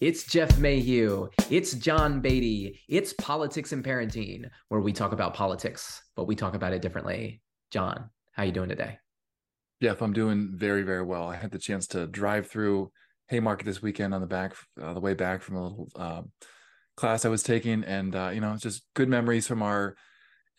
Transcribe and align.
It's 0.00 0.22
Jeff 0.22 0.58
Mayhew. 0.60 1.28
It's 1.50 1.72
John 1.72 2.20
Beatty. 2.20 2.78
It's 2.88 3.12
Politics 3.14 3.72
and 3.72 3.84
Parenting, 3.84 4.48
where 4.68 4.80
we 4.80 4.92
talk 4.92 5.10
about 5.10 5.34
politics, 5.34 6.00
but 6.14 6.28
we 6.28 6.36
talk 6.36 6.54
about 6.54 6.72
it 6.72 6.82
differently. 6.82 7.42
John, 7.72 8.08
how 8.30 8.44
you 8.44 8.52
doing 8.52 8.68
today? 8.68 8.98
Jeff, 9.82 10.00
I'm 10.00 10.12
doing 10.12 10.52
very, 10.54 10.84
very 10.84 11.02
well. 11.02 11.24
I 11.24 11.34
had 11.34 11.50
the 11.50 11.58
chance 11.58 11.88
to 11.88 12.06
drive 12.06 12.48
through 12.48 12.92
Haymarket 13.30 13.66
this 13.66 13.82
weekend 13.82 14.14
on 14.14 14.20
the 14.20 14.28
back, 14.28 14.54
uh, 14.80 14.94
the 14.94 15.00
way 15.00 15.14
back 15.14 15.42
from 15.42 15.56
a 15.56 15.62
little 15.64 15.88
uh, 15.96 16.22
class 16.96 17.24
I 17.24 17.28
was 17.28 17.42
taking, 17.42 17.82
and 17.82 18.14
uh, 18.14 18.30
you 18.32 18.40
know, 18.40 18.56
just 18.56 18.84
good 18.94 19.08
memories 19.08 19.48
from 19.48 19.62
our 19.62 19.96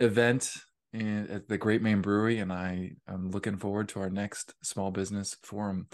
event 0.02 0.52
in, 0.92 1.28
at 1.30 1.48
the 1.48 1.58
Great 1.58 1.82
Main 1.82 2.02
Brewery, 2.02 2.40
and 2.40 2.52
I 2.52 2.92
am 3.08 3.32
looking 3.32 3.56
forward 3.56 3.88
to 3.90 4.02
our 4.02 4.10
next 4.10 4.54
small 4.62 4.92
business 4.92 5.38
forum, 5.44 5.88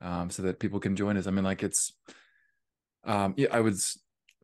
um, 0.00 0.30
so 0.30 0.42
that 0.42 0.60
people 0.60 0.78
can 0.78 0.94
join 0.94 1.16
us. 1.16 1.26
I 1.26 1.32
mean, 1.32 1.44
like 1.44 1.64
it's 1.64 1.92
um, 3.06 3.34
yeah, 3.36 3.48
I 3.50 3.60
was 3.60 3.98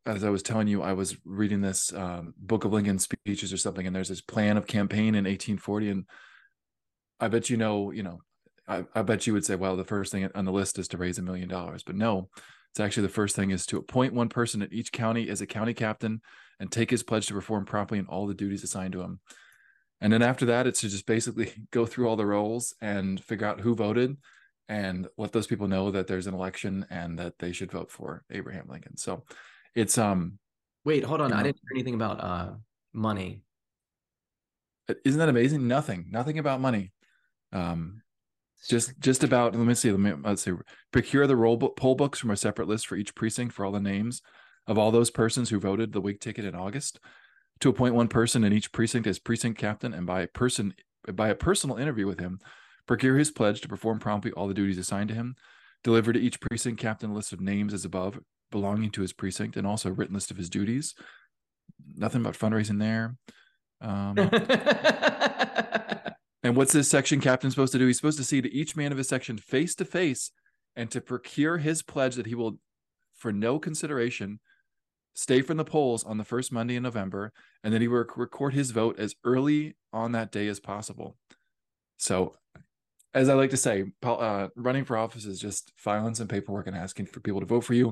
as 0.07 0.25
I 0.25 0.31
was 0.31 0.43
telling 0.43 0.67
you, 0.67 0.83
I 0.83 0.95
was 0.95 1.17
reading 1.25 1.61
this 1.61 1.93
um, 1.93 2.35
Book 2.39 2.65
of 2.65 2.73
Lincoln 2.73 2.99
speeches 2.99 3.53
or 3.53 3.59
something, 3.59 3.87
and 3.87 3.95
there's 3.95 4.09
this 4.09 4.23
plan 4.23 4.57
of 4.57 4.67
campaign 4.67 5.15
in 5.15 5.25
1840, 5.25 5.91
and 5.91 6.05
I 7.21 7.29
bet 7.29 7.51
you 7.51 7.57
know, 7.57 7.91
you 7.91 8.03
know, 8.03 8.21
I, 8.67 8.85
I 8.95 9.03
bet 9.03 9.27
you 9.27 9.35
would 9.35 9.45
say, 9.45 9.57
well, 9.57 9.77
the 9.77 9.85
first 9.85 10.11
thing 10.11 10.29
on 10.35 10.45
the 10.45 10.53
list 10.53 10.79
is 10.79 10.89
to 10.89 10.97
raise 10.97 11.19
a 11.19 11.23
million 11.23 11.49
dollars, 11.49 11.83
but 11.83 11.97
no, 11.97 12.31
it's 12.71 12.81
actually 12.81 13.03
the 13.03 13.13
first 13.13 13.37
thing 13.37 13.51
is 13.51 13.67
to 13.67 13.79
appoint 13.79 14.15
one 14.15 14.29
person 14.29 14.63
in 14.63 14.73
each 14.73 14.93
county 14.93 15.29
as 15.29 15.41
a 15.41 15.47
county 15.47 15.75
captain 15.75 16.23
and 16.59 16.71
take 16.71 16.91
his 16.91 17.03
pledge 17.03 17.27
to 17.27 17.35
perform 17.35 17.65
properly 17.65 17.99
in 17.99 18.07
all 18.07 18.27
the 18.27 18.35
duties 18.35 18.63
assigned 18.63 18.93
to 18.93 19.03
him. 19.03 19.21
And 20.01 20.13
then 20.13 20.23
after 20.23 20.47
that, 20.47 20.67
it's 20.67 20.81
to 20.81 20.89
just 20.89 21.07
basically 21.07 21.53
go 21.73 21.85
through 21.85 22.09
all 22.09 22.17
the 22.17 22.27
rolls 22.27 22.75
and 22.81 23.23
figure 23.23 23.47
out 23.47 23.61
who 23.61 23.75
voted 23.75 24.17
and 24.71 25.09
let 25.19 25.33
those 25.33 25.49
people 25.49 25.67
know 25.67 25.91
that 25.91 26.07
there's 26.07 26.29
an 26.29 26.33
election 26.33 26.87
and 26.91 27.19
that 27.19 27.41
they 27.41 27.51
should 27.51 27.73
vote 27.73 27.91
for 27.91 28.23
Abraham 28.31 28.69
Lincoln. 28.69 28.97
So 28.97 29.25
it's 29.75 29.99
um 29.99 30.39
wait, 30.85 31.03
hold 31.05 31.21
on. 31.21 31.29
You 31.29 31.35
know, 31.35 31.41
I 31.41 31.43
didn't 31.43 31.57
hear 31.57 31.77
anything 31.77 31.95
about 31.95 32.21
uh 32.23 32.53
money. 32.95 33.43
Isn't 35.05 35.19
that 35.19 35.29
amazing? 35.29 35.67
Nothing. 35.67 36.07
Nothing 36.11 36.39
about 36.39 36.61
money. 36.61 36.93
Um 37.53 38.03
just 38.69 38.99
just 39.01 39.25
about 39.25 39.57
let 39.57 39.67
me 39.67 39.75
see 39.75 39.91
let 39.91 40.01
me 40.01 40.13
let's 40.23 40.43
see 40.43 40.53
procure 40.93 41.27
the 41.27 41.37
roll 41.37 41.57
book, 41.57 41.77
poll 41.77 41.97
books 41.97 42.21
from 42.21 42.31
a 42.31 42.37
separate 42.37 42.69
list 42.69 42.87
for 42.87 42.95
each 42.95 43.15
precinct 43.15 43.53
for 43.53 43.65
all 43.65 43.73
the 43.73 43.81
names 43.81 44.23
of 44.69 44.79
all 44.79 44.93
those 44.93 45.11
persons 45.11 45.51
who 45.51 45.59
voted 45.59 45.93
the 45.93 46.01
Whig 46.01 46.21
ticket 46.21 46.45
in 46.45 46.55
August 46.55 47.01
to 47.59 47.71
appoint 47.71 47.95
one 47.95 48.09
person 48.09 48.45
in 48.45 48.53
each 48.53 48.71
precinct 48.71 49.09
as 49.09 49.19
precinct 49.19 49.59
captain 49.59 49.93
and 49.93 50.07
by 50.07 50.21
a 50.21 50.29
person 50.29 50.75
by 51.13 51.29
a 51.29 51.35
personal 51.35 51.77
interview 51.77 52.07
with 52.07 52.21
him 52.21 52.39
procure 52.91 53.17
his 53.17 53.31
pledge 53.31 53.61
to 53.61 53.69
perform 53.69 54.01
promptly 54.01 54.33
all 54.33 54.49
the 54.49 54.55
duties 54.55 54.77
assigned 54.77 55.09
to 55.09 55.15
him, 55.15 55.37
deliver 55.85 56.13
to 56.13 56.19
each 56.19 56.41
precinct 56.41 56.81
captain 56.81 57.13
a 57.13 57.15
list 57.15 57.33
of 57.33 57.41
names 57.41 57.73
as 57.73 57.85
above 57.85 58.19
belonging 58.51 58.91
to 58.91 59.01
his 59.01 59.13
precinct, 59.13 59.57
and 59.57 59.65
also 59.65 59.91
a 59.91 59.93
written 59.93 60.15
list 60.15 60.33
of 60.33 60.37
his 60.37 60.51
duties. 60.51 60.97
Nothing 61.95 62.21
about 62.21 62.37
fundraising 62.37 62.81
there. 62.81 63.15
Um, 63.81 64.19
and 66.43 66.57
what's 66.57 66.73
this 66.73 66.91
section 66.91 67.21
captain 67.21 67.53
supposed 67.53 67.71
to 67.75 67.79
do? 67.79 67.87
He's 67.87 67.99
supposed 67.99 68.19
to 68.19 68.25
see 68.25 68.43
to 68.43 68.53
each 68.53 68.75
man 68.75 68.91
of 68.91 68.99
his 68.99 69.07
section 69.07 69.39
face 69.39 69.77
to 69.77 69.85
face 69.85 70.33
and 70.75 70.91
to 70.91 71.01
procure 71.01 71.59
his 71.59 71.83
pledge 71.83 72.17
that 72.17 72.27
he 72.27 72.35
will, 72.35 72.59
for 73.17 73.33
no 73.33 73.61
consideration, 73.61 74.41
stay 75.15 75.43
from 75.43 75.59
the 75.59 75.65
polls 75.65 76.03
on 76.03 76.19
the 76.19 76.25
first 76.25 76.51
Monday 76.51 76.75
in 76.75 76.83
November, 76.83 77.33
and 77.63 77.73
that 77.73 77.83
he 77.83 77.87
will 77.87 78.05
record 78.17 78.53
his 78.53 78.73
vote 78.73 78.99
as 78.99 79.15
early 79.23 79.77
on 79.93 80.11
that 80.11 80.33
day 80.33 80.49
as 80.49 80.59
possible. 80.59 81.17
So 81.97 82.35
as 83.15 83.29
I 83.29 83.35
like 83.35 83.51
to 83.51 83.57
say, 83.57 83.85
uh, 84.03 84.49
running 84.57 84.85
for 84.85 84.97
office 84.97 85.25
is 85.25 85.41
just 85.41 85.73
filing 85.77 86.15
some 86.15 86.29
paperwork 86.29 86.67
and 86.67 86.77
asking 86.77 87.07
for 87.07 87.21
people 87.21 87.41
to 87.41 87.47
vote 87.47 87.65
for 87.65 87.75
you. 87.75 87.91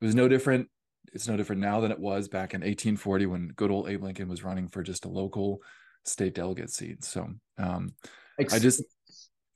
It 0.00 0.04
was 0.04 0.14
no 0.14 0.28
different. 0.28 0.68
It's 1.12 1.28
no 1.28 1.36
different 1.36 1.62
now 1.62 1.80
than 1.80 1.92
it 1.92 1.98
was 1.98 2.28
back 2.28 2.54
in 2.54 2.60
1840 2.60 3.26
when 3.26 3.48
good 3.48 3.70
old 3.70 3.88
Abe 3.88 4.02
Lincoln 4.02 4.28
was 4.28 4.42
running 4.42 4.68
for 4.68 4.82
just 4.82 5.04
a 5.04 5.08
local 5.08 5.60
state 6.04 6.34
delegate 6.34 6.70
seat. 6.70 7.04
So 7.04 7.28
um, 7.58 7.94
I 8.38 8.58
just, 8.58 8.82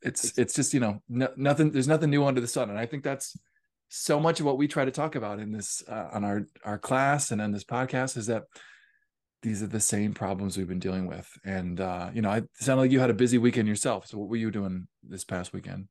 it's 0.02 0.38
it's 0.38 0.54
just 0.54 0.72
you 0.72 0.80
know 0.80 1.02
no, 1.08 1.28
nothing. 1.36 1.70
There's 1.70 1.88
nothing 1.88 2.10
new 2.10 2.24
under 2.24 2.40
the 2.40 2.46
sun, 2.46 2.70
and 2.70 2.78
I 2.78 2.86
think 2.86 3.02
that's 3.02 3.36
so 3.88 4.20
much 4.20 4.40
of 4.40 4.46
what 4.46 4.58
we 4.58 4.68
try 4.68 4.84
to 4.84 4.90
talk 4.90 5.16
about 5.16 5.40
in 5.40 5.50
this 5.50 5.82
uh, 5.88 6.08
on 6.12 6.24
our 6.24 6.46
our 6.64 6.78
class 6.78 7.30
and 7.30 7.40
on 7.40 7.52
this 7.52 7.64
podcast 7.64 8.16
is 8.16 8.26
that 8.26 8.44
these 9.42 9.62
are 9.62 9.68
the 9.68 9.80
same 9.80 10.14
problems 10.14 10.56
we've 10.56 10.68
been 10.68 10.78
dealing 10.78 11.06
with. 11.06 11.30
And 11.44 11.80
uh, 11.80 12.10
you 12.12 12.22
know, 12.22 12.32
it 12.32 12.48
sounded 12.54 12.82
like 12.82 12.90
you 12.90 13.00
had 13.00 13.10
a 13.10 13.14
busy 13.14 13.38
weekend 13.38 13.68
yourself. 13.68 14.06
So 14.06 14.18
what 14.18 14.28
were 14.28 14.36
you 14.36 14.50
doing 14.50 14.88
this 15.02 15.24
past 15.24 15.52
weekend? 15.52 15.88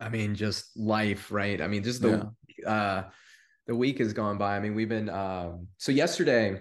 I 0.00 0.08
mean, 0.08 0.34
just 0.34 0.76
life, 0.76 1.30
right? 1.30 1.60
I 1.60 1.66
mean, 1.68 1.82
just 1.82 2.02
the 2.02 2.32
yeah. 2.58 2.70
uh 2.70 3.04
the 3.66 3.76
week 3.76 3.98
has 3.98 4.12
gone 4.12 4.38
by. 4.38 4.56
I 4.56 4.60
mean, 4.60 4.74
we've 4.74 4.88
been 4.88 5.08
um 5.08 5.68
so 5.78 5.92
yesterday 5.92 6.60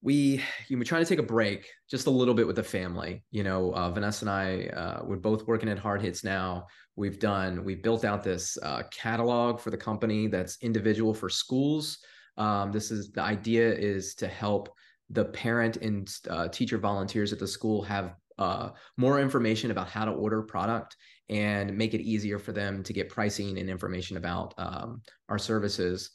we 0.00 0.42
you 0.68 0.76
know, 0.76 0.78
were 0.78 0.84
trying 0.84 1.02
to 1.02 1.08
take 1.08 1.18
a 1.18 1.22
break 1.22 1.68
just 1.90 2.06
a 2.06 2.10
little 2.10 2.34
bit 2.34 2.46
with 2.46 2.54
the 2.56 2.62
family 2.62 3.24
you 3.32 3.42
know 3.42 3.72
uh, 3.74 3.90
vanessa 3.90 4.24
and 4.24 4.30
i 4.30 4.66
uh, 4.76 5.02
we're 5.04 5.16
both 5.16 5.46
working 5.46 5.68
at 5.68 5.78
hard 5.78 6.00
hits 6.00 6.22
now 6.22 6.64
we've 6.94 7.18
done 7.18 7.64
we've 7.64 7.82
built 7.82 8.04
out 8.04 8.22
this 8.22 8.56
uh, 8.62 8.82
catalog 8.92 9.58
for 9.58 9.70
the 9.70 9.76
company 9.76 10.28
that's 10.28 10.56
individual 10.62 11.12
for 11.12 11.28
schools 11.28 11.98
um, 12.38 12.72
this 12.72 12.90
is 12.90 13.10
the 13.10 13.22
idea 13.22 13.72
is 13.72 14.14
to 14.16 14.28
help 14.28 14.70
the 15.10 15.24
parent 15.24 15.76
and 15.78 16.08
uh, 16.30 16.48
teacher 16.48 16.78
volunteers 16.78 17.32
at 17.32 17.38
the 17.38 17.46
school 17.46 17.82
have 17.82 18.14
uh, 18.38 18.70
more 18.96 19.20
information 19.20 19.70
about 19.70 19.88
how 19.88 20.04
to 20.04 20.12
order 20.12 20.42
product 20.42 20.96
and 21.28 21.76
make 21.76 21.94
it 21.94 22.00
easier 22.00 22.38
for 22.38 22.52
them 22.52 22.82
to 22.84 22.92
get 22.92 23.08
pricing 23.08 23.58
and 23.58 23.68
information 23.68 24.16
about 24.16 24.54
um, 24.58 25.02
our 25.28 25.38
services. 25.38 26.10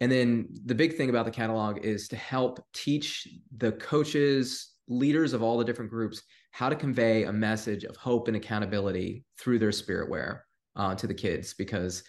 And 0.00 0.10
then 0.10 0.48
the 0.64 0.74
big 0.74 0.96
thing 0.96 1.08
about 1.08 1.24
the 1.24 1.30
catalog 1.30 1.84
is 1.84 2.08
to 2.08 2.16
help 2.16 2.62
teach 2.74 3.28
the 3.56 3.72
coaches, 3.72 4.72
leaders 4.88 5.32
of 5.32 5.42
all 5.42 5.56
the 5.56 5.64
different 5.64 5.90
groups 5.90 6.22
how 6.50 6.68
to 6.68 6.76
convey 6.76 7.24
a 7.24 7.32
message 7.32 7.84
of 7.84 7.96
hope 7.96 8.28
and 8.28 8.36
accountability 8.36 9.24
through 9.38 9.58
their 9.58 9.70
spiritware 9.70 10.40
uh, 10.74 10.94
to 10.94 11.06
the 11.06 11.14
kids 11.14 11.54
because 11.54 12.02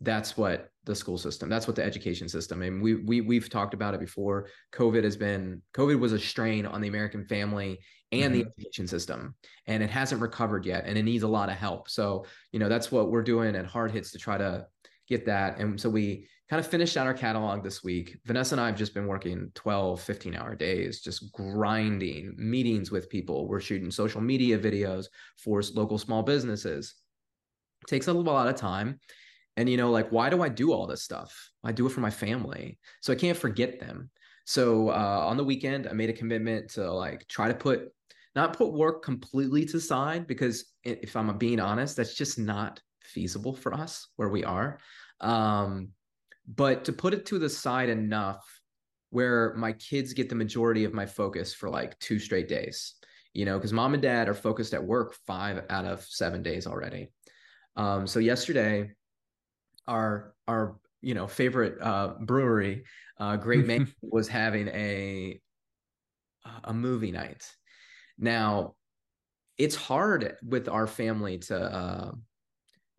that's 0.00 0.36
what 0.36 0.70
the 0.84 0.94
school 0.94 1.18
system 1.18 1.48
that's 1.48 1.66
what 1.66 1.74
the 1.74 1.82
education 1.82 2.28
system 2.28 2.62
and 2.62 2.80
we, 2.80 2.94
we 2.94 3.20
we've 3.20 3.50
talked 3.50 3.74
about 3.74 3.94
it 3.94 4.00
before. 4.00 4.48
Covid 4.72 5.04
has 5.04 5.16
been 5.16 5.62
covid 5.74 5.98
was 5.98 6.12
a 6.12 6.18
strain 6.18 6.66
on 6.66 6.80
the 6.80 6.88
american 6.88 7.24
family 7.24 7.78
and 8.12 8.32
mm-hmm. 8.32 8.42
the 8.42 8.46
education 8.46 8.86
system 8.86 9.34
and 9.66 9.82
it 9.82 9.90
hasn't 9.90 10.20
recovered 10.20 10.64
yet 10.64 10.84
and 10.86 10.96
it 10.96 11.02
needs 11.02 11.24
a 11.24 11.28
lot 11.28 11.48
of 11.48 11.56
help. 11.56 11.88
So 11.88 12.26
you 12.52 12.58
know 12.58 12.68
that's 12.68 12.92
what 12.92 13.10
we're 13.10 13.22
doing 13.22 13.56
at 13.56 13.66
hard 13.66 13.90
hits 13.90 14.12
to 14.12 14.18
try 14.18 14.38
to 14.38 14.66
get 15.08 15.26
that 15.26 15.58
and 15.58 15.80
so 15.80 15.88
we 15.90 16.28
kind 16.48 16.60
of 16.60 16.66
finished 16.66 16.96
out 16.96 17.08
our 17.08 17.14
catalog 17.14 17.64
this 17.64 17.82
week. 17.82 18.18
Vanessa 18.24 18.54
and 18.54 18.60
i 18.60 18.66
have 18.66 18.76
just 18.76 18.94
been 18.94 19.08
working 19.08 19.50
12 19.54 20.00
15 20.00 20.36
hour 20.36 20.54
days 20.54 21.00
just 21.00 21.32
grinding 21.32 22.34
meetings 22.36 22.92
with 22.92 23.08
people. 23.08 23.48
We're 23.48 23.60
shooting 23.60 23.90
social 23.90 24.20
media 24.20 24.58
videos 24.58 25.06
for 25.42 25.62
local 25.74 25.98
small 25.98 26.22
businesses. 26.22 26.94
It 27.82 27.88
takes 27.88 28.06
a 28.06 28.12
lot 28.12 28.46
of 28.46 28.54
time 28.54 29.00
and 29.56 29.68
you 29.68 29.76
know 29.76 29.90
like 29.90 30.10
why 30.10 30.28
do 30.28 30.42
i 30.42 30.48
do 30.48 30.72
all 30.72 30.86
this 30.86 31.02
stuff? 31.02 31.50
I 31.64 31.72
do 31.72 31.86
it 31.86 31.90
for 31.90 32.00
my 32.00 32.10
family 32.10 32.78
so 33.00 33.12
i 33.12 33.16
can't 33.16 33.38
forget 33.38 33.80
them. 33.80 34.10
So 34.44 34.90
uh, 34.90 35.24
on 35.28 35.36
the 35.36 35.44
weekend 35.44 35.86
i 35.86 35.92
made 35.92 36.10
a 36.10 36.14
commitment 36.14 36.70
to 36.72 36.90
like 36.92 37.26
try 37.28 37.48
to 37.48 37.54
put 37.54 37.88
not 38.34 38.56
put 38.56 38.72
work 38.72 39.02
completely 39.02 39.64
to 39.66 39.80
side 39.80 40.26
because 40.26 40.72
if 40.84 41.16
i'm 41.16 41.36
being 41.38 41.60
honest 41.60 41.96
that's 41.96 42.14
just 42.14 42.38
not 42.38 42.80
feasible 43.02 43.54
for 43.54 43.72
us 43.72 44.08
where 44.16 44.28
we 44.28 44.44
are. 44.44 44.78
Um, 45.20 45.90
but 46.46 46.84
to 46.84 46.92
put 46.92 47.14
it 47.14 47.26
to 47.26 47.38
the 47.38 47.48
side 47.48 47.88
enough 47.88 48.44
where 49.10 49.54
my 49.54 49.72
kids 49.72 50.12
get 50.12 50.28
the 50.28 50.34
majority 50.34 50.84
of 50.84 50.92
my 50.92 51.06
focus 51.06 51.54
for 51.54 51.70
like 51.70 51.98
two 51.98 52.18
straight 52.18 52.48
days 52.48 52.96
you 53.36 53.44
know 53.44 53.58
because 53.58 53.72
mom 53.72 53.92
and 53.92 54.02
dad 54.02 54.28
are 54.28 54.34
focused 54.34 54.72
at 54.72 54.82
work 54.82 55.14
five 55.26 55.62
out 55.68 55.84
of 55.84 56.02
seven 56.02 56.42
days 56.42 56.66
already. 56.66 57.10
Um, 57.76 58.06
so 58.06 58.18
yesterday 58.18 58.90
our 59.88 60.34
our 60.48 60.76
you 61.00 61.14
know 61.14 61.26
favorite 61.26 61.80
uh, 61.80 62.14
brewery, 62.20 62.84
uh, 63.18 63.36
Great 63.36 63.66
Maine, 63.66 63.92
was 64.02 64.28
having 64.28 64.68
a 64.68 65.40
a 66.64 66.72
movie 66.72 67.12
night. 67.12 67.44
Now, 68.18 68.74
it's 69.58 69.74
hard 69.74 70.36
with 70.42 70.68
our 70.68 70.86
family 70.86 71.38
to 71.38 71.58
uh, 71.58 72.12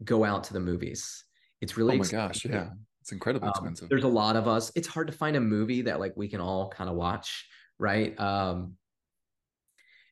go 0.03 0.23
out 0.23 0.43
to 0.45 0.53
the 0.53 0.59
movies. 0.59 1.23
It's 1.61 1.77
really 1.77 1.95
oh 1.95 1.97
my 1.97 2.01
expensive. 2.01 2.51
gosh, 2.51 2.59
yeah, 2.59 2.69
it's 3.01 3.11
incredibly 3.11 3.47
um, 3.47 3.53
expensive. 3.55 3.89
There's 3.89 4.03
a 4.03 4.09
lot 4.09 4.35
of 4.35 4.47
us. 4.47 4.71
It's 4.75 4.87
hard 4.87 5.07
to 5.07 5.13
find 5.13 5.35
a 5.35 5.41
movie 5.41 5.83
that 5.83 5.99
like 5.99 6.13
we 6.15 6.27
can 6.27 6.41
all 6.41 6.69
kind 6.69 6.89
of 6.89 6.95
watch, 6.95 7.47
right? 7.79 8.17
Um, 8.19 8.73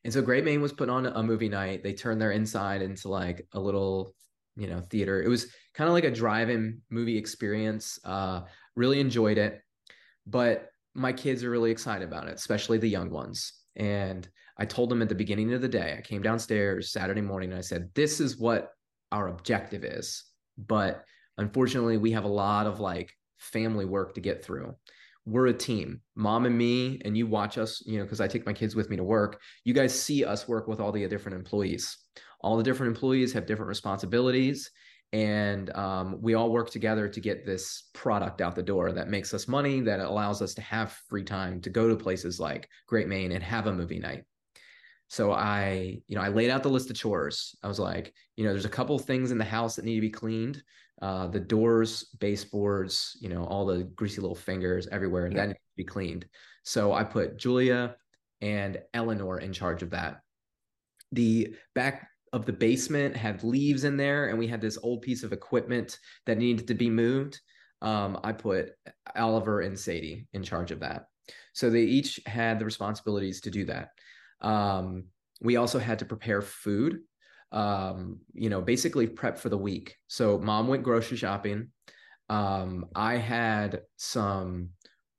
and 0.04 0.12
so 0.12 0.22
Great 0.22 0.44
Maine 0.44 0.62
was 0.62 0.72
put 0.72 0.88
on 0.88 1.06
a 1.06 1.22
movie 1.22 1.48
night. 1.48 1.82
They 1.82 1.92
turned 1.92 2.20
their 2.20 2.30
inside 2.30 2.80
into 2.80 3.08
like 3.08 3.46
a 3.52 3.60
little 3.60 4.14
you 4.56 4.66
know 4.66 4.80
theater. 4.80 5.22
It 5.22 5.28
was 5.28 5.46
kind 5.74 5.88
of 5.88 5.94
like 5.94 6.04
a 6.04 6.10
drive-in 6.10 6.80
movie 6.90 7.18
experience 7.18 7.98
uh 8.04 8.42
really 8.74 9.00
enjoyed 9.00 9.38
it 9.38 9.60
but 10.26 10.70
my 10.94 11.12
kids 11.12 11.44
are 11.44 11.50
really 11.50 11.70
excited 11.70 12.06
about 12.06 12.28
it 12.28 12.34
especially 12.34 12.78
the 12.78 12.88
young 12.88 13.10
ones. 13.10 13.52
And 13.76 14.28
i 14.58 14.64
told 14.64 14.88
them 14.88 15.02
at 15.02 15.08
the 15.08 15.14
beginning 15.14 15.52
of 15.52 15.60
the 15.60 15.68
day 15.68 15.96
i 15.98 16.00
came 16.00 16.22
downstairs 16.22 16.90
saturday 16.90 17.20
morning 17.20 17.50
and 17.50 17.58
i 17.58 17.62
said 17.62 17.90
this 17.94 18.20
is 18.20 18.38
what 18.38 18.70
our 19.12 19.28
objective 19.28 19.84
is. 19.84 20.24
But 20.58 21.04
unfortunately 21.38 21.98
we 21.98 22.12
have 22.12 22.24
a 22.24 22.28
lot 22.28 22.66
of 22.66 22.80
like 22.80 23.12
family 23.38 23.84
work 23.84 24.14
to 24.14 24.20
get 24.20 24.44
through. 24.44 24.74
We're 25.26 25.48
a 25.48 25.52
team. 25.52 26.00
Mom 26.14 26.46
and 26.46 26.56
me 26.56 27.00
and 27.04 27.16
you 27.16 27.26
watch 27.26 27.58
us 27.58 27.82
you 27.84 27.98
know 27.98 28.04
because 28.04 28.20
i 28.20 28.28
take 28.28 28.46
my 28.46 28.52
kids 28.52 28.74
with 28.74 28.88
me 28.90 28.96
to 28.96 29.04
work. 29.04 29.40
You 29.64 29.74
guys 29.74 29.98
see 29.98 30.24
us 30.24 30.48
work 30.48 30.68
with 30.68 30.80
all 30.80 30.92
the 30.92 31.06
different 31.08 31.36
employees 31.36 31.96
all 32.46 32.56
the 32.56 32.62
different 32.62 32.94
employees 32.94 33.32
have 33.32 33.44
different 33.44 33.68
responsibilities 33.68 34.70
and 35.12 35.74
um, 35.76 36.20
we 36.20 36.34
all 36.34 36.50
work 36.50 36.70
together 36.70 37.08
to 37.08 37.20
get 37.20 37.44
this 37.44 37.84
product 37.92 38.40
out 38.40 38.54
the 38.54 38.62
door 38.62 38.92
that 38.92 39.08
makes 39.08 39.34
us 39.34 39.48
money 39.48 39.80
that 39.80 39.98
allows 39.98 40.42
us 40.42 40.54
to 40.54 40.62
have 40.62 40.92
free 41.08 41.24
time 41.24 41.60
to 41.60 41.70
go 41.70 41.88
to 41.88 41.96
places 41.96 42.38
like 42.38 42.68
great 42.86 43.08
maine 43.08 43.32
and 43.32 43.42
have 43.42 43.66
a 43.66 43.72
movie 43.72 43.98
night. 43.98 44.24
So 45.08 45.32
i 45.32 45.98
you 46.06 46.16
know 46.16 46.22
i 46.22 46.28
laid 46.28 46.50
out 46.50 46.62
the 46.62 46.68
list 46.68 46.90
of 46.90 46.96
chores. 46.96 47.56
I 47.64 47.68
was 47.68 47.80
like 47.80 48.14
you 48.36 48.44
know 48.44 48.50
there's 48.50 48.64
a 48.64 48.78
couple 48.78 48.96
things 48.98 49.32
in 49.32 49.38
the 49.38 49.44
house 49.44 49.74
that 49.74 49.84
need 49.84 49.96
to 49.96 50.00
be 50.00 50.10
cleaned 50.10 50.62
uh, 51.02 51.26
the 51.26 51.40
doors 51.40 52.04
baseboards 52.20 53.16
you 53.20 53.28
know 53.28 53.44
all 53.44 53.66
the 53.66 53.84
greasy 53.96 54.20
little 54.20 54.36
fingers 54.36 54.86
everywhere 54.88 55.28
yeah. 55.28 55.36
that 55.36 55.46
needs 55.48 55.58
to 55.58 55.76
be 55.76 55.84
cleaned. 55.84 56.26
So 56.62 56.92
i 56.92 57.02
put 57.02 57.38
julia 57.38 57.96
and 58.40 58.78
eleanor 58.94 59.38
in 59.38 59.52
charge 59.52 59.82
of 59.82 59.90
that. 59.90 60.20
The 61.12 61.56
back 61.74 62.08
of 62.32 62.46
the 62.46 62.52
basement 62.52 63.16
had 63.16 63.44
leaves 63.44 63.84
in 63.84 63.96
there 63.96 64.28
and 64.28 64.38
we 64.38 64.46
had 64.46 64.60
this 64.60 64.78
old 64.82 65.02
piece 65.02 65.22
of 65.22 65.32
equipment 65.32 65.98
that 66.26 66.38
needed 66.38 66.68
to 66.68 66.74
be 66.74 66.90
moved. 66.90 67.40
Um, 67.82 68.18
i 68.24 68.32
put 68.32 68.72
oliver 69.14 69.60
and 69.60 69.78
sadie 69.78 70.26
in 70.32 70.42
charge 70.42 70.70
of 70.70 70.80
that. 70.80 71.06
So 71.52 71.70
they 71.70 71.82
each 71.82 72.20
had 72.26 72.58
the 72.58 72.64
responsibilities 72.64 73.42
to 73.42 73.50
do 73.50 73.66
that. 73.66 73.90
Um, 74.40 75.04
we 75.40 75.56
also 75.56 75.78
had 75.78 75.98
to 75.98 76.04
prepare 76.04 76.42
food 76.42 77.00
um, 77.52 78.20
you 78.34 78.50
know 78.50 78.60
basically 78.60 79.06
prep 79.06 79.38
for 79.38 79.48
the 79.48 79.58
week. 79.58 79.96
So 80.08 80.38
mom 80.38 80.68
went 80.68 80.82
grocery 80.82 81.16
shopping. 81.16 81.68
Um, 82.28 82.86
i 82.94 83.16
had 83.16 83.82
some 83.96 84.70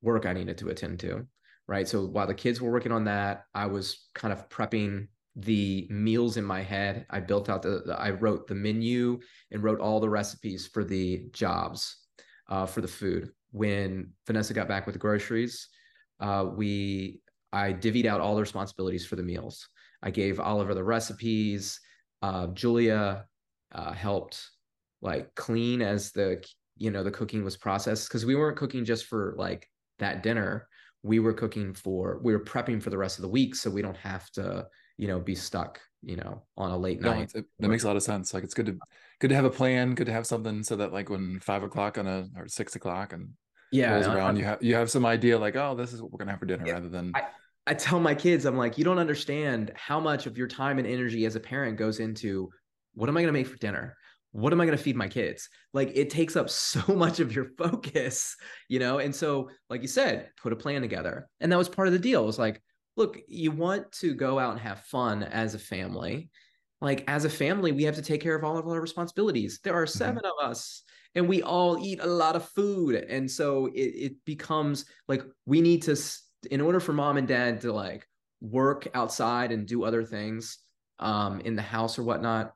work 0.01 0.25
i 0.25 0.33
needed 0.33 0.57
to 0.60 0.69
attend 0.69 1.00
to 1.01 1.25
right? 1.68 1.88
So 1.88 2.06
while 2.06 2.27
the 2.27 2.33
kids 2.33 2.62
were 2.62 2.71
working 2.71 2.92
on 2.92 3.06
that 3.06 3.44
i 3.53 3.65
was 3.65 4.07
kind 4.13 4.33
of 4.33 4.50
prepping 4.50 5.07
the 5.38 5.88
meals 5.89 6.38
in 6.38 6.44
my 6.44 6.62
head. 6.62 7.06
I 7.10 7.19
built 7.19 7.48
out 7.48 7.62
the, 7.62 7.95
I 7.98 8.10
wrote 8.10 8.48
the 8.48 8.56
menu 8.56 9.19
and 9.51 9.63
wrote 9.63 9.80
all 9.80 10.00
the 10.00 10.10
recipes 10.10 10.68
for 10.68 10.84
the 10.84 11.28
jobs 11.31 11.98
uh, 12.50 12.66
for 12.66 12.81
the 12.81 12.88
food. 12.88 13.30
When 13.51 14.12
Vanessa 14.25 14.54
got 14.54 14.68
back 14.68 14.86
with 14.86 14.94
the 14.94 15.00
groceries, 15.00 15.68
uh, 16.19 16.48
we 16.56 17.22
I 17.54 17.72
divvied 17.72 18.06
out 18.06 18.19
all 18.19 18.36
the 18.36 18.42
responsibilities 18.42 19.06
for 19.06 19.16
the 19.16 19.24
meals. 19.24 19.68
I 20.01 20.12
gave 20.12 20.39
Oliver 20.39 20.74
the 20.74 20.84
recipes. 20.84 21.80
Uh, 22.22 22.48
Julia 22.48 23.25
uh, 23.72 23.94
helped 23.94 24.50
like 25.01 25.34
clean 25.36 25.81
as 25.81 26.12
the 26.12 26.44
you 26.78 26.89
know 26.89 27.04
the 27.04 27.12
cooking 27.12 27.44
was 27.44 27.56
processed 27.56 28.07
because 28.07 28.25
we 28.25 28.36
weren't 28.36 28.57
cooking 28.57 28.86
just 28.86 29.06
for 29.06 29.36
like 29.38 29.69
that 30.00 30.24
dinner. 30.24 30.68
We 31.04 31.19
were 31.19 31.34
cooking 31.34 31.75
for 31.75 32.19
we 32.24 32.34
were 32.34 32.44
prepping 32.44 32.81
for 32.81 32.89
the 32.89 32.98
rest 32.98 33.19
of 33.19 33.22
the 33.22 33.30
week, 33.30 33.54
so 33.54 33.69
we 33.69 33.84
don't 33.84 33.98
have 33.98 34.30
to 34.31 34.66
you 34.97 35.07
know 35.07 35.19
be 35.19 35.35
stuck 35.35 35.79
you 36.03 36.15
know 36.15 36.41
on 36.57 36.71
a 36.71 36.77
late 36.77 37.01
no, 37.01 37.13
night 37.13 37.31
it, 37.35 37.45
that 37.59 37.69
makes 37.69 37.83
a 37.83 37.88
lot 37.88 37.95
of 37.95 38.03
sense 38.03 38.33
like 38.33 38.44
it's 38.44 38.53
good 38.53 38.67
to 38.67 38.77
good 39.19 39.29
to 39.29 39.35
have 39.35 39.45
a 39.45 39.49
plan 39.49 39.95
good 39.95 40.05
to 40.05 40.11
have 40.11 40.27
something 40.27 40.63
so 40.63 40.75
that 40.75 40.94
like 40.94 41.09
when 41.09 41.39
five 41.39 41.63
o'clock 41.63 41.97
on 41.97 42.07
a 42.07 42.27
or 42.35 42.47
six 42.47 42.75
o'clock 42.75 43.13
and 43.13 43.29
yeah 43.71 43.94
rolls 43.94 44.07
around 44.07 44.38
you 44.38 44.45
have 44.45 44.61
you 44.61 44.75
have 44.75 44.89
some 44.89 45.05
idea 45.05 45.38
like 45.38 45.55
oh 45.55 45.75
this 45.75 45.94
is 45.94 46.01
what 46.01 46.11
we're 46.11 46.17
gonna 46.17 46.31
have 46.31 46.39
for 46.39 46.45
dinner 46.45 46.65
yeah, 46.65 46.73
rather 46.73 46.89
than 46.89 47.11
I, 47.15 47.23
I 47.65 47.73
tell 47.73 47.99
my 47.99 48.15
kids 48.15 48.45
i'm 48.45 48.57
like 48.57 48.77
you 48.77 48.83
don't 48.83 48.99
understand 48.99 49.71
how 49.75 49.99
much 49.99 50.25
of 50.25 50.38
your 50.38 50.47
time 50.47 50.77
and 50.77 50.88
energy 50.88 51.25
as 51.25 51.35
a 51.35 51.39
parent 51.39 51.77
goes 51.77 52.00
into 52.00 52.50
what 52.93 53.09
am 53.09 53.17
i 53.17 53.21
gonna 53.21 53.33
make 53.33 53.47
for 53.47 53.57
dinner 53.57 53.97
what 54.31 54.53
am 54.53 54.61
I 54.61 54.65
going 54.65 54.77
to 54.77 54.83
feed 54.83 54.95
my 54.95 55.07
kids? 55.07 55.50
Like 55.73 55.91
it 55.95 56.09
takes 56.11 56.35
up 56.35 56.50
so 56.51 56.93
much 56.93 57.19
of 57.19 57.35
your 57.35 57.45
focus, 57.57 58.35
you 58.67 58.77
know? 58.77 59.00
And 59.00 59.15
so, 59.15 59.50
like 59.69 59.81
you 59.81 59.88
said, 59.88 60.29
put 60.41 60.53
a 60.53 60.55
plan 60.55 60.81
together. 60.81 61.27
And 61.39 61.51
that 61.51 61.57
was 61.57 61.69
part 61.69 61.88
of 61.88 61.93
the 61.93 62.00
deal. 62.00 62.23
It 62.23 62.27
was 62.27 62.38
like, 62.38 62.61
look, 62.97 63.19
you 63.27 63.51
want 63.51 63.91
to 63.94 64.13
go 64.13 64.39
out 64.39 64.51
and 64.51 64.59
have 64.59 64.81
fun 64.81 65.23
as 65.23 65.53
a 65.53 65.59
family. 65.59 66.29
Like 66.81 67.03
as 67.07 67.25
a 67.25 67.29
family, 67.29 67.71
we 67.71 67.83
have 67.83 67.95
to 67.95 68.01
take 68.01 68.21
care 68.21 68.35
of 68.35 68.44
all 68.44 68.57
of 68.57 68.67
our 68.67 68.81
responsibilities. 68.81 69.59
There 69.63 69.73
are 69.73 69.85
mm-hmm. 69.85 69.97
7 69.97 70.15
mm-hmm. 70.17 70.25
of 70.25 70.49
us 70.49 70.83
and 71.15 71.27
we 71.27 71.41
all 71.41 71.79
eat 71.79 71.99
a 72.01 72.07
lot 72.07 72.35
of 72.35 72.47
food. 72.49 72.95
And 72.95 73.29
so 73.29 73.67
it, 73.67 73.79
it 73.79 74.25
becomes 74.25 74.85
like 75.07 75.23
we 75.45 75.61
need 75.61 75.83
to, 75.83 75.97
in 76.51 76.61
order 76.61 76.79
for 76.79 76.94
mom 76.94 77.17
and 77.17 77.27
dad 77.27 77.61
to 77.61 77.73
like 77.73 78.07
work 78.41 78.88
outside 78.94 79.51
and 79.51 79.67
do 79.67 79.83
other 79.83 80.03
things 80.03 80.59
um, 81.00 81.39
in 81.41 81.55
the 81.55 81.61
house 81.61 81.97
or 81.97 82.03
whatnot, 82.03 82.53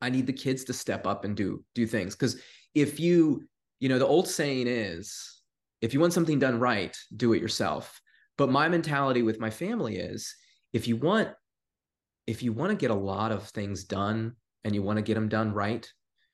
I 0.00 0.10
need 0.10 0.26
the 0.26 0.32
kids 0.32 0.64
to 0.64 0.72
step 0.72 1.06
up 1.06 1.24
and 1.24 1.36
do 1.36 1.64
do 1.74 1.86
things. 1.86 2.14
Because 2.14 2.40
if 2.74 3.00
you, 3.00 3.42
you 3.80 3.88
know, 3.88 3.98
the 3.98 4.06
old 4.06 4.28
saying 4.28 4.66
is, 4.66 5.40
if 5.80 5.94
you 5.94 6.00
want 6.00 6.12
something 6.12 6.38
done 6.38 6.60
right, 6.60 6.96
do 7.16 7.32
it 7.32 7.42
yourself. 7.42 8.00
But 8.36 8.50
my 8.50 8.68
mentality 8.68 9.22
with 9.22 9.40
my 9.40 9.50
family 9.50 9.96
is 9.96 10.34
if 10.72 10.88
you 10.88 10.96
want 10.96 11.28
if 12.26 12.42
you 12.42 12.52
want 12.52 12.70
to 12.70 12.76
get 12.76 12.90
a 12.90 12.94
lot 12.94 13.32
of 13.32 13.48
things 13.50 13.84
done 13.84 14.34
and 14.64 14.74
you 14.74 14.82
want 14.82 14.96
to 14.96 15.02
get 15.02 15.14
them 15.14 15.28
done 15.28 15.52
right, 15.52 15.86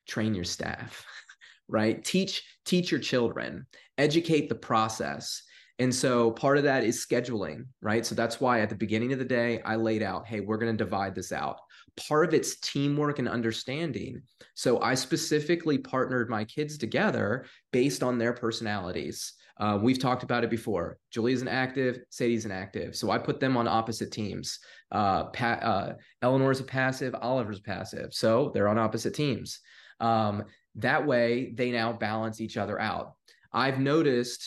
train 0.07 0.33
your 0.33 0.45
staff, 0.45 1.05
right? 1.67 2.03
Teach 2.03 2.43
teach 2.65 2.91
your 2.91 2.99
children, 2.99 3.67
educate 3.97 4.49
the 4.49 4.55
process. 4.55 5.43
And 5.79 5.93
so 5.93 6.31
part 6.31 6.57
of 6.57 6.63
that 6.65 6.83
is 6.83 7.03
scheduling, 7.03 7.65
right? 7.81 8.05
So 8.05 8.13
that's 8.13 8.39
why 8.39 8.59
at 8.59 8.69
the 8.69 8.75
beginning 8.75 9.13
of 9.13 9.19
the 9.19 9.25
day, 9.25 9.61
I 9.63 9.77
laid 9.77 10.03
out, 10.03 10.27
hey, 10.27 10.39
we're 10.39 10.57
going 10.57 10.75
to 10.75 10.83
divide 10.83 11.15
this 11.15 11.31
out. 11.31 11.57
Part 11.97 12.27
of 12.27 12.33
it's 12.35 12.59
teamwork 12.59 13.17
and 13.17 13.27
understanding. 13.27 14.21
So 14.53 14.79
I 14.79 14.93
specifically 14.93 15.79
partnered 15.79 16.29
my 16.29 16.45
kids 16.45 16.77
together 16.77 17.47
based 17.71 18.03
on 18.03 18.19
their 18.19 18.33
personalities. 18.33 19.33
Uh, 19.61 19.77
we've 19.79 19.99
talked 19.99 20.23
about 20.23 20.43
it 20.43 20.49
before. 20.49 20.97
Julie's 21.11 21.43
an 21.43 21.47
active, 21.47 21.99
Sadie's 22.09 22.45
an 22.45 22.51
active. 22.51 22.95
So 22.95 23.11
I 23.11 23.19
put 23.19 23.39
them 23.39 23.55
on 23.55 23.67
opposite 23.67 24.11
teams. 24.11 24.57
Uh, 24.91 25.25
pa- 25.25 25.59
uh, 25.61 25.93
Eleanor's 26.23 26.59
a 26.59 26.63
passive, 26.63 27.13
Oliver's 27.21 27.59
passive. 27.59 28.11
So 28.11 28.49
they're 28.55 28.67
on 28.67 28.79
opposite 28.79 29.13
teams. 29.13 29.59
Um, 29.99 30.45
that 30.75 31.05
way, 31.05 31.53
they 31.53 31.69
now 31.69 31.93
balance 31.93 32.41
each 32.41 32.57
other 32.57 32.81
out. 32.81 33.13
I've 33.53 33.79
noticed 33.79 34.43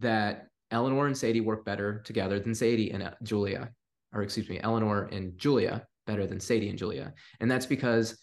that 0.00 0.48
Eleanor 0.70 1.06
and 1.06 1.16
Sadie 1.16 1.40
work 1.40 1.64
better 1.64 2.02
together 2.04 2.38
than 2.38 2.54
Sadie 2.54 2.90
and 2.90 3.02
uh, 3.02 3.12
Julia, 3.22 3.70
or 4.12 4.22
excuse 4.22 4.48
me, 4.50 4.60
Eleanor 4.62 5.04
and 5.10 5.38
Julia 5.38 5.86
better 6.06 6.26
than 6.26 6.38
Sadie 6.38 6.68
and 6.68 6.78
Julia. 6.78 7.14
And 7.40 7.50
that's 7.50 7.66
because 7.66 8.18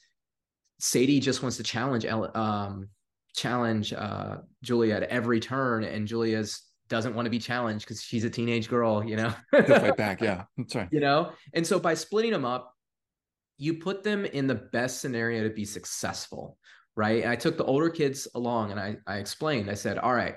Sadie 0.80 1.19
just 1.19 1.42
wants 1.42 1.57
to 1.57 1.63
challenge 1.63 2.06
um, 2.06 2.89
challenge 3.38 3.94
uh, 3.94 4.38
Julia 4.63 4.96
at 4.96 5.03
every 5.03 5.39
turn, 5.39 5.86
and 5.86 6.08
Julia's 6.08 6.63
doesn't 6.89 7.15
want 7.15 7.25
to 7.25 7.29
be 7.29 7.39
challenged 7.39 7.86
because 7.86 8.01
she's 8.01 8.24
a 8.24 8.29
teenage 8.29 8.67
girl, 8.67 9.03
you 9.06 9.15
know. 9.15 9.34
fight 9.51 9.96
back, 9.98 10.22
yeah, 10.22 10.44
that's 10.58 10.75
right. 10.75 10.89
You 10.91 11.00
know, 11.00 11.32
and 11.53 11.65
so 11.65 11.79
by 11.79 11.94
splitting 11.94 12.32
them 12.32 12.46
up, 12.46 12.74
you 13.58 13.75
put 13.75 14.03
them 14.03 14.25
in 14.25 14.48
the 14.48 14.56
best 14.56 15.00
scenario 15.00 15.44
to 15.44 15.53
be 15.53 15.65
successful, 15.65 16.58
right? 16.96 17.24
And 17.24 17.32
I 17.32 17.36
took 17.36 17.58
the 17.58 17.65
older 17.65 17.89
kids 17.89 18.27
along, 18.36 18.72
and 18.72 18.79
I 18.79 18.98
I 19.06 19.17
explained. 19.17 19.70
I 19.70 19.75
said, 19.75 20.00
all 20.00 20.13
right, 20.13 20.36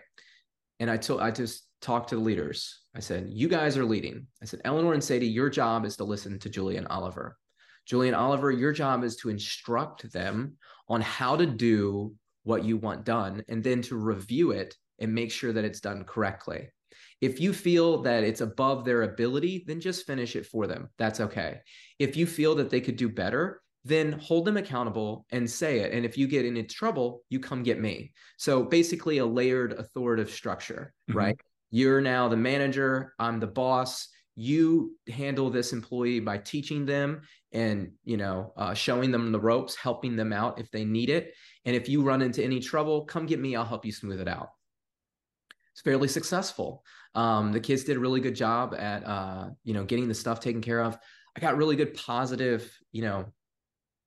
and 0.79 0.91
I 0.91 0.99
told 0.99 1.21
I 1.21 1.31
just 1.31 1.67
talked 1.81 2.11
to 2.11 2.17
the 2.17 2.23
leaders. 2.23 2.81
I 2.95 3.01
said, 3.01 3.29
you 3.31 3.49
guys 3.49 3.79
are 3.79 3.85
leading. 3.85 4.27
I 4.43 4.45
said, 4.45 4.61
Eleanor 4.65 4.93
and 4.93 5.03
Sadie, 5.03 5.29
your 5.29 5.49
job 5.49 5.85
is 5.85 5.97
to 5.97 6.05
listen 6.05 6.39
to 6.41 6.51
Julia 6.51 6.79
and 6.79 6.89
Oliver. 6.89 7.39
Julia 7.87 8.09
and 8.09 8.17
Oliver, 8.17 8.51
your 8.51 8.73
job 8.73 9.05
is 9.05 9.17
to 9.17 9.31
instruct 9.31 10.13
them 10.13 10.57
on 10.89 11.01
how 11.01 11.37
to 11.37 11.47
do 11.47 12.15
what 12.45 12.65
you 12.65 12.77
want 12.77 13.05
done 13.05 13.43
and 13.49 13.63
then 13.63 13.83
to 13.83 13.97
review 13.97 14.51
it 14.53 14.75
and 14.99 15.15
make 15.15 15.31
sure 15.31 15.53
that 15.53 15.65
it's 15.65 15.81
done 15.81 16.05
correctly. 16.05 16.69
If 17.21 17.41
you 17.41 17.53
feel 17.53 18.03
that 18.03 18.25
it's 18.25 18.41
above 18.41 18.85
their 18.85 19.03
ability, 19.03 19.65
then 19.67 19.81
just 19.81 20.07
finish 20.07 20.37
it 20.37 20.47
for 20.47 20.67
them. 20.67 20.89
That's 20.99 21.21
okay. 21.21 21.61
If 21.99 22.17
you 22.17 22.27
feel 22.27 22.55
that 22.57 22.71
they 22.71 22.81
could 22.81 22.97
do 22.97 23.09
better, 23.09 23.61
then 23.85 24.13
hold 24.13 24.45
them 24.45 24.57
accountable 24.57 25.27
and 25.31 25.49
say 25.49 25.81
it. 25.81 25.93
And 25.93 26.05
if 26.05 26.17
you 26.17 26.27
get 26.27 26.45
into 26.45 26.63
trouble, 26.63 27.23
you 27.29 27.41
come 27.41 27.63
get 27.63 27.81
me. 27.81 28.13
So 28.37 28.63
basically, 28.63 29.19
a 29.19 29.27
layered 29.27 29.73
authoritative 29.73 30.33
structure, 30.33 30.93
mm-hmm. 31.09 31.19
right? 31.19 31.41
You're 31.71 32.01
now 32.01 32.29
the 32.29 32.37
manager, 32.37 33.15
I'm 33.19 33.39
the 33.41 33.47
boss. 33.47 34.09
You 34.43 34.97
handle 35.13 35.51
this 35.51 35.75
employee 35.75 36.21
by 36.21 36.39
teaching 36.39 36.87
them 36.87 37.21
and 37.53 37.93
you 38.05 38.17
know 38.17 38.55
uh, 38.57 38.73
showing 38.73 39.11
them 39.11 39.33
the 39.33 39.41
ropes, 39.41 39.75
helping 39.77 40.17
them 40.17 40.33
out 40.33 40.59
if 40.59 40.71
they 40.71 40.85
need 40.85 41.11
it, 41.11 41.35
and 41.67 41.77
if 41.77 41.89
you 41.89 42.03
run 42.03 42.23
into 42.23 42.43
any 42.43 42.59
trouble, 42.59 43.05
come 43.05 43.27
get 43.27 43.39
me. 43.39 43.55
I'll 43.55 43.65
help 43.65 43.85
you 43.85 43.93
smooth 43.93 44.21
it 44.21 44.29
out. 44.29 44.49
It's 45.73 45.83
fairly 45.83 46.09
successful. 46.09 46.85
Um, 47.15 47.53
the 47.53 47.61
kids 47.61 47.85
did 47.85 47.97
a 47.97 48.01
really 48.01 48.21
good 48.21 48.35
job 48.35 48.75
at, 48.75 49.07
uh, 49.07 49.51
you 49.65 49.75
know, 49.75 49.85
getting 49.85 50.09
the 50.09 50.15
stuff 50.15 50.41
taken 50.41 50.61
care 50.61 50.81
of. 50.81 50.99
I 51.37 51.41
got 51.41 51.57
really 51.57 51.77
good 51.77 51.95
positive, 51.95 52.71
you 52.93 53.03
know, 53.03 53.27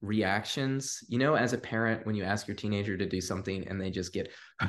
reactions. 0.02 1.00
You 1.08 1.20
know, 1.20 1.36
as 1.36 1.54
a 1.54 1.58
parent, 1.58 2.06
when 2.06 2.16
you 2.16 2.24
ask 2.24 2.48
your 2.48 2.56
teenager 2.56 2.98
to 2.98 3.06
do 3.06 3.22
something 3.22 3.68
and 3.68 3.80
they 3.80 3.90
just 3.90 4.14
get, 4.14 4.32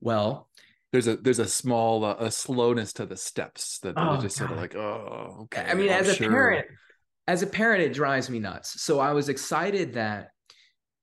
well, 0.00 0.48
there's 0.92 1.06
a 1.06 1.16
there's 1.16 1.38
a 1.38 1.46
small 1.46 2.04
uh, 2.04 2.16
a 2.18 2.30
slowness 2.30 2.92
to 2.94 3.06
the 3.06 3.16
steps 3.16 3.78
that 3.80 3.94
oh, 3.96 4.18
just 4.20 4.38
God. 4.38 4.46
sort 4.46 4.50
of 4.52 4.58
like 4.58 4.74
oh 4.74 5.40
okay. 5.42 5.66
I 5.68 5.74
mean, 5.74 5.90
I'm 5.90 6.04
as 6.04 6.16
sure. 6.16 6.28
a 6.28 6.30
parent, 6.30 6.66
as 7.26 7.42
a 7.42 7.46
parent, 7.46 7.82
it 7.82 7.92
drives 7.92 8.30
me 8.30 8.38
nuts. 8.38 8.80
So 8.82 9.00
I 9.00 9.12
was 9.12 9.28
excited 9.28 9.94
that 9.94 10.28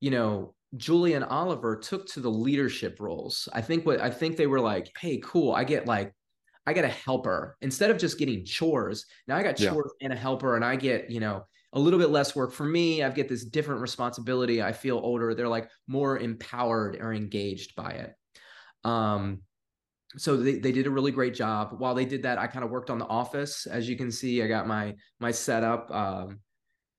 you 0.00 0.10
know, 0.10 0.54
Julie 0.76 1.14
and 1.14 1.24
Oliver 1.24 1.76
took 1.76 2.06
to 2.08 2.20
the 2.20 2.30
leadership 2.30 2.98
roles. 3.00 3.48
I 3.52 3.60
think 3.60 3.86
what 3.86 4.00
I 4.00 4.10
think 4.10 4.36
they 4.36 4.46
were 4.46 4.60
like, 4.60 4.90
hey, 4.98 5.20
cool, 5.24 5.52
I 5.52 5.64
get 5.64 5.86
like 5.86 6.12
I 6.66 6.72
get 6.72 6.84
a 6.84 6.88
helper 6.88 7.56
instead 7.60 7.90
of 7.90 7.98
just 7.98 8.18
getting 8.18 8.44
chores. 8.44 9.06
Now 9.28 9.36
I 9.36 9.42
got 9.42 9.56
chores 9.56 9.92
yeah. 10.00 10.06
and 10.06 10.12
a 10.12 10.16
helper, 10.16 10.56
and 10.56 10.64
I 10.64 10.76
get, 10.76 11.10
you 11.10 11.20
know, 11.20 11.44
a 11.72 11.78
little 11.78 11.98
bit 11.98 12.10
less 12.10 12.34
work 12.34 12.52
for 12.52 12.64
me. 12.64 13.02
I've 13.02 13.14
get 13.14 13.28
this 13.28 13.44
different 13.44 13.80
responsibility. 13.80 14.62
I 14.62 14.72
feel 14.72 14.98
older. 14.98 15.34
They're 15.34 15.48
like 15.48 15.70
more 15.86 16.18
empowered 16.18 16.96
or 17.00 17.12
engaged 17.12 17.76
by 17.76 17.90
it. 17.90 18.14
Um, 18.84 19.42
so 20.16 20.36
they, 20.36 20.58
they 20.58 20.72
did 20.72 20.86
a 20.86 20.90
really 20.90 21.12
great 21.12 21.34
job. 21.34 21.74
While 21.78 21.94
they 21.94 22.04
did 22.04 22.22
that, 22.22 22.38
I 22.38 22.46
kind 22.46 22.64
of 22.64 22.70
worked 22.70 22.90
on 22.90 22.98
the 22.98 23.06
office. 23.06 23.66
As 23.66 23.88
you 23.88 23.96
can 23.96 24.10
see, 24.10 24.42
I 24.42 24.46
got 24.46 24.66
my 24.66 24.94
my 25.20 25.30
setup. 25.30 25.90
Um, 25.90 26.40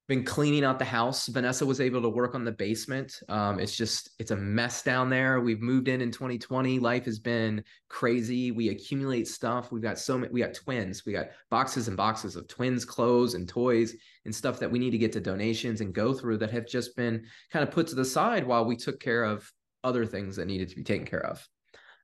been 0.08 0.24
cleaning 0.24 0.64
out 0.64 0.80
the 0.80 0.86
house. 0.86 1.28
Vanessa 1.28 1.66
was 1.66 1.82
able 1.82 2.02
to 2.02 2.08
work 2.08 2.34
on 2.34 2.46
the 2.46 2.52
basement. 2.52 3.20
Um, 3.28 3.60
it's 3.60 3.76
just 3.76 4.12
it's 4.20 4.32
a 4.32 4.38
mess 4.38 4.82
down 4.82 5.10
there. 5.10 5.42
We've 5.42 5.62
moved 5.62 5.90
in 5.90 6.00
in 6.00 6.12
2020. 6.12 6.80
Life 6.80 7.06
has 7.06 7.20
been 7.20 7.64
crazy. 7.90 8.52
We 8.52 8.70
accumulate 8.70 9.28
stuff. 9.28 9.72
We've 9.72 9.84
got 9.84 10.00
so 10.00 10.18
many. 10.18 10.32
We 10.32 10.42
got 10.42 10.54
twins. 10.54 11.06
We 11.06 11.12
got 11.12 11.28
boxes 11.50 11.90
and 11.90 11.98
boxes 11.98 12.38
of 12.38 12.48
twins 12.48 12.86
clothes 12.86 13.34
and 13.34 13.50
toys 13.50 13.96
and 14.24 14.34
stuff 14.34 14.60
that 14.60 14.72
we 14.72 14.80
need 14.80 14.92
to 14.92 14.98
get 14.98 15.12
to 15.14 15.20
donations 15.20 15.82
and 15.82 15.94
go 15.94 16.14
through 16.14 16.38
that 16.38 16.52
have 16.52 16.68
just 16.68 16.96
been 16.96 17.26
kind 17.52 17.68
of 17.68 17.74
put 17.74 17.88
to 17.88 17.96
the 17.96 18.06
side 18.06 18.48
while 18.48 18.64
we 18.64 18.78
took 18.78 19.02
care 19.02 19.26
of 19.26 19.52
other 19.84 20.06
things 20.06 20.38
that 20.38 20.48
needed 20.48 20.70
to 20.70 20.76
be 20.76 20.84
taken 20.84 21.06
care 21.06 21.26
of. 21.26 21.46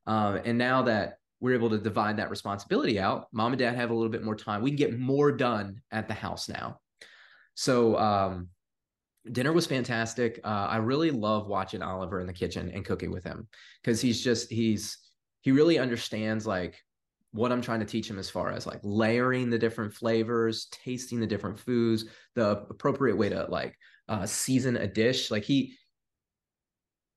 Um, 0.05 0.39
and 0.43 0.57
now 0.57 0.83
that 0.83 1.17
we're 1.39 1.55
able 1.55 1.69
to 1.71 1.77
divide 1.77 2.17
that 2.17 2.29
responsibility 2.29 2.99
out, 2.99 3.27
mom 3.31 3.51
and 3.53 3.59
dad 3.59 3.75
have 3.75 3.91
a 3.91 3.93
little 3.93 4.11
bit 4.11 4.23
more 4.23 4.35
time. 4.35 4.61
We 4.61 4.71
can 4.71 4.77
get 4.77 4.99
more 4.99 5.31
done 5.31 5.81
at 5.91 6.07
the 6.07 6.13
house 6.13 6.47
now 6.47 6.79
so 7.55 7.97
um, 7.97 8.49
dinner 9.31 9.53
was 9.53 9.67
fantastic. 9.67 10.39
Uh, 10.43 10.67
I 10.69 10.77
really 10.77 11.11
love 11.11 11.47
watching 11.47 11.81
Oliver 11.81 12.19
in 12.19 12.27
the 12.27 12.33
kitchen 12.33 12.71
and 12.73 12.85
cooking 12.85 13.11
with 13.11 13.23
him 13.23 13.47
because 13.81 14.01
he's 14.01 14.23
just 14.23 14.51
he's 14.51 14.97
he 15.41 15.51
really 15.51 15.77
understands 15.77 16.47
like 16.47 16.81
what 17.31 17.51
I'm 17.51 17.61
trying 17.61 17.79
to 17.79 17.85
teach 17.85 18.09
him 18.09 18.19
as 18.19 18.29
far 18.29 18.51
as 18.51 18.67
like 18.67 18.79
layering 18.83 19.49
the 19.49 19.57
different 19.57 19.93
flavors, 19.93 20.67
tasting 20.71 21.19
the 21.19 21.27
different 21.27 21.59
foods, 21.59 22.05
the 22.35 22.65
appropriate 22.69 23.17
way 23.17 23.29
to 23.29 23.45
like 23.49 23.75
uh, 24.07 24.25
season 24.25 24.77
a 24.77 24.87
dish. 24.87 25.31
Like 25.31 25.43
he 25.43 25.75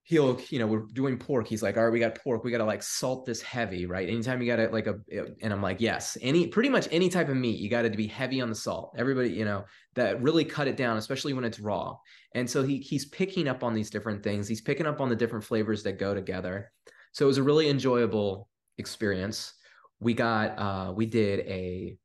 he'll 0.06 0.40
you 0.50 0.60
know 0.60 0.68
we're 0.68 0.86
doing 0.92 1.18
pork. 1.18 1.48
He's 1.48 1.64
like 1.64 1.76
all 1.76 1.84
right 1.84 1.92
we 1.92 1.98
got 1.98 2.14
pork. 2.22 2.44
We 2.44 2.52
got 2.52 2.58
to 2.58 2.64
like 2.64 2.82
salt 2.82 3.26
this 3.26 3.42
heavy 3.42 3.86
right? 3.86 4.08
Anytime 4.08 4.40
you 4.40 4.46
got 4.46 4.56
to 4.56 4.68
like 4.68 4.86
a 4.86 4.94
and 5.42 5.52
i'm 5.52 5.60
like 5.60 5.80
yes. 5.80 6.16
Any 6.22 6.46
pretty 6.46 6.68
much 6.68 6.88
any 6.92 7.08
type 7.08 7.28
of 7.28 7.36
meat 7.36 7.58
you 7.58 7.68
got 7.68 7.82
to 7.82 7.90
be 7.90 8.06
heavy 8.06 8.40
on 8.40 8.48
the 8.48 8.54
salt. 8.54 8.94
Everybody 8.96 9.30
you 9.30 9.44
know 9.44 9.64
that 9.96 10.22
really 10.22 10.44
cut 10.44 10.68
it 10.68 10.76
down 10.76 10.96
especially 10.96 11.32
when 11.32 11.44
it's 11.44 11.58
raw. 11.58 11.96
And 12.34 12.48
so 12.48 12.62
he 12.62 12.78
he's 12.78 13.06
picking 13.06 13.48
up 13.48 13.64
on 13.64 13.75
these 13.75 13.90
different 13.90 14.22
things. 14.22 14.46
He's 14.46 14.60
picking 14.60 14.86
up 14.86 15.00
on 15.00 15.08
the 15.08 15.16
different 15.16 15.44
flavors 15.44 15.82
that 15.82 15.98
go 15.98 16.14
together. 16.14 16.70
So 17.10 17.25
it 17.25 17.28
was 17.28 17.38
a 17.38 17.42
really 17.42 17.68
enjoyable 17.68 18.48
experience. 18.78 19.54
We 19.98 20.14
got 20.14 20.56
uh 20.56 20.92
we 20.94 21.06
did 21.06 21.40
a 21.40 21.98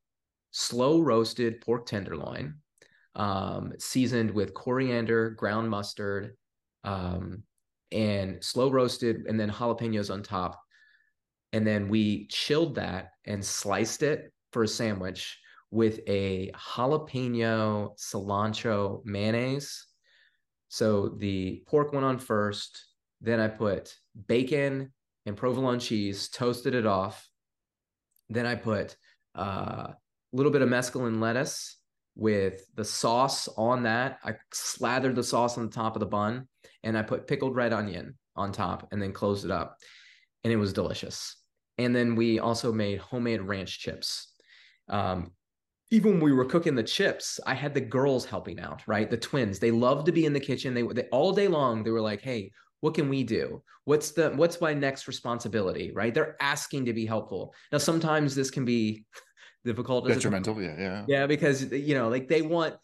slow 0.50 1.02
roasted 1.02 1.62
pork 1.62 1.86
tenderloin 1.86 2.56
um 3.16 3.74
seasoned 3.78 4.32
with 4.32 4.56
coriander 4.56 5.30
ground 5.32 5.70
mustard 5.70 6.36
um 6.84 7.44
and 7.92 8.44
slow 8.44 8.70
roasted 8.70 9.26
and 9.28 9.40
then 9.40 9.50
jalapenos 9.50 10.12
on 10.12 10.24
top. 10.24 10.62
And 11.54 11.66
then 11.68 11.90
we 11.90 12.28
chilled 12.28 12.76
that 12.76 13.12
and 13.26 13.44
sliced 13.44 14.04
it 14.04 14.32
for 14.54 14.64
a 14.64 14.68
sandwich 14.68 15.38
with 15.70 16.00
a 16.08 16.52
jalapeno 16.52 17.98
cilantro 17.98 19.02
mayonnaise. 19.06 19.86
So 20.70 21.10
the 21.18 21.64
pork 21.68 21.94
went 21.94 22.06
on 22.06 22.20
first. 22.20 22.86
Then 23.22 23.40
I 23.40 23.48
put 23.48 23.94
bacon 24.28 24.94
and 25.26 25.38
provolone 25.38 25.80
cheese, 25.80 26.30
toasted 26.30 26.76
it 26.76 26.86
off. 26.86 27.28
Then 28.30 28.46
I 28.46 28.56
put 28.56 28.96
uh, 29.38 29.88
a 29.92 29.98
little 30.34 30.52
bit 30.52 30.62
of 30.62 30.70
mesclun 30.70 31.20
lettuce 31.20 31.78
with 32.16 32.66
the 32.76 32.86
sauce 32.86 33.48
on 33.58 33.84
that. 33.84 34.20
I 34.24 34.36
slathered 34.54 35.16
the 35.16 35.24
sauce 35.24 35.58
on 35.58 35.66
the 35.66 35.72
top 35.72 35.96
of 35.96 36.00
the 36.00 36.06
bun 36.06 36.48
and 36.84 36.98
I 36.98 37.02
put 37.02 37.28
pickled 37.28 37.56
red 37.56 37.74
onion 37.74 38.18
on 38.36 38.52
top 38.52 38.88
and 38.92 39.02
then 39.02 39.14
closed 39.14 39.46
it 39.46 39.52
up. 39.52 39.78
And 40.44 40.52
it 40.52 40.58
was 40.58 40.74
delicious. 40.74 41.36
And 41.78 41.96
then 41.96 42.16
we 42.16 42.40
also 42.40 42.72
made 42.72 43.00
homemade 43.00 43.42
ranch 43.42 43.80
chips. 43.80 44.34
Um, 44.90 45.32
even 45.92 46.14
when 46.14 46.22
we 46.22 46.34
were 46.34 46.46
cooking 46.46 46.76
the 46.76 46.84
chips, 46.84 47.40
I 47.46 47.54
had 47.54 47.74
the 47.74 47.82
girls 47.82 48.26
helping 48.26 48.60
out, 48.60 48.82
right? 48.88 49.10
The 49.10 49.18
twins, 49.18 49.60
they 49.60 49.72
love 49.72 50.06
to 50.06 50.12
be 50.12 50.26
in 50.26 50.34
the 50.34 50.40
kitchen. 50.40 50.74
They, 50.74 50.84
they 50.84 51.04
all 51.12 51.34
day 51.34 51.48
long, 51.48 51.84
they 51.84 51.92
were 51.92 52.02
like, 52.02 52.22
hey, 52.22 52.52
what 52.82 52.96
can 52.96 53.08
we 53.08 53.24
do 53.24 53.64
what's 53.86 54.12
the 54.12 54.30
what's 54.32 54.60
my 54.60 54.74
next 54.74 55.08
responsibility 55.08 55.92
right 55.94 56.14
they're 56.14 56.36
asking 56.42 56.86
to 56.86 56.94
be 56.94 57.06
helpful 57.06 57.54
now 57.72 57.78
sometimes 57.78 58.36
this 58.36 58.52
can 58.52 58.66
be 58.66 59.06
difficult 59.66 60.08
detrimental 60.08 60.62
yeah 60.62 60.76
yeah 60.78 61.06
yeah 61.08 61.28
because 61.28 61.72
you 61.72 61.96
know 61.96 62.10
like 62.10 62.28
they 62.28 62.42
want 62.42 62.76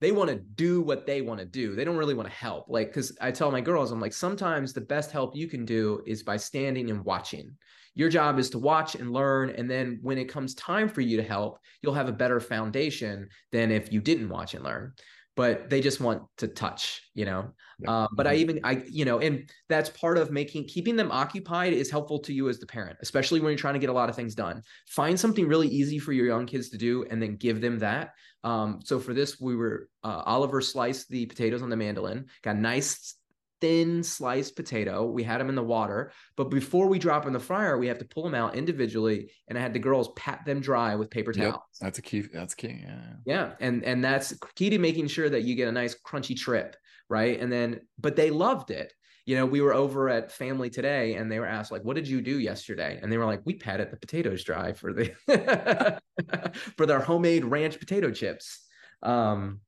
they 0.00 0.12
want 0.12 0.30
to 0.30 0.36
do 0.36 0.80
what 0.80 1.06
they 1.06 1.20
want 1.20 1.40
to 1.40 1.46
do. 1.46 1.74
They 1.74 1.84
don't 1.84 1.96
really 1.96 2.14
want 2.14 2.28
to 2.28 2.34
help. 2.34 2.66
Like, 2.68 2.88
because 2.88 3.16
I 3.20 3.30
tell 3.30 3.50
my 3.50 3.60
girls, 3.60 3.92
I'm 3.92 4.00
like, 4.00 4.12
sometimes 4.12 4.72
the 4.72 4.80
best 4.80 5.10
help 5.10 5.36
you 5.36 5.46
can 5.46 5.64
do 5.64 6.02
is 6.06 6.22
by 6.22 6.36
standing 6.36 6.90
and 6.90 7.04
watching. 7.04 7.54
Your 7.94 8.08
job 8.08 8.38
is 8.38 8.48
to 8.50 8.58
watch 8.58 8.94
and 8.94 9.12
learn. 9.12 9.50
And 9.50 9.70
then 9.70 9.98
when 10.02 10.16
it 10.16 10.28
comes 10.28 10.54
time 10.54 10.88
for 10.88 11.02
you 11.02 11.16
to 11.18 11.22
help, 11.22 11.58
you'll 11.82 11.94
have 11.94 12.08
a 12.08 12.12
better 12.12 12.40
foundation 12.40 13.28
than 13.52 13.70
if 13.70 13.92
you 13.92 14.00
didn't 14.00 14.28
watch 14.28 14.54
and 14.54 14.64
learn. 14.64 14.94
But 15.40 15.70
they 15.70 15.80
just 15.80 16.00
want 16.00 16.22
to 16.38 16.48
touch, 16.48 17.02
you 17.14 17.24
know. 17.24 17.50
Yeah. 17.78 17.90
Uh, 17.90 18.08
but 18.14 18.26
I 18.26 18.34
mm-hmm. 18.34 18.40
even 18.40 18.60
I, 18.62 18.82
you 18.90 19.04
know, 19.04 19.20
and 19.20 19.50
that's 19.68 19.88
part 19.90 20.18
of 20.18 20.30
making 20.30 20.68
keeping 20.68 20.96
them 20.96 21.10
occupied 21.10 21.72
is 21.72 21.90
helpful 21.90 22.18
to 22.20 22.32
you 22.32 22.48
as 22.50 22.58
the 22.58 22.66
parent, 22.66 22.98
especially 23.00 23.40
when 23.40 23.50
you're 23.50 23.58
trying 23.58 23.74
to 23.74 23.80
get 23.80 23.90
a 23.90 23.98
lot 24.00 24.10
of 24.10 24.16
things 24.16 24.34
done. 24.34 24.62
Find 24.88 25.18
something 25.18 25.46
really 25.46 25.68
easy 25.68 25.98
for 25.98 26.12
your 26.12 26.26
young 26.26 26.46
kids 26.46 26.68
to 26.70 26.78
do, 26.78 27.06
and 27.10 27.22
then 27.22 27.36
give 27.36 27.60
them 27.60 27.78
that 27.78 28.10
um, 28.42 28.80
so 28.84 28.98
for 28.98 29.12
this, 29.12 29.40
we 29.40 29.54
were 29.56 29.88
uh, 30.02 30.22
Oliver 30.24 30.60
sliced 30.60 31.08
the 31.08 31.26
potatoes 31.26 31.62
on 31.62 31.68
the 31.70 31.76
mandolin, 31.76 32.26
got 32.42 32.56
nice 32.56 33.16
thin 33.60 34.02
sliced 34.02 34.56
potato. 34.56 35.04
We 35.04 35.22
had 35.22 35.40
them 35.40 35.48
in 35.48 35.54
the 35.54 35.62
water, 35.62 36.12
but 36.36 36.44
before 36.44 36.86
we 36.86 36.98
drop 36.98 37.26
in 37.26 37.32
the 37.32 37.40
fryer, 37.40 37.78
we 37.78 37.86
have 37.88 37.98
to 37.98 38.04
pull 38.04 38.22
them 38.22 38.34
out 38.34 38.54
individually, 38.54 39.30
and 39.48 39.58
I 39.58 39.60
had 39.60 39.72
the 39.72 39.78
girls 39.78 40.10
pat 40.16 40.44
them 40.44 40.60
dry 40.60 40.94
with 40.94 41.10
paper 41.10 41.32
towels. 41.32 41.54
Yep, 41.54 41.62
that's 41.80 41.98
a 41.98 42.02
key. 42.02 42.20
That's 42.22 42.54
key. 42.54 42.80
Yeah. 42.82 43.12
Yeah, 43.24 43.52
and 43.60 43.84
and 43.84 44.04
that's 44.04 44.34
key 44.54 44.70
to 44.70 44.78
making 44.78 45.08
sure 45.08 45.28
that 45.28 45.42
you 45.42 45.54
get 45.54 45.68
a 45.68 45.72
nice 45.72 45.96
crunchy 46.06 46.36
trip, 46.36 46.76
right? 47.08 47.38
And 47.40 47.50
then, 47.50 47.80
but 47.98 48.16
they 48.16 48.30
loved 48.30 48.70
it 48.70 48.92
you 49.26 49.36
know, 49.36 49.46
we 49.46 49.60
were 49.60 49.74
over 49.74 50.08
at 50.08 50.32
family 50.32 50.68
today 50.70 51.14
and 51.14 51.30
they 51.30 51.38
were 51.38 51.46
asked 51.46 51.70
like, 51.70 51.84
what 51.84 51.94
did 51.94 52.08
you 52.08 52.20
do 52.20 52.40
yesterday? 52.40 52.98
And 53.00 53.12
they 53.12 53.16
were 53.16 53.26
like, 53.26 53.42
we 53.44 53.54
patted 53.54 53.92
the 53.92 53.96
potatoes 53.96 54.42
dry 54.42 54.72
for 54.72 54.92
the, 54.92 56.00
for 56.76 56.84
their 56.84 56.98
homemade 56.98 57.44
ranch 57.44 57.78
potato 57.78 58.10
chips. 58.10 58.66
Um, 59.04 59.60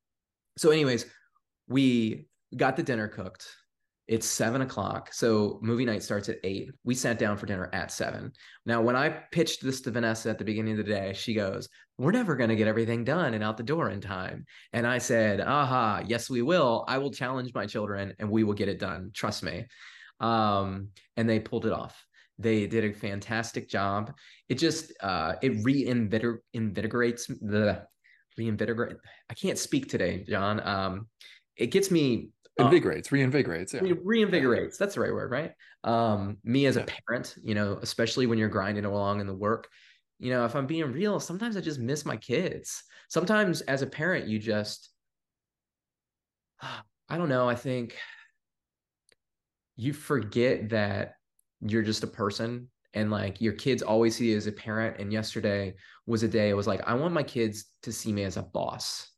so 0.57 0.71
anyways, 0.71 1.07
we 1.69 2.27
got 2.57 2.77
the 2.77 2.83
dinner 2.83 3.07
cooked. 3.07 3.55
It's 4.09 4.27
seven 4.27 4.63
o'clock. 4.63 5.13
So 5.13 5.59
movie 5.63 5.85
night 5.85 6.03
starts 6.03 6.29
at 6.29 6.39
eight. 6.43 6.71
We 6.85 6.95
sat 6.95 7.19
down 7.19 7.37
for 7.37 7.47
dinner 7.47 7.71
at 7.73 7.93
seven. 7.93 8.33
Now, 8.67 8.83
when 8.83 8.97
I 8.97 9.09
pitched 9.09 9.63
this 9.63 9.81
to 9.83 9.91
Vanessa 9.91 10.29
at 10.31 10.39
the 10.39 10.45
beginning 10.45 10.73
of 10.73 10.85
the 10.85 10.93
day, 10.93 11.13
she 11.15 11.35
goes, 11.35 11.69
We're 11.99 12.11
never 12.11 12.35
going 12.35 12.51
to 12.51 12.57
get 12.57 12.67
everything 12.67 13.05
done 13.05 13.35
and 13.35 13.45
out 13.45 13.57
the 13.57 13.63
door 13.63 13.91
in 13.91 14.01
time. 14.01 14.45
And 14.73 14.87
I 14.87 14.99
said, 14.99 15.41
Aha, 15.41 16.03
yes, 16.07 16.29
we 16.29 16.43
will. 16.43 16.85
I 16.89 16.99
will 16.99 17.13
challenge 17.13 17.55
my 17.55 17.65
children 17.65 18.15
and 18.19 18.29
we 18.29 18.45
will 18.45 18.55
get 18.55 18.69
it 18.69 18.81
done. 18.81 19.13
Trust 19.15 19.45
me. 19.45 19.67
Um, 20.21 20.89
and 21.17 21.29
they 21.29 21.41
pulled 21.41 21.67
it 21.67 21.73
off. 21.73 22.05
They 22.39 22.67
did 22.67 22.85
a 22.85 22.93
fantastic 22.93 23.69
job. 23.69 24.13
It 24.49 24.57
just 24.57 24.93
uh, 25.01 25.35
it 25.43 25.63
reinvigorates 25.65 26.41
the 27.29 27.87
reinvigorate. 28.37 28.97
I 29.31 29.35
can't 29.35 29.59
speak 29.59 29.89
today, 29.89 30.25
John. 30.29 30.67
Um, 30.67 31.09
it 31.57 31.67
gets 31.69 31.91
me 31.91 32.31
uh, 32.61 32.65
invigorates 32.65 33.09
reinvigorates 33.09 33.73
yeah. 33.73 33.81
reinvigorates 33.81 34.77
that's 34.77 34.95
the 34.95 35.01
right 35.01 35.13
word 35.13 35.31
right? 35.31 35.53
Um 35.85 36.37
me 36.45 36.67
as 36.67 36.77
yeah. 36.77 36.83
a 36.83 36.87
parent 36.87 37.35
you 37.43 37.55
know 37.55 37.79
especially 37.83 38.27
when 38.27 38.39
you're 38.39 38.49
grinding 38.49 38.85
along 38.85 39.21
in 39.21 39.27
the 39.27 39.35
work 39.35 39.69
you 40.19 40.31
know 40.31 40.45
if 40.45 40.55
i'm 40.55 40.67
being 40.67 40.93
real 40.93 41.19
sometimes 41.19 41.57
i 41.57 41.61
just 41.61 41.81
miss 41.81 42.05
my 42.05 42.17
kids. 42.17 42.83
Sometimes 43.09 43.61
as 43.63 43.83
a 43.83 43.87
parent 43.87 44.27
you 44.27 44.39
just 44.39 44.91
i 46.61 47.17
don't 47.17 47.29
know 47.29 47.49
i 47.49 47.55
think 47.55 47.97
you 49.77 49.93
forget 49.93 50.69
that 50.71 51.15
you're 51.61 51.83
just 51.83 52.05
a 52.05 52.07
person 52.07 52.69
and 52.95 53.11
like 53.11 53.41
your 53.41 53.55
kids 53.55 53.83
always 53.83 54.17
see 54.17 54.31
you 54.31 54.37
as 54.37 54.47
a 54.47 54.53
parent. 54.53 54.99
And 54.99 55.13
yesterday 55.13 55.75
was 56.07 56.23
a 56.23 56.29
day 56.29 56.51
it 56.51 56.55
was 56.55 56.67
like 56.67 56.83
i 56.87 56.95
want 56.95 57.15
my 57.15 57.23
kids 57.23 57.67
to 57.83 57.93
see 57.93 58.13
me 58.13 58.25
as 58.25 58.37
a 58.37 58.43
boss 58.43 59.12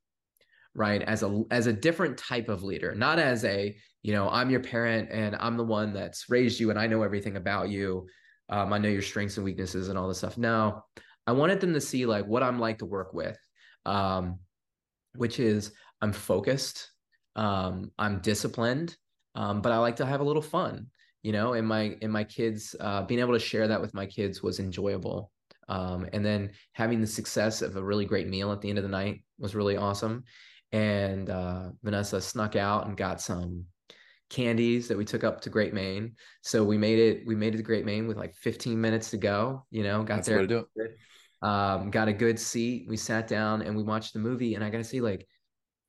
right 0.74 1.02
as 1.02 1.22
a 1.22 1.44
as 1.50 1.66
a 1.66 1.72
different 1.72 2.16
type 2.18 2.48
of 2.48 2.62
leader 2.62 2.94
not 2.94 3.18
as 3.18 3.44
a 3.44 3.74
you 4.02 4.12
know 4.12 4.28
i'm 4.30 4.50
your 4.50 4.60
parent 4.60 5.08
and 5.10 5.36
i'm 5.40 5.56
the 5.56 5.64
one 5.64 5.92
that's 5.92 6.28
raised 6.28 6.58
you 6.58 6.70
and 6.70 6.78
i 6.78 6.86
know 6.86 7.02
everything 7.02 7.36
about 7.36 7.68
you 7.68 8.06
um, 8.48 8.72
i 8.72 8.78
know 8.78 8.88
your 8.88 9.02
strengths 9.02 9.36
and 9.36 9.44
weaknesses 9.44 9.88
and 9.88 9.98
all 9.98 10.08
this 10.08 10.18
stuff 10.18 10.36
no 10.36 10.82
i 11.26 11.32
wanted 11.32 11.60
them 11.60 11.72
to 11.72 11.80
see 11.80 12.06
like 12.06 12.26
what 12.26 12.42
i'm 12.42 12.58
like 12.58 12.78
to 12.78 12.86
work 12.86 13.12
with 13.14 13.38
um, 13.86 14.38
which 15.16 15.38
is 15.38 15.72
i'm 16.02 16.12
focused 16.12 16.90
um, 17.36 17.90
i'm 17.98 18.20
disciplined 18.20 18.96
um, 19.34 19.60
but 19.60 19.72
I 19.72 19.78
like 19.78 19.96
to 19.96 20.06
have 20.06 20.20
a 20.20 20.24
little 20.24 20.42
fun, 20.42 20.86
you 21.22 21.32
know. 21.32 21.54
And 21.54 21.66
my 21.66 21.96
and 22.02 22.12
my 22.12 22.24
kids 22.24 22.74
uh, 22.80 23.02
being 23.02 23.20
able 23.20 23.32
to 23.32 23.38
share 23.38 23.68
that 23.68 23.80
with 23.80 23.94
my 23.94 24.06
kids 24.06 24.42
was 24.42 24.60
enjoyable. 24.60 25.30
Um, 25.68 26.06
and 26.12 26.24
then 26.24 26.50
having 26.72 27.00
the 27.00 27.06
success 27.06 27.62
of 27.62 27.76
a 27.76 27.82
really 27.82 28.04
great 28.04 28.28
meal 28.28 28.52
at 28.52 28.60
the 28.60 28.68
end 28.68 28.78
of 28.78 28.84
the 28.84 28.90
night 28.90 29.24
was 29.38 29.54
really 29.54 29.76
awesome. 29.76 30.24
And 30.74 31.30
uh, 31.30 31.68
Vanessa 31.84 32.20
snuck 32.20 32.56
out 32.56 32.88
and 32.88 32.96
got 32.96 33.20
some 33.20 33.64
candies 34.28 34.88
that 34.88 34.98
we 34.98 35.04
took 35.04 35.22
up 35.22 35.40
to 35.42 35.48
Great 35.48 35.72
Maine. 35.72 36.16
So 36.42 36.64
we 36.64 36.76
made 36.76 36.98
it. 36.98 37.24
We 37.24 37.36
made 37.36 37.54
it 37.54 37.58
to 37.58 37.62
Great 37.62 37.84
Maine 37.84 38.08
with 38.08 38.16
like 38.16 38.34
15 38.34 38.80
minutes 38.80 39.12
to 39.12 39.16
go. 39.16 39.64
You 39.70 39.84
know, 39.84 40.02
got 40.02 40.24
That's 40.24 40.28
there. 40.28 40.40
Um, 41.42 41.92
got 41.92 42.08
a 42.08 42.12
good 42.12 42.40
seat. 42.40 42.86
We 42.88 42.96
sat 42.96 43.28
down 43.28 43.62
and 43.62 43.76
we 43.76 43.84
watched 43.84 44.14
the 44.14 44.18
movie. 44.18 44.56
And 44.56 44.64
I 44.64 44.70
gotta 44.70 44.82
say, 44.82 45.00
like, 45.00 45.28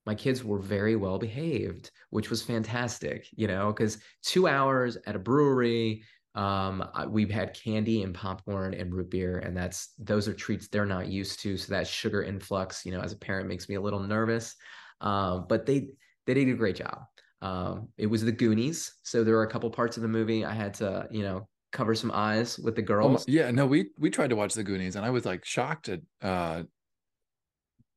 my 0.05 0.13
kids 0.13 0.43
were 0.43 0.59
very 0.59 0.95
well 0.95 1.17
behaved, 1.17 1.89
which 2.11 2.29
was 2.29 2.43
fantastic. 2.43 3.25
You 3.31 3.47
know, 3.47 3.73
because 3.73 3.97
two 4.21 4.47
hours 4.47 4.99
at 5.07 5.15
a 5.15 5.19
brewery. 5.19 6.03
Um, 6.35 6.83
we've 7.07 7.31
had 7.31 7.53
candy 7.53 8.03
and 8.03 8.13
popcorn 8.13 8.73
and 8.73 8.93
root 8.93 9.09
beer, 9.09 9.39
and 9.39 9.55
that's 9.55 9.93
those 9.97 10.27
are 10.27 10.33
treats 10.33 10.67
they're 10.67 10.85
not 10.85 11.07
used 11.07 11.39
to. 11.41 11.57
So 11.57 11.71
that 11.73 11.87
sugar 11.87 12.23
influx, 12.23 12.85
you 12.85 12.91
know, 12.91 13.01
as 13.01 13.13
a 13.13 13.17
parent, 13.17 13.47
makes 13.47 13.69
me 13.69 13.75
a 13.75 13.81
little 13.81 14.01
nervous. 14.01 14.55
Um, 15.01 15.45
but 15.47 15.65
they 15.65 15.89
they 16.25 16.33
did 16.33 16.49
a 16.49 16.53
great 16.53 16.75
job. 16.75 17.03
Um, 17.41 17.89
it 17.97 18.07
was 18.07 18.23
the 18.23 18.31
Goonies, 18.31 18.95
so 19.03 19.23
there 19.23 19.35
were 19.35 19.43
a 19.43 19.49
couple 19.49 19.69
parts 19.69 19.97
of 19.97 20.03
the 20.03 20.09
movie 20.09 20.43
I 20.43 20.53
had 20.53 20.73
to, 20.75 21.07
you 21.11 21.23
know, 21.23 21.47
cover 21.71 21.95
some 21.95 22.11
eyes 22.11 22.57
with 22.57 22.75
the 22.75 22.81
oh 22.81 22.85
girls. 22.85 23.21
Oh, 23.21 23.31
yeah, 23.31 23.51
no, 23.51 23.65
we 23.65 23.89
we 23.97 24.09
tried 24.09 24.29
to 24.31 24.35
watch 24.35 24.53
the 24.55 24.63
Goonies, 24.63 24.95
and 24.95 25.05
I 25.05 25.11
was 25.11 25.25
like 25.25 25.45
shocked 25.45 25.89
at 25.89 26.01
uh, 26.21 26.63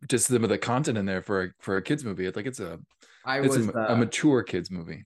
just 0.08 0.26
some 0.26 0.44
of 0.44 0.50
the 0.50 0.58
content 0.58 0.98
in 0.98 1.06
there 1.06 1.22
for 1.22 1.42
a, 1.44 1.48
for 1.60 1.76
a 1.76 1.82
kids 1.82 2.04
movie. 2.04 2.26
It's 2.26 2.36
like 2.36 2.46
it's 2.46 2.60
a 2.60 2.78
I 3.24 3.40
it's 3.40 3.56
was, 3.56 3.68
a, 3.68 3.78
uh, 3.78 3.94
a 3.94 3.96
mature 3.96 4.42
kids 4.42 4.70
movie. 4.70 5.04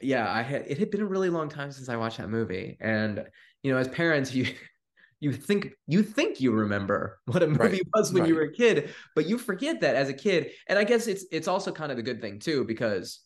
Yeah, 0.00 0.30
I 0.30 0.42
had 0.42 0.64
it 0.66 0.78
had 0.78 0.90
been 0.90 1.02
a 1.02 1.06
really 1.06 1.30
long 1.30 1.48
time 1.48 1.72
since 1.72 1.88
I 1.88 1.96
watched 1.96 2.18
that 2.18 2.30
movie, 2.30 2.76
and 2.80 3.24
you 3.62 3.72
know, 3.72 3.78
as 3.78 3.88
parents, 3.88 4.34
you 4.34 4.46
you 5.20 5.32
think 5.32 5.72
you 5.86 6.02
think 6.02 6.40
you 6.40 6.52
remember 6.52 7.20
what 7.26 7.42
a 7.42 7.46
movie 7.46 7.62
right, 7.62 7.82
was 7.94 8.12
when 8.12 8.22
right. 8.22 8.28
you 8.28 8.34
were 8.34 8.42
a 8.42 8.52
kid, 8.52 8.94
but 9.14 9.26
you 9.26 9.38
forget 9.38 9.80
that 9.80 9.96
as 9.96 10.08
a 10.08 10.14
kid. 10.14 10.50
And 10.68 10.78
I 10.78 10.84
guess 10.84 11.06
it's 11.06 11.24
it's 11.30 11.48
also 11.48 11.72
kind 11.72 11.92
of 11.92 11.98
a 11.98 12.02
good 12.02 12.20
thing 12.20 12.38
too, 12.38 12.64
because 12.64 13.20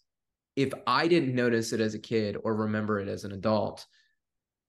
if 0.57 0.73
I 0.87 1.09
didn't 1.09 1.35
notice 1.35 1.73
it 1.73 1.81
as 1.81 1.95
a 1.95 1.99
kid 1.99 2.37
or 2.43 2.55
remember 2.55 3.01
it 3.01 3.09
as 3.09 3.25
an 3.25 3.33
adult, 3.33 3.85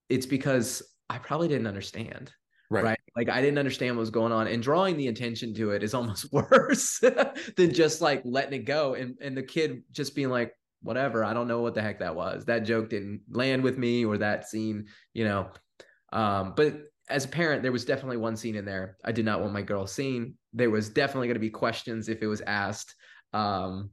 it's 0.10 0.26
because 0.26 0.82
I 1.10 1.18
probably 1.18 1.48
didn't 1.48 1.68
understand. 1.68 2.32
Right. 2.70 2.84
right. 2.84 3.00
Like 3.16 3.30
I 3.30 3.42
didn't 3.42 3.60
understand 3.60 3.96
what 3.96 4.02
was 4.02 4.10
going 4.10 4.32
on. 4.32 4.48
And 4.48 4.62
drawing 4.62 4.98
the 4.98 5.08
attention 5.08 5.54
to 5.56 5.72
it 5.72 5.84
is 5.84 5.94
almost 5.94 6.32
worse 6.32 7.00
than 7.00 7.74
just 7.74 8.02
like 8.02 8.22
letting 8.26 8.62
it 8.62 8.66
go. 8.66 8.96
And 8.96 9.18
and 9.22 9.38
the 9.38 9.44
kid 9.44 9.84
just 9.92 10.16
being 10.16 10.30
like, 10.30 10.54
whatever, 10.86 11.26
I 11.26 11.34
don't 11.34 11.48
know 11.48 11.62
what 11.62 11.74
the 11.74 11.82
heck 11.82 12.00
that 12.00 12.16
was. 12.16 12.46
That 12.46 12.60
joke 12.60 12.90
didn't 12.90 13.22
land 13.30 13.64
with 13.64 13.78
me 13.78 14.06
or 14.06 14.20
that 14.20 14.48
scene, 14.48 14.86
you 15.14 15.26
know. 15.26 15.50
Um, 16.14 16.54
but 16.56 16.78
as 17.10 17.26
a 17.26 17.28
parent, 17.28 17.64
there 17.64 17.72
was 17.72 17.86
definitely 17.86 18.18
one 18.18 18.38
scene 18.38 18.56
in 18.56 18.66
there 18.66 18.98
I 19.04 19.12
did 19.12 19.26
not 19.26 19.42
want 19.42 19.52
my 19.52 19.64
girl 19.64 19.88
seeing. 19.88 20.36
There 20.54 20.70
was 20.70 20.90
definitely 20.90 21.28
going 21.28 21.36
to 21.36 21.40
be 21.40 21.50
questions 21.50 22.08
if 22.08 22.22
it 22.22 22.28
was 22.28 22.42
asked. 22.42 22.96
Um, 23.34 23.90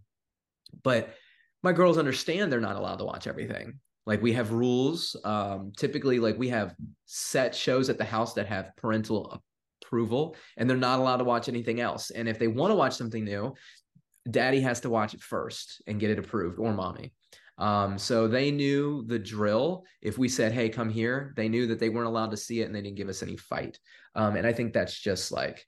but 0.83 1.15
my 1.63 1.73
girls 1.73 1.99
understand 1.99 2.53
they're 2.53 2.61
not 2.61 2.77
allowed 2.77 2.99
to 2.99 3.05
watch 3.05 3.27
everything. 3.27 3.81
Like 4.05 4.21
we 4.21 4.35
have 4.35 4.53
rules. 4.53 5.17
Um, 5.25 5.73
typically, 5.77 6.19
like 6.19 6.39
we 6.39 6.51
have 6.51 6.75
set 7.07 7.55
shows 7.55 7.89
at 7.89 7.99
the 7.99 8.05
house 8.05 8.35
that 8.35 8.47
have 8.47 8.77
parental 8.77 9.41
approval, 9.83 10.37
and 10.57 10.69
they're 10.69 10.77
not 10.77 10.99
allowed 10.99 11.19
to 11.19 11.25
watch 11.25 11.49
anything 11.49 11.81
else. 11.81 12.11
And 12.11 12.29
if 12.29 12.39
they 12.39 12.49
want 12.49 12.71
to 12.71 12.75
watch 12.75 12.97
something 12.97 13.25
new, 13.25 13.55
daddy 14.31 14.61
has 14.61 14.81
to 14.81 14.91
watch 14.91 15.15
it 15.15 15.21
first 15.21 15.83
and 15.87 16.01
get 16.01 16.11
it 16.11 16.19
approved, 16.19 16.59
or 16.59 16.73
mommy. 16.73 17.13
Um, 17.59 17.99
so 17.99 18.29
they 18.29 18.51
knew 18.51 19.05
the 19.07 19.19
drill. 19.19 19.85
If 20.01 20.19
we 20.19 20.29
said, 20.29 20.53
"Hey, 20.53 20.69
come 20.69 20.91
here," 20.91 21.33
they 21.37 21.49
knew 21.49 21.67
that 21.69 21.79
they 21.79 21.89
weren't 21.89 22.09
allowed 22.09 22.31
to 22.31 22.37
see 22.37 22.61
it, 22.61 22.65
and 22.65 22.75
they 22.75 22.83
didn't 22.83 22.97
give 22.97 23.09
us 23.09 23.23
any 23.23 23.37
fight. 23.37 23.79
Um, 24.15 24.37
and 24.37 24.47
I 24.47 24.53
think 24.53 24.73
that's 24.73 24.99
just 24.99 25.33
like 25.33 25.67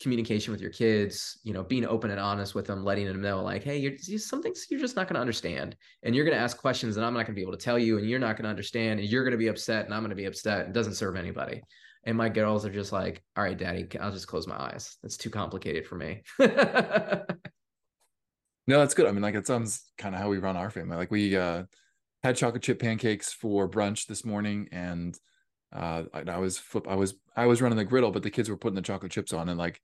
communication 0.00 0.52
with 0.52 0.60
your 0.60 0.70
kids, 0.70 1.38
you 1.44 1.52
know, 1.52 1.62
being 1.62 1.86
open 1.86 2.10
and 2.10 2.20
honest 2.20 2.54
with 2.54 2.66
them, 2.66 2.84
letting 2.84 3.06
them 3.06 3.22
know 3.22 3.42
like, 3.42 3.62
hey, 3.62 3.78
you're 3.78 4.18
some 4.18 4.42
things 4.42 4.66
you're 4.68 4.80
just 4.80 4.96
not 4.96 5.06
going 5.06 5.14
to 5.14 5.20
understand, 5.20 5.76
and 6.02 6.14
you're 6.14 6.24
going 6.24 6.36
to 6.36 6.42
ask 6.42 6.58
questions, 6.58 6.96
and 6.96 7.06
I'm 7.06 7.14
not 7.14 7.26
going 7.26 7.34
to 7.34 7.40
be 7.40 7.42
able 7.42 7.56
to 7.56 7.64
tell 7.64 7.78
you, 7.78 7.98
and 7.98 8.08
you're 8.08 8.18
not 8.18 8.36
going 8.36 8.44
to 8.44 8.50
understand, 8.50 9.00
and 9.00 9.08
you're 9.08 9.24
going 9.24 9.32
to 9.32 9.38
be 9.38 9.48
upset, 9.48 9.84
and 9.84 9.94
I'm 9.94 10.00
going 10.00 10.10
to 10.10 10.16
be 10.16 10.26
upset. 10.26 10.66
It 10.66 10.72
doesn't 10.72 10.94
serve 10.94 11.16
anybody. 11.16 11.62
And 12.06 12.18
my 12.18 12.28
girls 12.28 12.66
are 12.66 12.70
just 12.70 12.92
like, 12.92 13.22
all 13.34 13.44
right, 13.44 13.56
daddy, 13.56 13.86
I'll 13.98 14.12
just 14.12 14.26
close 14.26 14.46
my 14.46 14.60
eyes. 14.60 14.98
That's 15.02 15.16
too 15.16 15.30
complicated 15.30 15.86
for 15.86 15.96
me. 15.96 16.22
no, 18.66 18.78
that's 18.78 18.94
good. 18.94 19.06
I 19.06 19.12
mean, 19.12 19.22
like 19.22 19.34
it 19.34 19.46
sounds 19.46 19.84
kind 19.98 20.14
of 20.14 20.20
how 20.20 20.28
we 20.28 20.38
run 20.38 20.56
our 20.56 20.70
family. 20.70 20.96
Like 20.96 21.10
we 21.10 21.36
uh 21.36 21.64
had 22.22 22.36
chocolate 22.36 22.62
chip 22.62 22.80
pancakes 22.80 23.32
for 23.32 23.68
brunch 23.68 24.06
this 24.06 24.24
morning 24.24 24.66
and 24.72 25.18
uh, 25.74 26.04
I, 26.14 26.22
I, 26.30 26.38
was 26.38 26.56
flip, 26.56 26.86
I 26.88 26.94
was 26.94 27.14
I 27.36 27.46
was 27.46 27.60
running 27.60 27.76
the 27.76 27.84
griddle, 27.84 28.12
but 28.12 28.22
the 28.22 28.30
kids 28.30 28.48
were 28.48 28.56
putting 28.56 28.76
the 28.76 28.82
chocolate 28.82 29.10
chips 29.10 29.32
on, 29.32 29.48
and 29.48 29.58
like, 29.58 29.80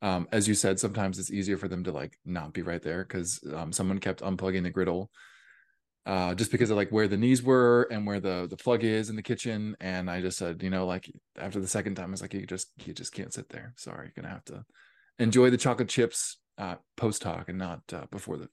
um, 0.00 0.28
as 0.30 0.46
you 0.46 0.54
said, 0.54 0.78
sometimes 0.78 1.18
it's 1.18 1.32
easier 1.32 1.58
for 1.58 1.66
them 1.66 1.82
to 1.84 1.92
like 1.92 2.16
not 2.24 2.52
be 2.52 2.62
right 2.62 2.80
there 2.80 3.02
because 3.02 3.40
um, 3.52 3.72
someone 3.72 3.98
kept 3.98 4.22
unplugging 4.22 4.62
the 4.62 4.70
griddle, 4.70 5.10
uh, 6.06 6.34
just 6.36 6.52
because 6.52 6.70
of 6.70 6.76
like 6.76 6.90
where 6.90 7.08
the 7.08 7.16
knees 7.16 7.42
were 7.42 7.88
and 7.90 8.06
where 8.06 8.20
the 8.20 8.46
the 8.48 8.56
plug 8.56 8.84
is 8.84 9.10
in 9.10 9.16
the 9.16 9.22
kitchen, 9.22 9.76
and 9.80 10.08
I 10.08 10.20
just 10.20 10.38
said, 10.38 10.62
you 10.62 10.70
know, 10.70 10.86
like 10.86 11.10
after 11.36 11.60
the 11.60 11.66
second 11.66 11.96
time, 11.96 12.10
I 12.10 12.10
was 12.12 12.22
like, 12.22 12.34
you 12.34 12.46
just 12.46 12.68
you 12.84 12.94
just 12.94 13.12
can't 13.12 13.34
sit 13.34 13.48
there. 13.48 13.74
Sorry, 13.76 14.06
you're 14.06 14.22
gonna 14.22 14.32
have 14.32 14.44
to 14.44 14.64
enjoy 15.18 15.50
the 15.50 15.56
chocolate 15.56 15.88
chips 15.88 16.36
uh, 16.58 16.76
post 16.96 17.24
hoc 17.24 17.48
and 17.48 17.58
not 17.58 17.80
uh, 17.92 18.06
before 18.10 18.36
the 18.36 18.48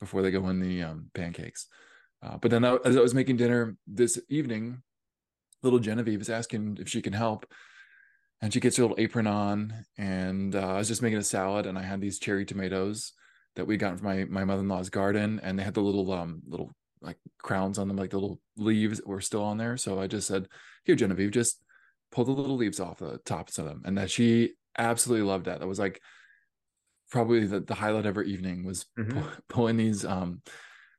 before 0.00 0.22
they 0.22 0.30
go 0.30 0.48
in 0.48 0.60
the 0.60 0.82
um, 0.82 1.10
pancakes. 1.14 1.66
Uh, 2.22 2.36
but 2.38 2.50
then 2.50 2.64
I, 2.64 2.76
as 2.84 2.96
I 2.96 3.00
was 3.00 3.14
making 3.14 3.36
dinner 3.36 3.76
this 3.86 4.18
evening, 4.28 4.82
little 5.62 5.78
Genevieve 5.78 6.20
is 6.20 6.30
asking 6.30 6.78
if 6.80 6.88
she 6.88 7.02
can 7.02 7.12
help. 7.12 7.46
And 8.42 8.52
she 8.52 8.60
gets 8.60 8.76
her 8.76 8.82
little 8.82 9.00
apron 9.00 9.26
on. 9.26 9.72
And 9.96 10.54
uh, 10.54 10.74
I 10.74 10.78
was 10.78 10.88
just 10.88 11.02
making 11.02 11.18
a 11.18 11.24
salad 11.24 11.66
and 11.66 11.78
I 11.78 11.82
had 11.82 12.00
these 12.00 12.18
cherry 12.18 12.44
tomatoes 12.44 13.12
that 13.54 13.66
we 13.66 13.78
got 13.78 13.98
from 13.98 14.06
my, 14.06 14.24
my 14.24 14.44
mother-in-law's 14.44 14.90
garden. 14.90 15.40
And 15.42 15.58
they 15.58 15.62
had 15.62 15.74
the 15.74 15.80
little, 15.80 16.12
um, 16.12 16.42
little 16.46 16.74
like 17.00 17.16
crowns 17.42 17.78
on 17.78 17.88
them, 17.88 17.96
like 17.96 18.10
the 18.10 18.18
little 18.18 18.40
leaves 18.56 19.00
were 19.06 19.22
still 19.22 19.42
on 19.42 19.56
there. 19.56 19.78
So 19.78 19.98
I 19.98 20.06
just 20.06 20.28
said, 20.28 20.48
here, 20.84 20.96
Genevieve, 20.96 21.30
just 21.30 21.62
pull 22.12 22.24
the 22.24 22.32
little 22.32 22.56
leaves 22.56 22.80
off 22.80 22.98
the 22.98 23.18
tops 23.24 23.58
of 23.58 23.64
them. 23.64 23.82
And 23.86 23.96
that 23.96 24.10
she 24.10 24.52
absolutely 24.76 25.26
loved 25.26 25.46
that. 25.46 25.60
That 25.60 25.66
was 25.66 25.78
like 25.78 26.02
probably 27.10 27.46
the, 27.46 27.60
the 27.60 27.74
highlight 27.74 28.06
of 28.06 28.14
her 28.14 28.22
evening 28.22 28.64
was 28.64 28.86
mm-hmm. 28.98 29.18
pu- 29.18 29.28
pulling 29.48 29.76
these, 29.76 30.04
um, 30.04 30.42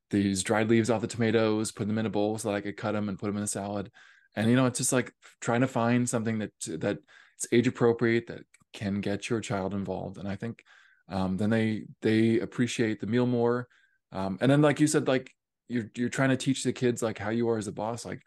these 0.10 0.44
dried 0.44 0.70
leaves 0.70 0.90
off 0.90 1.02
the 1.02 1.08
tomatoes, 1.08 1.72
putting 1.72 1.90
them 1.90 1.98
in 1.98 2.06
a 2.06 2.10
bowl 2.10 2.38
so 2.38 2.50
that 2.50 2.56
I 2.56 2.62
could 2.62 2.78
cut 2.78 2.94
them 2.94 3.10
and 3.10 3.20
put 3.20 3.28
them 3.28 3.38
in 3.38 3.44
a 3.44 3.48
salad. 3.48 3.92
And 4.36 4.50
you 4.50 4.56
know 4.56 4.68
it's 4.68 4.78
just 4.78 4.94
like 4.94 5.12
trying 5.42 5.62
to 5.62 5.68
find 5.68 6.08
something 6.08 6.40
that 6.40 6.52
that 6.68 7.00
it's 7.36 7.48
age 7.52 7.68
appropriate 7.68 8.28
that 8.28 8.42
can 8.72 9.02
get 9.02 9.30
your 9.30 9.42
child 9.42 9.74
involved. 9.74 10.18
And 10.18 10.28
i 10.28 10.36
think 10.36 10.64
um, 11.10 11.38
then 11.38 11.50
they 11.50 11.86
they 12.02 12.40
appreciate 12.40 13.00
the 13.00 13.08
meal 13.08 13.26
more. 13.26 13.68
Um, 14.12 14.38
and 14.40 14.52
then 14.52 14.62
like 14.62 14.80
you 14.80 14.88
said 14.88 15.08
like 15.08 15.32
you're 15.68 15.90
you're 15.96 16.10
trying 16.10 16.30
to 16.30 16.38
teach 16.38 16.64
the 16.64 16.72
kids 16.72 17.02
like 17.02 17.18
how 17.18 17.30
you 17.30 17.50
are 17.50 17.58
as 17.58 17.68
a 17.68 17.72
boss 17.74 18.06
like 18.06 18.22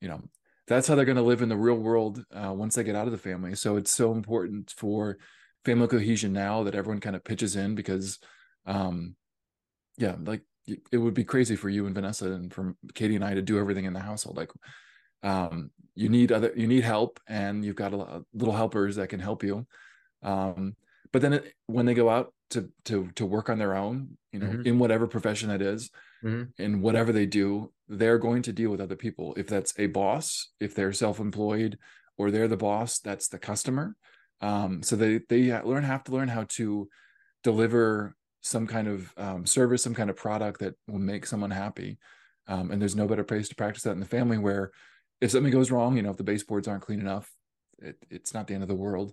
you 0.00 0.08
know 0.08 0.20
that's 0.66 0.86
how 0.86 0.94
they're 0.94 1.04
going 1.04 1.16
to 1.16 1.22
live 1.22 1.42
in 1.42 1.48
the 1.48 1.56
real 1.56 1.76
world 1.76 2.24
uh, 2.32 2.52
once 2.52 2.74
they 2.74 2.84
get 2.84 2.96
out 2.96 3.06
of 3.06 3.12
the 3.12 3.18
family. 3.18 3.54
So 3.54 3.76
it's 3.76 3.90
so 3.90 4.12
important 4.12 4.70
for 4.70 5.18
family 5.64 5.88
cohesion 5.88 6.32
now 6.32 6.64
that 6.64 6.74
everyone 6.74 7.00
kind 7.00 7.16
of 7.16 7.24
pitches 7.24 7.56
in 7.56 7.74
because 7.74 8.18
um 8.66 9.14
yeah 9.98 10.14
like 10.24 10.42
it 10.66 10.98
would 10.98 11.14
be 11.14 11.24
crazy 11.24 11.56
for 11.56 11.68
you 11.68 11.86
and 11.86 11.94
vanessa 11.94 12.30
and 12.30 12.52
for 12.52 12.74
katie 12.94 13.16
and 13.16 13.24
i 13.24 13.34
to 13.34 13.42
do 13.42 13.58
everything 13.58 13.84
in 13.84 13.92
the 13.92 14.00
household 14.00 14.36
like 14.36 14.50
um, 15.24 15.70
you 15.94 16.08
need 16.08 16.32
other 16.32 16.52
you 16.56 16.66
need 16.66 16.82
help 16.82 17.20
and 17.28 17.64
you've 17.64 17.76
got 17.76 17.92
a 17.92 17.96
lot, 17.96 18.22
little 18.34 18.54
helpers 18.54 18.96
that 18.96 19.08
can 19.08 19.20
help 19.20 19.44
you 19.44 19.66
um, 20.22 20.74
but 21.12 21.22
then 21.22 21.34
it, 21.34 21.54
when 21.66 21.86
they 21.86 21.94
go 21.94 22.08
out 22.08 22.32
to 22.50 22.70
to 22.84 23.08
to 23.14 23.26
work 23.26 23.48
on 23.48 23.58
their 23.58 23.76
own 23.76 24.16
you 24.32 24.40
know 24.40 24.46
mm-hmm. 24.46 24.66
in 24.66 24.78
whatever 24.78 25.06
profession 25.06 25.48
that 25.48 25.62
is, 25.62 25.90
mm-hmm. 26.24 26.44
in 26.62 26.80
whatever 26.80 27.12
they 27.12 27.26
do 27.26 27.70
they're 27.88 28.18
going 28.18 28.42
to 28.42 28.52
deal 28.52 28.70
with 28.70 28.80
other 28.80 28.96
people 28.96 29.34
if 29.36 29.46
that's 29.46 29.74
a 29.78 29.86
boss 29.86 30.50
if 30.60 30.74
they're 30.74 30.92
self-employed 30.92 31.78
or 32.18 32.30
they're 32.30 32.48
the 32.48 32.56
boss 32.56 32.98
that's 32.98 33.28
the 33.28 33.38
customer 33.38 33.96
um, 34.42 34.82
so 34.82 34.96
they 34.96 35.20
they 35.28 35.58
learn 35.62 35.84
have 35.84 36.04
to 36.04 36.12
learn 36.12 36.28
how 36.28 36.44
to 36.44 36.88
deliver 37.42 38.14
some 38.42 38.66
kind 38.66 38.88
of 38.88 39.14
um, 39.16 39.46
service 39.46 39.82
some 39.82 39.94
kind 39.94 40.10
of 40.10 40.16
product 40.16 40.60
that 40.60 40.74
will 40.86 40.98
make 40.98 41.24
someone 41.24 41.50
happy 41.50 41.98
um, 42.48 42.70
and 42.70 42.80
there's 42.80 42.96
no 42.96 43.06
better 43.06 43.24
place 43.24 43.48
to 43.48 43.54
practice 43.54 43.84
that 43.84 43.92
in 43.92 44.00
the 44.00 44.06
family 44.06 44.38
where 44.38 44.72
if 45.20 45.30
something 45.30 45.52
goes 45.52 45.70
wrong, 45.70 45.96
you 45.96 46.02
know, 46.02 46.10
if 46.10 46.16
the 46.16 46.24
baseboards 46.24 46.66
aren't 46.66 46.82
clean 46.82 47.00
enough, 47.00 47.30
it, 47.78 47.96
it's 48.10 48.34
not 48.34 48.48
the 48.48 48.54
end 48.54 48.64
of 48.64 48.68
the 48.68 48.74
world. 48.74 49.12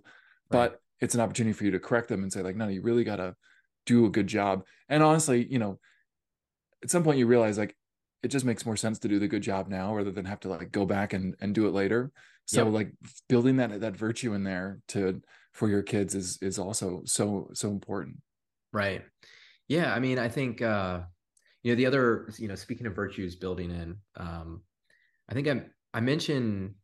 Right. 0.50 0.70
But 0.70 0.80
it's 1.00 1.14
an 1.14 1.20
opportunity 1.20 1.52
for 1.52 1.64
you 1.64 1.70
to 1.70 1.78
correct 1.78 2.08
them 2.08 2.22
and 2.22 2.32
say, 2.32 2.42
like, 2.42 2.56
no, 2.56 2.66
you 2.66 2.82
really 2.82 3.04
got 3.04 3.16
to 3.16 3.36
do 3.86 4.06
a 4.06 4.10
good 4.10 4.26
job. 4.26 4.66
And 4.88 5.02
honestly, 5.02 5.46
you 5.48 5.60
know, 5.60 5.78
at 6.82 6.90
some 6.90 7.04
point 7.04 7.18
you 7.18 7.26
realize 7.26 7.58
like 7.58 7.76
it 8.22 8.28
just 8.28 8.44
makes 8.44 8.66
more 8.66 8.76
sense 8.76 8.98
to 8.98 9.08
do 9.08 9.18
the 9.18 9.28
good 9.28 9.42
job 9.42 9.68
now 9.68 9.94
rather 9.94 10.10
than 10.10 10.24
have 10.24 10.40
to 10.40 10.48
like 10.48 10.72
go 10.72 10.84
back 10.84 11.12
and, 11.12 11.36
and 11.40 11.54
do 11.54 11.68
it 11.68 11.72
later. 11.72 12.10
So 12.50 12.64
yep. 12.64 12.74
like 12.74 12.92
building 13.28 13.56
that 13.56 13.80
that 13.80 13.96
virtue 13.96 14.34
in 14.34 14.44
there 14.44 14.80
to 14.88 15.20
for 15.52 15.68
your 15.68 15.82
kids 15.82 16.14
is 16.14 16.38
is 16.42 16.58
also 16.58 17.02
so 17.04 17.50
so 17.54 17.70
important. 17.70 18.16
Right. 18.72 19.02
Yeah. 19.68 19.94
I 19.94 20.00
mean, 20.00 20.18
I 20.18 20.28
think 20.28 20.62
uh 20.62 21.00
you 21.62 21.72
know 21.72 21.76
the 21.76 21.86
other 21.86 22.30
you 22.38 22.48
know 22.48 22.54
speaking 22.54 22.86
of 22.86 22.94
virtues 22.94 23.36
building 23.36 23.70
in 23.70 23.96
um 24.16 24.62
i 25.28 25.34
think 25.34 25.46
i 25.48 25.62
i 25.92 26.00
mentioned 26.00 26.74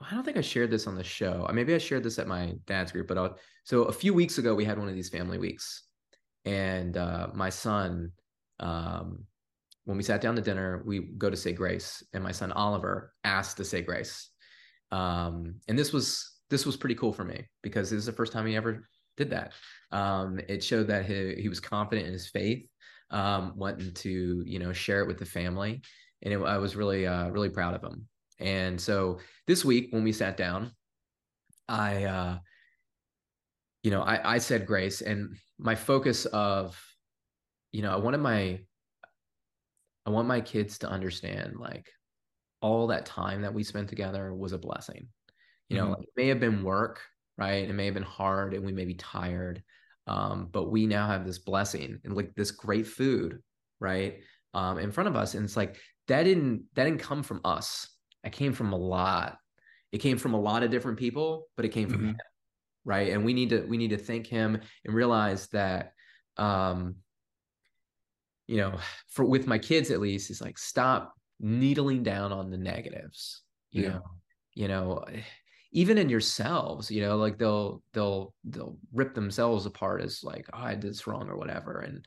I 0.00 0.14
don't 0.14 0.24
think 0.24 0.36
I 0.36 0.40
shared 0.40 0.68
this 0.68 0.88
on 0.88 0.96
the 0.96 1.04
show. 1.04 1.48
Maybe 1.52 1.76
I 1.76 1.78
shared 1.78 2.02
this 2.02 2.18
at 2.18 2.26
my 2.26 2.54
dad's 2.66 2.90
group, 2.90 3.06
but 3.06 3.16
I'll, 3.16 3.38
so 3.62 3.84
a 3.84 3.92
few 3.92 4.12
weeks 4.12 4.38
ago 4.38 4.52
we 4.52 4.64
had 4.64 4.76
one 4.76 4.88
of 4.88 4.96
these 4.96 5.08
family 5.08 5.38
weeks, 5.38 5.84
and 6.44 6.96
uh, 6.96 7.28
my 7.34 7.50
son, 7.50 8.10
um, 8.58 9.24
when 9.84 9.96
we 9.96 10.02
sat 10.02 10.20
down 10.20 10.34
to 10.34 10.42
dinner, 10.42 10.82
we 10.84 10.98
go 10.98 11.30
to 11.30 11.36
say 11.36 11.52
grace, 11.52 12.02
and 12.12 12.24
my 12.24 12.32
son 12.32 12.50
Oliver 12.50 13.12
asked 13.22 13.58
to 13.58 13.64
say 13.64 13.80
grace, 13.80 14.30
um, 14.92 15.56
and 15.66 15.78
this 15.78 15.92
was 15.92 16.30
this 16.50 16.66
was 16.66 16.76
pretty 16.76 16.94
cool 16.94 17.12
for 17.12 17.24
me 17.24 17.48
because 17.62 17.90
this 17.90 17.98
is 17.98 18.06
the 18.06 18.12
first 18.12 18.32
time 18.32 18.46
he 18.46 18.54
ever 18.54 18.86
did 19.16 19.30
that. 19.30 19.52
Um, 19.90 20.38
it 20.48 20.62
showed 20.62 20.86
that 20.88 21.06
he 21.06 21.34
he 21.40 21.48
was 21.48 21.60
confident 21.60 22.06
in 22.06 22.12
his 22.12 22.28
faith, 22.28 22.64
um, 23.10 23.54
wanting 23.56 23.92
to 23.94 24.42
you 24.46 24.58
know 24.58 24.72
share 24.72 25.00
it 25.00 25.08
with 25.08 25.18
the 25.18 25.26
family, 25.26 25.82
and 26.22 26.32
it, 26.32 26.40
I 26.42 26.58
was 26.58 26.76
really 26.76 27.06
uh, 27.06 27.28
really 27.30 27.48
proud 27.48 27.74
of 27.74 27.82
him. 27.82 28.06
And 28.38 28.80
so 28.80 29.18
this 29.46 29.64
week 29.64 29.88
when 29.90 30.04
we 30.04 30.12
sat 30.12 30.36
down, 30.36 30.72
I 31.68 32.04
uh, 32.04 32.38
you 33.82 33.90
know 33.90 34.02
I, 34.02 34.34
I 34.34 34.38
said 34.38 34.66
grace, 34.66 35.00
and 35.00 35.34
my 35.58 35.74
focus 35.74 36.26
of 36.26 36.78
you 37.72 37.80
know 37.80 37.92
I 37.92 37.96
wanted 37.96 38.18
my 38.18 38.60
I 40.04 40.10
want 40.10 40.28
my 40.28 40.42
kids 40.42 40.78
to 40.78 40.88
understand 40.88 41.54
like 41.58 41.88
all 42.62 42.86
that 42.86 43.04
time 43.04 43.42
that 43.42 43.52
we 43.52 43.62
spent 43.62 43.88
together 43.88 44.34
was 44.34 44.52
a 44.52 44.58
blessing. 44.58 45.08
You 45.68 45.76
know, 45.78 45.86
mm-hmm. 45.86 46.02
it 46.02 46.08
may 46.16 46.28
have 46.28 46.40
been 46.40 46.62
work, 46.62 47.00
right? 47.38 47.68
It 47.68 47.72
may 47.72 47.86
have 47.86 47.94
been 47.94 48.02
hard 48.02 48.54
and 48.54 48.64
we 48.64 48.72
may 48.72 48.84
be 48.84 48.94
tired. 48.94 49.62
Um, 50.06 50.48
but 50.50 50.70
we 50.70 50.86
now 50.86 51.06
have 51.06 51.24
this 51.24 51.38
blessing 51.38 51.98
and 52.04 52.14
like 52.14 52.34
this 52.34 52.50
great 52.50 52.86
food, 52.86 53.40
right? 53.80 54.20
Um, 54.54 54.78
in 54.78 54.90
front 54.90 55.08
of 55.08 55.16
us. 55.16 55.34
And 55.34 55.44
it's 55.44 55.56
like 55.56 55.76
that 56.08 56.24
didn't 56.24 56.64
that 56.74 56.84
didn't 56.84 57.00
come 57.00 57.22
from 57.22 57.40
us. 57.44 57.88
It 58.24 58.32
came 58.32 58.52
from 58.52 58.72
a 58.72 58.76
lot. 58.76 59.38
It 59.92 59.98
came 59.98 60.18
from 60.18 60.34
a 60.34 60.40
lot 60.40 60.62
of 60.62 60.70
different 60.70 60.98
people, 60.98 61.48
but 61.56 61.64
it 61.64 61.70
came 61.70 61.88
from 61.88 61.98
mm-hmm. 61.98 62.08
him. 62.10 62.16
Right. 62.84 63.12
And 63.12 63.24
we 63.24 63.32
need 63.32 63.50
to 63.50 63.60
we 63.62 63.76
need 63.76 63.90
to 63.90 63.98
thank 63.98 64.26
him 64.26 64.60
and 64.84 64.94
realize 64.94 65.48
that 65.48 65.92
um, 66.36 66.96
you 68.46 68.56
know, 68.58 68.78
for 69.08 69.24
with 69.24 69.46
my 69.46 69.58
kids 69.58 69.90
at 69.90 70.00
least, 70.00 70.30
is 70.30 70.40
like 70.40 70.58
stop 70.58 71.14
needling 71.42 72.02
down 72.02 72.32
on 72.32 72.50
the 72.50 72.56
negatives. 72.56 73.42
You 73.70 73.82
yeah. 73.82 73.88
know, 73.88 74.02
you 74.54 74.68
know, 74.68 75.04
eh, 75.12 75.20
even 75.72 75.98
in 75.98 76.08
yourselves, 76.08 76.90
you 76.90 77.02
know, 77.02 77.16
like 77.16 77.38
they'll 77.38 77.82
they'll 77.92 78.34
they'll 78.44 78.78
rip 78.92 79.14
themselves 79.14 79.66
apart 79.66 80.02
as 80.02 80.22
like, 80.22 80.46
oh, 80.52 80.58
I 80.58 80.74
did 80.74 80.90
this 80.90 81.06
wrong 81.06 81.28
or 81.28 81.36
whatever. 81.36 81.80
And 81.80 82.06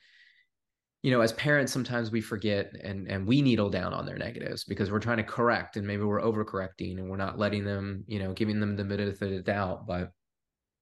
you 1.02 1.12
know, 1.12 1.22
as 1.22 1.34
parents, 1.34 1.72
sometimes 1.72 2.12
we 2.12 2.22
forget 2.22 2.72
and 2.84 3.08
and 3.08 3.28
we 3.28 3.42
needle 3.42 3.70
down 3.70 3.94
on 3.94 4.06
their 4.06 4.18
negatives 4.18 4.64
because 4.64 4.92
we're 4.92 5.00
trying 5.00 5.18
to 5.18 5.24
correct 5.24 5.78
and 5.78 5.86
maybe 5.86 6.04
we're 6.04 6.22
overcorrecting 6.22 6.98
and 6.98 7.10
we're 7.10 7.18
not 7.18 7.38
letting 7.38 7.64
them, 7.64 8.04
you 8.08 8.20
know, 8.20 8.34
giving 8.34 8.60
them 8.60 8.76
the 8.76 8.84
benefit 8.84 9.30
of 9.30 9.36
the 9.36 9.42
doubt. 9.42 9.86
But 9.86 10.12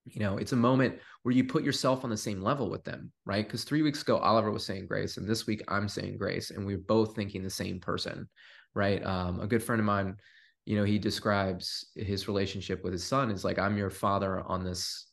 you 0.06 0.20
know, 0.20 0.38
it's 0.38 0.52
a 0.52 0.58
moment 0.58 1.00
where 1.24 1.34
you 1.34 1.44
put 1.44 1.63
yourself 1.63 2.04
on 2.04 2.10
the 2.10 2.18
same 2.18 2.42
level 2.42 2.70
with 2.70 2.84
them, 2.84 3.12
right? 3.26 3.46
Because 3.46 3.63
three 3.63 3.82
weeks 3.82 4.02
ago, 4.02 4.18
Oliver 4.18 4.52
was 4.52 4.66
saying 4.66 4.88
grace, 4.88 5.18
and 5.18 5.28
this 5.28 5.48
week 5.48 5.63
I'm 5.68 5.88
saying 5.88 6.18
grace, 6.18 6.52
and 6.52 6.66
we're 6.66 6.78
both 6.78 7.16
thinking 7.16 7.44
the 7.44 7.50
same 7.50 7.80
person, 7.80 8.28
right? 8.74 9.04
Um, 9.06 9.39
a 9.39 9.48
good 9.48 9.63
friend 9.63 9.80
of 9.80 9.86
mine, 9.86 10.18
you 10.66 10.78
know, 10.78 10.84
he 10.84 11.00
describes 11.00 11.88
his 11.96 12.28
relationship 12.28 12.84
with 12.84 12.94
his 12.94 13.04
son 13.06 13.32
is 13.32 13.46
like, 13.46 13.60
I'm 13.60 13.78
your 13.78 13.89
father 13.89 14.42
on 14.42 14.63
this, 14.63 15.08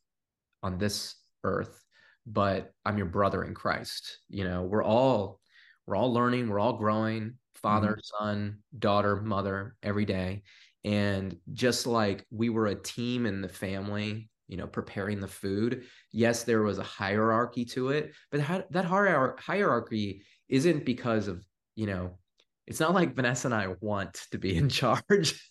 on 0.63 0.79
this 0.79 1.15
earth, 1.45 1.85
but 2.27 2.73
I'm 2.85 2.99
your 2.99 3.07
brother 3.07 3.45
in 3.45 3.55
Christ. 3.55 4.19
You 4.29 4.45
know, 4.45 4.63
we're 4.63 4.85
all, 4.85 5.41
we're 5.87 5.97
all 5.97 6.13
learning, 6.13 6.49
we're 6.49 6.61
all 6.61 6.75
growing, 6.75 7.35
father, 7.55 7.91
mm-hmm. 7.91 8.25
son, 8.25 8.59
daughter, 8.79 9.17
mother, 9.17 9.77
every 9.83 10.05
day. 10.05 10.43
And 10.85 11.37
just 11.53 11.87
like 11.87 12.25
we 12.31 12.49
were 12.49 12.69
a 12.69 12.75
team 12.75 13.27
in 13.27 13.43
the 13.43 13.49
family 13.49 14.30
you 14.51 14.57
know 14.57 14.67
preparing 14.67 15.21
the 15.21 15.29
food 15.29 15.85
yes 16.11 16.43
there 16.43 16.63
was 16.63 16.79
a 16.79 16.83
hierarchy 16.83 17.65
to 17.65 17.91
it 17.91 18.13
but 18.31 18.41
that 18.71 18.85
hierarchy 18.85 20.23
isn't 20.49 20.85
because 20.85 21.29
of 21.29 21.45
you 21.77 21.87
know 21.87 22.19
it's 22.67 22.81
not 22.81 22.93
like 22.93 23.15
vanessa 23.15 23.47
and 23.47 23.55
i 23.55 23.69
want 23.81 24.27
to 24.31 24.39
be 24.39 24.57
in 24.63 24.69
charge. 24.69 25.47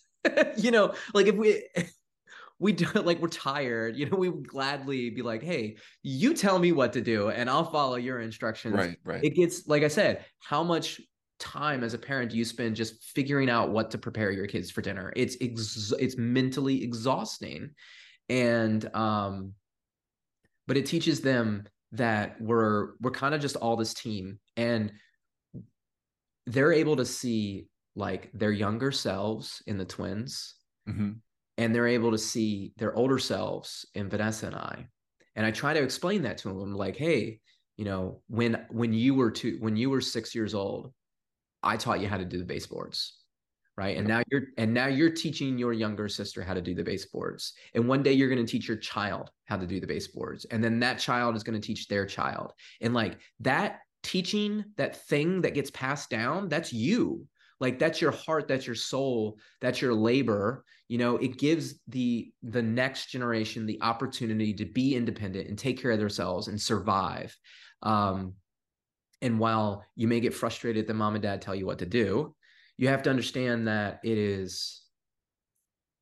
You 0.58 0.70
know 0.70 0.92
like 1.14 1.28
if 1.28 1.34
we 1.34 1.66
we 2.58 2.72
do 2.72 2.86
it 2.94 3.06
like 3.06 3.22
we're 3.22 3.28
tired 3.28 3.96
you 3.96 4.04
know 4.04 4.18
we 4.18 4.28
would 4.28 4.46
gladly 4.46 5.08
be 5.08 5.22
like 5.22 5.42
hey 5.42 5.78
you 6.02 6.34
tell 6.34 6.58
me 6.58 6.72
what 6.72 6.92
to 6.92 7.00
do 7.00 7.30
and 7.30 7.48
i'll 7.48 7.64
follow 7.64 7.96
your 7.96 8.20
instructions. 8.20 8.74
Right 8.74 8.98
right. 9.02 9.24
It 9.24 9.30
gets 9.30 9.66
like 9.66 9.82
i 9.82 9.88
said 9.88 10.26
how 10.40 10.62
much 10.62 11.00
time 11.38 11.82
as 11.82 11.94
a 11.94 11.98
parent 11.98 12.30
do 12.30 12.36
you 12.36 12.44
spend 12.44 12.76
just 12.76 13.02
figuring 13.02 13.50
out 13.50 13.70
what 13.70 13.90
to 13.90 13.98
prepare 13.98 14.30
your 14.30 14.46
kids 14.46 14.70
for 14.70 14.82
dinner? 14.82 15.12
It's 15.16 15.36
ex- 15.40 15.92
it's 15.98 16.16
mentally 16.16 16.84
exhausting 16.84 17.70
and 18.30 18.88
um 18.94 19.52
but 20.66 20.76
it 20.76 20.86
teaches 20.86 21.20
them 21.20 21.64
that 21.92 22.40
we're 22.40 22.92
we're 23.00 23.10
kind 23.10 23.34
of 23.34 23.40
just 23.40 23.56
all 23.56 23.76
this 23.76 23.92
team 23.92 24.38
and 24.56 24.92
they're 26.46 26.72
able 26.72 26.96
to 26.96 27.04
see 27.04 27.66
like 27.96 28.30
their 28.32 28.52
younger 28.52 28.92
selves 28.92 29.62
in 29.66 29.76
the 29.76 29.84
twins 29.84 30.54
mm-hmm. 30.88 31.10
and 31.58 31.74
they're 31.74 31.88
able 31.88 32.12
to 32.12 32.18
see 32.18 32.72
their 32.78 32.94
older 32.94 33.18
selves 33.18 33.84
in 33.94 34.08
vanessa 34.08 34.46
and 34.46 34.56
i 34.56 34.86
and 35.34 35.44
i 35.44 35.50
try 35.50 35.74
to 35.74 35.82
explain 35.82 36.22
that 36.22 36.38
to 36.38 36.48
them 36.48 36.72
like 36.72 36.96
hey 36.96 37.40
you 37.76 37.84
know 37.84 38.22
when 38.28 38.64
when 38.70 38.92
you 38.92 39.12
were 39.14 39.30
two 39.30 39.56
when 39.58 39.76
you 39.76 39.90
were 39.90 40.00
six 40.00 40.36
years 40.36 40.54
old 40.54 40.92
i 41.64 41.76
taught 41.76 42.00
you 42.00 42.06
how 42.06 42.16
to 42.16 42.24
do 42.24 42.38
the 42.38 42.44
baseboards 42.44 43.19
right? 43.80 43.96
And 43.96 44.06
now 44.06 44.20
you're 44.30 44.42
and 44.58 44.74
now 44.74 44.88
you're 44.88 45.10
teaching 45.10 45.56
your 45.56 45.72
younger 45.72 46.06
sister 46.06 46.42
how 46.42 46.52
to 46.52 46.60
do 46.60 46.74
the 46.74 46.84
baseboards 46.84 47.54
and 47.74 47.88
one 47.88 48.02
day 48.02 48.12
you're 48.12 48.28
going 48.28 48.44
to 48.44 48.52
teach 48.52 48.68
your 48.68 48.76
child 48.76 49.30
how 49.46 49.56
to 49.56 49.66
do 49.66 49.80
the 49.80 49.86
baseboards 49.86 50.44
and 50.44 50.62
then 50.62 50.78
that 50.80 50.98
child 50.98 51.34
is 51.34 51.42
going 51.42 51.58
to 51.58 51.66
teach 51.66 51.88
their 51.88 52.04
child. 52.04 52.52
And 52.82 52.92
like 52.92 53.16
that 53.40 53.78
teaching 54.02 54.66
that 54.76 55.06
thing 55.08 55.40
that 55.40 55.54
gets 55.54 55.70
passed 55.70 56.10
down 56.10 56.50
that's 56.50 56.74
you. 56.74 57.26
Like 57.58 57.78
that's 57.78 58.02
your 58.02 58.10
heart 58.10 58.48
that's 58.48 58.66
your 58.66 58.76
soul 58.76 59.38
that's 59.62 59.80
your 59.80 59.94
labor. 59.94 60.62
You 60.88 60.98
know 60.98 61.16
it 61.16 61.38
gives 61.38 61.80
the 61.88 62.30
the 62.42 62.62
next 62.62 63.06
generation 63.06 63.64
the 63.64 63.80
opportunity 63.80 64.52
to 64.54 64.66
be 64.66 64.94
independent 64.94 65.48
and 65.48 65.58
take 65.58 65.80
care 65.80 65.92
of 65.92 65.98
themselves 65.98 66.48
and 66.48 66.60
survive. 66.60 67.34
Um 67.82 68.34
and 69.22 69.38
while 69.38 69.86
you 69.96 70.06
may 70.06 70.20
get 70.20 70.34
frustrated 70.34 70.86
that 70.86 70.94
mom 70.94 71.14
and 71.14 71.22
dad 71.22 71.40
tell 71.40 71.54
you 71.54 71.64
what 71.64 71.78
to 71.78 71.86
do 71.86 72.34
you 72.80 72.88
have 72.88 73.02
to 73.02 73.10
understand 73.10 73.68
that 73.68 74.00
it 74.02 74.16
is 74.16 74.80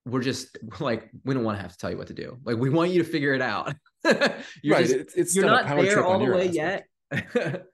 we're 0.07 0.23
just 0.23 0.57
like 0.81 1.11
we 1.25 1.35
don't 1.35 1.43
want 1.43 1.59
to 1.59 1.63
have 1.63 1.73
to 1.73 1.79
tell 1.79 1.91
you 1.91 1.99
what 1.99 2.07
to 2.07 2.15
do. 2.15 2.39
Like 2.45 2.57
we 2.57 2.71
want 2.71 2.93
you 2.93 3.03
to 3.03 3.09
figure 3.09 3.35
it 3.35 3.43
out. 3.43 3.75
You're 4.05 4.77
right 4.77 4.87
just, 4.87 4.95
it's, 4.95 5.15
it's 5.15 5.37
you're 5.37 5.45
not 5.45 5.67
there 5.67 6.05
all 6.05 6.21
the 6.21 6.33
way 6.33 6.49
aspect. 6.49 7.35
yet. 7.35 7.67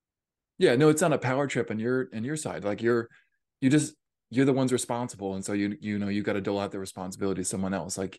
yeah 0.58 0.76
no 0.76 0.88
it's 0.88 1.02
not 1.02 1.12
a 1.12 1.18
power 1.18 1.46
trip 1.46 1.70
on 1.70 1.78
your 1.78 2.08
on 2.14 2.24
your 2.24 2.36
side. 2.36 2.64
Like 2.64 2.80
you're 2.80 3.08
you 3.60 3.68
just 3.68 3.92
you're 4.30 4.46
the 4.46 4.52
ones 4.54 4.72
responsible 4.72 5.34
and 5.34 5.44
so 5.44 5.52
you 5.52 5.76
you 5.80 5.98
know 5.98 6.08
you 6.08 6.22
got 6.22 6.32
to 6.32 6.40
dole 6.40 6.58
out 6.58 6.72
the 6.72 6.78
responsibility 6.78 7.42
to 7.42 7.48
someone 7.48 7.74
else. 7.74 7.98
Like 7.98 8.18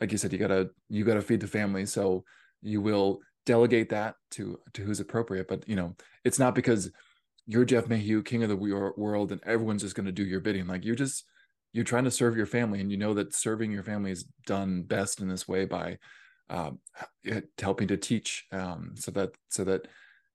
like 0.00 0.10
you 0.10 0.16
said 0.16 0.32
you 0.32 0.38
gotta 0.38 0.70
you 0.88 1.04
gotta 1.04 1.20
feed 1.20 1.40
the 1.40 1.46
family 1.46 1.84
so 1.84 2.24
you 2.62 2.80
will 2.80 3.20
delegate 3.44 3.90
that 3.90 4.14
to 4.32 4.58
to 4.72 4.82
who's 4.82 5.00
appropriate. 5.00 5.48
But 5.48 5.68
you 5.68 5.76
know 5.76 5.94
it's 6.24 6.38
not 6.38 6.54
because 6.54 6.90
you're 7.46 7.64
Jeff 7.64 7.88
Mayhew, 7.88 8.22
king 8.22 8.42
of 8.42 8.48
the 8.48 8.56
world, 8.56 9.32
and 9.32 9.40
everyone's 9.44 9.82
just 9.82 9.94
going 9.94 10.06
to 10.06 10.12
do 10.12 10.24
your 10.24 10.40
bidding. 10.40 10.66
Like 10.66 10.84
you're 10.84 10.96
just 10.96 11.24
you're 11.72 11.84
trying 11.84 12.04
to 12.04 12.10
serve 12.10 12.36
your 12.36 12.46
family, 12.46 12.80
and 12.80 12.90
you 12.90 12.96
know 12.96 13.14
that 13.14 13.34
serving 13.34 13.70
your 13.70 13.82
family 13.82 14.10
is 14.10 14.24
done 14.46 14.82
best 14.82 15.20
in 15.20 15.28
this 15.28 15.46
way 15.46 15.64
by 15.64 15.98
um, 16.50 16.78
helping 17.58 17.88
to 17.88 17.96
teach, 17.96 18.46
um, 18.52 18.94
so 18.96 19.10
that 19.12 19.30
so 19.48 19.64
that 19.64 19.86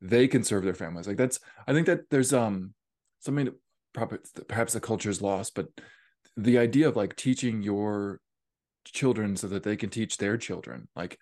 they 0.01 0.27
can 0.27 0.43
serve 0.43 0.63
their 0.63 0.73
families. 0.73 1.07
Like 1.07 1.17
that's 1.17 1.39
I 1.67 1.73
think 1.73 1.87
that 1.87 2.09
there's 2.09 2.33
um 2.33 2.73
something 3.19 3.49
probably 3.93 4.19
perhaps 4.47 4.73
the 4.73 4.79
culture 4.79 5.09
is 5.09 5.21
lost, 5.21 5.53
but 5.53 5.67
the 6.37 6.57
idea 6.57 6.87
of 6.87 6.95
like 6.95 7.15
teaching 7.15 7.61
your 7.61 8.21
children 8.85 9.35
so 9.35 9.47
that 9.47 9.63
they 9.63 9.75
can 9.75 9.89
teach 9.89 10.17
their 10.17 10.37
children, 10.37 10.87
like 10.95 11.19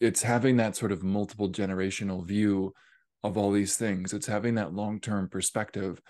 it's 0.00 0.22
having 0.22 0.56
that 0.56 0.76
sort 0.76 0.92
of 0.92 1.02
multiple 1.02 1.50
generational 1.50 2.26
view 2.26 2.72
of 3.22 3.36
all 3.36 3.50
these 3.50 3.76
things. 3.76 4.12
It's 4.12 4.26
having 4.26 4.54
that 4.56 4.74
long 4.74 5.00
term 5.00 5.28
perspective 5.28 6.00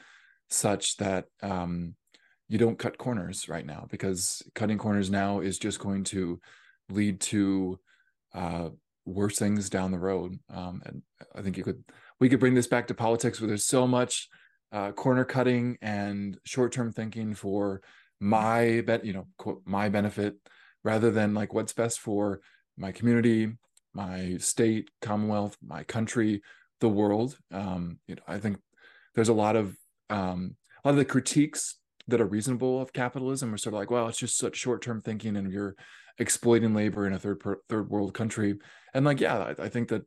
such 0.49 0.97
that 0.97 1.27
um, 1.43 1.95
you 2.49 2.59
don't 2.59 2.79
cut 2.79 2.99
corners 2.99 3.49
right 3.49 3.65
now 3.65 3.87
because 3.91 4.43
cutting 4.55 4.79
corners 4.79 5.11
now 5.11 5.41
is 5.41 5.59
just 5.59 5.79
going 5.79 6.05
to 6.05 6.41
lead 6.89 7.21
to 7.21 7.79
uh, 8.35 8.71
worse 9.05 9.39
things 9.39 9.71
down 9.71 9.93
the 9.93 9.99
road. 9.99 10.39
Um, 10.53 10.83
and 10.85 11.03
I 11.35 11.43
think 11.43 11.57
you 11.57 11.65
could 11.65 11.85
we 12.19 12.29
could 12.29 12.41
bring 12.41 12.55
this 12.55 12.67
back 12.67 12.87
to 12.89 12.95
politics 12.95 13.41
where 13.41 13.49
there's 13.49 13.65
so 13.65 13.87
much 13.87 14.29
uh, 14.73 14.93
corner 14.93 15.25
cutting 15.25 15.79
and 15.83 16.39
short 16.45 16.73
term 16.73 16.93
thinking 16.93 17.35
for 17.35 17.83
my 18.21 18.83
bet 18.87 19.05
you 19.05 19.13
know 19.13 19.27
quote, 19.39 19.63
my 19.65 19.89
benefit 19.89 20.37
rather 20.85 21.11
than 21.11 21.35
like 21.35 21.55
what's 21.55 21.73
best 21.73 21.99
for 21.99 22.41
my 22.77 22.93
community 22.93 23.51
my 23.95 24.37
state 24.39 24.91
commonwealth 25.01 25.57
my 25.63 25.83
country 25.85 26.43
the 26.81 26.89
world. 26.89 27.39
Um, 27.53 27.99
you 28.07 28.17
know, 28.17 28.23
I 28.27 28.39
think 28.39 28.59
there's 29.15 29.29
a 29.29 29.35
lot 29.35 29.57
of 29.57 29.77
um, 30.09 30.57
a 30.83 30.89
lot 30.89 30.93
of 30.93 30.97
the 30.97 31.05
critiques 31.05 31.77
that 32.09 32.21
are 32.21 32.27
reasonable 32.27 32.81
of 32.81 32.93
capitalism 32.93 33.55
are 33.55 33.59
sort 33.59 33.75
of 33.75 33.81
like, 33.81 33.91
well, 33.91 34.09
it's 34.09 34.19
just 34.19 34.39
such 34.39 34.57
short-term 34.57 35.01
thinking, 35.01 35.37
and 35.37 35.53
you're 35.53 35.77
exploiting 36.19 36.75
labor 36.75 37.07
in 37.07 37.13
a 37.13 37.19
third 37.19 37.41
per, 37.41 37.61
third 37.69 37.89
world 37.89 38.15
country. 38.15 38.59
And 38.93 39.05
like, 39.05 39.21
yeah, 39.21 39.55
I, 39.59 39.65
I 39.65 39.69
think 39.69 39.89
that 39.89 40.03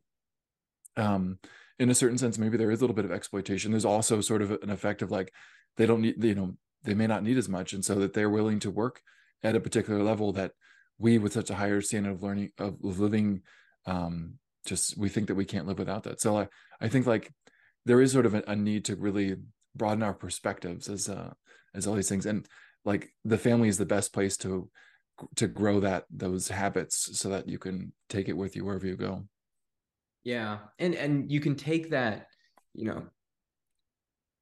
um, 0.96 1.38
in 1.78 1.90
a 1.90 1.94
certain 1.94 2.18
sense, 2.18 2.38
maybe 2.38 2.56
there 2.56 2.70
is 2.70 2.80
a 2.80 2.82
little 2.82 2.94
bit 2.94 3.04
of 3.04 3.12
exploitation. 3.12 3.70
There's 3.70 3.84
also 3.84 4.20
sort 4.20 4.42
of 4.42 4.50
an 4.50 4.70
effect 4.70 5.02
of 5.02 5.10
like 5.10 5.32
they 5.76 5.86
don't 5.86 6.02
need, 6.02 6.22
you 6.22 6.34
know, 6.34 6.56
they 6.82 6.94
may 6.94 7.06
not 7.06 7.22
need 7.22 7.38
as 7.38 7.48
much, 7.48 7.72
and 7.72 7.84
so 7.84 7.94
that 7.96 8.12
they're 8.12 8.30
willing 8.30 8.60
to 8.60 8.70
work 8.70 9.00
at 9.42 9.56
a 9.56 9.60
particular 9.60 10.02
level 10.02 10.32
that 10.32 10.52
we, 10.98 11.18
with 11.18 11.32
such 11.32 11.50
a 11.50 11.54
higher 11.54 11.80
standard 11.80 12.12
of 12.12 12.22
learning 12.22 12.50
of 12.58 12.76
living, 12.82 13.42
um, 13.86 14.34
just 14.64 14.96
we 14.96 15.08
think 15.08 15.28
that 15.28 15.34
we 15.34 15.44
can't 15.44 15.66
live 15.66 15.78
without 15.78 16.04
that. 16.04 16.20
So 16.20 16.38
I, 16.38 16.48
I 16.80 16.88
think 16.88 17.06
like 17.06 17.32
there 17.84 18.00
is 18.00 18.12
sort 18.12 18.26
of 18.26 18.34
a, 18.34 18.42
a 18.46 18.56
need 18.56 18.86
to 18.86 18.96
really 18.96 19.36
broaden 19.76 20.02
our 20.02 20.14
perspectives 20.14 20.88
as 20.88 21.08
uh 21.08 21.32
as 21.74 21.86
all 21.86 21.94
these 21.94 22.08
things. 22.08 22.26
And 22.26 22.46
like 22.84 23.10
the 23.24 23.38
family 23.38 23.68
is 23.68 23.78
the 23.78 23.86
best 23.86 24.12
place 24.12 24.36
to 24.38 24.70
to 25.36 25.46
grow 25.46 25.80
that 25.80 26.04
those 26.10 26.48
habits 26.48 27.18
so 27.18 27.28
that 27.28 27.48
you 27.48 27.58
can 27.58 27.92
take 28.08 28.28
it 28.28 28.36
with 28.36 28.56
you 28.56 28.64
wherever 28.64 28.86
you 28.86 28.96
go. 28.96 29.24
Yeah. 30.22 30.58
And 30.78 30.94
and 30.94 31.30
you 31.30 31.40
can 31.40 31.54
take 31.54 31.90
that 31.90 32.28
you 32.74 32.86
know 32.86 33.04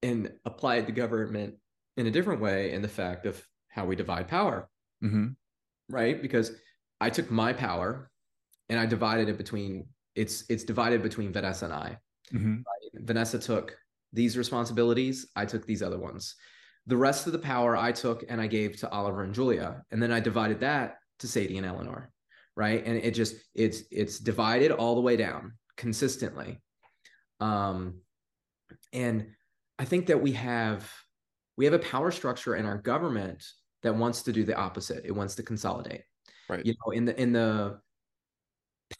and 0.02 0.32
apply 0.44 0.76
it 0.76 0.86
to 0.86 0.92
government 0.92 1.54
in 1.96 2.06
a 2.06 2.10
different 2.10 2.40
way 2.40 2.72
in 2.72 2.82
the 2.82 2.88
fact 2.88 3.26
of 3.26 3.40
how 3.68 3.84
we 3.84 3.96
divide 3.96 4.28
power. 4.28 4.68
Mm-hmm. 5.02 5.28
right? 5.88 6.22
Because 6.22 6.52
i 7.02 7.10
took 7.10 7.30
my 7.30 7.52
power 7.52 8.08
and 8.68 8.78
i 8.78 8.86
divided 8.86 9.28
it 9.28 9.36
between 9.36 9.86
it's 10.14 10.44
it's 10.48 10.64
divided 10.64 11.02
between 11.02 11.32
vanessa 11.32 11.64
and 11.64 11.74
i 11.74 11.96
mm-hmm. 12.32 12.56
right? 12.56 13.04
vanessa 13.06 13.38
took 13.38 13.76
these 14.12 14.36
responsibilities 14.36 15.26
i 15.36 15.44
took 15.44 15.66
these 15.66 15.82
other 15.82 15.98
ones 15.98 16.36
the 16.86 16.96
rest 16.96 17.26
of 17.26 17.32
the 17.32 17.38
power 17.38 17.76
I 17.76 17.92
took 17.92 18.24
and 18.28 18.40
I 18.40 18.46
gave 18.46 18.76
to 18.78 18.90
Oliver 18.90 19.22
and 19.22 19.34
Julia. 19.34 19.84
And 19.90 20.02
then 20.02 20.12
I 20.12 20.20
divided 20.20 20.60
that 20.60 20.96
to 21.20 21.28
Sadie 21.28 21.58
and 21.58 21.66
Eleanor. 21.66 22.10
Right. 22.56 22.84
And 22.84 22.96
it 22.96 23.12
just 23.12 23.36
it's 23.54 23.82
it's 23.90 24.18
divided 24.18 24.72
all 24.72 24.94
the 24.94 25.00
way 25.00 25.16
down 25.16 25.52
consistently. 25.76 26.60
Um 27.40 28.00
and 28.92 29.28
I 29.78 29.84
think 29.84 30.06
that 30.06 30.20
we 30.20 30.32
have 30.32 30.90
we 31.56 31.64
have 31.64 31.74
a 31.74 31.78
power 31.78 32.10
structure 32.10 32.56
in 32.56 32.66
our 32.66 32.78
government 32.78 33.42
that 33.82 33.94
wants 33.94 34.22
to 34.22 34.32
do 34.32 34.44
the 34.44 34.56
opposite. 34.56 35.04
It 35.04 35.12
wants 35.12 35.34
to 35.36 35.42
consolidate. 35.42 36.02
Right. 36.48 36.64
You 36.64 36.74
know, 36.84 36.92
in 36.92 37.04
the 37.04 37.20
in 37.20 37.32
the 37.32 37.80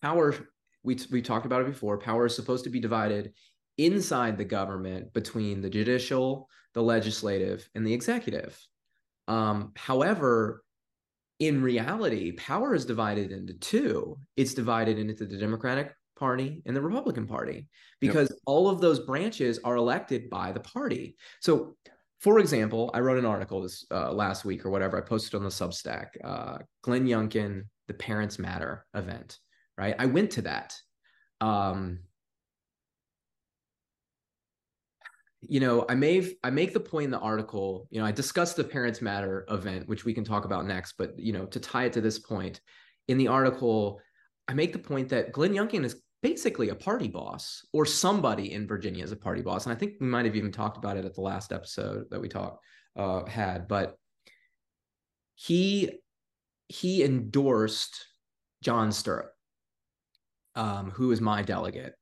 power 0.00 0.34
we 0.82 0.98
we 1.10 1.22
talked 1.22 1.46
about 1.46 1.62
it 1.62 1.68
before, 1.68 1.98
power 1.98 2.26
is 2.26 2.36
supposed 2.36 2.64
to 2.64 2.70
be 2.70 2.80
divided 2.80 3.32
inside 3.78 4.36
the 4.36 4.44
government 4.44 5.12
between 5.12 5.60
the 5.60 5.70
judicial, 5.70 6.48
the 6.74 6.82
legislative, 6.82 7.68
and 7.74 7.86
the 7.86 7.94
executive. 7.94 8.58
Um, 9.28 9.72
however, 9.76 10.62
in 11.38 11.62
reality, 11.62 12.32
power 12.32 12.74
is 12.74 12.84
divided 12.84 13.32
into 13.32 13.54
two. 13.54 14.18
It's 14.36 14.54
divided 14.54 14.98
into 14.98 15.24
the 15.24 15.36
Democratic 15.36 15.94
Party 16.16 16.62
and 16.66 16.76
the 16.76 16.80
Republican 16.80 17.26
Party 17.26 17.66
because 18.00 18.30
yep. 18.30 18.38
all 18.46 18.68
of 18.68 18.80
those 18.80 19.00
branches 19.00 19.58
are 19.64 19.76
elected 19.76 20.30
by 20.30 20.52
the 20.52 20.60
party. 20.60 21.16
So, 21.40 21.76
for 22.20 22.38
example, 22.38 22.90
I 22.94 23.00
wrote 23.00 23.18
an 23.18 23.26
article 23.26 23.62
this 23.62 23.84
uh, 23.90 24.12
last 24.12 24.44
week 24.44 24.64
or 24.64 24.70
whatever. 24.70 24.96
I 24.96 25.00
posted 25.00 25.34
on 25.34 25.42
the 25.42 25.48
Substack, 25.48 26.08
uh, 26.22 26.58
Glenn 26.82 27.06
Youngkin, 27.06 27.64
the 27.88 27.94
Parents 27.94 28.38
Matter 28.38 28.86
event. 28.94 29.38
Right, 29.78 29.94
I 29.98 30.06
went 30.06 30.32
to 30.32 30.42
that. 30.42 30.76
Um, 31.40 32.00
you 35.40 35.58
know, 35.60 35.84
I 35.88 35.94
may 35.94 36.34
I 36.44 36.50
make 36.50 36.72
the 36.72 36.80
point 36.80 37.06
in 37.06 37.10
the 37.10 37.18
article, 37.18 37.88
you 37.90 38.00
know, 38.00 38.06
I 38.06 38.12
discussed 38.12 38.56
the 38.56 38.64
Parents 38.64 39.02
Matter 39.02 39.44
event, 39.50 39.88
which 39.88 40.04
we 40.04 40.14
can 40.14 40.24
talk 40.24 40.44
about 40.44 40.66
next, 40.66 40.94
but 40.96 41.18
you 41.18 41.32
know, 41.32 41.46
to 41.46 41.58
tie 41.58 41.84
it 41.84 41.92
to 41.94 42.00
this 42.00 42.18
point, 42.18 42.60
in 43.08 43.18
the 43.18 43.28
article, 43.28 44.00
I 44.46 44.54
make 44.54 44.72
the 44.72 44.78
point 44.78 45.08
that 45.08 45.32
Glenn 45.32 45.52
Youngkin 45.52 45.84
is 45.84 46.00
basically 46.22 46.68
a 46.68 46.74
party 46.74 47.08
boss 47.08 47.66
or 47.72 47.84
somebody 47.84 48.52
in 48.52 48.68
Virginia 48.68 49.02
is 49.02 49.10
a 49.10 49.16
party 49.16 49.42
boss. 49.42 49.66
And 49.66 49.74
I 49.74 49.78
think 49.78 49.94
we 50.00 50.06
might 50.06 50.24
have 50.24 50.36
even 50.36 50.52
talked 50.52 50.76
about 50.76 50.96
it 50.96 51.04
at 51.04 51.14
the 51.14 51.20
last 51.20 51.52
episode 51.52 52.04
that 52.10 52.20
we 52.20 52.28
talked 52.28 52.64
uh, 52.96 53.24
had, 53.26 53.66
but 53.66 53.96
he 55.34 55.98
he 56.68 57.02
endorsed 57.02 58.06
John 58.62 58.92
Stirrup, 58.92 59.31
um, 60.54 60.90
who 60.90 61.10
is 61.12 61.20
my 61.20 61.42
delegate. 61.42 61.94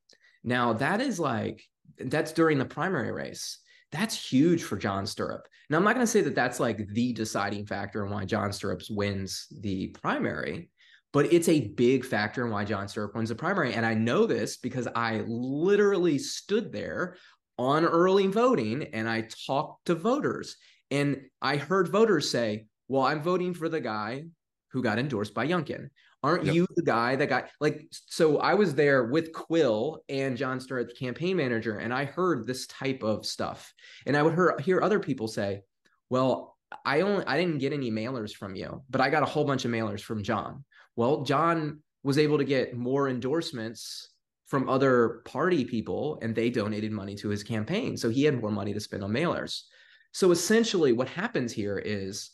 Now 0.42 0.72
that 0.74 1.00
is 1.00 1.20
like 1.20 1.62
that's 1.98 2.32
during 2.32 2.58
the 2.58 2.64
primary 2.64 3.12
race. 3.12 3.58
That's 3.92 4.30
huge 4.30 4.62
for 4.62 4.76
John 4.76 5.04
Stirrup. 5.06 5.48
Now, 5.68 5.76
I'm 5.78 5.84
not 5.84 5.94
going 5.94 6.06
to 6.06 6.10
say 6.10 6.20
that 6.20 6.34
that's 6.34 6.60
like 6.60 6.86
the 6.88 7.12
deciding 7.12 7.66
factor 7.66 8.04
in 8.04 8.10
why 8.10 8.24
John 8.24 8.52
Stirrup 8.52 8.82
wins 8.88 9.46
the 9.60 9.88
primary, 9.88 10.70
but 11.12 11.32
it's 11.32 11.48
a 11.48 11.68
big 11.68 12.04
factor 12.04 12.44
in 12.44 12.52
why 12.52 12.64
John 12.64 12.88
Stirrup 12.88 13.14
wins 13.14 13.28
the 13.28 13.34
primary. 13.34 13.74
And 13.74 13.84
I 13.84 13.94
know 13.94 14.26
this 14.26 14.56
because 14.56 14.86
I 14.94 15.24
literally 15.26 16.18
stood 16.18 16.72
there 16.72 17.16
on 17.58 17.84
early 17.84 18.26
voting 18.28 18.84
and 18.94 19.08
I 19.08 19.28
talked 19.46 19.86
to 19.86 19.94
voters. 19.94 20.56
And 20.90 21.22
I 21.42 21.56
heard 21.56 21.88
voters 21.88 22.30
say, 22.30 22.66
well, 22.88 23.02
I'm 23.02 23.22
voting 23.22 23.54
for 23.54 23.68
the 23.68 23.80
guy 23.80 24.24
who 24.72 24.82
got 24.82 24.98
endorsed 24.98 25.34
by 25.34 25.46
Youngkin. 25.46 25.90
Aren't 26.22 26.44
yep. 26.44 26.54
you 26.54 26.66
the 26.76 26.82
guy 26.82 27.16
that 27.16 27.28
got 27.28 27.48
like? 27.60 27.86
So 27.90 28.38
I 28.38 28.52
was 28.54 28.74
there 28.74 29.04
with 29.04 29.32
Quill 29.32 30.02
and 30.08 30.36
John 30.36 30.58
the 30.58 30.92
campaign 30.98 31.36
manager, 31.36 31.78
and 31.78 31.94
I 31.94 32.04
heard 32.04 32.46
this 32.46 32.66
type 32.66 33.02
of 33.02 33.24
stuff. 33.24 33.72
And 34.06 34.16
I 34.16 34.22
would 34.22 34.34
hear, 34.34 34.58
hear 34.58 34.82
other 34.82 35.00
people 35.00 35.28
say, 35.28 35.62
"Well, 36.10 36.58
I 36.84 37.00
only 37.00 37.24
I 37.24 37.38
didn't 37.38 37.58
get 37.58 37.72
any 37.72 37.90
mailers 37.90 38.34
from 38.34 38.54
you, 38.54 38.82
but 38.90 39.00
I 39.00 39.08
got 39.08 39.22
a 39.22 39.26
whole 39.26 39.46
bunch 39.46 39.64
of 39.64 39.70
mailers 39.70 40.02
from 40.02 40.22
John." 40.22 40.64
Well, 40.94 41.22
John 41.22 41.80
was 42.02 42.18
able 42.18 42.36
to 42.36 42.44
get 42.44 42.76
more 42.76 43.08
endorsements 43.08 44.10
from 44.46 44.68
other 44.68 45.22
party 45.24 45.64
people, 45.64 46.18
and 46.20 46.34
they 46.34 46.50
donated 46.50 46.92
money 46.92 47.14
to 47.14 47.30
his 47.30 47.42
campaign, 47.42 47.96
so 47.96 48.10
he 48.10 48.24
had 48.24 48.38
more 48.38 48.50
money 48.50 48.74
to 48.74 48.80
spend 48.80 49.02
on 49.02 49.10
mailers. 49.10 49.62
So 50.12 50.32
essentially, 50.32 50.92
what 50.92 51.08
happens 51.08 51.52
here 51.52 51.78
is 51.78 52.30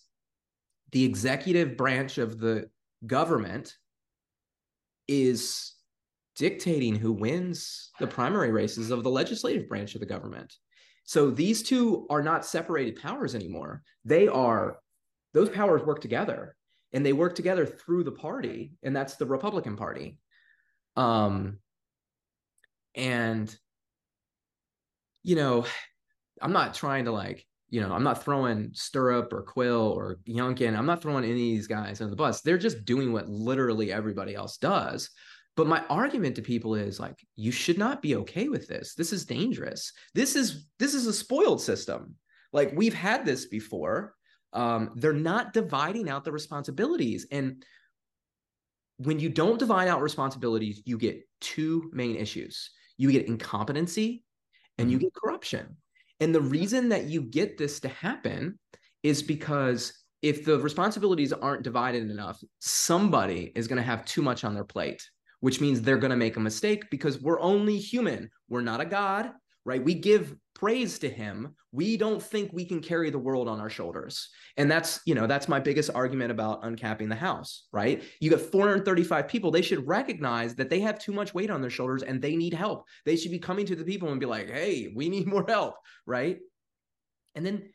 the 0.92 1.04
executive 1.04 1.76
branch 1.76 2.18
of 2.18 2.38
the 2.38 2.70
government 3.04 3.74
is 5.08 5.74
dictating 6.36 6.94
who 6.94 7.12
wins 7.12 7.90
the 7.98 8.06
primary 8.06 8.52
races 8.52 8.90
of 8.90 9.02
the 9.02 9.10
legislative 9.10 9.68
branch 9.68 9.94
of 9.94 10.00
the 10.00 10.06
government. 10.06 10.54
So 11.04 11.30
these 11.30 11.62
two 11.62 12.06
are 12.10 12.22
not 12.22 12.44
separated 12.44 13.00
powers 13.00 13.34
anymore. 13.34 13.82
They 14.04 14.28
are, 14.28 14.78
those 15.34 15.48
powers 15.48 15.82
work 15.82 16.00
together 16.00 16.56
and 16.92 17.04
they 17.04 17.12
work 17.12 17.34
together 17.34 17.66
through 17.66 18.04
the 18.04 18.12
party, 18.12 18.72
and 18.82 18.94
that's 18.94 19.16
the 19.16 19.26
Republican 19.26 19.76
Party. 19.76 20.18
Um, 20.96 21.58
and, 22.94 23.54
you 25.22 25.36
know, 25.36 25.66
I'm 26.40 26.52
not 26.52 26.74
trying 26.74 27.04
to 27.04 27.12
like 27.12 27.46
you 27.68 27.80
know, 27.80 27.92
I'm 27.92 28.04
not 28.04 28.22
throwing 28.22 28.70
Stirrup 28.72 29.32
or 29.32 29.42
Quill 29.42 29.92
or 29.96 30.18
Youngkin. 30.28 30.76
I'm 30.76 30.86
not 30.86 31.02
throwing 31.02 31.24
any 31.24 31.32
of 31.32 31.36
these 31.36 31.66
guys 31.66 32.00
under 32.00 32.10
the 32.10 32.16
bus. 32.16 32.40
They're 32.40 32.58
just 32.58 32.84
doing 32.84 33.12
what 33.12 33.28
literally 33.28 33.92
everybody 33.92 34.34
else 34.34 34.56
does. 34.56 35.10
But 35.56 35.66
my 35.66 35.84
argument 35.88 36.36
to 36.36 36.42
people 36.42 36.74
is 36.74 37.00
like, 37.00 37.26
you 37.34 37.50
should 37.50 37.78
not 37.78 38.02
be 38.02 38.16
okay 38.16 38.48
with 38.48 38.68
this. 38.68 38.94
This 38.94 39.12
is 39.12 39.24
dangerous. 39.24 39.92
This 40.14 40.36
is 40.36 40.66
this 40.78 40.94
is 40.94 41.06
a 41.06 41.12
spoiled 41.12 41.60
system. 41.60 42.14
Like 42.52 42.72
we've 42.74 42.94
had 42.94 43.24
this 43.24 43.46
before. 43.46 44.14
Um, 44.52 44.92
they're 44.94 45.12
not 45.12 45.52
dividing 45.52 46.08
out 46.08 46.24
the 46.24 46.32
responsibilities. 46.32 47.26
And 47.30 47.64
when 48.98 49.18
you 49.18 49.28
don't 49.28 49.58
divide 49.58 49.88
out 49.88 50.02
responsibilities, 50.02 50.82
you 50.84 50.98
get 50.98 51.26
two 51.40 51.90
main 51.92 52.16
issues. 52.16 52.70
You 52.96 53.10
get 53.10 53.26
incompetency 53.26 54.24
and 54.78 54.90
you 54.90 54.98
mm-hmm. 54.98 55.06
get 55.06 55.14
corruption. 55.14 55.76
And 56.20 56.34
the 56.34 56.40
reason 56.40 56.88
that 56.90 57.04
you 57.04 57.22
get 57.22 57.58
this 57.58 57.80
to 57.80 57.88
happen 57.88 58.58
is 59.02 59.22
because 59.22 59.92
if 60.22 60.44
the 60.44 60.58
responsibilities 60.58 61.32
aren't 61.32 61.62
divided 61.62 62.10
enough, 62.10 62.42
somebody 62.58 63.52
is 63.54 63.68
going 63.68 63.76
to 63.76 63.82
have 63.82 64.04
too 64.04 64.22
much 64.22 64.44
on 64.44 64.54
their 64.54 64.64
plate, 64.64 65.02
which 65.40 65.60
means 65.60 65.80
they're 65.80 65.98
going 65.98 66.10
to 66.10 66.16
make 66.16 66.36
a 66.36 66.40
mistake 66.40 66.84
because 66.90 67.20
we're 67.20 67.40
only 67.40 67.78
human. 67.78 68.30
We're 68.48 68.62
not 68.62 68.80
a 68.80 68.86
god, 68.86 69.30
right? 69.66 69.84
We 69.84 69.94
give 69.94 70.36
praise 70.54 70.98
to 71.00 71.10
him, 71.10 71.54
we 71.72 71.98
don't 71.98 72.22
think 72.22 72.50
we 72.52 72.64
can 72.64 72.80
carry 72.80 73.10
the 73.10 73.18
world 73.18 73.48
on 73.48 73.60
our 73.60 73.68
shoulders. 73.68 74.30
And 74.56 74.70
that's, 74.70 75.00
you 75.04 75.14
know, 75.14 75.26
that's 75.26 75.48
my 75.48 75.60
biggest 75.60 75.90
argument 75.92 76.30
about 76.30 76.62
uncapping 76.62 77.10
the 77.10 77.16
house, 77.16 77.64
right? 77.72 78.02
You 78.20 78.30
got 78.30 78.40
435 78.40 79.28
people, 79.28 79.50
they 79.50 79.60
should 79.60 79.86
recognize 79.86 80.54
that 80.54 80.70
they 80.70 80.80
have 80.80 80.98
too 80.98 81.12
much 81.12 81.34
weight 81.34 81.50
on 81.50 81.60
their 81.60 81.68
shoulders 81.68 82.02
and 82.02 82.22
they 82.22 82.36
need 82.36 82.54
help. 82.54 82.86
They 83.04 83.16
should 83.16 83.32
be 83.32 83.40
coming 83.40 83.66
to 83.66 83.76
the 83.76 83.84
people 83.84 84.08
and 84.08 84.20
be 84.20 84.24
like, 84.24 84.48
"Hey, 84.48 84.92
we 84.94 85.10
need 85.10 85.26
more 85.26 85.44
help," 85.46 85.74
right? 86.06 86.38
And 87.34 87.44
then 87.44 87.68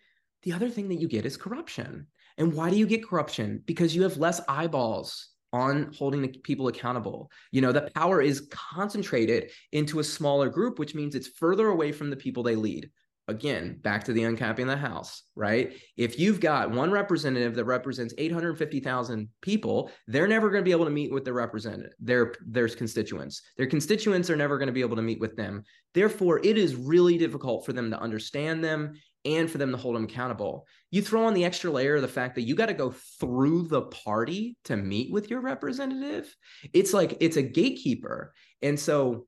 the 0.44 0.54
other 0.54 0.70
thing 0.70 0.90
that 0.90 1.00
you 1.00 1.08
get 1.08 1.26
is 1.26 1.38
corruption. 1.38 2.08
And 2.38 2.54
why 2.54 2.70
do 2.70 2.78
you 2.78 2.88
get 2.88 3.08
corruption? 3.08 3.62
Because 3.66 3.94
you 3.94 4.04
have 4.04 4.18
less 4.18 4.42
eyeballs 4.48 5.31
on 5.54 5.92
holding 5.98 6.22
the 6.22 6.30
people 6.30 6.68
accountable. 6.68 7.30
You 7.52 7.62
know, 7.62 7.72
the 7.72 7.90
power 7.96 8.22
is 8.22 8.48
concentrated 8.52 9.52
into 9.72 10.00
a 10.00 10.04
smaller 10.04 10.50
group, 10.50 10.80
which 10.80 10.96
means 10.96 11.16
it's 11.16 11.28
further 11.28 11.68
away 11.68 11.92
from 11.92 12.10
the 12.10 12.16
people 12.16 12.44
they 12.44 12.56
lead. 12.56 12.90
again, 13.28 13.80
back 13.82 14.04
to 14.04 14.14
the 14.14 14.22
uncapping 14.22 14.68
the 14.68 14.78
house, 14.78 15.24
right? 15.36 15.74
If 15.98 16.20
you've 16.20 16.40
got 16.40 16.72
one 16.72 16.92
representative 16.92 17.56
that 17.56 17.66
represents 17.66 18.14
850,000 18.18 19.30
people, 19.42 19.92
they're 20.08 20.28
never 20.28 20.50
going 20.50 20.62
to 20.62 20.66
be 20.66 20.72
able 20.72 20.86
to 20.86 20.92
meet 20.92 21.12
with 21.12 21.24
their 21.26 21.34
representative, 21.34 21.94
their 22.00 22.34
their 22.46 22.68
constituents. 22.68 23.42
Their 23.58 23.68
constituents 23.68 24.30
are 24.30 24.36
never 24.36 24.58
going 24.58 24.68
to 24.68 24.74
be 24.74 24.82
able 24.82 24.96
to 24.96 25.02
meet 25.02 25.20
with 25.20 25.36
them. 25.36 25.64
Therefore, 25.94 26.40
it 26.44 26.58
is 26.58 26.76
really 26.76 27.18
difficult 27.18 27.66
for 27.66 27.74
them 27.74 27.90
to 27.92 28.00
understand 28.00 28.64
them 28.64 28.94
and 29.26 29.50
for 29.50 29.58
them 29.58 29.72
to 29.72 29.78
hold 29.78 29.96
them 29.96 30.06
accountable. 30.06 30.66
You 30.90 31.02
throw 31.02 31.26
on 31.26 31.34
the 31.34 31.46
extra 31.46 31.72
layer 31.72 31.96
of 31.96 32.02
the 32.02 32.08
fact 32.08 32.36
that 32.36 32.42
you 32.42 32.56
got 32.56 32.68
to 32.68 32.74
go 32.74 32.94
through 33.20 33.68
the 33.68 33.84
party 33.84 34.58
to 34.66 34.76
meet 34.76 35.12
with 35.12 35.30
your 35.30 35.42
representative. 35.42 36.34
It's 36.74 36.94
like 36.94 37.18
it's 37.20 37.38
a 37.38 37.44
gatekeeper. 37.44 38.34
And 38.62 38.80
so 38.80 39.28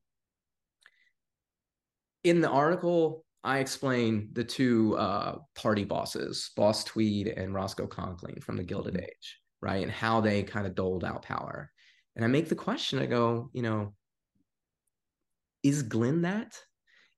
in 2.23 2.41
the 2.41 2.49
article, 2.49 3.25
I 3.43 3.59
explain 3.59 4.29
the 4.33 4.43
two 4.43 4.97
uh, 4.97 5.37
party 5.55 5.83
bosses, 5.83 6.51
Boss 6.55 6.83
Tweed 6.85 7.27
and 7.27 7.53
Roscoe 7.53 7.87
Conkling 7.87 8.41
from 8.41 8.55
the 8.55 8.63
Gilded 8.63 8.93
mm-hmm. 8.93 9.03
Age, 9.03 9.39
right? 9.61 9.83
And 9.83 9.91
how 9.91 10.21
they 10.21 10.43
kind 10.43 10.65
of 10.65 10.75
doled 10.75 11.03
out 11.03 11.23
power. 11.23 11.69
And 12.15 12.23
I 12.23 12.27
make 12.27 12.47
the 12.47 12.55
question, 12.55 12.99
I 12.99 13.05
go, 13.05 13.49
you 13.53 13.61
know, 13.61 13.93
is 15.61 15.83
Glenn 15.83 16.21
that? 16.21 16.57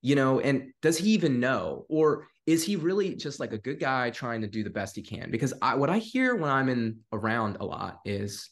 You 0.02 0.14
know, 0.14 0.40
and 0.40 0.72
does 0.82 0.98
he 0.98 1.10
even 1.10 1.40
know? 1.40 1.86
Or 1.88 2.26
is 2.46 2.62
he 2.62 2.76
really 2.76 3.16
just 3.16 3.40
like 3.40 3.52
a 3.52 3.58
good 3.58 3.80
guy 3.80 4.10
trying 4.10 4.40
to 4.42 4.46
do 4.46 4.62
the 4.62 4.70
best 4.70 4.94
he 4.94 5.02
can? 5.02 5.30
Because 5.30 5.52
I, 5.60 5.74
what 5.74 5.90
I 5.90 5.98
hear 5.98 6.36
when 6.36 6.50
I'm 6.50 6.68
in 6.68 6.98
around 7.12 7.56
a 7.58 7.64
lot 7.64 8.00
is, 8.04 8.48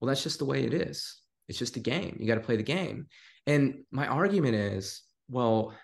well, 0.00 0.08
that's 0.08 0.22
just 0.22 0.38
the 0.38 0.44
way 0.44 0.62
it 0.62 0.72
is. 0.72 1.20
It's 1.48 1.58
just 1.58 1.76
a 1.76 1.80
game. 1.80 2.16
You 2.20 2.26
got 2.26 2.36
to 2.36 2.40
play 2.40 2.56
the 2.56 2.62
game. 2.62 3.06
And 3.46 3.84
my 3.90 4.06
argument 4.06 4.54
is, 4.54 5.02
well, 5.28 5.74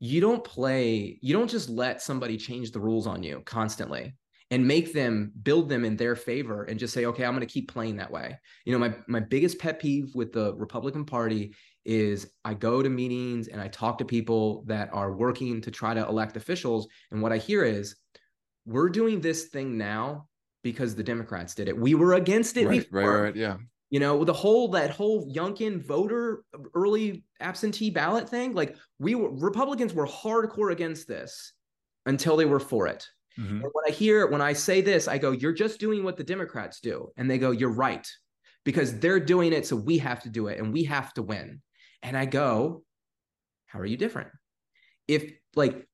you 0.00 0.20
don't 0.20 0.42
play, 0.42 1.18
you 1.20 1.34
don't 1.34 1.50
just 1.50 1.68
let 1.68 2.00
somebody 2.00 2.36
change 2.36 2.72
the 2.72 2.80
rules 2.80 3.06
on 3.06 3.22
you 3.22 3.42
constantly 3.44 4.14
and 4.50 4.66
make 4.66 4.92
them 4.92 5.32
build 5.42 5.68
them 5.68 5.84
in 5.84 5.96
their 5.96 6.16
favor 6.16 6.64
and 6.64 6.78
just 6.78 6.92
say, 6.92 7.06
okay, 7.06 7.24
I'm 7.24 7.34
going 7.34 7.46
to 7.46 7.52
keep 7.52 7.72
playing 7.72 7.96
that 7.96 8.10
way. 8.10 8.36
You 8.64 8.72
know, 8.72 8.78
my 8.78 8.94
my 9.06 9.20
biggest 9.20 9.58
pet 9.58 9.78
peeve 9.78 10.12
with 10.14 10.32
the 10.32 10.54
Republican 10.54 11.04
Party 11.04 11.54
is 11.90 12.30
I 12.44 12.54
go 12.54 12.82
to 12.82 12.88
meetings 12.88 13.48
and 13.48 13.60
I 13.60 13.66
talk 13.66 13.98
to 13.98 14.04
people 14.04 14.62
that 14.68 14.88
are 14.92 15.12
working 15.12 15.60
to 15.62 15.72
try 15.72 15.92
to 15.92 16.06
elect 16.06 16.36
officials. 16.36 16.86
And 17.10 17.20
what 17.20 17.32
I 17.32 17.38
hear 17.38 17.64
is, 17.64 17.96
we're 18.64 18.90
doing 18.90 19.20
this 19.20 19.46
thing 19.46 19.76
now 19.76 20.28
because 20.62 20.94
the 20.94 21.02
Democrats 21.02 21.52
did 21.52 21.68
it. 21.68 21.76
We 21.76 21.96
were 21.96 22.14
against 22.14 22.56
it 22.56 22.68
right, 22.68 22.78
before. 22.78 23.00
Right, 23.00 23.22
right, 23.22 23.36
yeah. 23.36 23.56
You 23.88 23.98
know, 23.98 24.22
the 24.22 24.32
whole 24.32 24.68
that 24.68 24.90
whole 24.90 25.28
Youngkin 25.34 25.84
voter 25.84 26.44
early 26.74 27.24
absentee 27.40 27.90
ballot 27.90 28.28
thing, 28.28 28.54
like 28.54 28.76
we 29.00 29.16
were 29.16 29.30
Republicans 29.30 29.92
were 29.92 30.06
hardcore 30.06 30.70
against 30.70 31.08
this 31.08 31.54
until 32.06 32.36
they 32.36 32.44
were 32.44 32.60
for 32.60 32.86
it. 32.86 33.08
Mm-hmm. 33.36 33.64
And 33.64 33.70
when 33.72 33.84
I 33.88 33.90
hear 33.90 34.28
when 34.28 34.40
I 34.40 34.52
say 34.52 34.80
this, 34.80 35.08
I 35.08 35.18
go, 35.18 35.32
"You're 35.32 35.52
just 35.52 35.80
doing 35.80 36.04
what 36.04 36.16
the 36.16 36.22
Democrats 36.22 36.78
do," 36.78 37.10
and 37.16 37.28
they 37.28 37.38
go, 37.38 37.50
"You're 37.50 37.74
right," 37.74 38.06
because 38.64 38.96
they're 39.00 39.18
doing 39.18 39.52
it, 39.52 39.66
so 39.66 39.74
we 39.74 39.98
have 39.98 40.22
to 40.22 40.28
do 40.28 40.46
it, 40.46 40.60
and 40.60 40.72
we 40.72 40.84
have 40.84 41.12
to 41.14 41.22
win. 41.22 41.60
And 42.02 42.16
I 42.16 42.24
go, 42.24 42.82
"How 43.66 43.80
are 43.80 43.86
you 43.86 43.96
different?" 43.96 44.30
If 45.08 45.32
like 45.54 45.86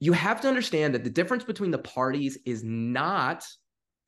you 0.00 0.12
have 0.12 0.40
to 0.42 0.48
understand 0.48 0.94
that 0.94 1.04
the 1.04 1.10
difference 1.10 1.44
between 1.44 1.70
the 1.70 1.78
parties 1.78 2.38
is 2.44 2.62
not, 2.62 3.46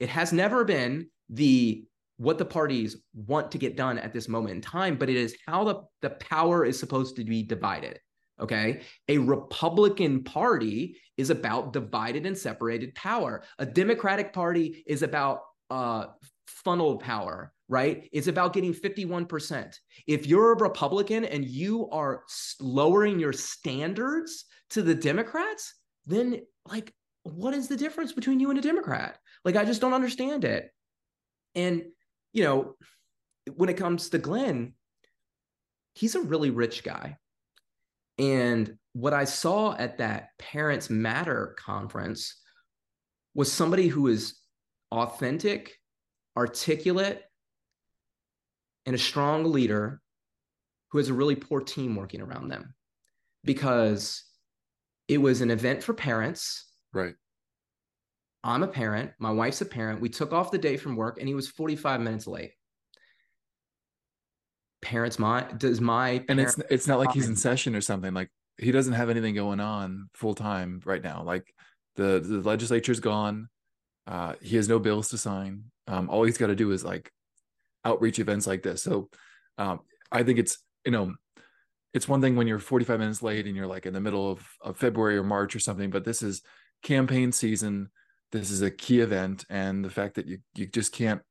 it 0.01 0.09
has 0.09 0.33
never 0.33 0.65
been 0.65 1.09
the 1.31 1.85
what 2.19 2.37
the 2.37 2.45
parties 2.45 2.97
want 3.15 3.53
to 3.53 3.59
get 3.59 3.77
done 3.77 3.99
at 3.99 4.13
this 4.13 4.29
moment 4.29 4.57
in 4.57 4.61
time, 4.61 4.97
but 4.97 5.09
it 5.09 5.17
is 5.17 5.37
how 5.47 5.65
the, 5.65 5.83
the 6.03 6.11
power 6.11 6.65
is 6.65 6.79
supposed 6.79 7.15
to 7.17 7.25
be 7.25 7.43
divided. 7.45 8.01
Okay. 8.41 8.83
A 9.09 9.19
Republican 9.19 10.25
Party 10.25 10.97
is 11.17 11.31
about 11.31 11.73
divided 11.73 12.27
and 12.27 12.37
separated 12.37 12.95
power. 12.95 13.43
A 13.59 13.67
Democratic 13.67 14.33
Party 14.33 14.83
is 14.87 15.03
about 15.03 15.43
uh, 15.71 16.07
funneled 16.47 17.01
power, 17.01 17.53
right? 17.69 18.09
It's 18.13 18.29
about 18.29 18.53
getting 18.53 18.73
51%. 18.73 19.75
If 20.07 20.27
you're 20.27 20.53
a 20.53 20.59
Republican 20.59 21.25
and 21.25 21.45
you 21.45 21.89
are 21.91 22.23
lowering 22.61 23.19
your 23.19 23.33
standards 23.33 24.45
to 24.71 24.83
the 24.83 24.95
Democrats, 24.95 25.75
then 26.07 26.41
like, 26.67 26.93
what 27.25 27.55
is 27.55 27.69
the 27.69 27.77
difference 27.77 28.13
between 28.13 28.41
you 28.41 28.51
and 28.51 28.59
a 28.59 28.63
Democrat? 28.63 29.19
Like, 29.45 29.57
I 29.57 29.65
just 29.65 29.81
don't 29.81 29.95
understand 29.95 30.45
it. 30.45 30.71
And 31.55 31.85
you 32.33 32.45
know, 32.45 32.75
when 33.57 33.69
it 33.69 33.77
comes 33.77 34.11
to 34.11 34.19
Glenn, 34.19 34.75
he's 35.95 36.15
a 36.15 36.21
really 36.21 36.51
rich 36.51 36.85
guy. 36.85 37.17
And 38.19 38.77
what 38.93 39.13
I 39.13 39.25
saw 39.25 39.77
at 39.77 39.99
that 39.99 40.31
Parents 40.39 40.91
Matter 40.91 41.55
conference 41.59 42.37
was 43.35 43.53
somebody 43.53 43.89
who 43.89 44.09
is 44.09 44.37
authentic, 44.91 45.77
articulate, 46.37 47.23
and 48.89 48.95
a 48.95 48.99
strong 48.99 49.45
leader 49.45 50.01
who 50.91 50.97
has 50.97 51.11
a 51.11 51.13
really 51.13 51.37
poor 51.37 51.61
team 51.61 51.95
working 51.95 52.23
around 52.23 52.49
them 52.49 52.75
because 53.45 54.25
it 55.09 55.19
was 55.19 55.43
an 55.43 55.51
event 55.51 55.83
for 55.83 55.93
parents. 55.93 56.65
Right. 56.95 57.13
I'm 58.43 58.63
a 58.63 58.67
parent. 58.67 59.11
My 59.19 59.31
wife's 59.31 59.61
a 59.61 59.67
parent. 59.67 60.01
We 60.01 60.09
took 60.09 60.33
off 60.33 60.51
the 60.51 60.57
day 60.57 60.79
from 60.79 60.97
work 60.97 61.19
and 61.19 61.29
he 61.29 61.35
was 61.35 61.49
45 61.49 62.01
minutes 62.01 62.27
late. 62.27 62.53
Parents, 64.81 65.19
my 65.19 65.43
does 65.59 65.83
my 65.83 66.25
and 66.31 66.41
it's 66.41 66.57
it's 66.71 66.87
not 66.87 66.99
like 66.99 67.13
he's 67.13 67.29
in 67.29 67.37
session 67.37 67.77
or 67.77 67.83
something. 67.83 68.15
Like 68.15 68.31
he 68.57 68.73
doesn't 68.73 68.95
have 68.95 69.11
anything 69.11 69.35
going 69.35 69.61
on 69.61 70.09
full 70.15 70.35
time 70.35 70.81
right 70.87 71.03
now. 71.03 71.25
Like 71.25 71.53
the 71.97 72.21
the 72.25 72.41
legislature's 72.41 73.01
gone. 73.01 73.51
Uh, 74.07 74.35
he 74.41 74.57
has 74.57 74.67
no 74.67 74.79
bills 74.79 75.11
to 75.11 75.19
sign. 75.19 75.65
Um, 75.89 76.09
all 76.09 76.23
he's 76.23 76.39
got 76.39 76.47
to 76.47 76.57
do 76.57 76.71
is 76.71 76.85
like 76.85 77.13
outreach 77.85 78.19
events 78.19 78.47
like 78.47 78.63
this. 78.63 78.83
So 78.83 79.09
um, 79.57 79.81
I 80.11 80.23
think 80.23 80.39
it's 80.39 80.59
you 80.85 80.93
know 80.93 81.15
it's 81.95 82.09
one 82.09 82.21
thing 82.21 82.37
when 82.37 82.47
you're 82.47 82.59
45 82.59 83.01
minutes 83.01 83.23
late 83.23 83.47
and 83.47 83.57
you're 83.57 83.67
like 83.67 83.87
in 83.87 83.95
the 83.95 84.01
middle 84.01 84.31
of, 84.31 84.47
of 84.61 84.77
February 84.77 85.17
or 85.17 85.25
March 85.25 85.57
or 85.57 85.59
something, 85.59 85.91
but 85.91 86.05
this 86.05 86.23
is 86.23 86.43
campaign 86.83 87.33
season. 87.33 87.89
This 88.31 88.51
is 88.51 88.61
a 88.61 88.71
key 88.71 89.01
event 89.01 89.47
and 89.49 89.85
the 89.85 89.91
fact 89.91 90.15
that 90.17 90.27
you 90.27 90.39
you 90.55 90.67
just 90.67 90.93
can't 90.93 91.23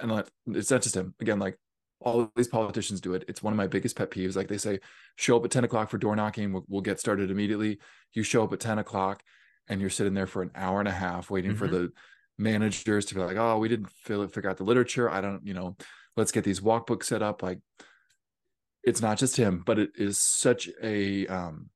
and 0.00 0.24
it's 0.48 0.70
not 0.70 0.82
just 0.82 0.96
him. 0.96 1.14
Again 1.20 1.38
like 1.38 1.58
all 2.00 2.30
these 2.36 2.48
politicians 2.48 3.00
do 3.00 3.14
it. 3.14 3.24
It's 3.28 3.42
one 3.42 3.52
of 3.52 3.56
my 3.56 3.66
biggest 3.66 3.96
pet 3.96 4.10
peeves. 4.10 4.36
Like 4.36 4.48
they 4.48 4.58
say 4.58 4.80
show 5.16 5.36
up 5.38 5.44
at 5.44 5.50
10 5.50 5.64
o'clock 5.64 5.88
for 5.88 5.96
door 5.96 6.14
knocking. 6.14 6.52
We'll, 6.52 6.64
we'll 6.68 6.82
get 6.82 7.00
started 7.00 7.30
immediately. 7.30 7.78
You 8.12 8.22
show 8.22 8.44
up 8.44 8.52
at 8.52 8.60
10 8.60 8.78
o'clock 8.78 9.22
and 9.68 9.80
you're 9.80 9.90
sitting 9.90 10.12
there 10.12 10.26
for 10.26 10.42
an 10.42 10.50
hour 10.54 10.80
and 10.80 10.88
a 10.88 10.92
half 10.92 11.30
waiting 11.30 11.52
mm-hmm. 11.52 11.58
for 11.58 11.68
the 11.68 11.92
managers 12.38 13.04
to 13.06 13.14
be 13.14 13.20
like 13.20 13.36
oh 13.36 13.58
we 13.58 13.68
didn't 13.68 13.90
feel, 13.90 14.26
figure 14.28 14.50
out 14.50 14.56
the 14.56 14.64
literature. 14.64 15.10
I 15.10 15.20
don't 15.20 15.44
you 15.46 15.54
know 15.54 15.76
let's 16.16 16.32
get 16.32 16.44
these 16.44 16.60
walkbooks 16.60 17.04
set 17.04 17.22
up. 17.22 17.42
Like 17.42 17.60
it's 18.82 19.00
not 19.00 19.18
just 19.18 19.36
him 19.36 19.62
but 19.64 19.78
it 19.78 19.90
is 19.96 20.18
such 20.18 20.68
a 20.82 21.26
um 21.28 21.70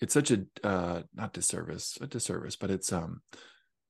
it's 0.00 0.14
such 0.14 0.30
a 0.30 0.44
uh 0.64 1.02
not 1.14 1.32
disservice 1.32 1.98
a 2.00 2.06
disservice 2.06 2.56
but 2.56 2.70
it's 2.70 2.92
um 2.92 3.20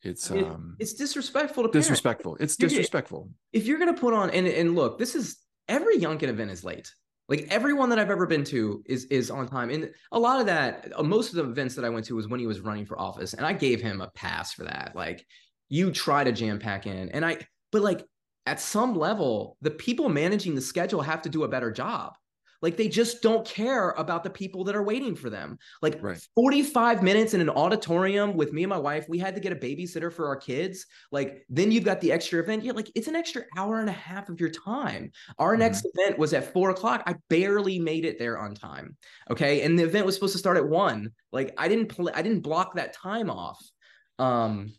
it's 0.02 0.30
it, 0.30 0.44
um 0.44 0.76
it's 0.78 0.94
disrespectful 0.94 1.64
to 1.64 1.70
disrespectful. 1.70 2.36
Parents. 2.36 2.54
it's 2.54 2.56
disrespectful. 2.56 3.30
if 3.52 3.66
you're 3.66 3.78
gonna 3.78 3.94
put 3.94 4.14
on 4.14 4.30
and 4.30 4.46
and 4.46 4.74
look 4.74 4.98
this 4.98 5.14
is 5.14 5.38
every 5.68 5.98
Youngkin 5.98 6.28
event 6.28 6.50
is 6.50 6.64
late. 6.64 6.90
Like 7.28 7.46
everyone 7.50 7.90
that 7.90 7.98
I've 7.98 8.10
ever 8.10 8.26
been 8.26 8.44
to 8.44 8.82
is 8.86 9.04
is 9.06 9.30
on 9.30 9.46
time. 9.48 9.70
And 9.70 9.90
a 10.12 10.18
lot 10.18 10.40
of 10.40 10.46
that 10.46 10.92
uh, 10.96 11.02
most 11.02 11.30
of 11.30 11.36
the 11.36 11.44
events 11.44 11.74
that 11.74 11.84
I 11.84 11.90
went 11.90 12.06
to 12.06 12.16
was 12.16 12.26
when 12.26 12.40
he 12.40 12.46
was 12.46 12.60
running 12.60 12.86
for 12.86 12.98
office 12.98 13.34
and 13.34 13.44
I 13.44 13.52
gave 13.52 13.82
him 13.82 14.00
a 14.00 14.08
pass 14.08 14.54
for 14.54 14.64
that. 14.64 14.92
Like 14.94 15.26
you 15.68 15.90
try 15.90 16.24
to 16.24 16.32
jam 16.32 16.58
pack 16.58 16.86
in 16.86 17.08
and 17.10 17.24
I 17.24 17.38
but 17.72 17.82
like 17.82 18.04
at 18.46 18.60
some 18.60 18.94
level 18.94 19.56
the 19.60 19.70
people 19.70 20.08
managing 20.08 20.54
the 20.54 20.60
schedule 20.60 21.02
have 21.02 21.22
to 21.22 21.28
do 21.28 21.44
a 21.44 21.48
better 21.48 21.70
job 21.70 22.14
like 22.60 22.76
they 22.76 22.88
just 22.88 23.22
don't 23.22 23.46
care 23.46 23.90
about 23.90 24.24
the 24.24 24.30
people 24.30 24.64
that 24.64 24.74
are 24.74 24.82
waiting 24.82 25.14
for 25.14 25.30
them. 25.30 25.58
Like 25.80 26.02
right. 26.02 26.20
45 26.34 27.02
minutes 27.02 27.34
in 27.34 27.40
an 27.40 27.50
auditorium 27.50 28.36
with 28.36 28.52
me 28.52 28.64
and 28.64 28.70
my 28.70 28.78
wife, 28.78 29.06
we 29.08 29.18
had 29.18 29.34
to 29.34 29.40
get 29.40 29.52
a 29.52 29.56
babysitter 29.56 30.12
for 30.12 30.26
our 30.26 30.36
kids. 30.36 30.86
Like 31.12 31.44
then 31.48 31.70
you've 31.70 31.84
got 31.84 32.00
the 32.00 32.10
extra 32.10 32.40
event. 32.40 32.64
Yeah, 32.64 32.72
like 32.72 32.90
it's 32.94 33.08
an 33.08 33.16
extra 33.16 33.44
hour 33.56 33.80
and 33.80 33.88
a 33.88 33.92
half 33.92 34.28
of 34.28 34.40
your 34.40 34.50
time. 34.50 35.12
Our 35.38 35.52
mm-hmm. 35.52 35.60
next 35.60 35.86
event 35.94 36.18
was 36.18 36.34
at 36.34 36.52
four 36.52 36.70
o'clock. 36.70 37.02
I 37.06 37.14
barely 37.28 37.78
made 37.78 38.04
it 38.04 38.18
there 38.18 38.38
on 38.38 38.54
time. 38.54 38.96
Okay. 39.30 39.62
And 39.62 39.78
the 39.78 39.84
event 39.84 40.06
was 40.06 40.14
supposed 40.16 40.34
to 40.34 40.38
start 40.38 40.56
at 40.56 40.68
one. 40.68 41.12
Like 41.32 41.54
I 41.58 41.68
didn't 41.68 41.88
play, 41.88 42.12
I 42.14 42.22
didn't 42.22 42.40
block 42.40 42.74
that 42.74 42.92
time 42.92 43.30
off. 43.30 43.58
Um, 44.18 44.72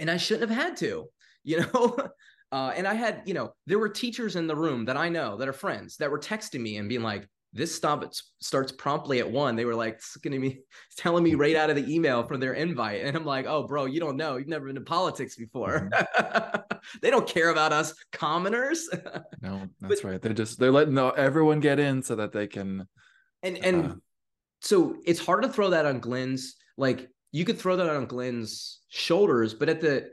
and 0.00 0.10
I 0.10 0.16
shouldn't 0.16 0.50
have 0.50 0.58
had 0.58 0.76
to, 0.78 1.06
you 1.44 1.60
know. 1.60 1.96
Uh, 2.52 2.72
and 2.74 2.84
I 2.84 2.94
had, 2.94 3.22
you 3.26 3.32
know, 3.32 3.54
there 3.66 3.78
were 3.78 3.88
teachers 3.88 4.34
in 4.34 4.48
the 4.48 4.56
room 4.56 4.86
that 4.86 4.96
I 4.96 5.08
know 5.08 5.36
that 5.36 5.46
are 5.46 5.52
friends 5.52 5.98
that 5.98 6.10
were 6.10 6.18
texting 6.18 6.60
me 6.60 6.78
and 6.78 6.88
being 6.88 7.00
like, 7.00 7.28
this 7.52 7.72
stop 7.72 8.04
starts 8.40 8.72
promptly 8.72 9.20
at 9.20 9.30
one. 9.30 9.54
They 9.54 9.64
were 9.64 9.76
like 9.76 10.00
going 10.20 10.32
to 10.32 10.40
be 10.40 10.62
telling 10.96 11.22
me 11.22 11.36
right 11.36 11.54
out 11.54 11.70
of 11.70 11.76
the 11.76 11.92
email 11.92 12.24
from 12.24 12.40
their 12.40 12.54
invite. 12.54 13.04
And 13.04 13.16
I'm 13.16 13.24
like, 13.24 13.46
oh, 13.46 13.68
bro, 13.68 13.84
you 13.84 14.00
don't 14.00 14.16
know. 14.16 14.36
You've 14.36 14.48
never 14.48 14.66
been 14.66 14.74
to 14.74 14.80
politics 14.80 15.36
before. 15.36 15.90
Mm-hmm. 15.92 16.76
they 17.02 17.10
don't 17.10 17.28
care 17.28 17.50
about 17.50 17.72
us 17.72 17.94
commoners. 18.10 18.88
no, 19.42 19.68
that's 19.80 20.00
but, 20.00 20.10
right. 20.10 20.20
They're 20.20 20.32
just, 20.32 20.58
they're 20.58 20.72
letting 20.72 20.98
everyone 20.98 21.60
get 21.60 21.78
in 21.78 22.02
so 22.02 22.16
that 22.16 22.32
they 22.32 22.48
can. 22.48 22.88
And, 23.44 23.58
and, 23.58 23.86
uh, 23.86 23.94
so 24.60 24.96
it's 25.04 25.24
hard 25.24 25.42
to 25.44 25.48
throw 25.48 25.70
that 25.70 25.86
on 25.86 26.00
Glenn's 26.00 26.56
like 26.76 27.08
you 27.32 27.44
could 27.44 27.58
throw 27.58 27.76
that 27.76 27.88
on 27.88 28.06
Glenn's 28.06 28.80
shoulders, 28.88 29.54
but 29.54 29.68
at 29.68 29.80
the 29.80 30.10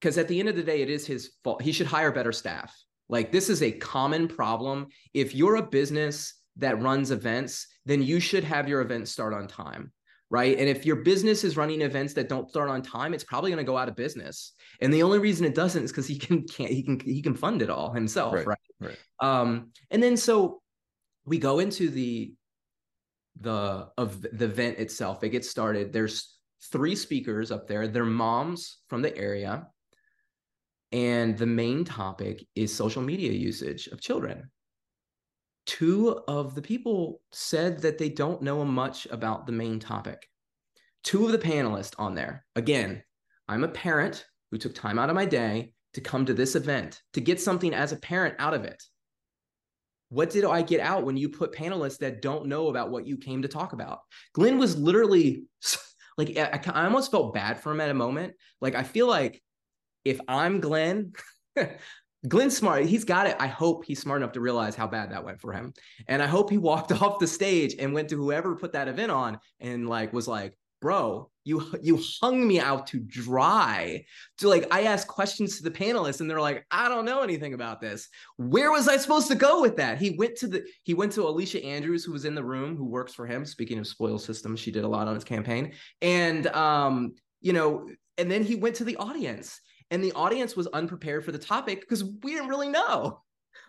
because 0.00 0.18
at 0.18 0.28
the 0.28 0.38
end 0.38 0.48
of 0.48 0.56
the 0.56 0.62
day, 0.62 0.82
it 0.82 0.90
is 0.90 1.06
his 1.06 1.32
fault. 1.42 1.62
He 1.62 1.72
should 1.72 1.86
hire 1.86 2.12
better 2.12 2.32
staff. 2.32 2.74
Like 3.08 3.32
this 3.32 3.48
is 3.48 3.62
a 3.62 3.72
common 3.72 4.28
problem. 4.28 4.88
If 5.14 5.34
you're 5.34 5.56
a 5.56 5.66
business 5.66 6.34
that 6.56 6.80
runs 6.80 7.10
events, 7.10 7.66
then 7.86 8.02
you 8.02 8.20
should 8.20 8.44
have 8.44 8.68
your 8.68 8.80
events 8.80 9.10
start 9.10 9.32
on 9.32 9.48
time. 9.48 9.92
Right. 10.30 10.58
And 10.58 10.68
if 10.68 10.84
your 10.84 10.96
business 10.96 11.42
is 11.42 11.56
running 11.56 11.80
events 11.80 12.12
that 12.14 12.28
don't 12.28 12.50
start 12.50 12.68
on 12.68 12.82
time, 12.82 13.14
it's 13.14 13.24
probably 13.24 13.50
going 13.50 13.64
to 13.64 13.70
go 13.70 13.78
out 13.78 13.88
of 13.88 13.96
business. 13.96 14.52
And 14.82 14.92
the 14.92 15.02
only 15.02 15.18
reason 15.18 15.46
it 15.46 15.54
doesn't 15.54 15.84
is 15.84 15.90
because 15.90 16.06
he 16.06 16.18
can 16.18 16.46
can't 16.46 16.70
he 16.70 16.82
can 16.82 17.00
he 17.00 17.22
can 17.22 17.34
fund 17.34 17.62
it 17.62 17.70
all 17.70 17.92
himself. 17.92 18.34
Right. 18.34 18.46
Right. 18.46 18.58
right. 18.80 18.98
Um, 19.20 19.70
and 19.90 20.02
then 20.02 20.18
so 20.18 20.60
we 21.24 21.38
go 21.38 21.60
into 21.60 21.88
the 21.88 22.34
the 23.40 23.88
of 23.96 24.22
the 24.22 24.44
event 24.44 24.78
itself. 24.78 25.22
It 25.22 25.30
gets 25.30 25.48
started. 25.48 25.92
There's 25.92 26.38
three 26.72 26.96
speakers 26.96 27.50
up 27.50 27.66
there. 27.66 27.88
They're 27.88 28.04
moms 28.04 28.78
from 28.88 29.02
the 29.02 29.16
area. 29.16 29.68
And 30.90 31.36
the 31.36 31.46
main 31.46 31.84
topic 31.84 32.46
is 32.54 32.74
social 32.74 33.02
media 33.02 33.32
usage 33.32 33.88
of 33.88 34.00
children. 34.00 34.50
Two 35.66 36.22
of 36.26 36.54
the 36.54 36.62
people 36.62 37.20
said 37.30 37.82
that 37.82 37.98
they 37.98 38.08
don't 38.08 38.40
know 38.40 38.64
much 38.64 39.06
about 39.10 39.46
the 39.46 39.52
main 39.52 39.78
topic. 39.78 40.26
Two 41.04 41.26
of 41.26 41.32
the 41.32 41.38
panelists 41.38 41.94
on 41.98 42.14
there, 42.14 42.46
again, 42.56 43.02
I'm 43.48 43.64
a 43.64 43.68
parent 43.68 44.24
who 44.50 44.56
took 44.56 44.74
time 44.74 44.98
out 44.98 45.10
of 45.10 45.14
my 45.14 45.26
day 45.26 45.72
to 45.92 46.00
come 46.00 46.24
to 46.24 46.34
this 46.34 46.56
event 46.56 47.02
to 47.12 47.20
get 47.20 47.40
something 47.40 47.74
as 47.74 47.92
a 47.92 47.96
parent 47.96 48.34
out 48.38 48.54
of 48.54 48.64
it 48.64 48.82
what 50.10 50.30
did 50.30 50.44
I 50.44 50.62
get 50.62 50.80
out 50.80 51.04
when 51.04 51.16
you 51.16 51.28
put 51.28 51.52
panelists 51.52 51.98
that 51.98 52.22
don't 52.22 52.46
know 52.46 52.68
about 52.68 52.90
what 52.90 53.06
you 53.06 53.16
came 53.16 53.42
to 53.42 53.48
talk 53.48 53.72
about? 53.72 54.00
Glenn 54.32 54.58
was 54.58 54.76
literally 54.76 55.44
like, 56.16 56.36
I, 56.36 56.60
I 56.72 56.84
almost 56.84 57.10
felt 57.10 57.34
bad 57.34 57.60
for 57.60 57.72
him 57.72 57.80
at 57.80 57.90
a 57.90 57.94
moment. 57.94 58.34
Like, 58.60 58.74
I 58.74 58.82
feel 58.82 59.06
like 59.06 59.42
if 60.04 60.20
I'm 60.26 60.60
Glenn, 60.60 61.12
Glenn's 62.26 62.56
smart. 62.56 62.86
He's 62.86 63.04
got 63.04 63.26
it. 63.26 63.36
I 63.38 63.46
hope 63.46 63.84
he's 63.84 64.00
smart 64.00 64.20
enough 64.22 64.32
to 64.32 64.40
realize 64.40 64.74
how 64.74 64.88
bad 64.88 65.12
that 65.12 65.24
went 65.24 65.40
for 65.40 65.52
him. 65.52 65.72
And 66.08 66.22
I 66.22 66.26
hope 66.26 66.50
he 66.50 66.58
walked 66.58 66.90
off 67.02 67.18
the 67.18 67.26
stage 67.26 67.76
and 67.78 67.94
went 67.94 68.08
to 68.08 68.16
whoever 68.16 68.56
put 68.56 68.72
that 68.72 68.88
event 68.88 69.12
on 69.12 69.38
and 69.60 69.88
like 69.88 70.12
was 70.12 70.26
like, 70.26 70.56
bro, 70.80 71.30
you 71.44 71.64
you 71.82 72.00
hung 72.20 72.46
me 72.46 72.60
out 72.60 72.86
to 72.88 72.98
dry. 72.98 74.04
To 74.38 74.48
like, 74.48 74.66
I 74.70 74.82
asked 74.82 75.08
questions 75.08 75.56
to 75.56 75.62
the 75.62 75.70
panelists, 75.70 76.20
and 76.20 76.30
they're 76.30 76.40
like, 76.40 76.64
I 76.70 76.88
don't 76.88 77.04
know 77.04 77.22
anything 77.22 77.54
about 77.54 77.80
this. 77.80 78.08
Where 78.36 78.70
was 78.70 78.88
I 78.88 78.96
supposed 78.96 79.28
to 79.28 79.34
go 79.34 79.60
with 79.60 79.76
that? 79.76 79.98
He 79.98 80.10
went 80.10 80.36
to 80.36 80.46
the 80.46 80.64
he 80.82 80.94
went 80.94 81.12
to 81.12 81.26
Alicia 81.26 81.64
Andrews, 81.64 82.04
who 82.04 82.12
was 82.12 82.24
in 82.24 82.34
the 82.34 82.44
room, 82.44 82.76
who 82.76 82.84
works 82.84 83.14
for 83.14 83.26
him. 83.26 83.44
Speaking 83.44 83.78
of 83.78 83.86
spoil 83.86 84.18
systems, 84.18 84.60
she 84.60 84.70
did 84.70 84.84
a 84.84 84.88
lot 84.88 85.08
on 85.08 85.14
his 85.14 85.24
campaign, 85.24 85.72
and 86.02 86.46
um, 86.48 87.14
you 87.40 87.52
know, 87.52 87.88
and 88.18 88.30
then 88.30 88.42
he 88.42 88.54
went 88.54 88.76
to 88.76 88.84
the 88.84 88.96
audience, 88.96 89.60
and 89.90 90.02
the 90.02 90.12
audience 90.12 90.56
was 90.56 90.66
unprepared 90.68 91.24
for 91.24 91.32
the 91.32 91.38
topic 91.38 91.80
because 91.80 92.04
we 92.04 92.32
didn't 92.32 92.48
really 92.48 92.68
know. 92.68 93.22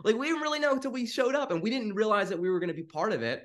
Like 0.04 0.16
we 0.16 0.28
didn't 0.28 0.42
really 0.42 0.60
know 0.60 0.74
until 0.74 0.92
we 0.92 1.06
showed 1.06 1.36
up, 1.36 1.52
and 1.52 1.62
we 1.62 1.70
didn't 1.70 1.94
realize 1.94 2.30
that 2.30 2.40
we 2.40 2.50
were 2.50 2.60
going 2.60 2.70
to 2.70 2.74
be 2.74 2.84
part 2.84 3.14
of 3.14 3.22
it 3.22 3.44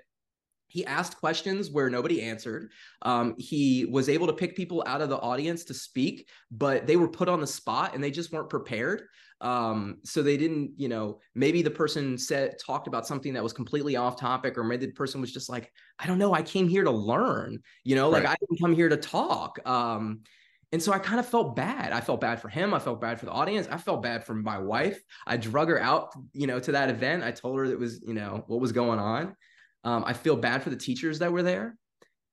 he 0.75 0.85
asked 0.87 1.21
questions 1.21 1.71
where 1.71 1.89
nobody 1.89 2.21
answered. 2.21 2.73
Um, 3.03 3.37
he 3.39 3.85
was 3.85 4.09
able 4.09 4.27
to 4.27 4.33
pick 4.33 4.57
people 4.57 4.83
out 4.89 5.01
of 5.01 5.09
the 5.09 5.19
audience 5.19 5.63
to 5.67 5.73
speak, 5.73 6.29
but 6.51 6.85
they 6.85 6.97
were 6.97 7.07
put 7.07 7.29
on 7.29 7.41
the 7.41 7.47
spot 7.47 7.95
and 7.95 8.03
they 8.03 8.11
just 8.11 8.33
weren't 8.33 8.51
prepared. 8.51 9.05
Um, 9.41 9.99
so 10.03 10.21
they 10.21 10.37
didn't, 10.37 10.73
you 10.77 10.89
know, 10.89 11.21
maybe 11.37 11.63
the 11.63 11.71
person 11.71 12.19
said 12.19 12.57
talked 12.59 12.89
about 12.89 13.07
something 13.07 13.33
that 13.35 13.43
was 13.43 13.53
completely 13.53 13.95
off 13.95 14.19
topic, 14.19 14.59
or 14.59 14.65
maybe 14.65 14.87
the 14.87 14.93
person 14.93 15.21
was 15.21 15.33
just 15.33 15.49
like, 15.49 15.71
I 16.01 16.09
don't 16.09 16.19
know, 16.19 16.35
I 16.35 16.43
came 16.43 16.67
here 16.67 16.83
to 16.83 16.91
learn, 16.91 17.61
you 17.85 17.95
know, 17.95 18.11
like. 18.11 18.25
I 18.27 18.35
didn't 18.41 18.61
come 18.61 18.75
here 18.75 18.89
to 18.89 18.97
talk. 18.97 19.61
Um, 19.65 20.23
and 20.73 20.83
so 20.83 20.91
I 20.91 20.99
kind 20.99 21.21
of 21.21 21.29
felt 21.29 21.55
bad. 21.55 21.93
I 21.93 22.01
felt 22.01 22.21
bad 22.21 22.41
for 22.41 22.49
him. 22.49 22.75
I 22.75 22.81
felt 22.81 23.01
bad 23.01 23.21
for 23.21 23.27
the 23.27 23.33
audience. 23.33 23.69
I 23.71 23.77
felt 23.77 24.03
bad 24.03 24.25
for 24.25 24.35
my 24.35 24.59
wife. 24.59 25.01
I 25.25 25.37
drug 25.37 25.69
her 25.69 25.81
out, 25.81 26.09
you 26.33 26.49
know, 26.49 26.59
to 26.59 26.73
that 26.73 26.91
event. 26.91 27.23
I 27.23 27.31
told 27.31 27.61
her 27.61 27.69
that 27.69 27.79
was, 27.79 28.03
you 28.05 28.15
know, 28.15 28.43
what 28.49 28.59
was 28.59 28.73
going 28.73 28.99
on. 28.99 29.37
Um, 29.85 30.03
I 30.07 30.15
feel 30.15 30.37
bad 30.37 30.63
for 30.63 30.71
the 30.71 30.77
teachers 30.77 31.19
that 31.19 31.33
were 31.33 31.43
there. 31.43 31.77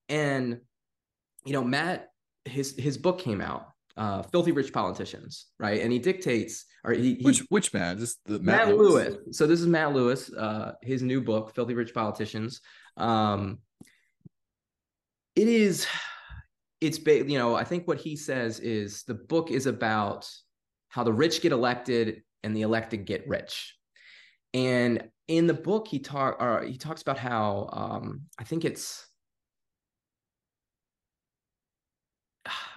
And, 0.10 0.62
you 1.46 1.54
know, 1.54 1.64
Matt, 1.64 2.08
his 2.46 2.76
his 2.78 2.98
book 2.98 3.20
came 3.20 3.42
out, 3.42 3.68
uh, 3.98 4.24
Filthy 4.24 4.52
Rich 4.52 4.74
Politicians, 4.74 5.48
right? 5.60 5.82
And 5.82 5.92
he 5.92 6.00
dictates, 6.00 6.66
or 6.84 6.94
he, 6.94 7.16
he 7.16 7.24
which 7.24 7.40
which 7.50 7.74
Matt? 7.74 7.98
Just 7.98 8.20
the 8.26 8.40
Matt, 8.40 8.68
Matt 8.68 8.78
Lewis. 8.78 9.16
Lewis. 9.16 9.38
So 9.38 9.48
this 9.48 9.60
is 9.60 9.68
Matt 9.68 9.94
Lewis, 9.94 10.32
uh, 10.34 10.74
his 10.82 11.02
new 11.02 11.22
book, 11.22 11.54
Filthy 11.54 11.74
Rich 11.74 11.94
Politicians. 11.94 12.62
Um, 12.98 13.60
it 15.36 15.48
is, 15.48 15.88
it's 16.82 17.00
ba- 17.00 17.30
you 17.30 17.38
know, 17.38 17.56
I 17.56 17.64
think 17.64 17.88
what 17.88 18.00
he 18.00 18.16
says 18.16 18.60
is 18.60 19.04
the 19.04 19.14
book 19.14 19.52
is 19.52 19.66
about 19.66 20.30
how 20.90 21.04
the 21.04 21.14
rich 21.14 21.42
get 21.42 21.52
elected 21.52 22.24
and 22.44 22.56
the 22.56 22.64
elected 22.64 23.06
get 23.06 23.28
rich. 23.28 23.78
And 24.54 25.10
in 25.32 25.48
the 25.48 25.54
book, 25.54 25.88
he 25.88 26.00
talk 26.00 26.38
or 26.42 26.64
he 26.64 26.78
talks 26.78 27.02
about 27.02 27.18
how 27.18 27.70
um, 27.72 28.24
I 28.38 28.44
think 28.44 28.66
it's 28.66 29.08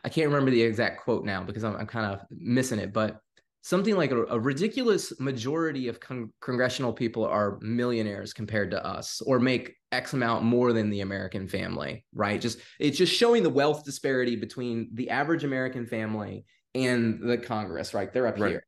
I 0.04 0.08
can't 0.08 0.28
remember 0.28 0.50
the 0.50 0.62
exact 0.62 1.02
quote 1.02 1.24
now 1.24 1.42
because 1.42 1.64
I'm, 1.64 1.74
I'm 1.76 1.86
kind 1.86 2.12
of 2.12 2.20
missing 2.30 2.78
it, 2.78 2.92
but 2.92 3.20
something 3.62 3.96
like 3.96 4.12
a, 4.12 4.24
a 4.26 4.38
ridiculous 4.38 5.18
majority 5.18 5.88
of 5.88 5.98
con- 5.98 6.32
congressional 6.40 6.92
people 6.92 7.24
are 7.24 7.58
millionaires 7.60 8.32
compared 8.32 8.70
to 8.70 8.86
us 8.86 9.20
or 9.22 9.40
make 9.40 9.74
x 9.90 10.12
amount 10.12 10.44
more 10.44 10.72
than 10.72 10.90
the 10.90 11.00
american 11.00 11.48
family 11.48 12.04
right? 12.14 12.40
Just 12.40 12.58
it's 12.78 12.98
just 12.98 13.14
showing 13.14 13.42
the 13.42 13.50
wealth 13.50 13.84
disparity 13.84 14.36
between 14.36 14.90
the 14.92 15.10
average 15.10 15.44
american 15.44 15.86
family 15.86 16.44
and 16.74 17.20
the 17.22 17.38
congress 17.38 17.94
right? 17.94 18.12
They're 18.12 18.26
up 18.26 18.38
right. 18.38 18.50
here 18.50 18.66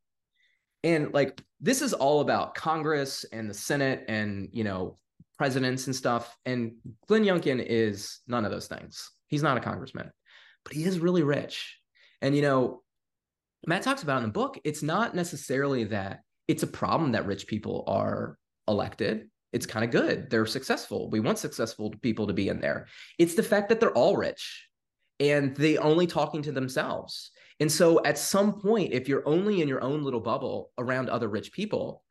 and 0.86 1.12
like 1.12 1.42
this 1.60 1.82
is 1.82 1.92
all 1.92 2.20
about 2.20 2.54
Congress 2.54 3.24
and 3.32 3.50
the 3.50 3.54
Senate 3.54 4.04
and 4.06 4.48
you 4.52 4.62
know 4.62 4.98
presidents 5.36 5.86
and 5.86 5.96
stuff. 5.96 6.38
And 6.46 6.76
Glenn 7.08 7.24
Youngkin 7.24 7.64
is 7.66 8.20
none 8.28 8.44
of 8.44 8.52
those 8.52 8.68
things. 8.68 9.10
He's 9.26 9.42
not 9.42 9.56
a 9.56 9.60
congressman, 9.60 10.10
but 10.64 10.72
he 10.72 10.84
is 10.84 11.00
really 11.00 11.24
rich. 11.24 11.78
And 12.22 12.36
you 12.36 12.42
know, 12.42 12.82
Matt 13.66 13.82
talks 13.82 14.04
about 14.04 14.18
in 14.18 14.22
the 14.22 14.28
book, 14.28 14.60
it's 14.64 14.82
not 14.82 15.14
necessarily 15.14 15.84
that 15.84 16.20
it's 16.46 16.62
a 16.62 16.68
problem 16.68 17.12
that 17.12 17.26
rich 17.26 17.48
people 17.48 17.82
are 17.88 18.38
elected. 18.68 19.28
It's 19.52 19.66
kind 19.66 19.84
of 19.84 19.90
good. 19.90 20.30
They're 20.30 20.46
successful. 20.46 21.10
We 21.10 21.20
want 21.20 21.38
successful 21.38 21.92
people 22.00 22.28
to 22.28 22.32
be 22.32 22.48
in 22.48 22.60
there. 22.60 22.86
It's 23.18 23.34
the 23.34 23.42
fact 23.42 23.68
that 23.70 23.80
they're 23.80 23.90
all 23.90 24.16
rich 24.16 24.68
and 25.18 25.56
they 25.56 25.78
only 25.78 26.06
talking 26.06 26.42
to 26.42 26.52
themselves. 26.52 27.32
And 27.60 27.70
so 27.72 28.04
at 28.04 28.18
some 28.18 28.60
point, 28.60 28.92
if 28.92 29.08
you're 29.08 29.26
only 29.26 29.62
in 29.62 29.68
your 29.68 29.82
own 29.82 30.02
little 30.02 30.20
bubble 30.20 30.72
around 30.78 31.08
other 31.08 31.28
rich 31.28 31.52
people, 31.52 32.02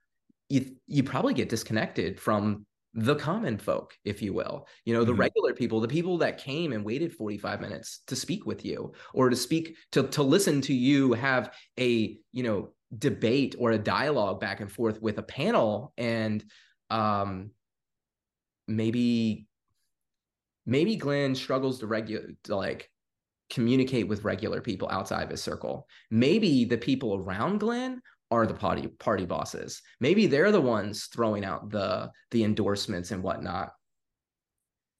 you 0.49 0.75
you 0.87 1.03
probably 1.03 1.33
get 1.33 1.49
disconnected 1.49 2.19
from 2.19 2.65
the 2.95 3.15
common 3.15 3.57
folk, 3.57 3.93
if 4.05 4.21
you 4.21 4.33
will, 4.33 4.67
you 4.85 4.93
know, 4.93 5.03
the 5.03 5.11
mm-hmm. 5.11 5.21
regular 5.21 5.53
people, 5.53 5.81
the 5.81 5.87
people 5.87 6.17
that 6.19 6.37
came 6.37 6.71
and 6.71 6.85
waited 6.85 7.13
45 7.13 7.59
minutes 7.59 8.01
to 8.07 8.15
speak 8.15 8.45
with 8.45 8.63
you 8.63 8.93
or 9.13 9.29
to 9.29 9.35
speak 9.35 9.75
to 9.91 10.03
to 10.03 10.23
listen 10.23 10.61
to 10.61 10.73
you 10.73 11.13
have 11.13 11.53
a, 11.79 12.17
you 12.31 12.43
know, 12.43 12.69
debate 12.97 13.55
or 13.59 13.71
a 13.71 13.77
dialogue 13.77 14.39
back 14.39 14.61
and 14.61 14.71
forth 14.71 15.01
with 15.01 15.17
a 15.17 15.23
panel 15.23 15.93
and 15.97 16.45
um 16.89 17.49
maybe 18.67 19.47
maybe 20.65 20.95
Glenn 20.95 21.35
struggles 21.35 21.79
to 21.79 21.87
regulate 21.87 22.37
like 22.47 22.89
communicate 23.49 24.07
with 24.07 24.23
regular 24.23 24.61
people 24.61 24.89
outside 24.89 25.23
of 25.23 25.29
his 25.29 25.43
circle. 25.43 25.87
Maybe 26.09 26.65
the 26.65 26.77
people 26.77 27.15
around 27.15 27.59
Glenn 27.59 28.01
are 28.31 28.47
the 28.47 28.53
party 28.53 28.87
party 28.87 29.25
bosses. 29.25 29.81
Maybe 29.99 30.27
they're 30.27 30.51
the 30.51 30.61
ones 30.61 31.05
throwing 31.05 31.45
out 31.45 31.69
the 31.69 32.11
the 32.31 32.43
endorsements 32.43 33.11
and 33.11 33.23
whatnot. 33.23 33.71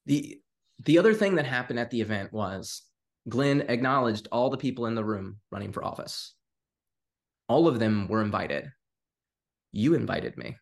The 0.06 0.40
the 0.84 0.98
other 1.00 1.14
thing 1.14 1.36
that 1.36 1.46
happened 1.46 1.80
at 1.80 1.90
the 1.90 2.02
event 2.02 2.32
was 2.34 2.84
Glenn 3.28 3.62
acknowledged 3.62 4.28
all 4.32 4.50
the 4.50 4.58
people 4.58 4.86
in 4.86 4.96
the 4.96 5.04
room 5.04 5.38
running 5.52 5.72
for 5.72 5.84
office. 5.84 6.34
All 7.48 7.68
of 7.68 7.80
them 7.80 8.08
were 8.08 8.22
invited. 8.22 8.72
You 9.72 9.96
invited 9.96 10.38
me. 10.38 10.58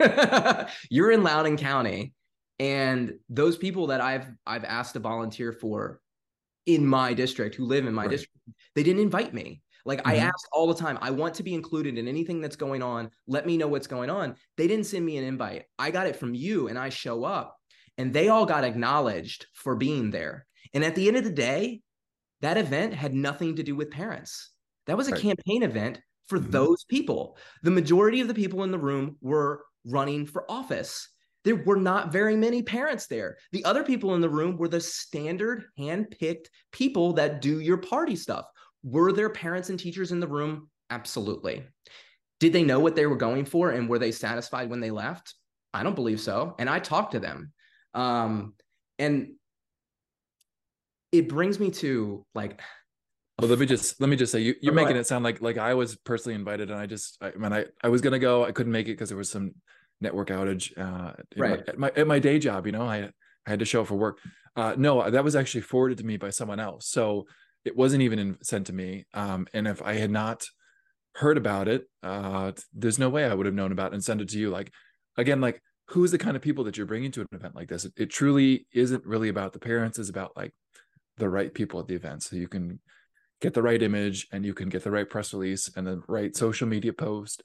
You're 0.90 1.10
in 1.10 1.22
Loudoun 1.22 1.58
County 1.58 2.14
and 2.58 3.14
those 3.28 3.56
people 3.56 3.88
that 3.88 4.00
I've 4.00 4.26
I've 4.46 4.64
asked 4.64 4.94
to 4.94 5.00
volunteer 5.00 5.52
for 5.52 6.00
in 6.66 6.86
my 6.86 7.14
district 7.14 7.54
who 7.54 7.64
live 7.64 7.86
in 7.86 7.94
my 7.94 8.02
right. 8.02 8.10
district 8.10 8.36
they 8.74 8.82
didn't 8.82 9.02
invite 9.02 9.32
me 9.32 9.62
like 9.84 9.98
mm-hmm. 10.00 10.10
i 10.10 10.16
ask 10.16 10.48
all 10.52 10.66
the 10.66 10.74
time 10.74 10.98
i 11.00 11.10
want 11.10 11.34
to 11.34 11.42
be 11.42 11.54
included 11.54 11.98
in 11.98 12.08
anything 12.08 12.40
that's 12.40 12.56
going 12.56 12.82
on 12.82 13.10
let 13.26 13.46
me 13.46 13.56
know 13.56 13.68
what's 13.68 13.86
going 13.86 14.10
on 14.10 14.34
they 14.56 14.66
didn't 14.66 14.86
send 14.86 15.04
me 15.04 15.16
an 15.16 15.24
invite 15.24 15.64
i 15.78 15.90
got 15.90 16.06
it 16.06 16.16
from 16.16 16.34
you 16.34 16.68
and 16.68 16.78
i 16.78 16.88
show 16.88 17.24
up 17.24 17.56
and 17.98 18.12
they 18.12 18.28
all 18.28 18.46
got 18.46 18.64
acknowledged 18.64 19.46
for 19.54 19.76
being 19.76 20.10
there 20.10 20.46
and 20.74 20.84
at 20.84 20.94
the 20.94 21.08
end 21.08 21.16
of 21.16 21.24
the 21.24 21.30
day 21.30 21.80
that 22.40 22.56
event 22.58 22.94
had 22.94 23.14
nothing 23.14 23.56
to 23.56 23.62
do 23.62 23.74
with 23.74 23.90
parents 23.90 24.50
that 24.86 24.96
was 24.96 25.08
a 25.08 25.12
right. 25.12 25.20
campaign 25.20 25.62
event 25.62 26.00
for 26.26 26.38
mm-hmm. 26.38 26.50
those 26.50 26.84
people 26.84 27.36
the 27.62 27.70
majority 27.70 28.20
of 28.20 28.28
the 28.28 28.34
people 28.34 28.64
in 28.64 28.70
the 28.70 28.78
room 28.78 29.16
were 29.20 29.64
running 29.86 30.26
for 30.26 30.50
office 30.50 31.08
there 31.44 31.56
were 31.56 31.76
not 31.76 32.12
very 32.12 32.36
many 32.36 32.62
parents 32.62 33.06
there. 33.06 33.38
The 33.52 33.64
other 33.64 33.82
people 33.82 34.14
in 34.14 34.20
the 34.20 34.28
room 34.28 34.56
were 34.56 34.68
the 34.68 34.80
standard 34.80 35.64
hand-picked 35.78 36.50
people 36.72 37.14
that 37.14 37.40
do 37.40 37.60
your 37.60 37.78
party 37.78 38.16
stuff. 38.16 38.44
Were 38.82 39.12
there 39.12 39.30
parents 39.30 39.70
and 39.70 39.78
teachers 39.78 40.12
in 40.12 40.20
the 40.20 40.28
room? 40.28 40.68
Absolutely. 40.90 41.64
Did 42.40 42.52
they 42.52 42.62
know 42.62 42.80
what 42.80 42.96
they 42.96 43.06
were 43.06 43.16
going 43.16 43.44
for 43.44 43.70
and 43.70 43.88
were 43.88 43.98
they 43.98 44.12
satisfied 44.12 44.70
when 44.70 44.80
they 44.80 44.90
left? 44.90 45.34
I 45.72 45.82
don't 45.82 45.94
believe 45.94 46.20
so. 46.20 46.54
And 46.58 46.68
I 46.68 46.78
talked 46.78 47.12
to 47.12 47.20
them. 47.20 47.52
Um, 47.94 48.54
and 48.98 49.34
it 51.12 51.28
brings 51.28 51.58
me 51.58 51.70
to 51.70 52.24
like 52.34 52.60
well, 53.38 53.48
let 53.48 53.58
me 53.58 53.66
just 53.66 54.00
let 54.00 54.10
me 54.10 54.16
just 54.16 54.32
say 54.32 54.40
you, 54.40 54.54
you're 54.60 54.74
making 54.74 54.96
it 54.96 55.06
sound 55.06 55.24
like 55.24 55.40
like 55.40 55.56
I 55.56 55.74
was 55.74 55.96
personally 55.96 56.34
invited 56.34 56.70
and 56.70 56.78
I 56.78 56.86
just 56.86 57.16
I 57.22 57.32
mean 57.36 57.52
I 57.52 57.66
I 57.82 57.88
was 57.88 58.02
gonna 58.02 58.18
go 58.18 58.44
I 58.44 58.52
couldn't 58.52 58.72
make 58.72 58.86
it 58.86 58.92
because 58.92 59.08
there 59.08 59.18
was 59.18 59.30
some 59.30 59.54
network 60.00 60.28
outage 60.28 60.76
uh 60.78 61.12
right. 61.36 61.50
my, 61.50 61.72
at 61.72 61.78
my 61.78 61.92
at 61.96 62.06
my 62.06 62.18
day 62.18 62.38
job 62.38 62.66
you 62.66 62.72
know 62.72 62.82
I 62.82 63.10
I 63.46 63.50
had 63.50 63.58
to 63.60 63.64
show 63.64 63.82
up 63.82 63.88
for 63.88 63.96
work. 63.96 64.18
Uh 64.56 64.74
no 64.76 65.08
that 65.10 65.24
was 65.24 65.36
actually 65.36 65.62
forwarded 65.62 65.98
to 65.98 66.04
me 66.04 66.16
by 66.16 66.30
someone 66.30 66.60
else. 66.60 66.88
So 66.88 67.26
it 67.64 67.76
wasn't 67.76 68.02
even 68.02 68.18
in, 68.18 68.38
sent 68.42 68.66
to 68.66 68.72
me. 68.72 69.06
Um 69.14 69.46
and 69.52 69.66
if 69.66 69.82
I 69.82 69.94
had 69.94 70.10
not 70.10 70.44
heard 71.16 71.36
about 71.36 71.66
it 71.66 71.84
uh 72.02 72.52
there's 72.72 72.98
no 72.98 73.08
way 73.08 73.24
I 73.24 73.34
would 73.34 73.46
have 73.46 73.54
known 73.54 73.72
about 73.72 73.92
it 73.92 73.94
and 73.94 74.04
sent 74.04 74.20
it 74.20 74.28
to 74.30 74.38
you. 74.38 74.50
Like 74.50 74.72
again 75.16 75.40
like 75.40 75.62
who's 75.88 76.12
the 76.12 76.18
kind 76.18 76.36
of 76.36 76.42
people 76.42 76.64
that 76.64 76.76
you're 76.76 76.86
bringing 76.86 77.10
to 77.12 77.20
an 77.20 77.26
event 77.32 77.56
like 77.56 77.68
this? 77.68 77.84
It, 77.84 77.92
it 77.96 78.10
truly 78.10 78.66
isn't 78.72 79.04
really 79.04 79.28
about 79.28 79.52
the 79.52 79.58
parents. 79.58 79.98
It's 79.98 80.08
about 80.08 80.36
like 80.36 80.52
the 81.16 81.28
right 81.28 81.52
people 81.52 81.80
at 81.80 81.88
the 81.88 81.96
event. 81.96 82.22
So 82.22 82.36
you 82.36 82.46
can 82.46 82.78
get 83.40 83.54
the 83.54 83.62
right 83.62 83.82
image 83.82 84.28
and 84.32 84.44
you 84.44 84.54
can 84.54 84.68
get 84.68 84.84
the 84.84 84.90
right 84.90 85.08
press 85.08 85.32
release 85.32 85.68
and 85.76 85.86
the 85.86 86.02
right 86.06 86.36
social 86.36 86.68
media 86.68 86.92
post 86.92 87.42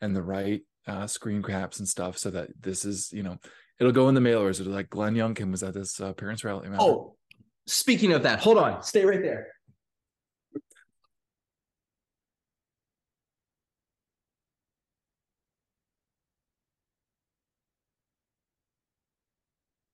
and 0.00 0.14
the 0.14 0.22
right 0.22 0.62
uh, 0.88 1.06
screen 1.06 1.42
caps 1.42 1.78
and 1.78 1.88
stuff 1.88 2.18
so 2.18 2.30
that 2.30 2.48
this 2.60 2.84
is 2.84 3.12
you 3.12 3.22
know 3.22 3.36
it'll 3.78 3.92
go 3.92 4.08
in 4.08 4.14
the 4.14 4.20
mailers 4.20 4.60
it'll 4.60 4.72
like 4.72 4.90
glenn 4.90 5.14
youngkin 5.14 5.50
was 5.50 5.62
at 5.62 5.74
this 5.74 6.00
uh, 6.00 6.12
parents 6.12 6.42
rally 6.44 6.64
remember? 6.64 6.82
oh 6.82 7.14
speaking 7.66 8.12
of 8.12 8.22
that 8.22 8.40
hold 8.40 8.58
on 8.58 8.82
stay 8.82 9.04
right 9.04 9.22
there 9.22 9.48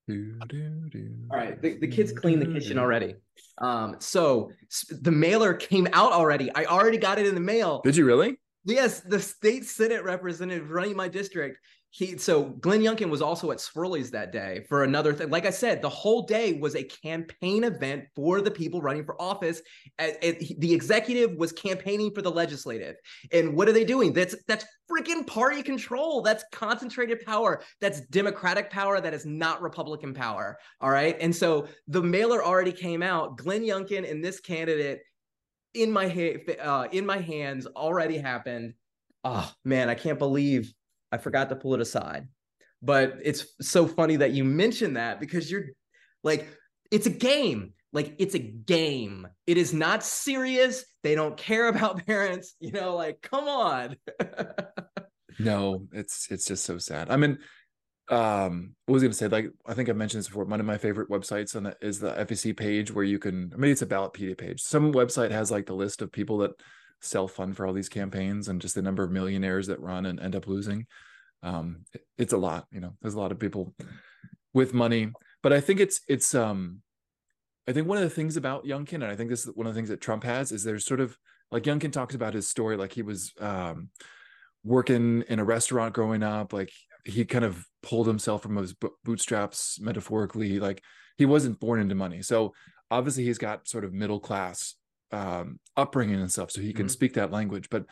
Do, 0.06 0.38
do, 0.48 0.88
do, 0.90 1.14
All 1.30 1.38
right, 1.38 1.60
the, 1.62 1.78
the 1.78 1.88
kids 1.88 2.12
cleaned 2.12 2.42
the 2.42 2.52
kitchen 2.52 2.78
already. 2.78 3.14
Um, 3.56 3.96
so 4.00 4.50
the 4.90 5.10
mailer 5.10 5.54
came 5.54 5.88
out 5.94 6.12
already. 6.12 6.50
I 6.54 6.66
already 6.66 6.98
got 6.98 7.18
it 7.18 7.26
in 7.26 7.34
the 7.34 7.40
mail. 7.40 7.80
Did 7.82 7.96
you 7.96 8.04
really? 8.04 8.38
Yes, 8.64 9.00
the 9.00 9.20
state 9.20 9.64
senate 9.64 10.04
representative 10.04 10.70
running 10.70 10.96
my 10.96 11.08
district 11.08 11.58
he 11.94 12.18
so 12.18 12.42
Glenn 12.42 12.80
Youngkin 12.80 13.08
was 13.08 13.22
also 13.22 13.52
at 13.52 13.58
Swirly's 13.58 14.10
that 14.10 14.32
day 14.32 14.66
for 14.68 14.82
another 14.82 15.12
thing. 15.12 15.30
Like 15.30 15.46
I 15.46 15.50
said, 15.50 15.80
the 15.80 15.88
whole 15.88 16.22
day 16.22 16.54
was 16.54 16.74
a 16.74 16.82
campaign 16.82 17.62
event 17.62 18.06
for 18.16 18.40
the 18.40 18.50
people 18.50 18.82
running 18.82 19.04
for 19.04 19.20
office. 19.22 19.62
the 19.98 20.74
executive 20.74 21.36
was 21.36 21.52
campaigning 21.52 22.12
for 22.12 22.20
the 22.20 22.32
legislative. 22.32 22.96
And 23.30 23.54
what 23.54 23.68
are 23.68 23.72
they 23.72 23.84
doing? 23.84 24.12
That's 24.12 24.34
that's 24.48 24.64
freaking 24.90 25.24
party 25.24 25.62
control. 25.62 26.20
That's 26.20 26.42
concentrated 26.50 27.24
power. 27.24 27.62
That's 27.80 28.00
democratic 28.08 28.70
power. 28.70 29.00
That 29.00 29.14
is 29.14 29.24
not 29.24 29.62
Republican 29.62 30.14
power. 30.14 30.58
All 30.80 30.90
right. 30.90 31.16
And 31.20 31.34
so 31.34 31.68
the 31.86 32.02
mailer 32.02 32.44
already 32.44 32.72
came 32.72 33.04
out. 33.04 33.38
Glenn 33.38 33.62
Youngkin 33.62 34.10
and 34.10 34.22
this 34.22 34.40
candidate 34.40 35.02
in 35.74 35.90
my 35.90 36.08
ha- 36.08 36.56
uh, 36.60 36.88
in 36.90 37.04
my 37.04 37.18
hands 37.18 37.66
already 37.66 38.18
happened. 38.18 38.74
Oh 39.24 39.52
man, 39.64 39.88
I 39.90 39.94
can't 39.94 40.18
believe 40.18 40.72
I 41.12 41.18
forgot 41.18 41.48
to 41.50 41.56
pull 41.56 41.74
it 41.74 41.80
aside. 41.80 42.28
But 42.82 43.18
it's 43.22 43.46
so 43.60 43.86
funny 43.86 44.16
that 44.16 44.32
you 44.32 44.44
mentioned 44.44 44.96
that 44.96 45.18
because 45.18 45.50
you're 45.50 45.66
like, 46.22 46.46
it's 46.90 47.06
a 47.06 47.10
game. 47.10 47.72
Like 47.92 48.14
it's 48.18 48.34
a 48.34 48.40
game. 48.40 49.26
It 49.46 49.56
is 49.56 49.72
not 49.72 50.02
serious. 50.02 50.84
They 51.02 51.14
don't 51.14 51.36
care 51.36 51.68
about 51.68 52.04
parents. 52.06 52.54
You 52.60 52.72
know, 52.72 52.96
like 52.96 53.22
come 53.22 53.48
on. 53.48 53.96
no, 55.38 55.86
it's 55.92 56.28
it's 56.30 56.46
just 56.46 56.64
so 56.64 56.78
sad. 56.78 57.10
I 57.10 57.16
mean, 57.16 57.38
um, 58.08 58.74
what 58.86 58.94
was 58.94 59.02
I 59.02 59.06
gonna 59.06 59.14
say? 59.14 59.28
Like 59.28 59.50
I 59.66 59.74
think 59.74 59.88
I 59.88 59.92
mentioned 59.92 60.20
this 60.20 60.28
before. 60.28 60.44
One 60.44 60.60
of 60.60 60.66
my 60.66 60.78
favorite 60.78 61.10
websites 61.10 61.56
on 61.56 61.64
the, 61.64 61.76
is 61.80 61.98
the 61.98 62.12
FEC 62.12 62.56
page 62.56 62.92
where 62.92 63.04
you 63.04 63.18
can. 63.18 63.52
Maybe 63.56 63.72
it's 63.72 63.82
a 63.82 63.86
Ballotpedia 63.86 64.36
page. 64.36 64.62
Some 64.62 64.92
website 64.92 65.30
has 65.30 65.50
like 65.50 65.66
the 65.66 65.74
list 65.74 66.02
of 66.02 66.12
people 66.12 66.38
that 66.38 66.52
self 67.04 67.32
fund 67.32 67.56
for 67.56 67.66
all 67.66 67.72
these 67.72 67.88
campaigns 67.88 68.48
and 68.48 68.60
just 68.60 68.74
the 68.74 68.82
number 68.82 69.04
of 69.04 69.10
millionaires 69.10 69.66
that 69.66 69.80
run 69.80 70.06
and 70.06 70.20
end 70.20 70.34
up 70.34 70.46
losing. 70.46 70.86
Um, 71.42 71.84
it, 71.92 72.06
it's 72.16 72.32
a 72.32 72.38
lot, 72.38 72.66
you 72.72 72.80
know, 72.80 72.94
there's 73.02 73.14
a 73.14 73.20
lot 73.20 73.32
of 73.32 73.38
people 73.38 73.74
with 74.52 74.74
money, 74.74 75.12
but 75.42 75.52
I 75.52 75.60
think 75.60 75.80
it's, 75.80 76.00
it's, 76.08 76.34
um, 76.34 76.80
I 77.68 77.72
think 77.72 77.86
one 77.86 77.98
of 77.98 78.04
the 78.04 78.10
things 78.10 78.36
about 78.36 78.64
Youngkin, 78.64 78.94
and 78.94 79.04
I 79.04 79.16
think 79.16 79.30
this 79.30 79.46
is 79.46 79.54
one 79.54 79.66
of 79.66 79.74
the 79.74 79.78
things 79.78 79.90
that 79.90 80.00
Trump 80.00 80.24
has, 80.24 80.52
is 80.52 80.64
there's 80.64 80.84
sort 80.84 81.00
of 81.00 81.16
like 81.50 81.64
Youngkin 81.64 81.92
talks 81.92 82.14
about 82.14 82.34
his 82.34 82.48
story, 82.48 82.76
like 82.76 82.92
he 82.92 83.02
was 83.02 83.32
um, 83.40 83.90
working 84.64 85.22
in 85.28 85.38
a 85.38 85.44
restaurant 85.44 85.94
growing 85.94 86.22
up, 86.22 86.52
like 86.52 86.72
he 87.04 87.24
kind 87.24 87.44
of 87.44 87.66
pulled 87.82 88.06
himself 88.06 88.42
from 88.42 88.56
his 88.56 88.74
bootstraps 89.04 89.78
metaphorically, 89.80 90.58
like 90.58 90.82
he 91.16 91.26
wasn't 91.26 91.60
born 91.60 91.80
into 91.80 91.94
money. 91.94 92.22
So 92.22 92.54
obviously 92.90 93.24
he's 93.24 93.38
got 93.38 93.68
sort 93.68 93.84
of 93.84 93.92
middle 93.92 94.20
class 94.20 94.74
um, 95.12 95.60
upbringing 95.76 96.20
and 96.20 96.30
stuff, 96.30 96.50
so 96.50 96.60
he 96.60 96.72
can 96.72 96.86
mm-hmm. 96.86 96.92
speak 96.92 97.14
that 97.14 97.30
language. 97.30 97.68
But 97.70 97.86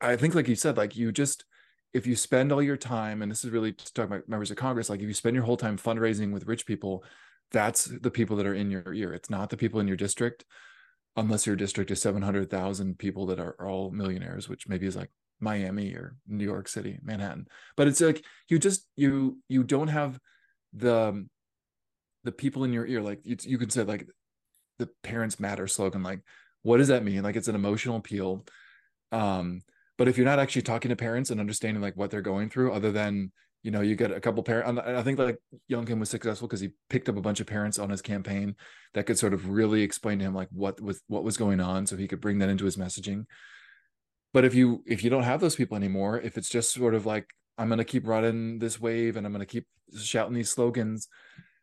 I 0.00 0.16
think, 0.16 0.34
like 0.34 0.48
you 0.48 0.56
said, 0.56 0.76
like 0.76 0.96
you 0.96 1.12
just 1.12 1.44
if 1.92 2.06
you 2.06 2.14
spend 2.14 2.52
all 2.52 2.62
your 2.62 2.76
time, 2.76 3.22
and 3.22 3.30
this 3.30 3.44
is 3.44 3.50
really 3.50 3.72
talking 3.72 4.04
about 4.04 4.28
members 4.28 4.50
of 4.50 4.56
Congress, 4.56 4.90
like 4.90 5.00
if 5.00 5.08
you 5.08 5.14
spend 5.14 5.34
your 5.34 5.44
whole 5.44 5.56
time 5.56 5.76
fundraising 5.76 6.32
with 6.32 6.46
rich 6.46 6.66
people, 6.66 7.04
that's 7.50 7.86
the 7.86 8.10
people 8.10 8.36
that 8.36 8.46
are 8.46 8.54
in 8.54 8.70
your 8.70 8.94
ear. 8.94 9.12
It's 9.12 9.30
not 9.30 9.50
the 9.50 9.56
people 9.56 9.80
in 9.80 9.88
your 9.88 9.96
district, 9.96 10.44
unless 11.16 11.46
your 11.46 11.56
district 11.56 11.90
is 11.90 12.00
700,000 12.00 12.98
people 12.98 13.26
that 13.26 13.40
are, 13.40 13.56
are 13.58 13.68
all 13.68 13.90
millionaires, 13.90 14.48
which 14.48 14.68
maybe 14.68 14.86
is 14.86 14.96
like 14.96 15.10
Miami 15.40 15.92
or 15.94 16.16
New 16.28 16.44
York 16.44 16.68
City, 16.68 16.98
Manhattan. 17.02 17.46
But 17.76 17.88
it's 17.88 18.00
like 18.00 18.24
you 18.48 18.58
just 18.58 18.86
you 18.96 19.38
you 19.48 19.64
don't 19.64 19.88
have 19.88 20.18
the 20.72 21.26
the 22.24 22.32
people 22.32 22.64
in 22.64 22.72
your 22.72 22.86
ear. 22.86 23.00
Like 23.00 23.20
you, 23.24 23.36
you 23.42 23.58
could 23.58 23.72
say 23.72 23.82
like 23.82 24.06
the 24.78 24.88
parents 25.02 25.40
matter 25.40 25.66
slogan. 25.66 26.02
Like 26.02 26.20
what 26.62 26.76
does 26.76 26.88
that 26.88 27.04
mean? 27.04 27.22
Like 27.22 27.36
it's 27.36 27.48
an 27.48 27.54
emotional 27.54 27.96
appeal. 27.96 28.44
Um, 29.12 29.62
but 29.98 30.08
if 30.08 30.16
you're 30.16 30.26
not 30.26 30.38
actually 30.38 30.62
talking 30.62 30.88
to 30.90 30.96
parents 30.96 31.30
and 31.30 31.40
understanding 31.40 31.82
like 31.82 31.96
what 31.96 32.10
they're 32.10 32.22
going 32.22 32.48
through 32.48 32.72
other 32.72 32.92
than 32.92 33.32
you 33.62 33.70
know 33.70 33.80
you 33.80 33.94
get 33.94 34.10
a 34.10 34.20
couple 34.20 34.42
parents 34.42 34.80
i 34.86 35.02
think 35.02 35.18
like 35.18 35.38
youngkin 35.70 35.98
was 35.98 36.08
successful 36.08 36.48
because 36.48 36.60
he 36.60 36.70
picked 36.88 37.08
up 37.08 37.16
a 37.16 37.20
bunch 37.20 37.40
of 37.40 37.46
parents 37.46 37.78
on 37.78 37.90
his 37.90 38.00
campaign 38.00 38.54
that 38.94 39.04
could 39.04 39.18
sort 39.18 39.34
of 39.34 39.48
really 39.48 39.82
explain 39.82 40.18
to 40.18 40.24
him 40.24 40.34
like 40.34 40.48
what 40.50 40.80
was 40.80 41.02
what 41.08 41.24
was 41.24 41.36
going 41.36 41.60
on 41.60 41.86
so 41.86 41.96
he 41.96 42.08
could 42.08 42.20
bring 42.20 42.38
that 42.38 42.48
into 42.48 42.64
his 42.64 42.76
messaging 42.76 43.24
but 44.32 44.44
if 44.44 44.54
you 44.54 44.82
if 44.86 45.02
you 45.02 45.10
don't 45.10 45.22
have 45.22 45.40
those 45.40 45.56
people 45.56 45.76
anymore 45.76 46.20
if 46.20 46.36
it's 46.36 46.48
just 46.48 46.72
sort 46.72 46.94
of 46.94 47.06
like 47.06 47.26
i'm 47.58 47.68
going 47.68 47.78
to 47.78 47.84
keep 47.84 48.06
running 48.06 48.58
this 48.58 48.80
wave 48.80 49.16
and 49.16 49.26
i'm 49.26 49.32
going 49.32 49.40
to 49.40 49.46
keep 49.46 49.66
shouting 49.96 50.34
these 50.34 50.50
slogans 50.50 51.08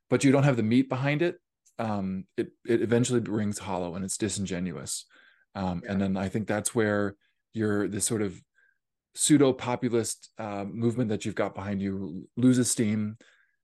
but 0.09 0.23
you 0.23 0.31
don't 0.31 0.43
have 0.43 0.57
the 0.57 0.63
meat 0.63 0.89
behind 0.89 1.21
it 1.21 1.39
um 1.79 2.25
it 2.35 2.49
it 2.65 2.81
eventually 2.81 3.19
rings 3.19 3.59
hollow 3.59 3.95
and 3.95 4.03
it's 4.03 4.17
disingenuous 4.17 5.05
um 5.55 5.81
yeah. 5.83 5.91
and 5.91 6.01
then 6.01 6.17
i 6.17 6.27
think 6.27 6.47
that's 6.47 6.73
where 6.73 7.15
your 7.53 7.87
this 7.87 8.05
sort 8.05 8.21
of 8.21 8.41
pseudo 9.15 9.51
populist 9.51 10.29
uh, 10.37 10.63
movement 10.63 11.09
that 11.09 11.25
you've 11.25 11.33
got 11.33 11.55
behind 11.55 11.81
you 11.81 12.27
loses 12.37 12.69
steam 12.69 13.17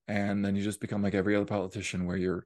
and 0.08 0.44
then 0.44 0.56
you 0.56 0.64
just 0.64 0.82
become 0.82 1.04
like 1.04 1.14
every 1.14 1.36
other 1.36 1.46
politician 1.46 2.06
where 2.06 2.18
you're 2.18 2.46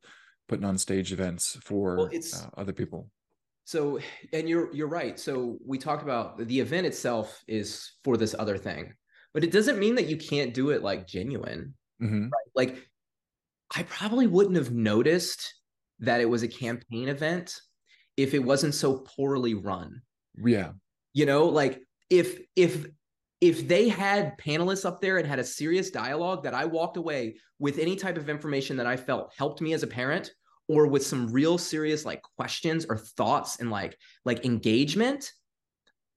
putting 0.50 0.66
on 0.66 0.78
stage 0.78 1.14
events 1.14 1.58
for 1.64 1.96
well, 1.96 2.10
uh, 2.14 2.60
other 2.60 2.74
people 2.74 3.10
so 3.68 4.00
and 4.32 4.48
you're 4.48 4.74
you're 4.74 4.88
right 4.88 5.20
so 5.20 5.58
we 5.66 5.78
talked 5.78 6.02
about 6.02 6.38
the 6.38 6.60
event 6.60 6.88
itself 6.88 7.44
is 7.50 7.96
for 8.02 8.16
this 8.16 8.34
other 8.40 8.58
thing 8.58 8.94
but 9.34 9.44
it 9.44 9.52
doesn't 9.52 9.78
mean 9.78 9.94
that 9.94 10.08
you 10.08 10.16
can't 10.16 10.54
do 10.54 10.70
it 10.70 10.82
like 10.82 11.06
genuine 11.06 11.74
mm-hmm. 12.02 12.24
right? 12.24 12.32
like 12.56 12.88
i 13.76 13.84
probably 13.84 14.26
wouldn't 14.26 14.56
have 14.56 14.72
noticed 14.72 15.54
that 16.00 16.22
it 16.22 16.30
was 16.30 16.44
a 16.44 16.48
campaign 16.48 17.10
event 17.10 17.60
if 18.16 18.34
it 18.34 18.40
wasn't 18.40 18.74
so 18.74 19.00
poorly 19.00 19.54
run 19.54 20.02
yeah 20.46 20.72
you 21.12 21.26
know 21.26 21.44
like 21.46 21.82
if 22.10 22.40
if 22.56 22.86
if 23.42 23.68
they 23.68 23.90
had 23.90 24.38
panelists 24.38 24.86
up 24.86 25.02
there 25.02 25.18
and 25.18 25.28
had 25.28 25.40
a 25.40 25.44
serious 25.44 25.90
dialogue 25.90 26.42
that 26.42 26.54
i 26.54 26.64
walked 26.64 26.96
away 26.96 27.36
with 27.60 27.80
any 27.80 27.98
type 27.98 28.16
of 28.16 28.30
information 28.30 28.78
that 28.78 28.88
i 28.88 28.96
felt 28.96 29.34
helped 29.38 29.60
me 29.60 29.74
as 29.74 29.84
a 29.84 29.88
parent 29.88 30.32
or 30.68 30.88
with 30.88 31.06
some 31.06 31.32
real 31.32 31.58
serious 31.58 32.06
like 32.06 32.22
questions 32.22 32.86
or 32.88 32.98
thoughts 32.98 33.60
and 33.60 33.72
like 33.72 33.98
like 34.26 34.46
engagement 34.46 35.32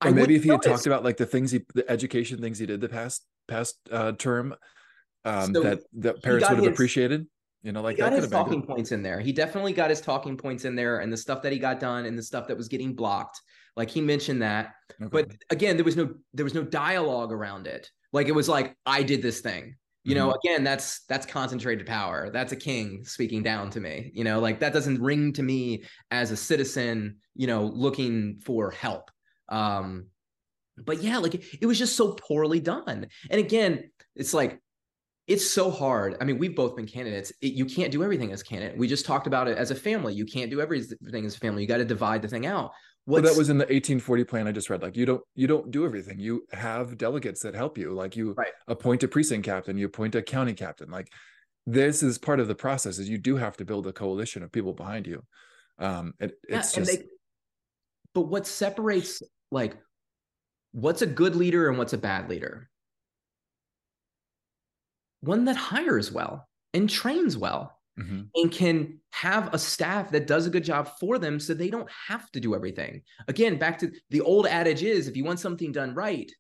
or 0.05 0.11
maybe 0.12 0.34
if 0.34 0.42
he 0.42 0.48
had 0.48 0.62
talked 0.62 0.86
about 0.86 1.05
like 1.05 1.16
the 1.16 1.26
things 1.26 1.51
he 1.51 1.61
the 1.74 1.88
education 1.90 2.40
things 2.40 2.59
he 2.59 2.66
did 2.66 2.80
the 2.80 2.88
past 2.88 3.24
past 3.48 3.78
uh 3.92 4.12
term 4.12 4.55
um 5.24 5.55
so 5.55 5.62
that 5.62 5.80
that 5.92 6.22
parents 6.22 6.48
would 6.48 6.57
have 6.57 6.64
his, 6.64 6.72
appreciated 6.72 7.26
you 7.62 7.72
know 7.72 7.82
like 7.82 7.96
he 7.96 8.03
got 8.03 8.12
his 8.12 8.28
talking 8.28 8.62
points 8.62 8.92
in 8.92 9.03
there 9.03 9.20
he 9.20 9.32
definitely 9.32 9.72
got 9.72 9.90
his 9.90 10.01
talking 10.01 10.36
points 10.36 10.64
in 10.64 10.74
there 10.74 11.01
and 11.01 11.12
the 11.12 11.16
stuff 11.16 11.42
that 11.42 11.53
he 11.53 11.59
got 11.59 11.78
done 11.78 12.07
and 12.07 12.18
the 12.18 12.22
stuff 12.22 12.48
that 12.48 12.57
was 12.57 12.68
getting 12.68 12.94
blocked 12.94 13.40
like 13.76 13.90
he 13.90 14.01
mentioned 14.01 14.42
that, 14.42 14.74
okay. 15.01 15.09
but 15.11 15.30
again, 15.51 15.76
there 15.76 15.84
was 15.84 15.96
no 15.96 16.14
there 16.34 16.44
was 16.44 16.55
no 16.55 16.62
dialogue 16.62 17.32
around 17.32 17.66
it. 17.66 17.90
Like 18.12 18.28
it 18.28 18.32
was 18.32 18.48
like 18.48 18.76
I 18.84 19.03
did 19.03 19.22
this 19.22 19.40
thing. 19.40 19.76
You 20.05 20.14
know 20.14 20.28
mm-hmm. 20.28 20.48
again 20.48 20.64
that's 20.64 21.05
that's 21.09 21.26
concentrated 21.26 21.86
power. 21.86 22.30
That's 22.30 22.53
a 22.53 22.57
king 22.57 23.05
speaking 23.05 23.42
down 23.42 23.70
to 23.70 23.80
me 23.80 24.11
you 24.14 24.24
know 24.24 24.40
like 24.40 24.61
that 24.61 24.72
doesn't 24.72 25.01
ring 25.01 25.32
to 25.34 25.42
me 25.42 25.84
as 26.11 26.30
a 26.30 26.36
citizen 26.36 27.16
you 27.34 27.46
know 27.46 27.64
looking 27.64 28.40
for 28.44 28.70
help. 28.70 29.11
Um 29.48 30.07
but 30.78 31.03
yeah 31.03 31.18
like 31.18 31.34
it 31.61 31.66
was 31.66 31.78
just 31.78 31.96
so 31.96 32.12
poorly 32.12 32.61
done. 32.61 33.07
And 33.30 33.40
again 33.40 33.90
it's 34.16 34.34
like 34.34 34.61
it's 35.26 35.48
so 35.48 35.70
hard. 35.70 36.16
I 36.20 36.24
mean 36.24 36.38
we've 36.38 36.57
both 36.57 36.76
been 36.76 36.86
candidates. 36.86 37.32
It, 37.40 37.53
you 37.53 37.66
can't 37.66 37.92
do 37.92 38.03
everything 38.03 38.32
as 38.32 38.42
candidate. 38.42 38.78
We 38.78 38.88
just 38.88 39.07
talked 39.07 39.26
about 39.26 39.48
it 39.48 39.59
as 39.59 39.70
a 39.70 39.74
family. 39.76 40.14
You 40.14 40.24
can't 40.24 40.51
do 40.51 40.61
everything 40.61 41.24
as 41.24 41.36
a 41.36 41.38
family. 41.38 41.62
You 41.62 41.68
got 41.68 41.76
to 41.78 41.84
divide 41.84 42.22
the 42.22 42.28
thing 42.28 42.46
out 42.46 42.72
What's, 43.11 43.25
well, 43.25 43.33
that 43.33 43.39
was 43.39 43.51
in 43.51 43.59
the 43.59 43.65
1840 43.65 44.25
plan 44.25 44.47
I 44.47 44.53
just 44.53 44.71
read. 44.71 44.83
Like 44.83 44.97
you 44.97 45.05
don't 45.05 45.23
you 45.35 45.49
don't 45.49 45.71
do 45.73 45.85
everything. 45.85 46.21
You 46.21 46.47
have 46.53 46.97
delegates 46.97 47.43
that 47.43 47.55
help 47.55 47.77
you. 47.77 47.93
Like 47.93 48.15
you 48.15 48.35
right. 48.35 48.53
appoint 48.69 49.03
a 49.03 49.09
precinct 49.09 49.45
captain, 49.45 49.77
you 49.77 49.87
appoint 49.87 50.15
a 50.15 50.23
county 50.23 50.55
captain. 50.55 50.91
Like 50.91 51.13
this 51.67 52.05
is 52.05 52.19
part 52.19 52.39
of 52.39 52.47
the 52.47 52.55
process. 52.55 52.99
Is 52.99 53.09
you 53.09 53.19
do 53.19 53.37
have 53.37 53.57
to 53.57 53.65
build 53.65 53.89
a 53.89 53.93
coalition 53.93 54.45
of 54.45 54.53
people 54.53 54.75
behind 54.75 55.09
you. 55.09 55.25
Um, 55.79 56.15
it, 56.21 56.39
it's 56.49 56.77
yeah, 56.77 56.85
just. 56.85 56.99
They, 56.99 57.07
but 58.15 58.23
what 58.23 58.47
separates 58.47 59.23
like 59.51 59.77
what's 60.71 61.03
a 61.03 61.07
good 61.07 61.35
leader 61.35 61.69
and 61.69 61.79
what's 61.79 61.95
a 61.95 61.99
bad 61.99 62.29
leader? 62.29 62.71
One 65.21 65.47
that 65.47 65.57
hires 65.57 66.13
well 66.13 66.49
and 66.73 66.89
trains 66.89 67.37
well 67.37 67.80
mm-hmm. 68.01 68.20
and 68.34 68.53
can 68.53 68.98
have 69.11 69.53
a 69.53 69.59
staff 69.59 70.11
that 70.11 70.26
does 70.26 70.46
a 70.46 70.51
good 70.51 70.64
job 70.64 70.90
for 70.98 71.18
them 71.18 71.38
so 71.38 71.55
they 71.55 71.70
don't 71.70 71.90
have 72.09 72.30
to 72.32 72.40
do 72.40 72.55
everything. 72.55 73.03
Again, 73.28 73.59
back 73.59 73.78
to 73.80 73.90
the 74.11 74.20
old 74.20 74.46
adage 74.46 74.82
is 74.82 75.09
if 75.09 75.16
you 75.16 75.24
want 75.24 75.40
something 75.40 75.72
done 75.72 75.94
right, 75.94 76.30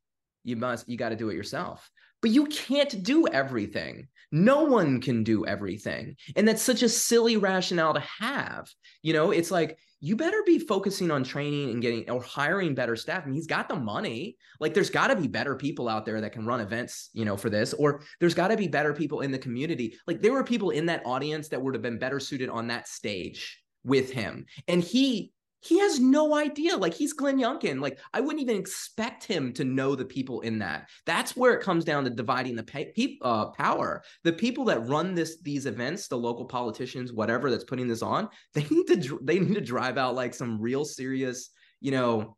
you 0.44 0.56
must 0.56 0.88
you 0.88 0.96
got 0.96 1.10
to 1.10 1.16
do 1.16 1.28
it 1.28 1.36
yourself 1.36 1.90
but 2.22 2.30
you 2.30 2.46
can't 2.46 3.02
do 3.02 3.26
everything. 3.28 4.08
No 4.32 4.64
one 4.64 5.00
can 5.00 5.24
do 5.24 5.46
everything. 5.46 6.16
And 6.36 6.46
that's 6.46 6.62
such 6.62 6.82
a 6.82 6.88
silly 6.88 7.36
rationale 7.36 7.94
to 7.94 8.04
have. 8.20 8.70
You 9.02 9.12
know, 9.12 9.30
it's 9.30 9.50
like 9.50 9.78
you 10.00 10.16
better 10.16 10.42
be 10.46 10.58
focusing 10.58 11.10
on 11.10 11.22
training 11.22 11.70
and 11.70 11.82
getting 11.82 12.08
or 12.10 12.22
hiring 12.22 12.74
better 12.74 12.96
staff. 12.96 13.22
I 13.22 13.26
mean, 13.26 13.34
he's 13.34 13.46
got 13.46 13.68
the 13.68 13.76
money. 13.76 14.36
Like 14.58 14.72
there's 14.72 14.90
got 14.90 15.08
to 15.08 15.16
be 15.16 15.28
better 15.28 15.54
people 15.54 15.88
out 15.88 16.06
there 16.06 16.20
that 16.20 16.32
can 16.32 16.46
run 16.46 16.60
events, 16.60 17.10
you 17.12 17.26
know, 17.26 17.36
for 17.36 17.50
this, 17.50 17.74
or 17.74 18.02
there's 18.18 18.34
got 18.34 18.48
to 18.48 18.56
be 18.56 18.66
better 18.66 18.94
people 18.94 19.20
in 19.20 19.30
the 19.30 19.38
community. 19.38 19.98
Like 20.06 20.22
there 20.22 20.32
were 20.32 20.44
people 20.44 20.70
in 20.70 20.86
that 20.86 21.02
audience 21.04 21.48
that 21.48 21.60
would 21.60 21.74
have 21.74 21.82
been 21.82 21.98
better 21.98 22.18
suited 22.18 22.48
on 22.48 22.68
that 22.68 22.88
stage 22.88 23.62
with 23.84 24.10
him. 24.10 24.46
And 24.68 24.82
he 24.82 25.32
he 25.60 25.78
has 25.80 26.00
no 26.00 26.34
idea. 26.34 26.76
Like 26.76 26.94
he's 26.94 27.12
Glenn 27.12 27.38
Youngkin. 27.38 27.80
Like 27.80 27.98
I 28.12 28.20
wouldn't 28.20 28.42
even 28.42 28.56
expect 28.56 29.24
him 29.24 29.52
to 29.54 29.64
know 29.64 29.94
the 29.94 30.04
people 30.04 30.40
in 30.40 30.58
that. 30.60 30.88
That's 31.06 31.36
where 31.36 31.52
it 31.54 31.62
comes 31.62 31.84
down 31.84 32.04
to 32.04 32.10
dividing 32.10 32.56
the 32.56 32.62
pay, 32.62 32.92
pe- 32.96 33.18
uh, 33.22 33.46
power. 33.50 34.02
The 34.24 34.32
people 34.32 34.64
that 34.66 34.86
run 34.88 35.14
this 35.14 35.40
these 35.42 35.66
events, 35.66 36.08
the 36.08 36.16
local 36.16 36.46
politicians, 36.46 37.12
whatever 37.12 37.50
that's 37.50 37.64
putting 37.64 37.88
this 37.88 38.02
on, 38.02 38.28
they 38.54 38.64
need 38.70 38.86
to 38.86 39.20
they 39.22 39.38
need 39.38 39.54
to 39.54 39.60
drive 39.60 39.98
out 39.98 40.14
like 40.14 40.34
some 40.34 40.60
real 40.60 40.84
serious, 40.84 41.50
you 41.80 41.90
know, 41.90 42.36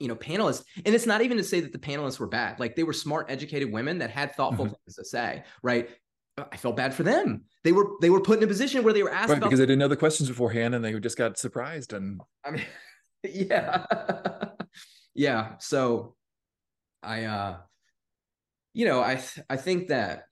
you 0.00 0.08
know, 0.08 0.16
panelists. 0.16 0.64
And 0.84 0.94
it's 0.94 1.06
not 1.06 1.22
even 1.22 1.36
to 1.36 1.44
say 1.44 1.60
that 1.60 1.72
the 1.72 1.78
panelists 1.78 2.18
were 2.18 2.26
bad. 2.26 2.58
Like 2.58 2.74
they 2.74 2.84
were 2.84 2.92
smart, 2.92 3.30
educated 3.30 3.70
women 3.70 3.98
that 3.98 4.10
had 4.10 4.34
thoughtful 4.34 4.64
mm-hmm. 4.66 4.74
things 4.86 4.96
to 4.96 5.04
say. 5.04 5.44
Right. 5.62 5.90
I 6.38 6.56
felt 6.56 6.76
bad 6.76 6.94
for 6.94 7.02
them. 7.02 7.44
They 7.64 7.72
were 7.72 7.90
they 8.00 8.10
were 8.10 8.20
put 8.20 8.38
in 8.38 8.44
a 8.44 8.46
position 8.46 8.82
where 8.82 8.92
they 8.92 9.02
were 9.02 9.12
asked 9.12 9.30
right, 9.30 9.40
because 9.40 9.58
they 9.58 9.66
didn't 9.66 9.78
know 9.78 9.88
the 9.88 9.96
questions 9.96 10.28
beforehand 10.28 10.74
and 10.74 10.84
they 10.84 10.98
just 11.00 11.18
got 11.18 11.38
surprised 11.38 11.92
and 11.92 12.20
I 12.44 12.50
mean 12.52 12.64
yeah. 13.22 13.84
yeah, 15.14 15.58
so 15.58 16.14
I 17.02 17.24
uh 17.24 17.56
you 18.72 18.86
know, 18.86 19.00
I 19.00 19.22
I 19.48 19.56
think 19.56 19.88
that 19.88 20.24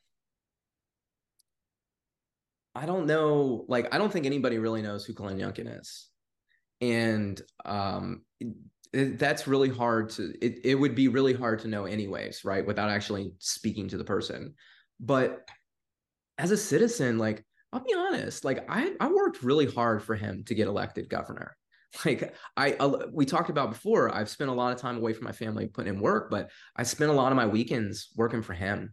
I 2.74 2.86
don't 2.86 3.06
know 3.06 3.64
like 3.68 3.92
I 3.92 3.98
don't 3.98 4.12
think 4.12 4.26
anybody 4.26 4.58
really 4.58 4.82
knows 4.82 5.04
who 5.04 5.12
Glenn 5.12 5.38
Youngkin 5.38 5.80
is. 5.80 6.08
And 6.80 7.40
um 7.64 8.22
it, 8.40 8.48
it, 8.92 9.18
that's 9.18 9.46
really 9.46 9.68
hard 9.68 10.10
to 10.10 10.32
it, 10.40 10.60
it 10.64 10.74
would 10.76 10.94
be 10.94 11.08
really 11.08 11.34
hard 11.34 11.58
to 11.60 11.68
know 11.68 11.84
anyways, 11.84 12.44
right? 12.44 12.64
Without 12.64 12.88
actually 12.88 13.32
speaking 13.38 13.88
to 13.88 13.98
the 13.98 14.04
person. 14.04 14.54
But 15.00 15.46
as 16.38 16.50
a 16.50 16.56
citizen, 16.56 17.18
like 17.18 17.44
I'll 17.72 17.84
be 17.84 17.94
honest, 17.94 18.44
like 18.44 18.64
I 18.68 18.94
I 19.00 19.08
worked 19.08 19.42
really 19.42 19.66
hard 19.66 20.02
for 20.02 20.14
him 20.14 20.44
to 20.44 20.54
get 20.54 20.68
elected 20.68 21.08
governor. 21.08 21.56
Like 22.04 22.34
I 22.54 22.72
uh, 22.74 23.06
we 23.14 23.24
talked 23.24 23.48
about 23.48 23.70
before, 23.70 24.14
I've 24.14 24.28
spent 24.28 24.50
a 24.50 24.52
lot 24.52 24.74
of 24.74 24.78
time 24.78 24.98
away 24.98 25.14
from 25.14 25.24
my 25.24 25.32
family 25.32 25.68
putting 25.68 25.94
in 25.94 26.00
work, 26.00 26.30
but 26.30 26.50
I 26.76 26.82
spent 26.82 27.10
a 27.10 27.14
lot 27.14 27.32
of 27.32 27.36
my 27.36 27.46
weekends 27.46 28.08
working 28.14 28.42
for 28.42 28.52
him, 28.52 28.92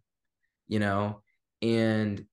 you 0.70 0.80
know, 0.80 1.22
and 1.62 2.26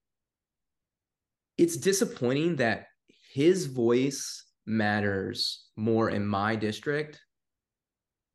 it's 1.58 1.76
disappointing 1.76 2.56
that 2.56 2.86
his 3.32 3.66
voice 3.66 4.44
matters 4.64 5.64
more 5.76 6.10
in 6.10 6.24
my 6.24 6.54
district 6.54 7.20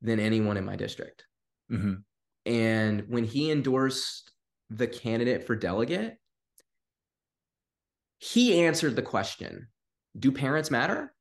than 0.01 0.19
anyone 0.19 0.57
in 0.57 0.65
my 0.65 0.75
district. 0.75 1.25
Mm-hmm. 1.71 1.93
And 2.45 3.03
when 3.07 3.23
he 3.23 3.51
endorsed 3.51 4.31
the 4.69 4.87
candidate 4.87 5.47
for 5.47 5.55
delegate, 5.55 6.17
he 8.19 8.63
answered 8.65 8.95
the 8.95 9.01
question 9.01 9.67
Do 10.17 10.31
parents 10.31 10.71
matter? 10.71 11.13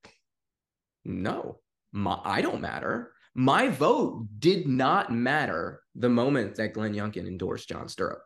No, 1.05 1.61
my, 1.93 2.21
I 2.25 2.43
don't 2.43 2.61
matter. 2.61 3.13
My 3.35 3.69
vote 3.69 4.27
did 4.39 4.67
not 4.67 5.13
matter 5.13 5.83
the 5.95 6.09
moment 6.09 6.57
that 6.57 6.73
Glenn 6.73 6.95
Youngkin 6.95 7.27
endorsed 7.27 7.69
John 7.69 7.89
Stirrup. 7.89 8.23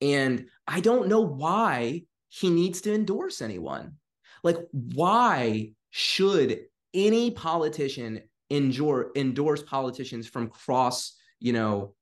And 0.00 0.46
I 0.66 0.80
don't 0.80 1.08
know 1.08 1.20
why 1.20 2.04
he 2.28 2.48
needs 2.48 2.80
to 2.82 2.94
endorse 2.94 3.42
anyone. 3.42 3.96
Like, 4.42 4.56
why 4.70 5.72
should 5.90 6.60
any 6.94 7.32
politician 7.32 8.22
endure, 8.48 9.10
endorse 9.16 9.62
politicians 9.62 10.26
from 10.26 10.48
cross, 10.48 11.16
you 11.40 11.52
know, 11.52 11.94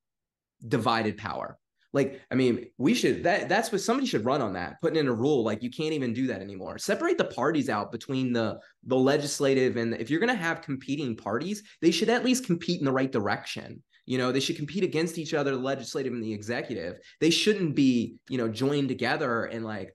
divided 0.67 1.17
power? 1.17 1.59
Like, 1.99 2.21
I 2.31 2.37
mean, 2.37 2.67
we 2.79 2.95
should 2.95 3.25
that 3.25 3.49
that's 3.49 3.73
what 3.73 3.81
somebody 3.81 4.07
should 4.07 4.25
run 4.25 4.41
on 4.41 4.53
that, 4.53 4.81
putting 4.81 5.01
in 5.01 5.09
a 5.09 5.13
rule 5.13 5.43
like 5.43 5.65
you 5.65 5.71
can't 5.71 5.93
even 5.95 6.13
do 6.13 6.29
that 6.29 6.41
anymore. 6.41 6.79
Separate 6.79 7.19
the 7.19 7.25
parties 7.25 7.69
out 7.69 7.91
between 7.91 8.33
the 8.33 8.61
the 8.85 8.95
legislative 8.95 9.77
and 9.77 9.95
if 9.95 10.09
you're 10.09 10.21
gonna 10.21 10.33
have 10.37 10.63
competing 10.63 11.17
parties, 11.17 11.65
they 11.83 11.91
should 11.91 12.09
at 12.09 12.25
least 12.25 12.47
compete 12.47 12.79
in 12.79 12.85
the 12.85 12.93
right 12.93 13.11
direction. 13.11 13.83
You 14.07 14.17
know, 14.17 14.31
they 14.31 14.39
should 14.39 14.55
compete 14.55 14.85
against 14.85 15.19
each 15.19 15.35
other, 15.35 15.51
the 15.51 15.59
legislative 15.59 16.13
and 16.13 16.23
the 16.23 16.33
executive. 16.33 17.01
They 17.21 17.31
shouldn't 17.31 17.75
be, 17.75 18.19
you 18.29 18.39
know, 18.39 18.49
joined 18.49 18.89
together 18.89 19.47
and 19.47 19.65
like 19.65 19.93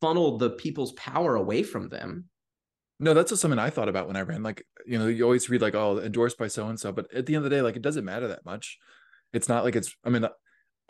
funnel 0.00 0.36
the 0.36 0.50
people's 0.50 0.92
power 0.94 1.36
away 1.36 1.62
from 1.62 1.88
them. 1.90 2.24
No, 2.98 3.14
that's 3.14 3.30
just 3.30 3.40
something 3.40 3.60
I 3.60 3.70
thought 3.70 3.88
about 3.88 4.08
when 4.08 4.16
I 4.16 4.22
ran. 4.22 4.42
Like, 4.42 4.66
you 4.84 4.98
know, 4.98 5.06
you 5.06 5.22
always 5.22 5.48
read 5.48 5.62
like, 5.62 5.76
oh, 5.76 6.00
endorsed 6.00 6.38
by 6.38 6.48
so 6.48 6.66
and 6.66 6.78
so, 6.78 6.90
but 6.90 7.06
at 7.14 7.26
the 7.26 7.36
end 7.36 7.44
of 7.44 7.50
the 7.50 7.56
day, 7.56 7.62
like, 7.62 7.76
it 7.76 7.82
doesn't 7.82 8.04
matter 8.04 8.26
that 8.26 8.44
much. 8.44 8.78
It's 9.32 9.48
not 9.48 9.62
like 9.62 9.76
it's. 9.76 9.94
I 10.04 10.10
mean, 10.10 10.26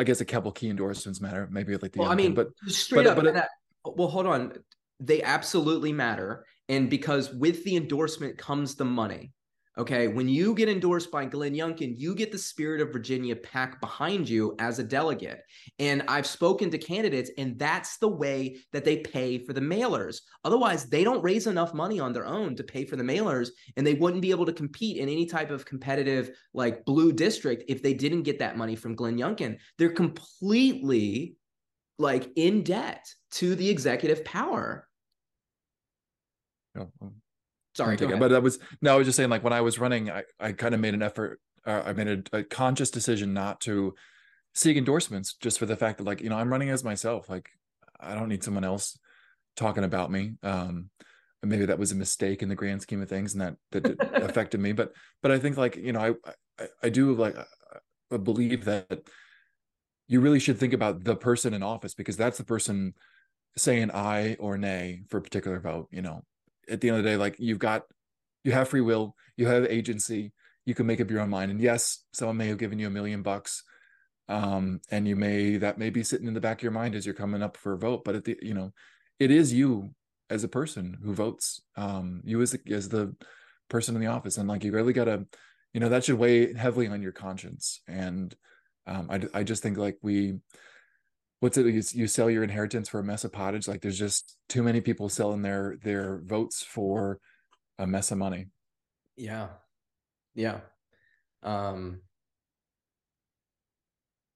I 0.01 0.05
guess 0.05 0.23
a 0.23 0.25
couple 0.25 0.51
key 0.51 0.71
endorsements 0.71 1.21
matter. 1.21 1.47
Maybe 1.51 1.77
like 1.77 1.93
the 1.93 2.01
well, 2.01 2.09
I 2.09 2.15
mean, 2.15 2.33
but 2.33 2.49
straight 2.67 3.05
but, 3.05 3.19
up, 3.19 3.23
but 3.23 3.35
that, 3.35 3.51
well, 3.85 4.09
hold 4.09 4.27
on. 4.27 4.55
They 4.99 5.23
absolutely 5.23 5.93
matter, 5.93 6.47
and 6.71 6.89
because 6.89 7.33
with 7.35 7.65
the 7.65 7.77
endorsement 7.77 8.39
comes 8.39 8.77
the 8.77 8.87
money. 8.87 9.33
Okay, 9.79 10.09
when 10.09 10.29
you 10.29 10.53
get 10.55 10.69
endorsed 10.69 11.13
by 11.13 11.25
Glenn 11.25 11.55
Youngkin, 11.55 11.95
you 11.97 12.15
get 12.15 12.33
the 12.33 12.39
Spirit 12.39 12.81
of 12.81 12.93
Virginia 12.93 13.37
PAC 13.37 13.81
behind 13.81 14.29
you 14.29 14.57
as 14.59 14.79
a 14.79 14.85
delegate. 14.85 15.43
And 15.79 16.03
I've 16.09 16.27
spoken 16.27 16.71
to 16.71 16.79
candidates, 16.79 17.31
and 17.39 17.57
that's 17.57 17.97
the 17.99 18.09
way 18.09 18.59
that 18.73 18.85
they 18.85 18.99
pay 18.99 19.39
for 19.39 19.53
the 19.53 19.61
mailers. 19.61 20.23
Otherwise, 20.45 20.87
they 20.87 21.05
don't 21.05 21.23
raise 21.23 21.47
enough 21.47 21.73
money 21.73 22.01
on 22.01 22.13
their 22.13 22.27
own 22.27 22.57
to 22.57 22.65
pay 22.65 22.85
for 22.85 22.97
the 22.97 23.05
mailers, 23.05 23.51
and 23.77 23.87
they 23.87 23.95
wouldn't 23.95 24.23
be 24.23 24.33
able 24.33 24.47
to 24.47 24.53
compete 24.53 24.97
in 24.97 25.09
any 25.09 25.25
type 25.25 25.53
of 25.53 25.65
competitive, 25.65 26.31
like 26.53 26.85
blue 26.85 27.13
district, 27.13 27.63
if 27.69 27.81
they 27.81 27.95
didn't 27.95 28.25
get 28.25 28.41
that 28.41 28.57
money 28.57 28.75
from 28.75 28.97
Glenn 28.97 29.19
Youngkin. 29.19 29.57
They're 29.79 29.93
completely 29.93 31.37
like 31.97 32.29
in 32.35 32.65
debt 32.65 33.07
to 33.33 33.55
the 33.55 33.71
executive 33.71 34.25
power. 34.25 34.89
Oh, 36.77 36.91
sorry 37.75 37.97
but 37.97 38.29
that 38.29 38.43
was 38.43 38.59
no 38.83 38.95
i 38.95 38.97
was 38.97 39.07
just 39.07 39.17
saying 39.17 39.31
like 39.31 39.45
when 39.45 39.53
i 39.53 39.61
was 39.61 39.79
running 39.79 40.11
i, 40.11 40.23
I 40.39 40.53
kind 40.53 40.75
of 40.75 40.81
made 40.81 40.95
an 40.95 41.03
effort 41.03 41.41
uh, 41.67 41.83
i 41.85 41.93
made 41.93 42.09
a, 42.33 42.39
a, 42.39 42.43
conscious 42.43 42.91
decision 42.91 43.33
not 43.33 43.61
to 43.63 43.95
seek 44.55 44.77
endorsements 44.77 45.35
just 45.35 45.59
for 45.59 45.67
the 45.67 45.77
fact 45.77 45.99
that 45.99 46.05
like 46.05 46.21
you 46.21 46.29
know 46.29 46.37
i'm 46.37 46.51
running 46.51 46.71
as 46.71 46.85
myself. 46.85 47.29
Like 47.29 47.51
i 47.99 48.15
don't 48.15 48.29
need 48.29 48.43
someone 48.43 48.65
else 48.65 48.99
talking 49.57 49.85
about 49.85 50.11
me. 50.11 50.33
Um 50.43 50.91
maybe 51.43 51.65
that 51.67 51.79
was 51.79 51.93
a 51.93 51.97
mistake 51.97 52.43
in 52.43 52.51
the 52.51 52.55
grand 52.55 52.83
scheme 52.83 53.01
of 53.01 53.09
things 53.09 53.35
and 53.35 53.41
that 53.41 53.57
that 53.83 54.23
affected 54.23 54.61
me. 54.61 54.73
But 54.73 54.93
but 55.23 55.31
i 55.31 55.39
think 55.39 55.57
like 55.57 55.77
you 55.77 55.93
know 55.93 56.17
i 56.29 56.33
i, 56.63 56.67
I 56.85 56.89
do 56.89 57.15
like 57.15 57.37
I 58.13 58.17
believe 58.17 58.65
that 58.65 59.09
you 60.09 60.21
really 60.21 60.41
should 60.41 60.59
think 60.59 60.73
about 60.73 61.05
the 61.05 61.15
person 61.15 61.55
in 61.55 61.63
office 61.63 61.95
because 61.95 62.17
that's 62.17 62.39
the 62.39 62.45
person 62.45 62.95
saying 63.57 63.91
aye 63.93 64.37
or 64.41 64.59
nay 64.59 65.03
for 65.09 65.19
a 65.19 65.23
particular 65.23 65.61
vote 65.61 65.89
you 65.91 66.03
know 66.03 66.25
at 66.71 66.81
the 66.81 66.89
end 66.89 66.99
of 66.99 67.05
the 67.05 67.11
day, 67.11 67.17
like 67.17 67.37
you've 67.39 67.59
got, 67.59 67.83
you 68.45 68.53
have 68.53 68.69
free 68.69 68.81
will, 68.81 69.17
you 69.37 69.47
have 69.47 69.65
agency, 69.67 70.33
you 70.65 70.75
can 70.75 70.87
make 70.87 71.01
up 71.01 71.11
your 71.11 71.21
own 71.21 71.31
mind. 71.31 71.51
And 71.51 71.61
yes, 71.61 72.05
someone 72.13 72.37
may 72.37 72.49
have 72.49 72.59
given 72.59 72.79
you 72.79 72.87
a 72.87 72.91
million 72.91 73.23
bucks 73.23 73.63
um, 74.31 74.81
and 74.93 75.09
you 75.09 75.17
may 75.17 75.57
that 75.57 75.77
may 75.77 75.91
be 75.91 76.05
sitting 76.05 76.29
in 76.29 76.35
the 76.35 76.41
back 76.41 76.59
of 76.59 76.63
your 76.63 76.73
mind 76.73 76.95
as 76.95 77.05
you're 77.05 77.15
coming 77.15 77.43
up 77.43 77.57
for 77.57 77.73
a 77.73 77.79
vote. 77.79 78.05
But 78.05 78.15
at 78.15 78.25
the 78.25 78.39
you 78.41 78.55
know 78.55 78.73
it 79.19 79.31
is 79.31 79.53
you 79.53 79.91
as 80.31 80.45
a 80.45 80.49
person 80.49 80.97
who 81.03 81.13
votes 81.13 81.61
um, 81.77 82.23
you 82.25 82.41
as 82.41 82.53
the, 82.53 82.73
as 82.73 82.89
the 82.89 83.15
person 83.69 83.97
in 83.97 84.01
the 84.01 84.07
office. 84.07 84.39
And 84.39 84.49
like 84.49 84.63
you 84.63 84.71
really 84.71 84.93
gotta 84.93 85.27
you 85.75 85.81
know 85.81 85.89
that 85.89 86.05
should 86.05 86.19
weigh 86.19 86.55
heavily 86.55 86.87
on 86.87 87.03
your 87.03 87.13
conscience. 87.13 87.83
And 87.89 88.35
um, 88.87 89.09
I, 89.11 89.41
I 89.41 89.43
just 89.43 89.65
think 89.65 89.77
like 89.77 89.99
we 90.01 90.39
what's 91.41 91.57
it 91.57 91.67
you, 91.67 91.83
you 91.93 92.07
sell 92.07 92.31
your 92.31 92.45
inheritance 92.45 92.89
for 92.89 93.01
a 93.01 93.05
mess 93.05 93.25
of 93.25 93.33
pottage? 93.33 93.67
Like 93.67 93.81
there's 93.81 93.99
just 93.99 94.37
too 94.49 94.63
many 94.63 94.81
people 94.81 95.09
selling 95.09 95.43
their 95.43 95.77
their 95.83 96.21
votes 96.25 96.63
for 96.63 97.19
a 97.79 97.87
mess 97.87 98.11
of 98.11 98.19
money. 98.19 98.47
Yeah. 99.17 99.49
Yeah. 100.35 100.61
Um 101.43 102.03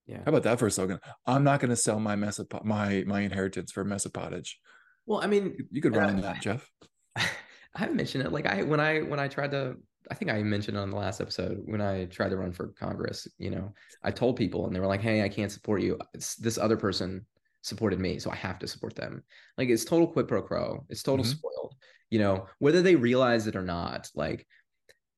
yeah. 0.06 0.18
How 0.18 0.30
about 0.30 0.42
that 0.42 0.58
for 0.58 0.66
a 0.66 0.70
slogan 0.70 1.00
i'm 1.26 1.44
not 1.44 1.60
going 1.60 1.70
to 1.70 1.76
sell 1.76 1.98
my 1.98 2.14
mess 2.14 2.38
of 2.38 2.46
my 2.62 3.04
my 3.06 3.20
inheritance 3.20 3.72
for 3.72 3.82
a 3.82 3.84
mess 3.84 4.04
of 4.04 4.12
pottage. 4.12 4.58
Well 5.06 5.20
i 5.22 5.26
mean 5.26 5.68
you 5.70 5.80
could 5.80 5.94
run 5.94 6.18
uh, 6.18 6.22
that 6.22 6.42
jeff. 6.42 6.70
I 7.74 7.88
mentioned 7.88 8.24
it. 8.24 8.32
Like 8.32 8.46
i 8.46 8.62
when 8.62 8.80
i 8.80 9.00
when 9.00 9.20
i 9.20 9.28
tried 9.28 9.50
to 9.52 9.76
I 10.10 10.14
think 10.14 10.30
I 10.30 10.42
mentioned 10.42 10.76
on 10.76 10.90
the 10.90 10.96
last 10.96 11.20
episode 11.20 11.62
when 11.64 11.80
I 11.80 12.06
tried 12.06 12.30
to 12.30 12.36
run 12.36 12.52
for 12.52 12.68
Congress, 12.78 13.26
you 13.38 13.50
know, 13.50 13.72
I 14.02 14.10
told 14.10 14.36
people 14.36 14.66
and 14.66 14.74
they 14.74 14.80
were 14.80 14.86
like, 14.86 15.00
Hey, 15.00 15.22
I 15.22 15.28
can't 15.28 15.52
support 15.52 15.82
you. 15.82 15.98
It's, 16.12 16.36
this 16.36 16.58
other 16.58 16.76
person 16.76 17.24
supported 17.62 17.98
me, 17.98 18.18
so 18.18 18.30
I 18.30 18.36
have 18.36 18.58
to 18.60 18.68
support 18.68 18.94
them. 18.94 19.22
Like 19.56 19.68
it's 19.68 19.84
total 19.84 20.06
quid 20.06 20.28
pro 20.28 20.42
quo. 20.42 20.84
It's 20.88 21.02
total 21.02 21.24
mm-hmm. 21.24 21.32
spoiled, 21.32 21.74
you 22.10 22.18
know, 22.18 22.46
whether 22.58 22.82
they 22.82 22.94
realize 22.94 23.46
it 23.46 23.56
or 23.56 23.62
not. 23.62 24.10
Like 24.14 24.46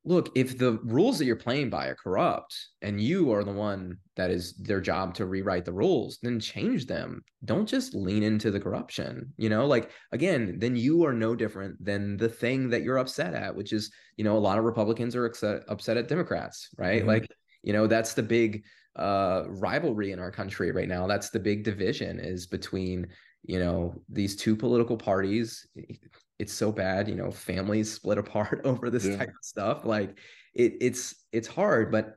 look, 0.07 0.30
if 0.36 0.57
the 0.57 0.78
rules 0.84 1.18
that 1.18 1.24
you're 1.24 1.34
playing 1.34 1.68
by 1.68 1.88
are 1.88 1.96
corrupt 1.96 2.57
and 2.80 3.00
you 3.00 3.32
are 3.32 3.42
the 3.42 3.52
one 3.52 3.98
that 4.14 4.30
is 4.30 4.54
their 4.54 4.80
job 4.80 5.12
to 5.14 5.26
rewrite 5.26 5.64
the 5.64 5.72
rules, 5.72 6.18
then 6.22 6.38
change 6.38 6.86
them. 6.86 7.22
Don't 7.44 7.68
just 7.68 7.92
lean 7.92 8.22
into 8.22 8.52
the 8.52 8.61
corruption. 8.61 9.32
You 9.36 9.48
know, 9.48 9.66
like 9.66 9.90
again, 10.12 10.59
then 10.59 10.76
you 10.76 11.04
are 11.04 11.12
no 11.12 11.34
different 11.34 11.84
than 11.84 12.16
the 12.16 12.28
thing 12.28 12.70
that 12.70 12.82
you're 12.82 12.98
upset 12.98 13.34
at, 13.34 13.54
which 13.54 13.72
is, 13.72 13.90
you 14.16 14.24
know, 14.24 14.36
a 14.36 14.38
lot 14.38 14.59
of 14.59 14.64
Republicans 14.64 15.16
are 15.16 15.26
upset, 15.26 15.62
upset 15.68 15.96
at 15.96 16.09
Democrats, 16.09 16.68
right? 16.78 17.00
Mm-hmm. 17.00 17.09
Like, 17.09 17.28
you 17.64 17.72
know, 17.72 17.88
that's 17.88 18.14
the 18.14 18.22
big 18.22 18.62
uh 18.94 19.42
rivalry 19.48 20.12
in 20.12 20.20
our 20.20 20.30
country 20.30 20.70
right 20.70 20.88
now. 20.88 21.07
That's 21.07 21.30
the 21.30 21.40
big 21.40 21.64
division 21.64 22.20
is 22.20 22.46
between 22.46 23.09
you 23.42 23.59
know 23.59 23.94
these 24.09 24.36
two 24.36 24.57
political 24.57 24.96
parties 24.96 25.66
it's 26.39 26.53
so 26.53 26.70
bad 26.70 27.09
you 27.09 27.14
know 27.14 27.30
families 27.30 27.93
split 27.93 28.18
apart 28.24 28.61
over 28.64 28.91
this 28.91 29.07
yeah. 29.07 29.16
type 29.16 29.28
of 29.28 29.45
stuff 29.45 29.84
like 29.84 30.18
it, 30.55 30.74
it's 30.80 31.26
it's 31.32 31.49
hard 31.49 31.91
but 31.91 32.16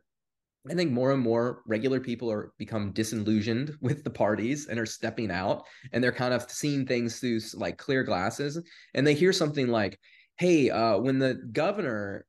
i 0.69 0.73
think 0.73 0.91
more 0.91 1.11
and 1.11 1.21
more 1.21 1.61
regular 1.65 1.99
people 1.99 2.31
are 2.31 2.51
become 2.57 2.91
disillusioned 2.91 3.75
with 3.81 4.03
the 4.03 4.09
parties 4.09 4.67
and 4.67 4.79
are 4.79 4.85
stepping 4.85 5.31
out 5.31 5.65
and 5.91 6.03
they're 6.03 6.11
kind 6.11 6.33
of 6.33 6.49
seeing 6.49 6.85
things 6.85 7.19
through 7.19 7.39
like 7.55 7.77
clear 7.77 8.03
glasses 8.03 8.61
and 8.93 9.05
they 9.05 9.13
hear 9.13 9.33
something 9.33 9.67
like 9.67 9.99
hey 10.37 10.69
uh, 10.69 10.97
when 10.97 11.19
the 11.19 11.35
governor 11.51 12.25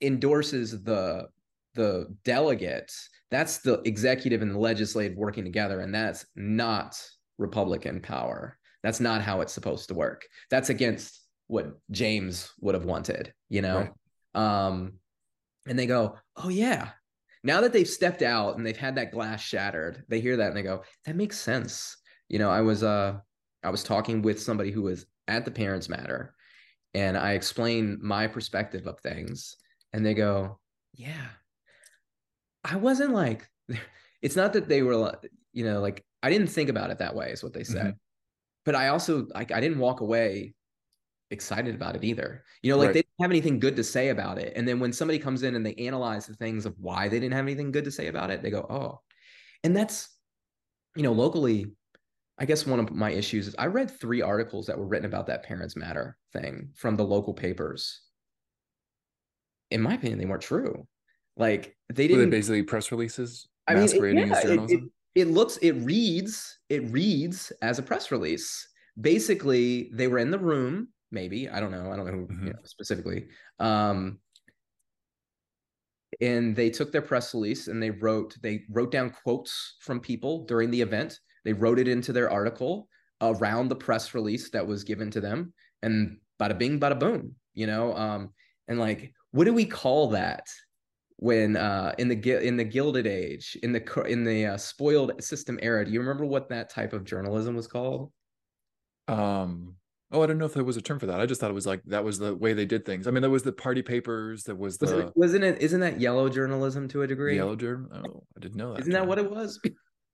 endorses 0.00 0.82
the 0.84 1.26
the 1.74 2.06
delegates 2.24 3.08
that's 3.30 3.58
the 3.58 3.80
executive 3.84 4.42
and 4.42 4.54
the 4.54 4.58
legislative 4.58 5.16
working 5.16 5.44
together 5.44 5.80
and 5.80 5.94
that's 5.94 6.26
not 6.34 7.00
republican 7.36 8.00
power 8.00 8.58
that's 8.82 9.00
not 9.00 9.22
how 9.22 9.40
it's 9.40 9.52
supposed 9.52 9.88
to 9.88 9.94
work 9.94 10.26
that's 10.50 10.70
against 10.70 11.27
what 11.48 11.78
James 11.90 12.52
would 12.60 12.74
have 12.74 12.84
wanted, 12.84 13.34
you 13.48 13.62
know? 13.62 13.88
Right. 14.34 14.66
Um, 14.66 14.94
and 15.66 15.78
they 15.78 15.86
go, 15.86 16.16
oh, 16.36 16.48
yeah. 16.48 16.90
Now 17.42 17.60
that 17.60 17.72
they've 17.72 17.88
stepped 17.88 18.22
out 18.22 18.56
and 18.56 18.64
they've 18.64 18.76
had 18.76 18.96
that 18.96 19.12
glass 19.12 19.40
shattered, 19.40 20.04
they 20.08 20.20
hear 20.20 20.36
that 20.36 20.48
and 20.48 20.56
they 20.56 20.62
go, 20.62 20.82
that 21.06 21.16
makes 21.16 21.38
sense. 21.38 21.96
You 22.28 22.38
know, 22.38 22.50
I 22.50 22.60
was 22.60 22.82
uh 22.82 23.18
I 23.62 23.70
was 23.70 23.82
talking 23.82 24.22
with 24.22 24.40
somebody 24.40 24.70
who 24.70 24.82
was 24.82 25.06
at 25.26 25.44
the 25.44 25.50
Parents 25.50 25.88
Matter 25.88 26.34
and 26.94 27.16
I 27.16 27.32
explained 27.32 28.00
my 28.00 28.26
perspective 28.26 28.86
of 28.86 29.00
things 29.00 29.56
and 29.92 30.04
they 30.04 30.14
go, 30.14 30.58
yeah. 30.94 31.28
I 32.64 32.76
wasn't 32.76 33.14
like 33.14 33.48
it's 34.22 34.36
not 34.36 34.52
that 34.54 34.68
they 34.68 34.82
were 34.82 35.16
you 35.52 35.64
know 35.64 35.80
like 35.80 36.04
I 36.22 36.30
didn't 36.30 36.48
think 36.48 36.68
about 36.68 36.90
it 36.90 36.98
that 36.98 37.14
way 37.14 37.30
is 37.30 37.42
what 37.42 37.52
they 37.52 37.64
said. 37.64 37.86
Mm-hmm. 37.86 37.96
But 38.64 38.74
I 38.74 38.88
also 38.88 39.26
like 39.34 39.52
I 39.52 39.60
didn't 39.60 39.78
walk 39.78 40.00
away 40.00 40.54
excited 41.30 41.74
about 41.74 41.96
it 41.96 42.04
either. 42.04 42.44
You 42.62 42.72
know, 42.72 42.78
like 42.78 42.88
right. 42.88 42.94
they 42.94 43.00
didn't 43.00 43.22
have 43.22 43.30
anything 43.30 43.60
good 43.60 43.76
to 43.76 43.84
say 43.84 44.08
about 44.08 44.38
it. 44.38 44.52
And 44.56 44.66
then 44.66 44.80
when 44.80 44.92
somebody 44.92 45.18
comes 45.18 45.42
in 45.42 45.54
and 45.54 45.64
they 45.64 45.74
analyze 45.74 46.26
the 46.26 46.34
things 46.34 46.66
of 46.66 46.74
why 46.78 47.08
they 47.08 47.20
didn't 47.20 47.34
have 47.34 47.44
anything 47.44 47.70
good 47.70 47.84
to 47.84 47.90
say 47.90 48.06
about 48.06 48.30
it, 48.30 48.42
they 48.42 48.50
go, 48.50 48.66
oh. 48.68 49.00
And 49.64 49.76
that's, 49.76 50.08
you 50.96 51.02
know, 51.02 51.12
locally, 51.12 51.72
I 52.38 52.44
guess 52.44 52.66
one 52.66 52.78
of 52.78 52.92
my 52.92 53.10
issues 53.10 53.48
is 53.48 53.56
I 53.58 53.66
read 53.66 53.90
three 53.90 54.22
articles 54.22 54.66
that 54.66 54.78
were 54.78 54.86
written 54.86 55.06
about 55.06 55.26
that 55.26 55.42
Parents 55.42 55.76
Matter 55.76 56.16
thing 56.32 56.70
from 56.74 56.96
the 56.96 57.04
local 57.04 57.34
papers. 57.34 58.00
In 59.70 59.82
my 59.82 59.94
opinion, 59.94 60.18
they 60.18 60.26
weren't 60.26 60.42
true. 60.42 60.86
Like 61.36 61.76
they 61.92 62.06
didn't 62.06 62.18
were 62.18 62.24
they 62.26 62.38
basically 62.38 62.62
press 62.62 62.90
releases 62.90 63.48
I 63.66 63.74
mean, 63.74 63.84
it, 63.84 64.14
yeah, 64.14 64.36
as 64.36 64.42
journalism. 64.42 64.90
It, 65.14 65.20
it, 65.20 65.28
it 65.28 65.30
looks, 65.30 65.56
it 65.58 65.72
reads, 65.72 66.58
it 66.68 66.90
reads 66.90 67.52
as 67.60 67.78
a 67.78 67.82
press 67.82 68.10
release. 68.10 68.66
Basically, 69.00 69.90
they 69.92 70.08
were 70.08 70.18
in 70.18 70.30
the 70.30 70.38
room 70.38 70.88
maybe 71.10 71.48
i 71.48 71.60
don't 71.60 71.70
know 71.70 71.90
i 71.92 71.96
don't 71.96 72.06
know 72.06 72.12
who 72.12 72.26
mm-hmm. 72.26 72.46
you 72.46 72.52
know, 72.52 72.58
specifically 72.64 73.26
um 73.60 74.18
and 76.20 76.56
they 76.56 76.70
took 76.70 76.90
their 76.90 77.02
press 77.02 77.34
release 77.34 77.68
and 77.68 77.82
they 77.82 77.90
wrote 77.90 78.36
they 78.42 78.64
wrote 78.70 78.90
down 78.90 79.10
quotes 79.10 79.76
from 79.80 80.00
people 80.00 80.44
during 80.46 80.70
the 80.70 80.80
event 80.80 81.18
they 81.44 81.52
wrote 81.52 81.78
it 81.78 81.88
into 81.88 82.12
their 82.12 82.30
article 82.30 82.88
around 83.20 83.68
the 83.68 83.76
press 83.76 84.14
release 84.14 84.50
that 84.50 84.66
was 84.66 84.84
given 84.84 85.10
to 85.10 85.20
them 85.20 85.52
and 85.82 86.18
bada 86.40 86.56
bing 86.56 86.80
bada 86.80 86.98
boom 86.98 87.34
you 87.54 87.66
know 87.66 87.94
um 87.96 88.30
and 88.68 88.78
like 88.78 89.12
what 89.32 89.44
do 89.44 89.52
we 89.52 89.64
call 89.64 90.08
that 90.08 90.46
when 91.16 91.56
uh 91.56 91.92
in 91.98 92.08
the 92.08 92.46
in 92.46 92.56
the 92.56 92.64
gilded 92.64 93.06
age 93.06 93.56
in 93.62 93.72
the 93.72 94.02
in 94.04 94.24
the 94.24 94.46
uh, 94.46 94.56
spoiled 94.56 95.22
system 95.22 95.58
era 95.62 95.84
do 95.84 95.90
you 95.90 96.00
remember 96.00 96.24
what 96.24 96.48
that 96.48 96.70
type 96.70 96.92
of 96.92 97.04
journalism 97.04 97.54
was 97.54 97.66
called 97.66 98.12
um 99.08 99.74
Oh, 100.10 100.22
I 100.22 100.26
don't 100.26 100.38
know 100.38 100.46
if 100.46 100.54
there 100.54 100.64
was 100.64 100.76
a 100.76 100.82
term 100.82 100.98
for 100.98 101.06
that. 101.06 101.20
I 101.20 101.26
just 101.26 101.40
thought 101.40 101.50
it 101.50 101.54
was 101.54 101.66
like 101.66 101.82
that 101.86 102.02
was 102.02 102.18
the 102.18 102.34
way 102.34 102.54
they 102.54 102.64
did 102.64 102.86
things. 102.86 103.06
I 103.06 103.10
mean, 103.10 103.20
there 103.20 103.30
was 103.30 103.42
the 103.42 103.52
party 103.52 103.82
papers. 103.82 104.44
That 104.44 104.56
was 104.56 104.78
the 104.78 105.12
wasn't 105.14 105.44
it? 105.44 105.60
Isn't 105.60 105.80
that 105.80 106.00
yellow 106.00 106.28
journalism 106.28 106.88
to 106.88 107.02
a 107.02 107.06
degree? 107.06 107.36
Yellow 107.36 107.56
journal. 107.56 107.88
Oh, 107.92 108.24
I 108.36 108.40
didn't 108.40 108.56
know 108.56 108.72
that. 108.72 108.80
Isn't 108.80 108.92
term. 108.92 109.02
that 109.02 109.08
what 109.08 109.18
it 109.18 109.30
was? 109.30 109.60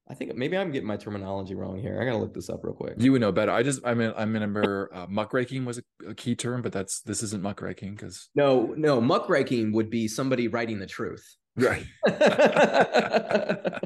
I 0.09 0.15
think 0.15 0.35
maybe 0.37 0.59
I'm 0.59 0.71
getting 0.71 0.87
my 0.87 0.99
terminology 0.99 1.55
wrong 1.55 1.79
here. 1.79 1.99
I 2.01 2.05
gotta 2.05 2.19
look 2.19 2.35
this 2.35 2.51
up 2.51 2.61
real 2.63 2.75
quick. 2.75 2.95
You 2.99 3.13
would 3.13 3.23
know 3.23 3.33
better. 3.33 3.53
I 3.53 3.63
just 3.63 3.81
I 3.87 3.95
mean 3.95 4.13
I 4.17 4.23
remember 4.23 4.91
uh, 4.93 5.07
muckraking 5.09 5.65
was 5.65 5.79
a, 5.79 6.11
a, 6.11 6.15
key 6.15 6.35
term, 6.35 6.61
but 6.61 6.73
that's 6.73 7.01
this 7.01 7.23
isn't 7.23 7.43
muckraking 7.43 7.93
because 7.93 8.29
no 8.35 8.75
no 8.77 9.01
muckraking 9.01 9.73
would 9.73 9.89
be 9.89 10.07
somebody 10.09 10.49
writing 10.49 10.79
the 10.79 10.87
truth. 10.87 11.25
Right. 11.57 11.87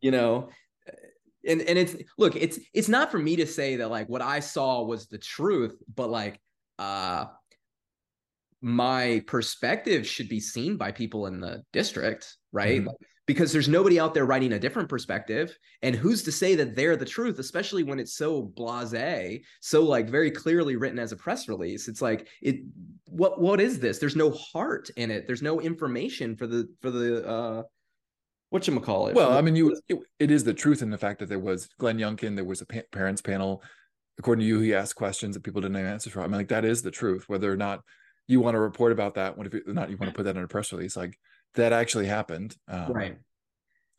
you 0.00 0.10
know, 0.10 0.48
and 1.46 1.62
and 1.62 1.78
it's 1.78 1.96
look 2.18 2.36
it's 2.36 2.58
it's 2.74 2.88
not 2.88 3.10
for 3.10 3.18
me 3.18 3.36
to 3.36 3.46
say 3.46 3.76
that 3.76 3.90
like 3.90 4.08
what 4.08 4.22
i 4.22 4.40
saw 4.40 4.82
was 4.82 5.06
the 5.06 5.18
truth 5.18 5.80
but 5.94 6.10
like 6.10 6.40
uh 6.78 7.26
my 8.62 9.22
perspective 9.26 10.06
should 10.06 10.28
be 10.28 10.40
seen 10.40 10.76
by 10.76 10.90
people 10.90 11.26
in 11.26 11.40
the 11.40 11.62
district 11.72 12.36
right? 12.56 12.80
Mm-hmm. 12.80 12.90
because 13.26 13.52
there's 13.52 13.68
nobody 13.68 14.00
out 14.00 14.14
there 14.14 14.24
writing 14.24 14.54
a 14.54 14.58
different 14.58 14.88
perspective. 14.88 15.56
And 15.82 15.94
who's 15.94 16.22
to 16.22 16.32
say 16.32 16.54
that 16.54 16.74
they're 16.74 16.96
the 16.96 17.04
truth 17.04 17.38
especially 17.38 17.82
when 17.82 18.00
it's 18.00 18.16
so 18.16 18.52
blasé 18.56 19.42
so 19.60 19.82
like 19.82 20.08
very 20.08 20.30
clearly 20.30 20.76
written 20.76 20.98
as 20.98 21.12
a 21.12 21.16
press 21.16 21.48
release? 21.48 21.86
It's 21.86 22.02
like 22.02 22.28
it 22.40 22.56
what 23.08 23.40
what 23.40 23.60
is 23.60 23.78
this? 23.78 23.98
There's 23.98 24.16
no 24.16 24.30
heart 24.30 24.90
in 24.96 25.10
it. 25.10 25.26
There's 25.26 25.42
no 25.42 25.60
information 25.60 26.36
for 26.36 26.46
the 26.46 26.68
for 26.80 26.90
the 26.90 27.26
uh 27.28 27.62
what 28.50 28.66
you 28.66 28.78
call 28.80 29.08
it. 29.08 29.14
Well, 29.14 29.36
I 29.36 29.40
mean, 29.40 29.56
you 29.56 29.78
it, 29.88 29.98
it 30.18 30.30
is 30.30 30.44
the 30.44 30.54
truth 30.54 30.82
in 30.82 30.90
the 30.90 30.98
fact 30.98 31.18
that 31.20 31.28
there 31.28 31.38
was 31.38 31.68
Glenn 31.78 31.98
Youngkin, 31.98 32.36
there 32.36 32.44
was 32.44 32.60
a 32.60 32.66
pa- 32.66 32.80
parents 32.92 33.22
panel. 33.22 33.62
According 34.18 34.40
to 34.40 34.46
you, 34.46 34.60
he 34.60 34.74
asked 34.74 34.96
questions 34.96 35.34
that 35.34 35.42
people 35.42 35.60
didn't 35.60 35.76
have 35.76 35.86
answers 35.86 36.12
for. 36.12 36.20
I 36.20 36.26
mean, 36.26 36.36
like 36.36 36.48
that 36.48 36.64
is 36.64 36.82
the 36.82 36.90
truth. 36.90 37.28
Whether 37.28 37.52
or 37.52 37.56
not 37.56 37.82
you 38.28 38.40
want 38.40 38.54
to 38.54 38.60
report 38.60 38.92
about 38.92 39.14
that, 39.14 39.36
what 39.36 39.46
if 39.46 39.54
it, 39.54 39.62
not 39.66 39.90
you 39.90 39.96
want 39.96 40.10
to 40.10 40.16
put 40.16 40.24
that 40.24 40.36
in 40.36 40.42
a 40.42 40.48
press 40.48 40.72
release, 40.72 40.96
like 40.96 41.18
that 41.54 41.72
actually 41.72 42.06
happened. 42.06 42.56
Um, 42.68 42.92
right. 42.92 43.18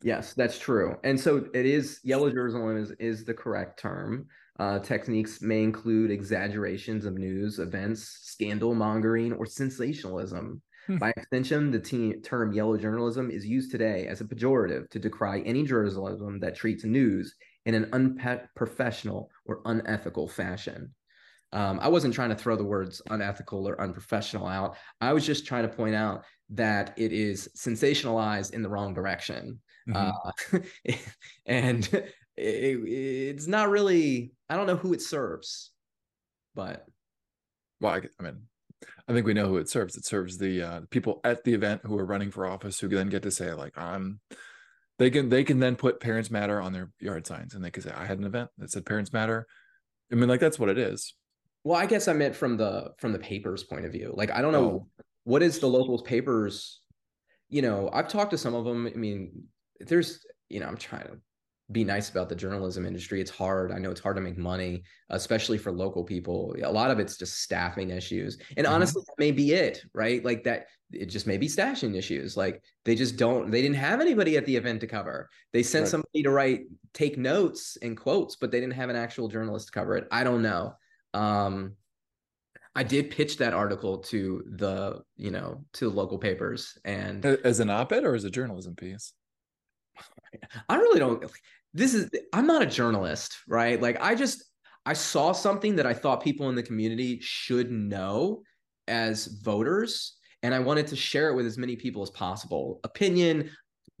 Yes, 0.02 0.34
that's 0.34 0.58
true. 0.58 0.96
And 1.04 1.18
so 1.18 1.46
it 1.54 1.66
is 1.66 2.00
yellow 2.04 2.30
journalism 2.30 2.76
is 2.76 2.92
is 2.98 3.24
the 3.24 3.34
correct 3.34 3.78
term. 3.78 4.26
Uh, 4.58 4.80
techniques 4.80 5.40
may 5.40 5.62
include 5.62 6.10
exaggerations 6.10 7.04
of 7.04 7.14
news, 7.14 7.60
events, 7.60 8.18
scandal 8.22 8.74
mongering, 8.74 9.32
or 9.34 9.46
sensationalism. 9.46 10.60
By 10.98 11.10
extension, 11.16 11.70
the 11.70 11.80
te- 11.80 12.20
term 12.20 12.52
yellow 12.52 12.76
journalism 12.76 13.30
is 13.30 13.46
used 13.46 13.70
today 13.70 14.06
as 14.06 14.20
a 14.20 14.24
pejorative 14.24 14.88
to 14.90 14.98
decry 14.98 15.40
any 15.40 15.64
journalism 15.64 16.40
that 16.40 16.56
treats 16.56 16.84
news 16.84 17.34
in 17.66 17.74
an 17.74 17.88
unprofessional 17.92 19.30
or 19.44 19.60
unethical 19.66 20.28
fashion. 20.28 20.94
Um, 21.52 21.78
I 21.80 21.88
wasn't 21.88 22.14
trying 22.14 22.30
to 22.30 22.36
throw 22.36 22.56
the 22.56 22.64
words 22.64 23.00
unethical 23.10 23.68
or 23.68 23.80
unprofessional 23.80 24.46
out. 24.46 24.76
I 25.00 25.12
was 25.12 25.24
just 25.24 25.46
trying 25.46 25.68
to 25.68 25.74
point 25.74 25.94
out 25.94 26.24
that 26.50 26.94
it 26.96 27.12
is 27.12 27.48
sensationalized 27.56 28.52
in 28.52 28.62
the 28.62 28.68
wrong 28.68 28.94
direction. 28.94 29.60
mm-hmm. 29.88 30.56
uh, 30.56 30.94
and 31.46 31.86
it, 32.38 32.88
it's 32.88 33.46
not 33.46 33.68
really 33.68 34.32
i 34.48 34.56
don't 34.56 34.66
know 34.66 34.76
who 34.76 34.92
it 34.92 35.02
serves 35.02 35.72
but 36.54 36.86
well 37.80 37.94
I, 37.94 38.02
I, 38.18 38.22
mean 38.22 38.42
i 39.08 39.12
think 39.12 39.26
we 39.26 39.34
know 39.34 39.48
who 39.48 39.56
it 39.56 39.68
serves. 39.68 39.96
It 39.96 40.04
serves 40.04 40.38
the 40.38 40.62
uh, 40.62 40.80
people 40.90 41.20
at 41.24 41.44
the 41.44 41.54
event 41.54 41.82
who 41.84 41.98
are 41.98 42.04
running 42.04 42.30
for 42.30 42.46
office 42.46 42.78
who 42.78 42.88
then 42.88 43.08
get 43.08 43.22
to 43.22 43.30
say 43.30 43.52
like 43.52 43.76
i'm 43.76 44.20
they 44.98 45.10
can 45.10 45.28
they 45.28 45.44
can 45.44 45.58
then 45.60 45.76
put 45.76 46.00
parents 46.00 46.30
matter 46.30 46.60
on 46.60 46.72
their 46.72 46.90
yard 47.00 47.26
signs 47.26 47.54
and 47.54 47.64
they 47.64 47.70
can 47.70 47.82
say 47.82 47.92
i 47.94 48.04
had 48.04 48.18
an 48.18 48.24
event 48.24 48.50
that 48.58 48.70
said 48.70 48.86
parents 48.86 49.12
matter. 49.12 49.46
I 50.10 50.14
mean 50.14 50.28
like 50.28 50.40
that's 50.40 50.58
what 50.58 50.68
it 50.68 50.78
is. 50.78 51.14
Well 51.64 51.76
i 51.76 51.86
guess 51.86 52.08
i 52.08 52.12
meant 52.12 52.34
from 52.34 52.56
the 52.56 52.92
from 52.98 53.12
the 53.12 53.18
papers 53.18 53.64
point 53.64 53.84
of 53.84 53.92
view. 53.92 54.12
Like 54.14 54.30
i 54.30 54.40
don't 54.40 54.52
know 54.52 54.64
oh. 54.64 55.04
what 55.24 55.42
is 55.42 55.58
the 55.58 55.68
local 55.68 56.02
papers 56.02 56.80
you 57.48 57.62
know 57.62 57.88
i've 57.92 58.08
talked 58.08 58.30
to 58.30 58.38
some 58.38 58.54
of 58.54 58.64
them 58.64 58.86
i 58.86 58.96
mean 58.96 59.44
there's 59.80 60.24
you 60.48 60.60
know 60.60 60.66
i'm 60.66 60.76
trying 60.76 61.06
to 61.06 61.18
be 61.70 61.84
nice 61.84 62.08
about 62.08 62.28
the 62.28 62.34
journalism 62.34 62.86
industry. 62.86 63.20
It's 63.20 63.30
hard. 63.30 63.72
I 63.72 63.78
know 63.78 63.90
it's 63.90 64.00
hard 64.00 64.16
to 64.16 64.22
make 64.22 64.38
money, 64.38 64.84
especially 65.10 65.58
for 65.58 65.70
local 65.70 66.02
people. 66.02 66.56
A 66.62 66.72
lot 66.72 66.90
of 66.90 66.98
it's 66.98 67.18
just 67.18 67.42
staffing 67.42 67.90
issues. 67.90 68.38
And 68.56 68.64
mm-hmm. 68.66 68.74
honestly, 68.74 69.02
that 69.06 69.18
may 69.18 69.32
be 69.32 69.52
it, 69.52 69.82
right? 69.92 70.24
Like 70.24 70.44
that, 70.44 70.66
it 70.92 71.06
just 71.06 71.26
may 71.26 71.36
be 71.36 71.46
stashing 71.46 71.94
issues. 71.94 72.36
Like 72.36 72.62
they 72.86 72.94
just 72.94 73.16
don't, 73.16 73.50
they 73.50 73.60
didn't 73.60 73.76
have 73.76 74.00
anybody 74.00 74.38
at 74.38 74.46
the 74.46 74.56
event 74.56 74.80
to 74.80 74.86
cover. 74.86 75.28
They 75.52 75.62
sent 75.62 75.82
right. 75.82 75.90
somebody 75.90 76.22
to 76.22 76.30
write, 76.30 76.60
take 76.94 77.18
notes 77.18 77.76
and 77.82 77.96
quotes, 77.96 78.36
but 78.36 78.50
they 78.50 78.60
didn't 78.60 78.72
have 78.72 78.88
an 78.88 78.96
actual 78.96 79.28
journalist 79.28 79.66
to 79.66 79.72
cover 79.72 79.96
it. 79.96 80.08
I 80.10 80.24
don't 80.24 80.40
know. 80.40 80.74
Um, 81.12 81.74
I 82.74 82.82
did 82.82 83.10
pitch 83.10 83.38
that 83.38 83.52
article 83.54 83.98
to 83.98 84.44
the, 84.46 85.02
you 85.16 85.32
know, 85.32 85.64
to 85.74 85.90
local 85.90 86.16
papers 86.16 86.78
and 86.84 87.24
as 87.26 87.60
an 87.60 87.68
op-ed 87.68 88.04
or 88.04 88.14
as 88.14 88.24
a 88.24 88.30
journalism 88.30 88.74
piece. 88.74 89.12
I 90.68 90.76
really 90.76 91.00
don't 91.00 91.24
this 91.74 91.94
is 91.94 92.10
I'm 92.32 92.46
not 92.46 92.62
a 92.62 92.66
journalist, 92.66 93.36
right? 93.48 93.80
Like 93.80 94.00
I 94.00 94.14
just 94.14 94.44
I 94.86 94.92
saw 94.94 95.32
something 95.32 95.76
that 95.76 95.86
I 95.86 95.94
thought 95.94 96.22
people 96.22 96.48
in 96.48 96.54
the 96.54 96.62
community 96.62 97.18
should 97.20 97.70
know 97.70 98.42
as 98.86 99.26
voters 99.26 100.16
and 100.42 100.54
I 100.54 100.60
wanted 100.60 100.86
to 100.88 100.96
share 100.96 101.30
it 101.30 101.34
with 101.34 101.46
as 101.46 101.58
many 101.58 101.76
people 101.76 102.02
as 102.02 102.10
possible. 102.10 102.80
Opinion, 102.84 103.50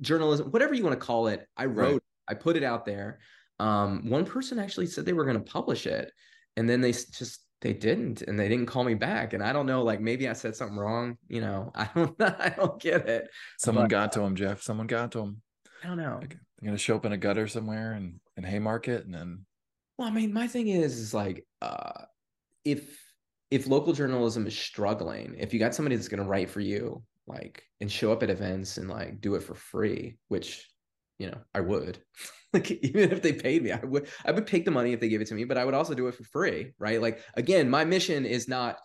journalism, 0.00 0.50
whatever 0.50 0.74
you 0.74 0.84
want 0.84 0.98
to 0.98 1.06
call 1.06 1.26
it. 1.26 1.46
I 1.56 1.66
wrote, 1.66 1.92
right. 1.92 2.02
I 2.28 2.34
put 2.34 2.56
it 2.56 2.62
out 2.62 2.86
there. 2.86 3.18
Um, 3.58 4.08
one 4.08 4.24
person 4.24 4.58
actually 4.58 4.86
said 4.86 5.04
they 5.04 5.12
were 5.12 5.24
going 5.24 5.42
to 5.42 5.52
publish 5.52 5.86
it 5.86 6.12
and 6.56 6.68
then 6.68 6.80
they 6.80 6.92
just 6.92 7.40
they 7.60 7.72
didn't 7.72 8.22
and 8.22 8.38
they 8.38 8.48
didn't 8.48 8.66
call 8.66 8.84
me 8.84 8.94
back 8.94 9.32
and 9.32 9.42
i 9.42 9.52
don't 9.52 9.66
know 9.66 9.82
like 9.82 10.00
maybe 10.00 10.28
i 10.28 10.32
said 10.32 10.54
something 10.54 10.76
wrong 10.76 11.16
you 11.28 11.40
know 11.40 11.70
i 11.74 11.88
don't 11.94 12.20
i 12.20 12.52
don't 12.56 12.80
get 12.80 13.08
it 13.08 13.28
someone 13.58 13.84
but, 13.84 13.90
got 13.90 14.12
to 14.12 14.20
him 14.20 14.36
jeff 14.36 14.62
someone 14.62 14.86
got 14.86 15.12
to 15.12 15.20
him 15.20 15.42
i 15.82 15.86
don't 15.86 15.96
know 15.96 16.20
they're 16.58 16.68
gonna 16.68 16.78
show 16.78 16.96
up 16.96 17.06
in 17.06 17.12
a 17.12 17.16
gutter 17.16 17.46
somewhere 17.46 17.92
and 17.92 18.20
in 18.36 18.44
Haymarket, 18.44 19.04
and 19.04 19.14
then. 19.14 19.44
Well, 19.96 20.08
I 20.08 20.10
mean, 20.10 20.32
my 20.32 20.46
thing 20.46 20.68
is, 20.68 20.98
is 20.98 21.14
like, 21.14 21.46
uh, 21.62 22.04
if 22.64 22.98
if 23.50 23.66
local 23.66 23.92
journalism 23.92 24.46
is 24.46 24.58
struggling, 24.58 25.36
if 25.38 25.52
you 25.52 25.58
got 25.58 25.74
somebody 25.74 25.96
that's 25.96 26.08
gonna 26.08 26.24
write 26.24 26.50
for 26.50 26.60
you, 26.60 27.02
like, 27.26 27.64
and 27.80 27.90
show 27.90 28.12
up 28.12 28.22
at 28.22 28.30
events 28.30 28.76
and 28.76 28.88
like 28.88 29.20
do 29.20 29.34
it 29.34 29.42
for 29.42 29.54
free, 29.54 30.16
which, 30.28 30.68
you 31.18 31.30
know, 31.30 31.38
I 31.54 31.60
would. 31.60 31.98
like, 32.52 32.70
even 32.70 33.12
if 33.12 33.22
they 33.22 33.32
paid 33.32 33.62
me, 33.62 33.72
I 33.72 33.84
would. 33.84 34.08
I 34.24 34.32
would 34.32 34.46
take 34.46 34.64
the 34.64 34.70
money 34.70 34.92
if 34.92 35.00
they 35.00 35.08
give 35.08 35.20
it 35.20 35.28
to 35.28 35.34
me, 35.34 35.44
but 35.44 35.58
I 35.58 35.64
would 35.64 35.74
also 35.74 35.94
do 35.94 36.08
it 36.08 36.14
for 36.14 36.24
free, 36.24 36.72
right? 36.78 37.00
Like, 37.00 37.20
again, 37.34 37.70
my 37.70 37.84
mission 37.84 38.26
is 38.26 38.48
not 38.48 38.78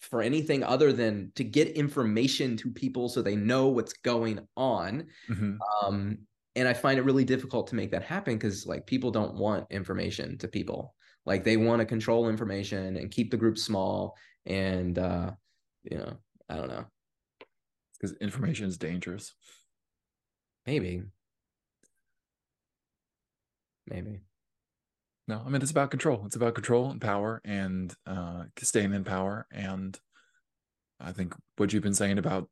for 0.00 0.22
anything 0.22 0.62
other 0.62 0.92
than 0.92 1.32
to 1.34 1.44
get 1.44 1.68
information 1.68 2.56
to 2.56 2.70
people 2.70 3.08
so 3.08 3.20
they 3.20 3.36
know 3.36 3.68
what's 3.68 3.92
going 3.94 4.40
on. 4.56 5.06
Mm-hmm. 5.28 5.56
Um, 5.84 6.18
and 6.56 6.66
i 6.68 6.72
find 6.72 6.98
it 6.98 7.02
really 7.02 7.24
difficult 7.24 7.68
to 7.68 7.74
make 7.74 7.90
that 7.90 8.02
happen 8.02 8.34
because 8.34 8.66
like 8.66 8.86
people 8.86 9.10
don't 9.10 9.34
want 9.34 9.66
information 9.70 10.38
to 10.38 10.48
people. 10.48 10.94
Like 11.26 11.44
they 11.44 11.56
want 11.56 11.80
to 11.80 11.86
control 11.86 12.28
information 12.28 12.96
and 12.96 13.10
keep 13.10 13.30
the 13.30 13.36
group 13.36 13.58
small 13.58 14.16
and 14.46 14.98
uh 14.98 15.32
you 15.82 15.98
know 15.98 16.16
i 16.48 16.56
don't 16.56 16.68
know. 16.68 16.86
Because 18.00 18.16
information 18.18 18.66
is 18.66 18.78
dangerous. 18.78 19.34
Maybe. 20.66 21.02
Maybe. 23.86 24.20
No 25.26 25.42
i 25.44 25.48
mean 25.50 25.62
it's 25.62 25.70
about 25.70 25.90
control. 25.90 26.22
It's 26.26 26.36
about 26.36 26.54
control 26.54 26.90
and 26.90 27.00
power 27.00 27.40
and 27.44 27.94
uh 28.06 28.44
staying 28.58 28.94
in 28.94 29.04
power. 29.04 29.46
And 29.52 29.98
i 31.00 31.12
think 31.12 31.34
what 31.56 31.72
you've 31.72 31.82
been 31.82 31.94
saying 31.94 32.18
about 32.18 32.48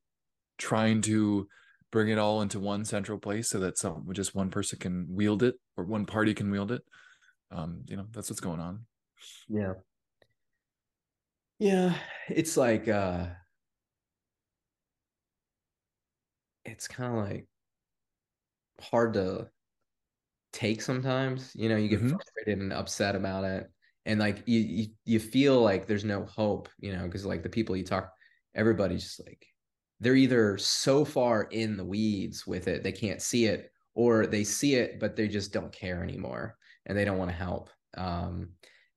trying 0.59 1.03
to 1.03 1.49
bring 1.97 2.11
it 2.11 2.19
all 2.19 2.43
into 2.43 2.61
one 2.61 2.85
central 2.85 3.19
place 3.19 3.49
so 3.49 3.59
that 3.59 3.79
some 3.79 4.07
just 4.13 4.35
one 4.35 4.51
person 4.51 4.79
can 4.79 5.07
wield 5.09 5.43
it 5.43 5.55
or 5.79 5.85
one 5.85 6.05
party 6.05 6.35
can 6.35 6.51
wield 6.51 6.71
it. 6.71 6.83
Um 7.51 7.85
you 7.87 7.97
know 7.97 8.05
that's 8.13 8.29
what's 8.29 8.39
going 8.39 8.61
on. 8.61 8.81
Yeah. 9.49 9.73
Yeah 11.59 11.95
it's 12.29 12.55
like 12.59 12.87
uh 12.87 13.29
it's 16.67 16.87
kind 16.87 17.17
of 17.17 17.25
like 17.31 17.47
hard 18.83 19.15
to 19.15 19.49
take 20.53 20.83
sometimes. 20.83 21.53
You 21.55 21.71
know 21.71 21.77
you 21.77 21.89
get 21.89 22.01
mm-hmm. 22.01 22.11
frustrated 22.11 22.59
and 22.59 22.75
upset 22.75 23.17
about 23.17 23.45
it. 23.45 23.71
And 24.05 24.21
like 24.21 24.43
you, 24.45 24.61
you 24.61 24.87
you 25.07 25.19
feel 25.19 25.63
like 25.63 25.87
there's 25.87 26.05
no 26.05 26.27
hope 26.27 26.69
you 26.79 26.93
know 26.95 27.05
because 27.05 27.25
like 27.25 27.43
the 27.43 27.49
people 27.49 27.75
you 27.75 27.85
talk 27.85 28.13
everybody's 28.55 29.03
just 29.03 29.25
like 29.27 29.47
they're 30.01 30.15
either 30.15 30.59
so 30.59 31.05
far 31.05 31.45
in 31.45 31.77
the 31.77 31.85
weeds 31.85 32.47
with 32.47 32.69
it 32.69 32.83
they 32.83 32.93
can't 32.93 33.23
see 33.23 33.47
it 33.47 33.71
or 33.95 34.27
they 34.27 34.45
see 34.45 34.75
it 34.75 35.01
but 35.01 35.17
they 35.17 35.27
just 35.27 35.53
don't 35.53 35.73
care 35.73 36.03
anymore 36.03 36.57
and 36.87 36.97
they 36.97 37.05
don't 37.05 37.19
want 37.19 37.31
to 37.31 37.37
help 37.37 37.71
um, 37.97 38.49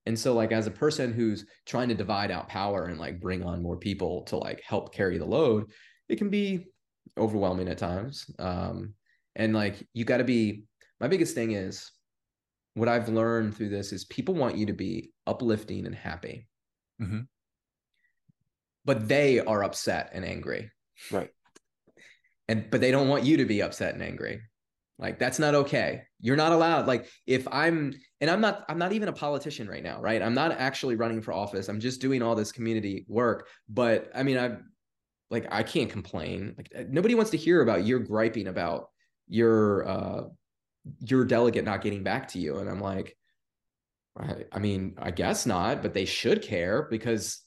and 0.05 0.17
so 0.17 0.33
like 0.33 0.51
as 0.51 0.67
a 0.67 0.71
person 0.71 1.13
who's 1.13 1.45
trying 1.65 1.87
to 1.87 1.95
divide 1.95 2.31
out 2.31 2.49
power 2.49 2.85
and 2.85 2.99
like 2.99 3.19
bring 3.19 3.43
on 3.43 3.61
more 3.61 3.77
people 3.77 4.23
to 4.23 4.37
like 4.37 4.61
help 4.61 4.93
carry 4.93 5.17
the 5.17 5.25
load 5.25 5.71
it 6.09 6.17
can 6.17 6.29
be 6.29 6.65
overwhelming 7.17 7.67
at 7.67 7.77
times 7.77 8.25
um, 8.39 8.93
and 9.35 9.53
like 9.53 9.87
you 9.93 10.03
got 10.05 10.17
to 10.17 10.23
be 10.23 10.63
my 10.99 11.07
biggest 11.07 11.33
thing 11.33 11.51
is 11.51 11.91
what 12.73 12.89
i've 12.89 13.09
learned 13.09 13.55
through 13.55 13.69
this 13.69 13.91
is 13.91 14.05
people 14.05 14.35
want 14.35 14.57
you 14.57 14.65
to 14.65 14.73
be 14.73 15.11
uplifting 15.27 15.85
and 15.85 15.95
happy 15.95 16.47
mm-hmm. 17.01 17.21
but 18.85 19.07
they 19.07 19.39
are 19.39 19.63
upset 19.63 20.09
and 20.13 20.25
angry 20.25 20.69
Right. 21.11 21.29
And 22.47 22.69
but 22.69 22.81
they 22.81 22.91
don't 22.91 23.07
want 23.07 23.23
you 23.23 23.37
to 23.37 23.45
be 23.45 23.61
upset 23.61 23.93
and 23.93 24.03
angry. 24.03 24.41
Like 24.97 25.17
that's 25.17 25.39
not 25.39 25.55
okay. 25.55 26.03
You're 26.19 26.35
not 26.35 26.51
allowed. 26.51 26.85
Like 26.85 27.07
if 27.25 27.47
I'm 27.49 27.93
and 28.19 28.29
I'm 28.29 28.41
not 28.41 28.65
I'm 28.67 28.77
not 28.77 28.91
even 28.91 29.07
a 29.07 29.13
politician 29.13 29.67
right 29.67 29.83
now, 29.83 30.01
right? 30.01 30.21
I'm 30.21 30.33
not 30.33 30.51
actually 30.51 30.95
running 30.95 31.21
for 31.21 31.31
office. 31.31 31.69
I'm 31.69 31.79
just 31.79 32.01
doing 32.01 32.21
all 32.21 32.35
this 32.35 32.51
community 32.51 33.05
work. 33.07 33.47
But 33.69 34.11
I 34.13 34.23
mean, 34.23 34.37
I 34.37 34.57
like 35.29 35.47
I 35.51 35.63
can't 35.63 35.89
complain. 35.89 36.53
Like 36.57 36.89
nobody 36.89 37.15
wants 37.15 37.31
to 37.31 37.37
hear 37.37 37.61
about 37.61 37.85
your 37.85 37.99
griping 37.99 38.47
about 38.47 38.89
your 39.27 39.87
uh 39.87 40.21
your 40.99 41.23
delegate 41.23 41.63
not 41.63 41.81
getting 41.81 42.03
back 42.03 42.27
to 42.29 42.39
you. 42.39 42.57
And 42.57 42.69
I'm 42.69 42.81
like, 42.81 43.15
I, 44.19 44.45
I 44.51 44.59
mean, 44.59 44.95
I 44.97 45.11
guess 45.11 45.45
not, 45.45 45.81
but 45.81 45.93
they 45.93 46.05
should 46.05 46.41
care 46.41 46.87
because 46.89 47.41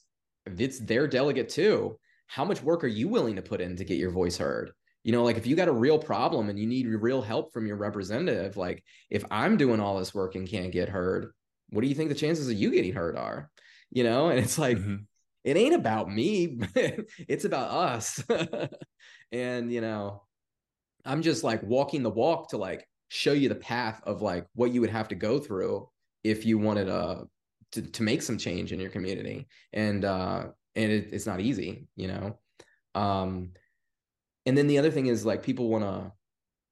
it's 0.45 0.79
their 0.79 1.07
delegate 1.07 1.49
too 1.49 1.99
how 2.33 2.43
much 2.43 2.63
work 2.63 2.83
are 2.83 2.87
you 2.87 3.07
willing 3.07 3.35
to 3.35 3.43
put 3.43 3.61
in 3.61 3.75
to 3.75 3.85
get 3.85 3.99
your 3.99 4.09
voice 4.09 4.37
heard? 4.37 4.71
You 5.03 5.11
know, 5.11 5.23
like 5.23 5.37
if 5.37 5.45
you 5.45 5.55
got 5.55 5.67
a 5.67 5.71
real 5.71 5.99
problem 5.99 6.49
and 6.49 6.57
you 6.57 6.65
need 6.65 6.87
real 6.87 7.21
help 7.21 7.53
from 7.53 7.67
your 7.67 7.75
representative, 7.75 8.57
like 8.57 8.83
if 9.11 9.23
I'm 9.29 9.55
doing 9.55 9.79
all 9.79 9.99
this 9.99 10.15
work 10.15 10.33
and 10.33 10.49
can't 10.49 10.71
get 10.71 10.89
heard, 10.89 11.31
what 11.69 11.81
do 11.81 11.87
you 11.87 11.93
think 11.93 12.09
the 12.09 12.15
chances 12.15 12.49
of 12.49 12.55
you 12.55 12.71
getting 12.71 12.91
heard 12.91 13.15
are? 13.15 13.51
You 13.91 14.03
know, 14.03 14.29
and 14.29 14.39
it's 14.39 14.57
like, 14.57 14.79
mm-hmm. 14.79 15.03
it 15.43 15.57
ain't 15.57 15.75
about 15.75 16.09
me, 16.09 16.57
it's 16.75 17.45
about 17.45 17.69
us. 17.69 18.23
and, 19.31 19.71
you 19.71 19.81
know, 19.81 20.23
I'm 21.05 21.21
just 21.21 21.43
like 21.43 21.61
walking 21.61 22.01
the 22.01 22.09
walk 22.09 22.49
to 22.49 22.57
like 22.57 22.83
show 23.09 23.33
you 23.33 23.47
the 23.47 23.53
path 23.53 24.01
of 24.05 24.23
like 24.23 24.47
what 24.55 24.71
you 24.71 24.81
would 24.81 24.89
have 24.89 25.09
to 25.09 25.15
go 25.15 25.37
through 25.37 25.87
if 26.23 26.47
you 26.47 26.57
wanted 26.57 26.89
uh, 26.89 27.25
to, 27.73 27.83
to 27.83 28.01
make 28.01 28.23
some 28.23 28.39
change 28.39 28.73
in 28.73 28.79
your 28.79 28.89
community. 28.89 29.45
And, 29.71 30.03
uh, 30.03 30.45
and 30.75 30.91
it, 30.91 31.09
it's 31.11 31.25
not 31.25 31.39
easy, 31.39 31.87
you 31.95 32.07
know. 32.07 32.37
Um, 32.95 33.51
and 34.45 34.57
then 34.57 34.67
the 34.67 34.77
other 34.77 34.91
thing 34.91 35.07
is 35.07 35.25
like 35.25 35.43
people 35.43 35.69
want 35.69 35.83
to. 35.83 36.11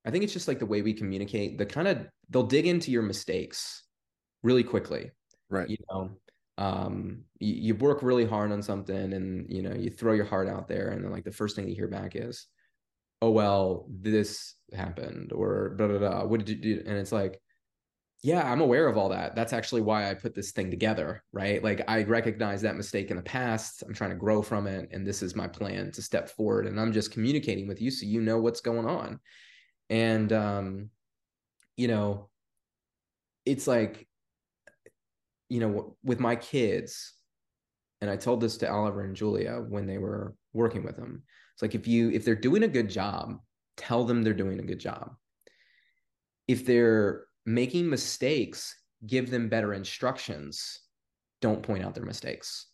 I 0.06 0.10
think 0.10 0.24
it's 0.24 0.34
just 0.34 0.48
like 0.48 0.60
the 0.60 0.66
way 0.66 0.82
we 0.82 0.94
communicate. 0.94 1.58
The 1.58 1.66
kind 1.66 1.88
of 1.88 2.08
they'll 2.30 2.44
dig 2.44 2.66
into 2.68 2.92
your 2.92 3.04
mistakes 3.04 3.84
really 4.44 4.64
quickly, 4.64 5.12
right? 5.50 5.70
You 5.70 5.78
know, 5.90 6.12
um, 6.58 7.24
you, 7.40 7.54
you 7.54 7.76
work 7.76 8.02
really 8.02 8.26
hard 8.26 8.52
on 8.52 8.62
something, 8.62 9.14
and 9.14 9.46
you 9.50 9.62
know 9.62 9.74
you 9.74 9.90
throw 9.90 10.14
your 10.14 10.26
heart 10.26 10.48
out 10.48 10.68
there, 10.68 10.90
and 10.90 11.04
then 11.04 11.12
like 11.12 11.24
the 11.24 11.32
first 11.32 11.56
thing 11.56 11.68
you 11.68 11.76
hear 11.76 11.88
back 11.88 12.16
is, 12.16 12.48
"Oh 13.22 13.32
well, 13.32 13.86
this 13.90 14.56
happened," 14.74 15.32
or 15.34 15.76
"da 15.78 15.88
da 15.88 16.00
da." 16.00 16.26
What 16.26 16.44
did 16.44 16.50
you 16.50 16.76
do? 16.76 16.84
And 16.86 16.98
it's 16.98 17.12
like, 17.12 17.40
yeah, 18.24 18.50
I'm 18.52 18.62
aware 18.62 18.88
of 18.88 18.98
all 18.98 19.10
that. 19.10 19.36
That's 19.36 19.54
actually 19.54 19.82
why 19.82 20.10
I 20.10 20.14
put 20.14 20.36
this 20.36 20.52
thing 20.52 20.70
together, 20.70 21.24
right? 21.34 21.64
Like 21.64 21.82
I 21.88 22.04
recognize 22.04 22.62
that 22.62 22.76
mistake 22.78 23.10
in 23.10 23.18
the 23.18 23.24
past. 23.24 23.82
I'm 23.82 23.94
trying 23.96 24.12
to 24.12 24.16
grow 24.16 24.44
from 24.44 24.68
it. 24.68 24.90
And 24.92 25.06
this 25.08 25.24
is 25.24 25.36
my 25.36 25.48
plan 25.48 25.92
to 25.94 26.02
step 26.04 26.30
forward. 26.30 26.68
And 26.68 26.80
I'm 26.80 26.94
just 26.94 27.12
communicating 27.12 27.68
with 27.68 27.82
you 27.82 27.90
so 27.90 28.06
you 28.06 28.22
know 28.22 28.40
what's 28.40 28.62
going 28.62 28.86
on. 28.86 29.20
and 29.90 30.32
um 30.32 30.90
you 31.78 31.88
know 31.88 32.30
it's 33.46 33.68
like 33.68 34.08
you 35.50 35.60
know 35.60 35.98
with 36.04 36.20
my 36.20 36.36
kids 36.36 37.14
and 38.00 38.10
i 38.10 38.16
told 38.16 38.40
this 38.42 38.58
to 38.58 38.72
oliver 38.72 39.04
and 39.04 39.16
julia 39.16 39.64
when 39.68 39.86
they 39.86 39.98
were 39.98 40.34
working 40.54 40.84
with 40.84 40.96
them 40.96 41.24
it's 41.54 41.62
like 41.62 41.76
if 41.76 41.88
you 41.88 42.10
if 42.12 42.24
they're 42.24 42.36
doing 42.36 42.64
a 42.64 42.68
good 42.68 42.90
job 42.90 43.38
tell 43.78 44.06
them 44.06 44.24
they're 44.24 44.34
doing 44.34 44.60
a 44.60 44.64
good 44.64 44.80
job 44.80 45.12
if 46.48 46.66
they're 46.66 47.26
making 47.46 47.90
mistakes 47.90 48.76
give 49.06 49.30
them 49.30 49.50
better 49.50 49.74
instructions. 49.74 50.80
Don't 51.42 51.64
point 51.64 51.84
out 51.84 51.96
their 51.96 52.06
mistakes. 52.06 52.68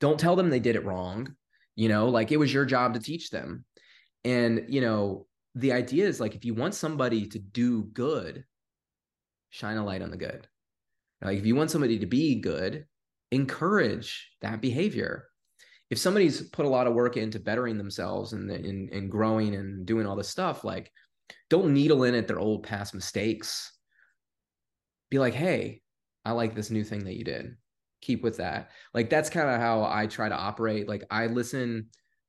Don't 0.00 0.20
tell 0.20 0.36
them 0.36 0.50
they 0.50 0.60
did 0.60 0.76
it 0.76 0.84
wrong. 0.84 1.34
You 1.74 1.88
know 1.88 2.08
like 2.08 2.32
it 2.32 2.38
was 2.38 2.52
your 2.52 2.64
job 2.64 2.94
to 2.94 3.00
teach 3.00 3.30
them. 3.30 3.64
And 4.24 4.66
you 4.68 4.80
know 4.80 5.26
the 5.54 5.72
idea 5.72 6.06
is 6.06 6.20
like 6.20 6.34
if 6.34 6.44
you 6.44 6.54
want 6.54 6.74
somebody 6.74 7.26
to 7.26 7.38
do 7.38 7.84
good 7.84 8.44
shine 9.50 9.76
a 9.76 9.84
light 9.84 10.02
on 10.02 10.10
the 10.10 10.16
good. 10.16 10.46
Like 11.22 11.38
if 11.38 11.46
you 11.46 11.56
want 11.56 11.70
somebody 11.70 11.98
to 11.98 12.06
be 12.06 12.36
good 12.36 12.86
encourage 13.30 14.30
that 14.40 14.60
behavior. 14.60 15.26
If 15.90 15.98
somebody's 15.98 16.42
put 16.42 16.66
a 16.66 16.70
lot 16.70 16.86
of 16.86 16.94
work 16.94 17.16
into 17.16 17.38
bettering 17.38 17.78
themselves 17.78 18.32
and 18.32 18.50
in, 18.50 18.88
in 18.90 19.08
growing 19.08 19.54
and 19.54 19.86
doing 19.86 20.06
all 20.06 20.16
this 20.16 20.28
stuff 20.28 20.64
like 20.64 20.90
don't 21.48 21.72
needle 21.72 22.04
in 22.04 22.14
at 22.14 22.26
their 22.26 22.38
old 22.38 22.62
past 22.64 22.94
mistakes 22.94 23.72
be 25.10 25.18
like 25.18 25.34
hey 25.34 25.80
i 26.26 26.32
like 26.32 26.54
this 26.54 26.70
new 26.70 26.84
thing 26.84 27.04
that 27.04 27.16
you 27.16 27.24
did. 27.24 27.56
Keep 28.02 28.22
with 28.22 28.36
that. 28.36 28.70
Like 28.92 29.08
that's 29.08 29.30
kind 29.30 29.48
of 29.48 29.60
how 29.60 29.84
i 29.84 30.06
try 30.06 30.28
to 30.28 30.36
operate. 30.36 30.88
Like 30.88 31.04
i 31.10 31.26
listen 31.26 31.86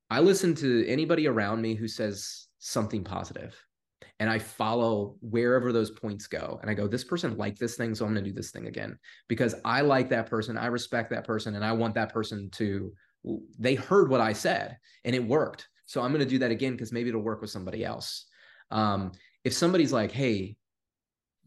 i 0.10 0.20
listen 0.20 0.56
to 0.56 0.88
anybody 0.88 1.28
around 1.28 1.62
me 1.62 1.76
who 1.76 1.88
says 1.88 2.48
something 2.60 3.04
positive 3.04 3.56
and 4.20 4.30
i 4.30 4.40
follow 4.40 5.16
wherever 5.22 5.72
those 5.72 5.92
points 5.92 6.28
go 6.28 6.58
and 6.62 6.72
i 6.72 6.74
go 6.74 6.88
this 6.88 7.04
person 7.04 7.38
liked 7.38 7.60
this 7.60 7.76
thing 7.76 7.94
so 7.94 8.06
i'm 8.06 8.14
going 8.14 8.24
to 8.24 8.30
do 8.30 8.36
this 8.36 8.52
thing 8.52 8.68
again. 8.68 8.98
Because 9.28 9.56
i 9.66 9.82
like 9.82 10.10
that 10.10 10.30
person 10.30 10.58
i 10.58 10.68
respect 10.68 11.10
that 11.10 11.26
person 11.26 11.56
and 11.56 11.66
i 11.66 11.72
want 11.72 11.96
that 11.96 12.14
person 12.14 12.50
to 12.52 12.94
they 13.60 13.76
heard 13.76 14.10
what 14.10 14.22
i 14.22 14.32
said 14.32 14.78
and 15.04 15.16
it 15.16 15.24
worked. 15.24 15.68
So 15.86 16.02
i'm 16.02 16.12
going 16.12 16.24
to 16.24 16.30
do 16.30 16.40
that 16.40 16.52
again 16.52 16.74
because 16.74 16.92
maybe 16.92 17.10
it'll 17.10 17.22
work 17.22 17.42
with 17.42 17.50
somebody 17.50 17.84
else. 17.84 18.26
Um, 18.70 19.12
if 19.44 19.54
somebody's 19.54 19.94
like 19.94 20.12
hey 20.12 20.56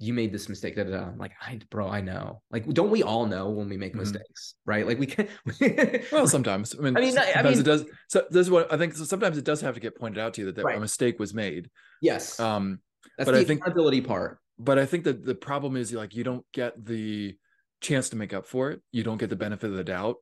you 0.00 0.14
made 0.14 0.32
this 0.32 0.48
mistake. 0.48 0.76
Da, 0.76 0.84
da, 0.84 0.90
da. 0.90 1.02
I'm 1.08 1.18
like, 1.18 1.32
I, 1.42 1.60
bro, 1.68 1.86
I 1.86 2.00
know. 2.00 2.40
Like, 2.50 2.66
don't 2.72 2.90
we 2.90 3.02
all 3.02 3.26
know 3.26 3.50
when 3.50 3.68
we 3.68 3.76
make 3.76 3.92
mm-hmm. 3.92 4.00
mistakes, 4.00 4.54
right? 4.64 4.86
Like, 4.86 4.98
we 4.98 5.06
can. 5.06 5.28
well, 6.10 6.26
sometimes. 6.26 6.74
I 6.76 6.82
mean, 6.82 6.96
I 6.96 7.00
mean, 7.00 7.12
sometimes 7.12 7.36
I 7.36 7.42
mean, 7.42 7.58
it 7.60 7.62
does. 7.64 7.84
So 8.08 8.24
this 8.30 8.46
is 8.46 8.50
what 8.50 8.72
I 8.72 8.78
think. 8.78 8.94
So 8.94 9.04
sometimes 9.04 9.36
it 9.36 9.44
does 9.44 9.60
have 9.60 9.74
to 9.74 9.80
get 9.80 9.96
pointed 9.96 10.18
out 10.18 10.34
to 10.34 10.40
you 10.40 10.46
that, 10.46 10.56
that 10.56 10.64
right. 10.64 10.78
a 10.78 10.80
mistake 10.80 11.18
was 11.18 11.34
made. 11.34 11.68
Yes. 12.00 12.40
Um, 12.40 12.80
that's 13.18 13.26
but 13.28 13.34
the 13.34 13.40
I 13.40 13.44
think 13.44 13.60
accountability 13.60 14.00
part. 14.00 14.38
But 14.58 14.78
I 14.78 14.86
think 14.86 15.04
that 15.04 15.24
the 15.24 15.34
problem 15.34 15.76
is 15.76 15.92
like 15.92 16.14
you 16.14 16.24
don't 16.24 16.44
get 16.52 16.82
the 16.82 17.36
chance 17.82 18.08
to 18.10 18.16
make 18.16 18.32
up 18.32 18.46
for 18.46 18.70
it. 18.70 18.80
You 18.92 19.04
don't 19.04 19.18
get 19.18 19.28
the 19.28 19.36
benefit 19.36 19.70
of 19.70 19.76
the 19.76 19.84
doubt. 19.84 20.16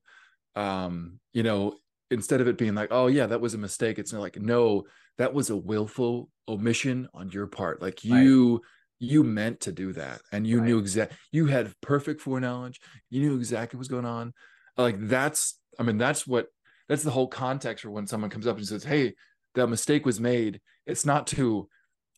Um, 0.57 1.21
you 1.33 1.45
know, 1.45 1.77
instead 2.11 2.41
of 2.41 2.49
it 2.49 2.59
being 2.59 2.75
like, 2.75 2.89
oh 2.91 3.07
yeah, 3.07 3.27
that 3.27 3.41
was 3.41 3.55
a 3.55 3.59
mistake, 3.59 4.01
it's 4.01 4.13
like, 4.13 4.41
no, 4.41 4.85
that 5.19 5.35
was 5.35 5.51
a 5.51 5.57
willful 5.57 6.31
omission 6.49 7.09
on 7.15 7.31
your 7.31 7.47
part. 7.47 7.81
Like 7.81 8.05
you. 8.05 8.55
Right 8.55 8.63
you 8.99 9.23
meant 9.23 9.61
to 9.61 9.73
do 9.73 9.93
that 9.93 10.21
and 10.33 10.47
you 10.47 10.59
right. 10.59 10.67
knew 10.67 10.79
exact 10.79 11.13
you 11.31 11.47
had 11.47 11.73
perfect 11.81 12.21
foreknowledge 12.21 12.81
you 13.11 13.21
knew 13.21 13.37
exactly 13.37 13.77
what 13.77 13.81
was 13.81 13.89
going 13.89 14.05
on 14.05 14.33
like 14.77 14.97
that's 15.09 15.59
i 15.79 15.83
mean 15.83 15.99
that's 15.99 16.27
what 16.27 16.47
that's 16.89 17.03
the 17.03 17.11
whole 17.11 17.29
context 17.29 17.83
for 17.83 17.91
when 17.91 18.07
someone 18.07 18.31
comes 18.31 18.47
up 18.47 18.57
and 18.57 18.67
says 18.67 18.85
hey 18.85 19.15
that 19.59 19.67
mistake 19.67 20.07
was 20.07 20.21
made. 20.21 20.61
It's 20.87 21.05
not 21.05 21.27
to 21.29 21.69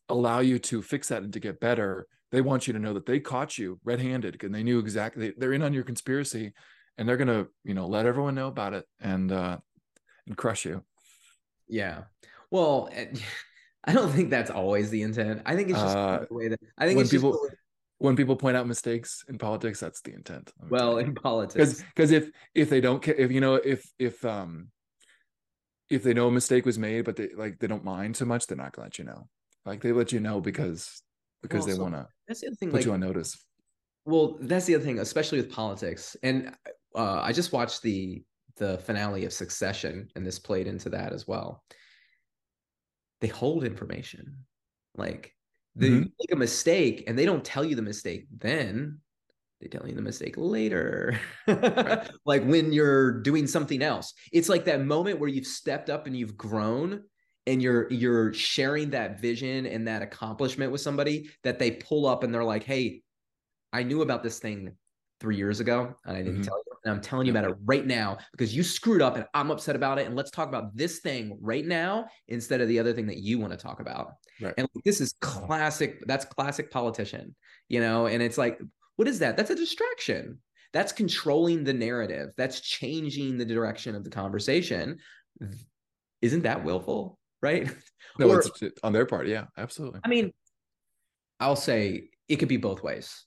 allow 0.09 0.39
you 0.39 0.59
to 0.59 0.81
fix 0.81 1.09
that 1.09 1.23
and 1.23 1.33
to 1.33 1.39
get 1.39 1.59
better. 1.59 2.07
They 2.31 2.41
want 2.41 2.67
you 2.67 2.73
to 2.73 2.79
know 2.79 2.93
that 2.93 3.05
they 3.05 3.19
caught 3.19 3.57
you 3.57 3.79
red-handed 3.83 4.43
and 4.43 4.55
they 4.55 4.63
knew 4.63 4.79
exactly 4.79 5.33
they're 5.37 5.53
in 5.53 5.63
on 5.63 5.73
your 5.73 5.83
conspiracy 5.83 6.53
and 6.97 7.07
they're 7.07 7.17
gonna 7.17 7.47
you 7.63 7.73
know 7.73 7.87
let 7.87 8.05
everyone 8.05 8.35
know 8.35 8.47
about 8.47 8.73
it 8.73 8.85
and 8.99 9.31
uh 9.31 9.57
and 10.27 10.37
crush 10.37 10.65
you. 10.65 10.83
Yeah. 11.67 12.03
Well 12.49 12.89
I 13.83 13.93
don't 13.93 14.11
think 14.11 14.29
that's 14.29 14.51
always 14.51 14.89
the 14.89 15.01
intent. 15.01 15.41
I 15.45 15.55
think 15.55 15.69
it's 15.69 15.79
just 15.79 15.97
uh, 15.97 16.25
the 16.29 16.33
way 16.33 16.47
that 16.49 16.59
I 16.77 16.85
think 16.85 16.97
when 16.97 17.07
people 17.07 17.31
just, 17.31 17.55
when 17.97 18.15
people 18.15 18.35
point 18.35 18.55
out 18.55 18.67
mistakes 18.67 19.23
in 19.27 19.37
politics, 19.37 19.79
that's 19.79 20.01
the 20.01 20.13
intent. 20.13 20.51
Well, 20.69 20.97
in 20.97 21.15
politics, 21.15 21.83
because 21.95 22.11
if 22.11 22.29
if 22.53 22.69
they 22.69 22.81
don't 22.81 23.01
care, 23.01 23.15
if 23.15 23.31
you 23.31 23.41
know, 23.41 23.55
if 23.55 23.83
if 23.97 24.23
um 24.23 24.67
if 25.89 26.03
they 26.03 26.13
know 26.13 26.27
a 26.27 26.31
mistake 26.31 26.65
was 26.65 26.77
made, 26.77 27.05
but 27.05 27.15
they 27.15 27.29
like 27.35 27.59
they 27.59 27.67
don't 27.67 27.83
mind 27.83 28.15
so 28.15 28.25
much, 28.25 28.45
they're 28.45 28.57
not 28.57 28.73
gonna 28.73 28.85
let 28.85 28.99
you 28.99 29.05
know. 29.05 29.27
Like 29.65 29.81
they 29.81 29.91
let 29.91 30.11
you 30.11 30.19
know 30.19 30.41
because 30.41 31.01
because 31.41 31.61
well, 31.61 31.67
they 31.67 31.73
so 31.73 31.81
want 31.81 31.95
to. 31.95 32.07
That's 32.27 32.41
the 32.41 32.47
other 32.47 32.55
thing. 32.55 32.69
Put 32.69 32.77
like, 32.77 32.85
you 32.85 32.93
on 32.93 32.99
notice. 32.99 33.43
Well, 34.05 34.37
that's 34.41 34.65
the 34.65 34.75
other 34.75 34.83
thing, 34.83 34.99
especially 34.99 35.39
with 35.39 35.51
politics. 35.51 36.15
And 36.23 36.55
uh, 36.95 37.21
I 37.21 37.31
just 37.31 37.51
watched 37.51 37.81
the 37.81 38.23
the 38.57 38.77
finale 38.79 39.25
of 39.25 39.33
Succession, 39.33 40.07
and 40.15 40.25
this 40.25 40.37
played 40.37 40.67
into 40.67 40.89
that 40.89 41.13
as 41.13 41.27
well 41.27 41.63
they 43.21 43.27
hold 43.27 43.63
information. 43.63 44.45
Like 44.95 45.33
they 45.75 45.89
mm-hmm. 45.89 46.09
make 46.19 46.31
a 46.31 46.35
mistake 46.35 47.05
and 47.07 47.17
they 47.17 47.25
don't 47.25 47.45
tell 47.45 47.63
you 47.63 47.75
the 47.75 47.81
mistake 47.81 48.27
then. 48.37 48.99
They 49.61 49.67
tell 49.67 49.87
you 49.87 49.93
the 49.93 50.01
mistake 50.01 50.35
later. 50.37 51.19
like 52.25 52.43
when 52.43 52.73
you're 52.73 53.21
doing 53.21 53.47
something 53.47 53.81
else. 53.81 54.13
It's 54.33 54.49
like 54.49 54.65
that 54.65 54.83
moment 54.83 55.19
where 55.19 55.29
you've 55.29 55.45
stepped 55.45 55.89
up 55.89 56.07
and 56.07 56.17
you've 56.17 56.35
grown 56.35 57.03
and 57.47 57.61
you're 57.61 57.91
you're 57.91 58.33
sharing 58.33 58.89
that 58.91 59.21
vision 59.21 59.65
and 59.65 59.87
that 59.87 60.01
accomplishment 60.01 60.71
with 60.71 60.81
somebody 60.81 61.29
that 61.43 61.59
they 61.59 61.71
pull 61.71 62.05
up 62.05 62.23
and 62.23 62.33
they're 62.33 62.43
like, 62.43 62.63
"Hey, 62.63 63.01
I 63.71 63.83
knew 63.83 64.01
about 64.01 64.23
this 64.23 64.39
thing 64.39 64.75
3 65.19 65.37
years 65.37 65.59
ago 65.59 65.95
and 66.05 66.17
I 66.17 66.21
didn't 66.21 66.41
mm-hmm. 66.41 66.43
tell 66.43 66.57
you 66.57 66.70
and 66.83 66.93
I'm 66.93 67.01
telling 67.01 67.27
you 67.27 67.31
about 67.31 67.45
it 67.45 67.55
right 67.65 67.85
now 67.85 68.17
because 68.31 68.55
you 68.55 68.63
screwed 68.63 69.01
up 69.01 69.15
and 69.15 69.25
I'm 69.33 69.51
upset 69.51 69.75
about 69.75 69.99
it. 69.99 70.07
And 70.07 70.15
let's 70.15 70.31
talk 70.31 70.47
about 70.47 70.75
this 70.75 70.99
thing 70.99 71.37
right 71.39 71.65
now 71.65 72.07
instead 72.27 72.61
of 72.61 72.67
the 72.67 72.79
other 72.79 72.93
thing 72.93 73.07
that 73.07 73.17
you 73.17 73.39
want 73.39 73.51
to 73.51 73.57
talk 73.57 73.79
about. 73.79 74.13
Right. 74.41 74.53
And 74.57 74.67
this 74.83 74.99
is 74.99 75.13
classic. 75.21 76.01
That's 76.07 76.25
classic 76.25 76.71
politician, 76.71 77.35
you 77.69 77.81
know. 77.81 78.07
And 78.07 78.23
it's 78.23 78.37
like, 78.37 78.59
what 78.95 79.07
is 79.07 79.19
that? 79.19 79.37
That's 79.37 79.51
a 79.51 79.55
distraction. 79.55 80.39
That's 80.73 80.91
controlling 80.91 81.63
the 81.63 81.73
narrative. 81.73 82.29
That's 82.37 82.61
changing 82.61 83.37
the 83.37 83.45
direction 83.45 83.95
of 83.95 84.03
the 84.03 84.09
conversation. 84.09 84.97
Isn't 86.21 86.43
that 86.43 86.63
willful? 86.63 87.19
Right. 87.41 87.71
No, 88.19 88.29
or, 88.29 88.39
it's 88.39 88.61
on 88.83 88.91
their 88.91 89.05
part. 89.05 89.25
Yeah, 89.25 89.45
absolutely. 89.57 90.01
I 90.03 90.09
mean, 90.09 90.33
I'll 91.39 91.55
say 91.55 92.09
it 92.27 92.35
could 92.35 92.49
be 92.49 92.57
both 92.57 92.83
ways. 92.83 93.23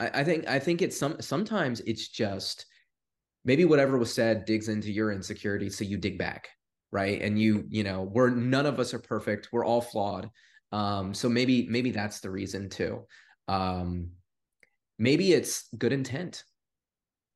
I, 0.00 0.10
I 0.12 0.24
think 0.24 0.48
I 0.48 0.58
think 0.58 0.82
it's 0.82 0.98
some 0.98 1.20
sometimes 1.20 1.80
it's 1.80 2.08
just 2.08 2.66
maybe 3.44 3.64
whatever 3.64 3.98
was 3.98 4.12
said 4.12 4.44
digs 4.44 4.68
into 4.68 4.90
your 4.90 5.12
insecurity 5.12 5.70
so 5.70 5.84
you 5.84 5.96
dig 5.96 6.18
back 6.18 6.48
right? 6.90 7.20
And 7.22 7.40
you 7.40 7.64
you 7.68 7.84
know 7.84 8.02
we're 8.02 8.30
none 8.30 8.66
of 8.66 8.78
us 8.80 8.94
are 8.94 8.98
perfect. 8.98 9.48
We're 9.52 9.64
all 9.64 9.80
flawed. 9.80 10.30
Um 10.72 11.14
so 11.14 11.28
maybe 11.28 11.66
maybe 11.68 11.90
that's 11.90 12.20
the 12.20 12.30
reason 12.30 12.68
too. 12.68 13.06
Um 13.46 14.10
maybe 14.98 15.32
it's 15.32 15.68
good 15.76 15.92
intent. 15.92 16.44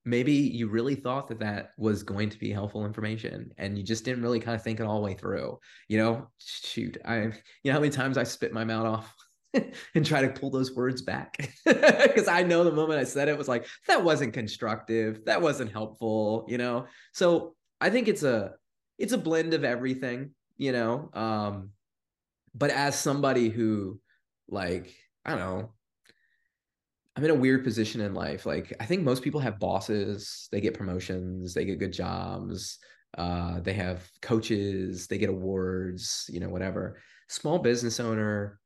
Maybe 0.05 0.32
you 0.32 0.68
really 0.68 0.96
thought 0.96 1.28
that 1.28 1.38
that 1.40 1.70
was 1.78 2.03
going 2.03 2.30
to 2.30 2.38
be 2.38 2.50
helpful 2.50 2.84
information 2.84 3.53
and 3.57 3.78
you 3.78 3.84
just 3.84 4.05
didn't 4.05 4.22
really 4.22 4.40
kind 4.40 4.57
of 4.57 4.62
think 4.62 4.80
it 4.80 4.86
all 4.86 4.96
the 4.96 5.07
way 5.07 5.14
through. 5.14 5.59
You 5.88 5.98
know 5.98 6.28
shoot 6.38 6.96
i 7.05 7.16
you 7.18 7.32
know 7.64 7.72
how 7.72 7.80
many 7.80 7.90
times 7.90 8.18
i 8.18 8.24
spit 8.24 8.53
my 8.53 8.64
mouth 8.64 8.86
off 8.86 9.14
and 9.94 10.05
try 10.05 10.22
to 10.22 10.28
pull 10.28 10.50
those 10.50 10.74
words 10.74 11.03
back 11.03 11.36
because 11.64 12.28
I 12.28 12.42
know 12.42 12.64
the 12.64 12.72
moment 12.72 13.00
I 13.00 13.05
said 13.05 13.28
it 13.28 13.38
was 13.38 13.48
like 13.48 13.66
that 13.86 14.03
wasn't 14.03 14.32
constructive, 14.32 15.24
that 15.26 15.42
wasn't 15.42 15.72
helpful, 15.72 16.46
you 16.48 16.59
know. 16.59 16.86
So 17.12 17.55
I 17.80 17.90
think 17.90 18.09
it's 18.09 18.22
a 18.22 18.55
it's 18.98 19.12
a 19.12 19.18
blend 19.18 19.55
of 19.55 19.64
everything, 19.64 20.30
you 20.57 20.72
know. 20.72 21.11
Um, 21.12 21.70
but 22.55 22.70
as 22.70 22.98
somebody 22.98 23.48
who 23.48 24.00
like 24.48 24.94
I 25.24 25.30
don't 25.30 25.40
know, 25.40 25.72
I'm 27.16 27.24
in 27.24 27.30
a 27.30 27.34
weird 27.34 27.64
position 27.64 28.00
in 28.00 28.14
life. 28.14 28.46
Like 28.46 28.72
I 28.80 28.86
think 28.86 29.03
most 29.03 29.22
people 29.22 29.40
have 29.40 29.59
bosses, 29.59 30.48
they 30.50 30.61
get 30.61 30.74
promotions, 30.74 31.53
they 31.53 31.64
get 31.64 31.78
good 31.78 31.92
jobs, 31.92 32.78
uh, 33.18 33.61
they 33.61 33.74
have 33.74 34.09
coaches, 34.22 35.07
they 35.07 35.18
get 35.18 35.28
awards, 35.28 36.28
you 36.32 36.40
know, 36.40 36.48
whatever. 36.48 36.98
Small 37.28 37.59
business 37.59 38.00
owner 38.00 38.59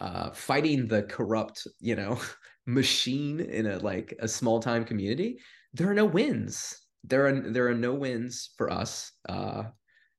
uh, 0.00 0.30
fighting 0.30 0.86
the 0.86 1.02
corrupt, 1.04 1.66
you 1.80 1.96
know, 1.96 2.18
machine 2.66 3.40
in 3.40 3.66
a 3.66 3.78
like 3.78 4.14
a 4.20 4.28
small 4.28 4.60
time 4.60 4.84
community, 4.84 5.38
there 5.72 5.90
are 5.90 5.94
no 5.94 6.04
wins. 6.04 6.80
There 7.04 7.26
are 7.26 7.40
there 7.50 7.68
are 7.68 7.74
no 7.74 7.94
wins 7.94 8.50
for 8.56 8.70
us 8.70 9.12
uh, 9.28 9.64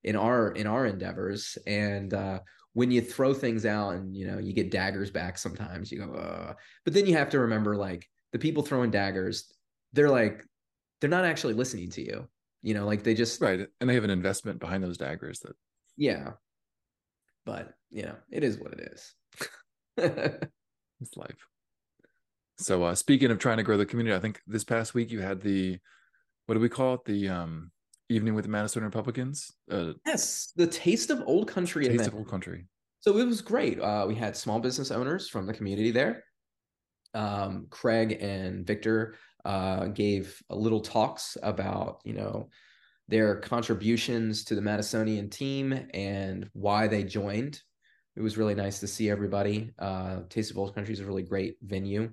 in 0.03 0.15
our 0.15 0.51
in 0.51 0.67
our 0.67 0.86
endeavors. 0.86 1.57
And 1.65 2.13
uh, 2.13 2.39
when 2.73 2.91
you 2.91 3.01
throw 3.01 3.34
things 3.34 3.65
out 3.65 3.95
and 3.95 4.15
you 4.15 4.28
know 4.28 4.38
you 4.38 4.53
get 4.53 4.71
daggers 4.71 5.09
back, 5.11 5.38
sometimes 5.38 5.91
you 5.91 6.05
go, 6.05 6.13
uh, 6.13 6.53
but 6.84 6.93
then 6.93 7.05
you 7.05 7.15
have 7.15 7.30
to 7.30 7.39
remember 7.39 7.76
like 7.76 8.07
the 8.32 8.39
people 8.39 8.63
throwing 8.63 8.91
daggers, 8.91 9.51
they're 9.93 10.09
like 10.09 10.45
they're 10.99 11.09
not 11.09 11.26
actually 11.26 11.53
listening 11.53 11.89
to 11.91 12.01
you. 12.01 12.28
You 12.61 12.73
know, 12.73 12.86
like 12.86 13.03
they 13.03 13.13
just 13.13 13.41
right, 13.41 13.67
and 13.80 13.89
they 13.89 13.93
have 13.93 14.03
an 14.03 14.09
investment 14.09 14.59
behind 14.59 14.84
those 14.84 14.97
daggers 14.97 15.39
that 15.39 15.53
yeah. 15.97 16.32
But 17.45 17.73
you 17.91 18.03
know, 18.03 18.15
it 18.32 18.43
is 18.43 18.57
what 18.57 18.73
it 18.73 18.89
is. 18.91 19.13
it's 19.98 21.18
life. 21.18 21.48
So 22.58 22.84
uh, 22.84 22.96
speaking 22.96 23.32
of 23.32 23.39
trying 23.39 23.58
to 23.58 23.64
grow 23.64 23.78
the 23.78 23.86
community, 23.86 24.16
I 24.16 24.20
think 24.20 24.41
this 24.48 24.64
past 24.64 24.93
week 24.93 25.12
you 25.12 25.22
had 25.22 25.41
the 25.41 25.80
what 26.46 26.56
do 26.56 26.62
we 26.62 26.70
call 26.70 26.96
it? 26.96 27.06
The 27.06 27.30
um, 27.30 27.72
evening 28.10 28.36
with 28.36 28.46
the 28.46 28.52
Madison 28.52 28.84
Republicans. 28.84 29.52
Uh, 29.70 29.93
yes, 30.06 30.52
the 30.56 30.68
Taste 30.68 31.10
of 31.10 31.24
Old 31.26 31.48
Country. 31.48 31.86
Taste 31.86 31.96
event. 31.96 32.08
of 32.10 32.16
Old 32.16 32.30
Country. 32.30 32.68
So 33.00 33.18
it 33.18 33.26
was 33.26 33.41
great. 33.41 33.80
Uh, 33.80 34.06
we 34.08 34.16
had 34.16 34.36
small 34.36 34.60
business 34.60 34.91
owners 34.91 35.30
from 35.30 35.46
the 35.46 35.54
community 35.54 35.91
there. 35.91 36.24
Um, 37.14 37.68
Craig 37.70 38.18
and 38.20 38.66
Victor 38.66 39.16
uh, 39.43 39.88
gave 39.88 40.41
a 40.50 40.56
little 40.56 40.82
talks 40.82 41.38
about 41.43 42.02
you 42.04 42.14
know 42.14 42.50
their 43.08 43.36
contributions 43.36 44.43
to 44.46 44.56
the 44.56 44.62
Madisonian 44.62 45.30
team 45.30 45.88
and 45.93 46.50
why 46.54 46.88
they 46.88 47.04
joined. 47.04 47.62
It 48.16 48.22
was 48.22 48.38
really 48.38 48.55
nice 48.55 48.80
to 48.80 48.88
see 48.88 49.09
everybody. 49.09 49.72
Uh, 49.78 50.22
Taste 50.30 50.51
of 50.51 50.57
Old 50.57 50.74
Country 50.74 50.93
is 50.93 50.99
a 50.99 51.05
really 51.05 51.24
great 51.24 51.57
venue. 51.61 52.11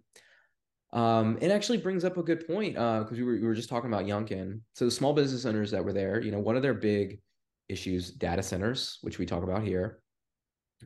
Um, 0.93 1.39
it 1.41 1.51
actually 1.51 1.79
brings 1.79 2.05
up 2.05 2.19
a 2.19 2.23
good 2.23 2.47
point 2.47 2.75
because 2.75 3.13
uh, 3.13 3.17
we, 3.17 3.23
were, 3.23 3.33
we 3.35 3.43
were 3.47 3.55
just 3.55 3.69
talking 3.69 3.91
about 3.91 4.05
Youngkin. 4.05 4.61
So 4.75 4.85
the 4.85 4.91
small 4.91 5.15
business 5.15 5.47
owners 5.47 5.71
that 5.71 5.85
were 5.85 5.93
there, 5.93 6.21
you 6.21 6.31
know, 6.31 6.41
one 6.41 6.57
of 6.57 6.63
their 6.63 6.75
big 6.75 7.21
issues, 7.69 8.11
data 8.11 8.43
centers, 8.43 8.99
which 9.01 9.19
we 9.19 9.25
talk 9.25 9.43
about 9.43 9.63
here, 9.63 10.01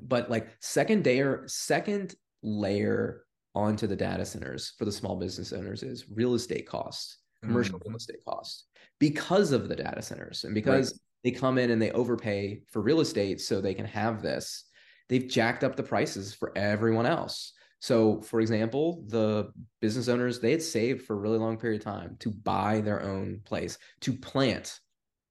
but 0.02 0.30
like 0.30 0.48
second 0.60 1.04
layer, 1.04 1.44
second 1.46 2.14
layer 2.42 3.24
onto 3.54 3.86
the 3.86 3.96
data 3.96 4.24
centers 4.24 4.74
for 4.78 4.84
the 4.84 4.92
small 4.92 5.16
business 5.16 5.52
owners 5.52 5.82
is 5.82 6.06
real 6.10 6.34
estate 6.34 6.68
costs, 6.68 7.18
commercial 7.42 7.78
mm-hmm. 7.78 7.88
real 7.88 7.96
estate 7.96 8.24
costs, 8.26 8.64
because 9.00 9.50
of 9.52 9.68
the 9.68 9.76
data 9.76 10.02
centers 10.02 10.44
and 10.44 10.54
because 10.54 10.92
right. 10.92 11.00
they 11.24 11.30
come 11.30 11.58
in 11.58 11.70
and 11.70 11.80
they 11.80 11.90
overpay 11.92 12.60
for 12.70 12.82
real 12.82 13.00
estate 13.00 13.40
so 13.40 13.60
they 13.60 13.74
can 13.74 13.86
have 13.86 14.22
this. 14.22 14.65
They've 15.08 15.28
jacked 15.28 15.64
up 15.64 15.76
the 15.76 15.82
prices 15.82 16.34
for 16.34 16.52
everyone 16.56 17.06
else. 17.06 17.52
So, 17.78 18.20
for 18.22 18.40
example, 18.40 19.04
the 19.08 19.52
business 19.80 20.08
owners, 20.08 20.40
they 20.40 20.50
had 20.50 20.62
saved 20.62 21.02
for 21.02 21.14
a 21.14 21.18
really 21.18 21.38
long 21.38 21.58
period 21.58 21.80
of 21.80 21.84
time 21.84 22.16
to 22.20 22.30
buy 22.30 22.80
their 22.80 23.02
own 23.02 23.40
place, 23.44 23.78
to 24.00 24.12
plant 24.12 24.80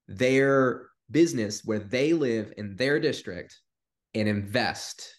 their 0.07 0.88
business 1.11 1.63
where 1.65 1.80
they 1.80 2.13
live 2.13 2.53
in 2.57 2.76
their 2.76 2.99
district 2.99 3.59
and 4.13 4.28
invest. 4.28 5.15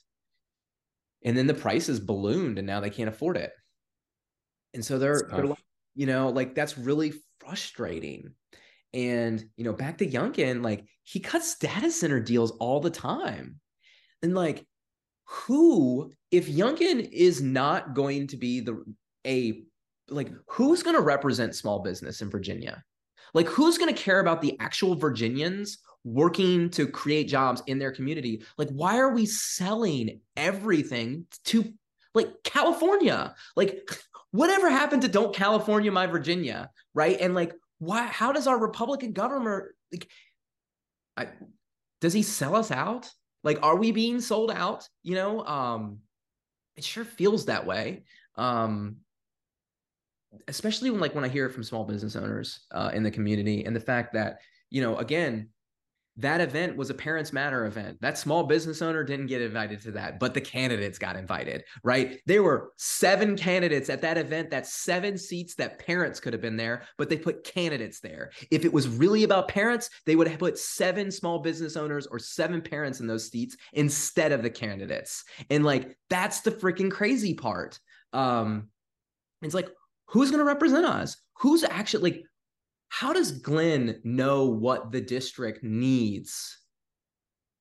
And 1.24 1.36
then 1.36 1.46
the 1.46 1.54
prices 1.54 2.00
ballooned 2.00 2.58
and 2.58 2.66
now 2.66 2.80
they 2.80 2.90
can't 2.90 3.08
afford 3.08 3.36
it. 3.36 3.52
And 4.72 4.84
so 4.84 4.98
they're, 4.98 5.28
they're 5.30 5.46
like, 5.46 5.64
you 5.94 6.06
know, 6.06 6.28
like 6.28 6.54
that's 6.54 6.78
really 6.78 7.12
frustrating. 7.40 8.32
And, 8.94 9.44
you 9.56 9.64
know, 9.64 9.72
back 9.72 9.98
to 9.98 10.06
Youngkin, 10.06 10.62
like 10.62 10.84
he 11.02 11.20
cuts 11.20 11.58
data 11.58 11.90
center 11.90 12.20
deals 12.20 12.52
all 12.52 12.80
the 12.80 12.90
time. 12.90 13.60
And 14.26 14.34
like 14.34 14.66
who 15.24 16.12
if 16.32 16.48
Youngkin 16.48 17.08
is 17.12 17.40
not 17.40 17.94
going 17.94 18.26
to 18.26 18.36
be 18.36 18.58
the 18.58 18.84
a 19.24 19.62
like 20.08 20.32
who's 20.48 20.82
going 20.82 20.96
to 20.96 21.02
represent 21.02 21.54
small 21.54 21.78
business 21.78 22.22
in 22.22 22.28
Virginia? 22.28 22.82
Like 23.34 23.46
who's 23.46 23.78
going 23.78 23.94
to 23.94 24.02
care 24.02 24.18
about 24.18 24.42
the 24.42 24.58
actual 24.58 24.96
Virginians 24.96 25.78
working 26.02 26.70
to 26.70 26.88
create 26.88 27.28
jobs 27.28 27.62
in 27.68 27.78
their 27.78 27.92
community? 27.92 28.42
Like 28.58 28.68
why 28.70 28.98
are 28.98 29.14
we 29.14 29.26
selling 29.26 30.20
everything 30.36 31.26
to 31.44 31.72
like 32.14 32.42
California? 32.42 33.32
Like 33.54 33.88
whatever 34.32 34.68
happened 34.68 35.02
to 35.02 35.08
don't 35.08 35.34
California 35.34 35.92
my 35.92 36.06
Virginia, 36.08 36.70
right? 36.94 37.16
And 37.20 37.32
like 37.32 37.52
why 37.78 38.02
how 38.02 38.32
does 38.32 38.48
our 38.48 38.58
Republican 38.58 39.12
government 39.12 39.66
like 39.92 40.08
I, 41.16 41.28
does 42.00 42.12
he 42.12 42.22
sell 42.22 42.56
us 42.56 42.72
out? 42.72 43.08
Like, 43.46 43.62
are 43.62 43.76
we 43.76 43.92
being 43.92 44.20
sold 44.20 44.50
out? 44.50 44.88
You 45.04 45.14
know, 45.14 45.46
um, 45.46 46.00
it 46.74 46.82
sure 46.82 47.04
feels 47.04 47.46
that 47.46 47.64
way. 47.64 48.02
Um, 48.34 48.96
especially 50.48 50.90
when 50.90 51.00
like 51.00 51.14
when 51.14 51.22
I 51.24 51.28
hear 51.28 51.46
it 51.46 51.52
from 51.52 51.62
small 51.62 51.84
business 51.84 52.16
owners 52.16 52.66
uh, 52.72 52.90
in 52.92 53.04
the 53.04 53.10
community 53.10 53.64
and 53.64 53.74
the 53.74 53.80
fact 53.80 54.14
that, 54.14 54.40
you 54.68 54.82
know, 54.82 54.96
again, 54.96 55.50
that 56.18 56.40
event 56.40 56.76
was 56.76 56.90
a 56.90 56.94
parents 56.94 57.32
matter 57.32 57.66
event. 57.66 57.98
That 58.00 58.18
small 58.18 58.44
business 58.44 58.82
owner 58.82 59.04
didn't 59.04 59.26
get 59.26 59.42
invited 59.42 59.80
to 59.82 59.90
that 59.92 60.18
but 60.18 60.34
the 60.34 60.40
candidates 60.40 60.98
got 60.98 61.16
invited 61.16 61.64
right? 61.82 62.20
There 62.26 62.42
were 62.42 62.72
seven 62.76 63.36
candidates 63.36 63.90
at 63.90 64.02
that 64.02 64.18
event. 64.18 64.50
That's 64.50 64.74
seven 64.74 65.18
seats 65.18 65.54
that 65.56 65.78
parents 65.78 66.20
could 66.20 66.32
have 66.32 66.42
been 66.42 66.56
there 66.56 66.82
but 66.98 67.08
they 67.08 67.16
put 67.16 67.44
candidates 67.44 68.00
there. 68.00 68.30
If 68.50 68.64
it 68.64 68.72
was 68.72 68.88
really 68.88 69.24
about 69.24 69.48
parents 69.48 69.90
they 70.04 70.16
would 70.16 70.28
have 70.28 70.38
put 70.38 70.58
seven 70.58 71.10
small 71.10 71.40
business 71.40 71.76
owners 71.76 72.06
or 72.06 72.18
seven 72.18 72.60
parents 72.60 73.00
in 73.00 73.06
those 73.06 73.28
seats 73.28 73.56
instead 73.72 74.32
of 74.32 74.42
the 74.42 74.50
candidates. 74.50 75.24
And 75.50 75.64
like 75.64 75.96
that's 76.10 76.40
the 76.40 76.50
freaking 76.50 76.90
crazy 76.90 77.34
part. 77.34 77.78
Um 78.12 78.68
it's 79.42 79.54
like 79.54 79.68
who's 80.08 80.30
going 80.30 80.40
to 80.40 80.44
represent 80.44 80.86
us? 80.86 81.16
Who's 81.38 81.64
actually 81.64 82.10
like 82.10 82.24
how 82.88 83.12
does 83.12 83.32
Glenn 83.32 84.00
know 84.04 84.46
what 84.46 84.92
the 84.92 85.00
district 85.00 85.62
needs? 85.62 86.58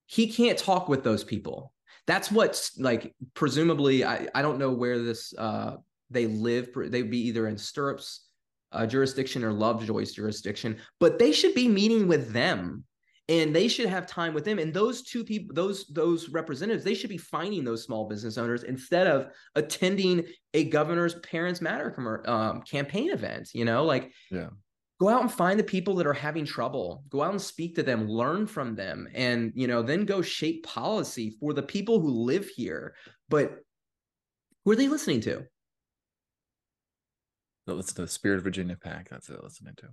He 0.06 0.32
can't 0.32 0.58
talk 0.58 0.88
with 0.88 1.04
those 1.04 1.24
people. 1.24 1.74
That's 2.08 2.32
what's 2.32 2.78
like, 2.80 3.14
presumably, 3.34 4.06
I, 4.06 4.28
I 4.36 4.42
don't 4.42 4.60
know 4.60 4.72
where 4.72 5.02
this, 5.02 5.34
uh, 5.38 5.78
they 6.12 6.28
live. 6.28 6.70
They'd 6.76 7.10
be 7.10 7.28
either 7.28 7.48
in 7.48 7.58
Stirrups 7.58 8.28
uh, 8.72 8.86
jurisdiction 8.86 9.44
or 9.44 9.52
Lovejoy's 9.52 10.14
jurisdiction, 10.14 10.78
but 11.00 11.18
they 11.18 11.32
should 11.32 11.56
be 11.56 11.68
meeting 11.68 12.08
with 12.08 12.32
them 12.32 12.84
and 13.28 13.56
they 13.56 13.68
should 13.68 13.88
have 13.88 14.06
time 14.06 14.34
with 14.34 14.46
them 14.46 14.60
and 14.60 14.74
those 14.74 15.02
two 15.02 15.24
people 15.24 15.54
those 15.56 15.88
those 15.88 16.30
representatives 16.30 16.84
they 16.84 16.94
should 16.94 17.10
be 17.10 17.18
finding 17.18 17.64
those 17.64 17.84
small 17.84 18.08
business 18.08 18.38
owners 18.38 18.64
instead 18.64 19.08
of 19.08 19.30
attending 19.56 20.24
a 20.54 20.66
governor's 20.66 21.16
parents 21.16 21.62
matter 21.62 22.24
um, 22.30 22.62
campaign 22.62 23.12
event 23.12 23.50
you 23.54 23.66
know 23.66 23.84
like 23.84 24.12
yeah 24.32 24.50
go 25.00 25.10
out 25.10 25.22
and 25.22 25.32
find 25.32 25.60
the 25.60 25.64
people 25.64 25.96
that 25.96 26.08
are 26.08 26.14
having 26.14 26.46
trouble. 26.46 27.04
Go 27.10 27.22
out 27.22 27.32
and 27.32 27.42
speak 27.42 27.76
to 27.76 27.84
them 27.84 28.08
learn 28.08 28.48
from 28.48 28.76
them 28.76 29.08
and 29.14 29.52
you 29.56 29.68
know 29.68 29.82
then 29.82 30.06
go 30.06 30.22
shape 30.22 30.66
policy 30.66 31.36
for 31.40 31.54
the 31.54 31.64
people 31.64 32.00
who 32.00 32.10
live 32.10 32.48
here. 32.48 32.96
But 33.30 33.58
who 34.64 34.72
are 34.72 34.76
they 34.76 34.88
listening 34.88 35.22
to? 35.22 35.46
Let's 37.68 37.78
listen 37.78 37.96
to 37.96 38.02
the 38.04 38.08
Spirit 38.08 38.38
of 38.38 38.44
Virginia 38.44 38.78
PAC. 38.82 39.10
That's 39.10 39.30
it 39.30 39.44
listening 39.44 39.74
to. 39.78 39.88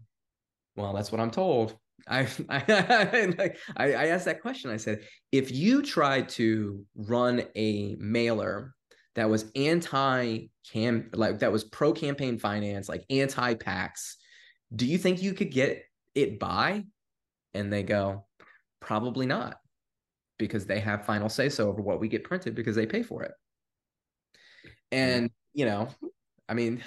Well 0.76 0.94
that's 0.94 1.12
what 1.12 1.20
i'm 1.20 1.30
told. 1.30 1.76
I 2.08 2.20
I, 2.48 3.54
I 3.76 3.92
I 3.92 4.06
asked 4.06 4.24
that 4.26 4.42
question. 4.42 4.70
I 4.70 4.76
said, 4.76 5.00
if 5.30 5.52
you 5.52 5.82
tried 5.82 6.28
to 6.30 6.84
run 6.94 7.44
a 7.56 7.96
mailer 7.98 8.74
that 9.14 9.28
was 9.28 9.50
anti 9.54 10.46
cam 10.70 11.10
like 11.12 11.40
that 11.40 11.52
was 11.52 11.64
pro 11.64 11.92
campaign 11.92 12.38
finance, 12.38 12.88
like 12.88 13.04
anti 13.10 13.54
PACs, 13.54 14.16
do 14.74 14.86
you 14.86 14.98
think 14.98 15.22
you 15.22 15.34
could 15.34 15.50
get 15.50 15.84
it 16.14 16.38
by? 16.38 16.84
And 17.54 17.72
they 17.72 17.82
go, 17.82 18.24
probably 18.80 19.26
not, 19.26 19.58
because 20.38 20.66
they 20.66 20.80
have 20.80 21.04
final 21.04 21.28
say 21.28 21.48
so 21.48 21.68
over 21.68 21.82
what 21.82 22.00
we 22.00 22.08
get 22.08 22.24
printed 22.24 22.54
because 22.54 22.76
they 22.76 22.86
pay 22.86 23.02
for 23.02 23.22
it. 23.22 23.32
And, 24.90 25.30
you 25.52 25.66
know, 25.66 25.88
I 26.48 26.54
mean, 26.54 26.82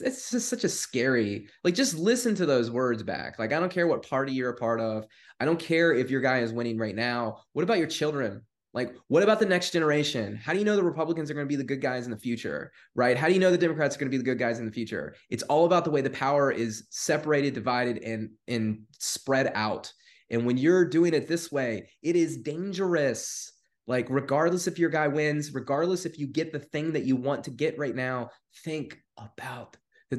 it's 0.00 0.30
just 0.30 0.48
such 0.48 0.64
a 0.64 0.68
scary, 0.68 1.48
like, 1.64 1.74
just 1.74 1.98
listen 1.98 2.34
to 2.36 2.46
those 2.46 2.70
words 2.70 3.02
back. 3.02 3.38
Like, 3.38 3.52
I 3.52 3.60
don't 3.60 3.72
care 3.72 3.86
what 3.86 4.08
party 4.08 4.32
you're 4.32 4.50
a 4.50 4.56
part 4.56 4.80
of. 4.80 5.06
I 5.38 5.44
don't 5.44 5.58
care 5.58 5.92
if 5.92 6.10
your 6.10 6.20
guy 6.20 6.38
is 6.38 6.52
winning 6.52 6.78
right 6.78 6.94
now. 6.94 7.40
What 7.52 7.62
about 7.62 7.78
your 7.78 7.86
children? 7.86 8.42
Like, 8.72 8.94
what 9.08 9.22
about 9.22 9.40
the 9.40 9.46
next 9.46 9.72
generation? 9.72 10.36
How 10.36 10.52
do 10.52 10.58
you 10.58 10.64
know 10.64 10.76
the 10.76 10.82
Republicans 10.82 11.30
are 11.30 11.34
going 11.34 11.46
to 11.46 11.48
be 11.48 11.56
the 11.56 11.64
good 11.64 11.80
guys 11.80 12.04
in 12.04 12.10
the 12.12 12.16
future, 12.16 12.72
right? 12.94 13.16
How 13.16 13.26
do 13.26 13.34
you 13.34 13.40
know 13.40 13.50
the 13.50 13.58
Democrats 13.58 13.96
are 13.96 13.98
going 13.98 14.10
to 14.10 14.16
be 14.16 14.18
the 14.18 14.24
good 14.24 14.38
guys 14.38 14.60
in 14.60 14.66
the 14.66 14.72
future? 14.72 15.16
It's 15.28 15.42
all 15.44 15.66
about 15.66 15.84
the 15.84 15.90
way 15.90 16.02
the 16.02 16.10
power 16.10 16.52
is 16.52 16.86
separated, 16.90 17.54
divided, 17.54 17.98
and 17.98 18.30
and 18.46 18.82
spread 18.98 19.50
out. 19.54 19.92
And 20.30 20.46
when 20.46 20.56
you're 20.56 20.84
doing 20.84 21.14
it 21.14 21.26
this 21.26 21.50
way, 21.50 21.90
it 22.02 22.14
is 22.14 22.38
dangerous. 22.38 23.52
Like, 23.88 24.06
regardless 24.08 24.68
if 24.68 24.78
your 24.78 24.90
guy 24.90 25.08
wins, 25.08 25.52
regardless 25.52 26.06
if 26.06 26.16
you 26.16 26.28
get 26.28 26.52
the 26.52 26.60
thing 26.60 26.92
that 26.92 27.04
you 27.04 27.16
want 27.16 27.42
to 27.44 27.50
get 27.50 27.76
right 27.76 27.94
now, 27.94 28.30
think 28.64 28.98
about 29.18 29.76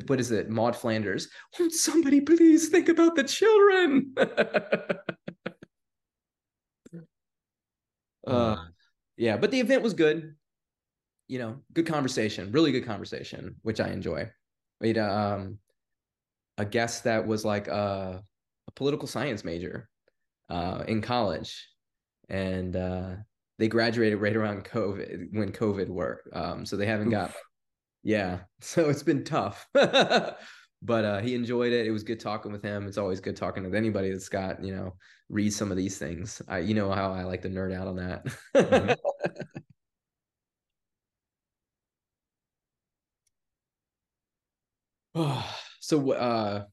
what 0.07 0.19
is 0.19 0.31
it, 0.31 0.49
Maud 0.49 0.75
Flanders? 0.75 1.27
Won't 1.59 1.73
somebody 1.73 2.21
please 2.21 2.69
think 2.69 2.87
about 2.87 3.15
the 3.15 3.23
children? 3.23 4.15
Uh, 8.25 8.57
yeah, 9.17 9.37
but 9.37 9.51
the 9.51 9.59
event 9.59 9.83
was 9.83 9.93
good. 9.93 10.35
You 11.27 11.39
know, 11.39 11.57
good 11.73 11.87
conversation, 11.87 12.51
really 12.51 12.71
good 12.71 12.85
conversation, 12.85 13.55
which 13.61 13.79
I 13.79 13.89
enjoy. 13.89 14.29
We 14.79 14.89
had 14.89 14.97
um, 14.97 15.59
a 16.57 16.65
guest 16.65 17.05
that 17.05 17.25
was 17.25 17.45
like 17.45 17.67
a, 17.67 18.23
a 18.67 18.71
political 18.71 19.07
science 19.07 19.43
major 19.43 19.89
uh, 20.49 20.83
in 20.87 21.01
college, 21.01 21.67
and 22.29 22.75
uh, 22.75 23.15
they 23.59 23.67
graduated 23.67 24.19
right 24.19 24.35
around 24.35 24.65
COVID 24.65 25.29
when 25.33 25.51
COVID 25.51 25.87
worked. 25.87 26.27
Um, 26.33 26.65
so 26.65 26.75
they 26.75 26.85
haven't 26.85 27.07
Oof. 27.07 27.13
got, 27.13 27.33
yeah. 28.03 28.39
So 28.61 28.89
it's 28.89 29.03
been 29.03 29.23
tough. 29.23 29.67
but 30.81 31.05
uh, 31.05 31.19
he 31.19 31.35
enjoyed 31.35 31.73
it. 31.73 31.85
It 31.85 31.91
was 31.91 32.03
good 32.03 32.19
talking 32.19 32.51
with 32.51 32.63
him. 32.63 32.87
It's 32.87 32.97
always 32.97 33.19
good 33.19 33.35
talking 33.35 33.63
with 33.63 33.75
anybody 33.75 34.11
that's 34.11 34.29
got 34.29 34.63
you 34.63 34.75
know 34.75 34.95
read 35.29 35.53
some 35.53 35.71
of 35.71 35.77
these 35.77 35.97
things. 35.97 36.41
I 36.47 36.59
you 36.59 36.73
know 36.73 36.91
how 36.91 37.13
I 37.13 37.23
like 37.23 37.41
to 37.43 37.49
nerd 37.49 37.73
out 37.73 37.87
on 37.87 37.95
that. 37.97 38.25
mm-hmm. 45.15 45.39
so 45.79 46.11
uh, 46.11 46.63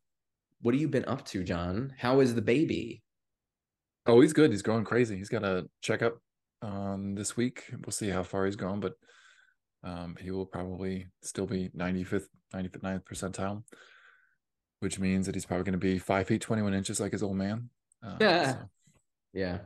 what 0.62 0.74
have 0.74 0.80
you 0.80 0.89
been 0.89 1.05
up 1.06 1.24
to, 1.26 1.44
John? 1.44 1.93
How 1.98 2.20
is 2.20 2.35
the 2.35 2.43
baby? 2.43 3.02
Oh, 4.06 4.20
he's 4.20 4.32
good. 4.32 4.51
He's 4.51 4.62
growing 4.62 4.85
crazy. 4.85 5.16
He's 5.16 5.28
got 5.28 5.44
a 5.44 5.66
checkup 5.82 6.18
um, 6.62 7.14
this 7.14 7.36
week. 7.36 7.64
We'll 7.85 7.93
see 7.93 8.09
how 8.09 8.22
far 8.22 8.47
he's 8.47 8.56
gone, 8.56 8.80
but 8.80 8.94
um, 9.85 10.16
he 10.20 10.30
will 10.30 10.47
probably 10.47 11.09
still 11.22 11.47
be 11.47 11.68
95th, 11.76 12.26
95th, 12.55 12.80
9th 12.80 13.02
percentile 13.05 13.62
which 14.80 14.98
means 14.98 15.26
that 15.26 15.34
he's 15.34 15.46
probably 15.46 15.64
going 15.64 15.72
to 15.72 15.78
be 15.78 15.98
five 15.98 16.26
feet, 16.26 16.40
21 16.40 16.74
inches 16.74 17.00
like 17.00 17.12
his 17.12 17.22
old 17.22 17.36
man. 17.36 17.70
Uh, 18.05 18.16
yeah. 18.20 18.52
So. 18.52 18.59
Yeah. 19.32 19.59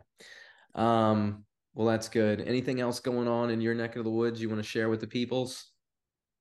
Um, 0.75 1.45
well, 1.75 1.87
that's 1.87 2.09
good. 2.09 2.41
Anything 2.41 2.81
else 2.81 3.01
going 3.01 3.29
on 3.29 3.51
in 3.51 3.61
your 3.61 3.75
neck 3.75 3.97
of 3.97 4.05
the 4.05 4.11
woods 4.11 4.41
you 4.41 4.49
want 4.49 4.63
to 4.63 4.69
share 4.69 4.89
with 4.89 5.01
the 5.01 5.07
peoples? 5.07 5.73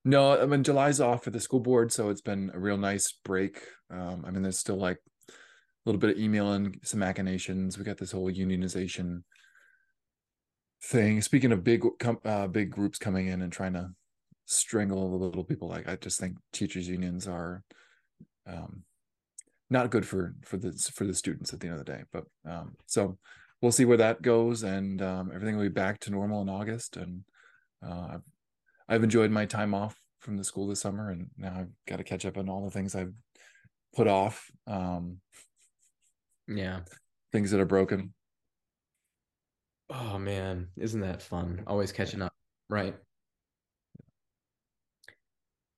No, 0.03 0.41
I 0.41 0.45
mean 0.45 0.64
July's 0.64 0.99
off 0.99 1.23
for 1.23 1.30
the 1.30 1.39
school 1.39 1.60
board, 1.60 1.91
so 1.91 2.10
it's 2.10 2.22
been 2.22 2.49
a 2.53 2.60
real 2.60 2.77
nice 2.77 3.14
break. 3.23 3.61
Um, 3.91 4.23
I 4.26 4.31
mean, 4.31 4.41
there's 4.41 4.57
still 4.57 4.77
like 4.77 4.98
a 5.30 5.31
little 5.85 5.99
bit 5.99 6.11
of 6.11 6.18
emailing, 6.18 6.80
some 6.84 6.99
machinations. 6.99 7.77
We 7.77 7.84
got 7.84 7.98
this 7.98 8.11
whole 8.11 8.31
unionization 8.31 9.22
thing. 10.84 11.22
Speaking 11.22 11.52
of 11.52 11.64
big, 11.64 11.85
uh, 12.26 12.48
big 12.48 12.72
groups 12.72 12.98
coming 12.98 13.27
in 13.27 13.43
and 13.43 13.53
trying 13.53 13.73
to 13.73 13.91
strangle 14.45 15.11
the 15.11 15.23
little 15.23 15.43
people, 15.43 15.69
like 15.69 15.88
I 15.88 15.98
just 15.98 16.19
think 16.19 16.38
teachers 16.52 16.89
unions 16.89 17.27
are 17.27 17.64
um, 18.47 18.84
not 19.69 19.89
good 19.89 20.05
for 20.05 20.35
for 20.43 20.57
the 20.57 20.72
for 20.93 21.05
the 21.05 21.13
students 21.13 21.53
at 21.53 21.59
the 21.59 21.68
end 21.68 21.80
of 21.80 21.85
the 21.85 21.91
day. 21.91 22.03
But 22.11 22.26
um, 22.45 22.76
so 22.85 23.18
we'll 23.61 23.72
see 23.72 23.85
where 23.85 23.97
that 23.97 24.22
goes, 24.22 24.63
and 24.63 25.01
um, 25.01 25.31
everything 25.34 25.55
will 25.55 25.63
be 25.63 25.69
back 25.69 25.99
to 26.01 26.11
normal 26.11 26.41
in 26.41 26.49
August. 26.49 26.97
And 26.97 27.23
uh, 27.85 28.18
I've 28.88 29.03
enjoyed 29.03 29.31
my 29.31 29.45
time 29.45 29.73
off 29.73 29.95
from 30.19 30.38
the 30.38 30.43
school 30.43 30.68
this 30.68 30.81
summer, 30.81 31.09
and 31.09 31.27
now 31.38 31.55
I've 31.57 31.72
got 31.88 31.97
to 31.97 32.03
catch 32.03 32.26
up 32.26 32.38
on 32.38 32.49
all 32.49 32.65
the 32.65 32.72
things 32.72 32.95
I've 32.95 33.13
put 33.95 34.07
off. 34.07 34.49
Um, 34.68 35.18
yeah, 36.47 36.81
things 37.31 37.51
that 37.51 37.59
are 37.59 37.65
broken. 37.65 38.13
Oh 39.89 40.18
man, 40.18 40.68
isn't 40.77 41.01
that 41.01 41.22
fun? 41.22 41.63
Always 41.68 41.91
catching 41.91 42.22
up, 42.22 42.34
right? 42.69 42.95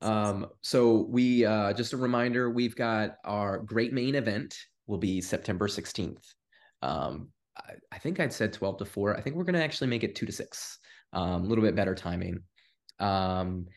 Um, 0.03 0.47
so 0.61 1.07
we 1.09 1.45
uh, 1.45 1.73
just 1.73 1.93
a 1.93 1.97
reminder, 1.97 2.49
we've 2.49 2.75
got 2.75 3.15
our 3.23 3.59
great 3.59 3.93
main 3.93 4.15
event 4.15 4.57
will 4.85 4.97
be 4.97 5.21
September 5.21 5.67
16th. 5.67 6.33
Um, 6.81 7.29
I, 7.57 7.73
I 7.91 7.97
think 7.99 8.19
I'd 8.19 8.33
said 8.33 8.51
12 8.51 8.79
to 8.79 8.85
4. 8.85 9.17
I 9.17 9.21
think 9.21 9.35
we're 9.35 9.45
gonna 9.45 9.59
actually 9.59 9.87
make 9.87 10.03
it 10.03 10.15
two 10.15 10.25
to 10.25 10.31
six. 10.31 10.79
Um, 11.13 11.43
a 11.43 11.47
little 11.47 11.63
bit 11.63 11.75
better 11.75 11.95
timing. 11.95 12.39
Um, 12.99 13.67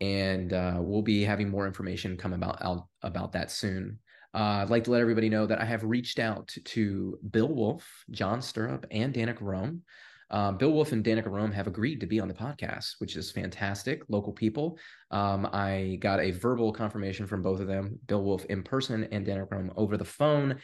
and 0.00 0.52
uh, 0.52 0.78
we'll 0.78 1.02
be 1.02 1.22
having 1.22 1.48
more 1.48 1.66
information 1.66 2.16
come 2.16 2.32
about 2.32 2.62
out 2.62 2.86
about 3.02 3.32
that 3.32 3.50
soon. 3.50 3.98
Uh, 4.34 4.62
I'd 4.62 4.70
like 4.70 4.84
to 4.84 4.90
let 4.90 5.00
everybody 5.00 5.28
know 5.28 5.46
that 5.46 5.60
I 5.60 5.64
have 5.64 5.82
reached 5.84 6.18
out 6.18 6.48
to 6.64 7.18
Bill 7.30 7.48
Woolf, 7.48 8.04
John 8.10 8.40
Stirrup, 8.40 8.86
and 8.90 9.12
Danica 9.12 9.40
Roem. 9.40 9.82
Um, 10.30 10.56
Bill 10.56 10.72
Woolf 10.72 10.92
and 10.92 11.04
Danica 11.04 11.26
Roem 11.26 11.52
have 11.52 11.66
agreed 11.66 12.00
to 12.00 12.06
be 12.06 12.20
on 12.20 12.28
the 12.28 12.34
podcast, 12.34 12.94
which 12.98 13.16
is 13.16 13.30
fantastic. 13.30 14.02
Local 14.08 14.32
people. 14.32 14.78
Um, 15.10 15.48
I 15.52 15.98
got 16.00 16.20
a 16.20 16.30
verbal 16.30 16.72
confirmation 16.72 17.26
from 17.26 17.42
both 17.42 17.60
of 17.60 17.66
them, 17.66 17.98
Bill 18.06 18.22
Woolf 18.22 18.44
in 18.46 18.62
person 18.62 19.04
and 19.10 19.26
Danica 19.26 19.50
Roem 19.50 19.72
over 19.76 19.96
the 19.96 20.04
phone. 20.04 20.56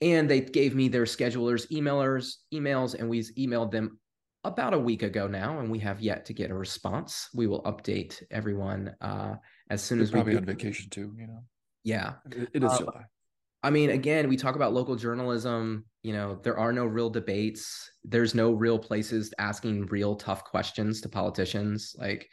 And 0.00 0.30
they 0.30 0.40
gave 0.40 0.74
me 0.74 0.88
their 0.88 1.04
schedulers, 1.04 1.70
emailers, 1.70 2.36
emails, 2.54 2.94
and 2.94 3.08
we 3.08 3.20
emailed 3.20 3.70
them 3.70 3.98
about 4.44 4.72
a 4.72 4.78
week 4.78 5.02
ago 5.02 5.26
now, 5.26 5.58
and 5.58 5.70
we 5.70 5.78
have 5.80 6.00
yet 6.00 6.24
to 6.26 6.32
get 6.32 6.50
a 6.50 6.54
response. 6.54 7.28
We 7.34 7.46
will 7.46 7.62
update 7.64 8.22
everyone 8.30 8.94
uh, 9.00 9.34
as 9.68 9.82
soon 9.82 9.98
They're 9.98 10.04
as 10.04 10.10
probably 10.10 10.32
we 10.32 10.38
on 10.38 10.44
vacation 10.44 10.88
too. 10.88 11.14
You 11.18 11.26
know. 11.26 11.44
Yeah, 11.84 12.14
it, 12.30 12.48
it 12.54 12.64
is 12.64 12.72
uh, 12.72 12.78
July. 12.78 13.04
I 13.62 13.70
mean, 13.70 13.90
again, 13.90 14.28
we 14.28 14.36
talk 14.36 14.56
about 14.56 14.72
local 14.72 14.96
journalism. 14.96 15.84
You 16.02 16.14
know, 16.14 16.40
there 16.42 16.58
are 16.58 16.72
no 16.72 16.86
real 16.86 17.10
debates. 17.10 17.90
There's 18.04 18.34
no 18.34 18.52
real 18.52 18.78
places 18.78 19.34
asking 19.38 19.86
real 19.86 20.16
tough 20.16 20.44
questions 20.44 21.00
to 21.02 21.08
politicians, 21.08 21.94
like 21.98 22.28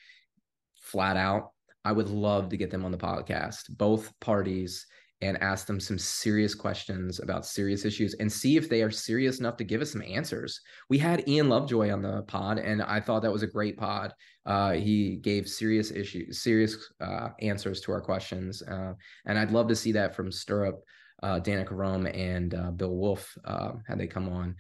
flat 0.82 1.18
out. 1.18 1.52
I 1.84 1.92
would 1.92 2.10
love 2.10 2.50
to 2.50 2.58
get 2.58 2.72
them 2.72 2.86
on 2.86 2.92
the 2.92 2.98
podcast. 2.98 3.78
Both 3.78 4.18
parties 4.20 4.86
and 5.22 5.42
ask 5.42 5.66
them 5.66 5.80
some 5.80 5.98
serious 5.98 6.54
questions 6.54 7.20
about 7.20 7.46
serious 7.46 7.86
issues 7.86 8.14
and 8.16 8.32
see 8.32 8.56
if 8.56 8.70
they 8.70 8.84
are 8.84 8.92
serious 8.92 9.40
enough 9.40 9.58
to 9.58 9.64
give 9.64 9.82
us 9.82 9.92
some 9.92 10.04
answers. 10.04 10.62
We 10.90 11.00
had 11.00 11.28
Ian 11.28 11.50
Lovejoy 11.50 11.92
on 11.92 12.04
the 12.04 12.22
pod, 12.24 12.60
and 12.60 12.84
I 12.84 13.00
thought 13.00 13.24
that 13.24 13.32
was 13.32 13.42
a 13.42 13.48
great 13.48 13.78
pod. 13.78 14.14
Uh, 14.46 14.74
he 14.74 15.16
gave 15.16 15.50
serious 15.50 15.92
issues, 15.92 16.42
serious 16.44 16.94
uh, 17.02 17.30
answers 17.42 17.82
to 17.82 17.92
our 17.92 18.02
questions, 18.02 18.62
uh, 18.62 18.94
and 19.26 19.40
I'd 19.40 19.52
love 19.52 19.68
to 19.70 19.76
see 19.76 19.92
that 19.94 20.16
from 20.16 20.32
Stirrup, 20.32 20.84
uh, 21.24 21.40
Danica 21.40 21.72
Roem, 21.72 22.06
and 22.08 22.54
uh, 22.54 22.72
Bill 22.72 22.96
Woolf 22.96 23.38
uh, 23.46 23.74
had 23.88 24.00
they 24.00 24.08
come 24.08 24.30
on. 24.30 24.56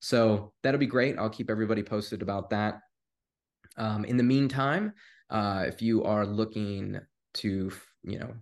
So 0.00 0.52
that'll 0.62 0.78
be 0.78 0.86
great. 0.86 1.18
I'll 1.18 1.30
keep 1.30 1.50
everybody 1.50 1.82
posted 1.82 2.22
about 2.22 2.50
that. 2.50 2.80
Um, 3.76 4.04
in 4.04 4.16
the 4.16 4.22
meantime, 4.22 4.92
if 5.30 5.82
you 5.82 6.04
are 6.04 6.24
looking 6.24 6.98
to, 7.34 7.70
you 8.04 8.18
know, 8.18 8.32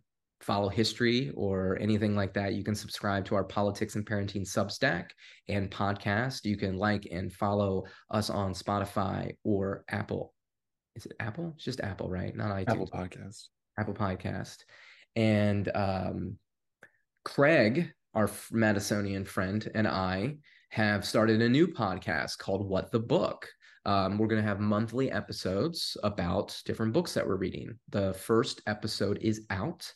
follow 0.40 0.68
history 0.68 1.32
or 1.34 1.76
anything 1.80 2.14
like 2.14 2.34
that, 2.34 2.55
you 2.55 2.62
can 2.62 2.74
subscribe 2.74 3.24
to 3.24 3.34
our 3.34 3.44
Politics 3.44 3.97
and 3.97 4.06
Parenting 4.06 4.47
Substack 4.47 5.10
and 5.48 5.70
podcast. 5.70 6.44
You 6.44 6.56
can 6.56 6.76
like 6.76 7.09
and 7.10 7.32
follow 7.32 7.84
us 8.10 8.30
on 8.30 8.52
Spotify 8.52 9.32
or 9.44 9.84
Apple. 9.88 10.34
Is 10.94 11.06
it 11.06 11.16
Apple? 11.20 11.52
It's 11.56 11.64
just 11.64 11.80
Apple, 11.80 12.09
right? 12.09 12.34
Not 12.36 12.51
iTunes. 12.51 12.68
Apple 12.68 12.90
Podcast. 12.93 13.44
Apple 13.78 13.94
Podcast. 13.94 14.59
And 15.16 15.70
um, 15.74 16.38
Craig, 17.27 17.93
our 18.15 18.28
Madisonian 18.53 19.27
friend, 19.27 19.69
and 19.74 19.89
I 19.89 20.36
have 20.70 21.05
started 21.05 21.43
a 21.43 21.48
new 21.48 21.66
podcast 21.66 22.39
called 22.39 22.69
What 22.69 22.93
the 22.93 23.01
Book. 23.01 23.48
Um, 23.85 24.16
we're 24.16 24.28
going 24.28 24.40
to 24.40 24.48
have 24.48 24.61
monthly 24.61 25.11
episodes 25.11 25.97
about 26.05 26.57
different 26.65 26.93
books 26.93 27.15
that 27.15 27.27
we're 27.27 27.35
reading. 27.35 27.77
The 27.89 28.15
first 28.15 28.62
episode 28.69 29.19
is 29.23 29.44
out 29.51 29.93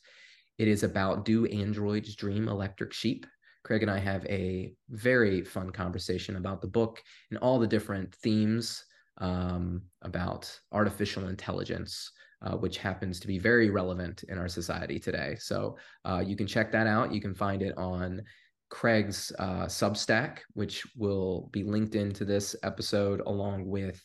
it 0.59 0.67
is 0.67 0.83
about 0.83 1.25
Do 1.25 1.47
Androids 1.47 2.17
Dream 2.17 2.49
Electric 2.49 2.93
Sheep? 2.93 3.25
Craig 3.63 3.83
and 3.83 3.91
I 3.91 3.99
have 3.99 4.27
a 4.27 4.75
very 4.89 5.45
fun 5.45 5.71
conversation 5.71 6.35
about 6.35 6.61
the 6.61 6.67
book 6.67 7.01
and 7.31 7.39
all 7.39 7.61
the 7.61 7.67
different 7.69 8.13
themes 8.17 8.85
um, 9.19 9.83
about 10.03 10.53
artificial 10.73 11.29
intelligence, 11.29 12.11
uh, 12.43 12.57
which 12.57 12.79
happens 12.79 13.21
to 13.21 13.27
be 13.27 13.39
very 13.39 13.71
relevant 13.71 14.25
in 14.29 14.39
our 14.39 14.49
society 14.49 14.99
today. 14.99 15.37
So 15.39 15.77
uh, 16.05 16.23
you 16.25 16.37
can 16.37 16.47
check 16.47 16.73
that 16.73 16.87
out. 16.87 17.13
You 17.13 17.21
can 17.21 17.35
find 17.35 17.63
it 17.63 17.77
on 17.77 18.23
Craig's 18.71 19.33
uh, 19.39 19.67
Substack, 19.67 20.39
which 20.55 20.87
will 20.97 21.49
be 21.53 21.63
linked 21.65 21.95
into 21.95 22.25
this 22.25 22.57
episode 22.63 23.21
along 23.27 23.67
with 23.67 24.03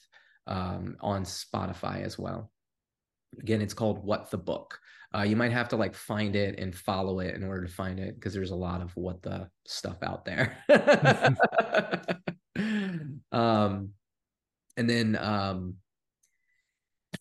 um, 0.47 0.97
on 1.01 1.23
Spotify 1.23 2.03
as 2.03 2.19
well. 2.19 2.51
Again, 3.39 3.61
it's 3.61 3.73
called 3.73 4.03
What 4.03 4.31
the 4.31 4.37
Book. 4.37 4.79
Uh, 5.15 5.23
you 5.23 5.35
might 5.35 5.51
have 5.51 5.69
to 5.69 5.77
like 5.77 5.95
find 5.95 6.35
it 6.35 6.59
and 6.59 6.75
follow 6.75 7.19
it 7.19 7.35
in 7.35 7.43
order 7.43 7.65
to 7.65 7.71
find 7.71 7.99
it 7.99 8.15
because 8.15 8.33
there's 8.33 8.51
a 8.51 8.55
lot 8.55 8.81
of 8.81 8.91
what 8.97 9.21
the 9.21 9.47
stuff 9.65 9.97
out 10.03 10.25
there. 10.25 10.57
um, 13.31 13.89
and 14.77 14.89
then 14.89 15.15
um, 15.15 15.75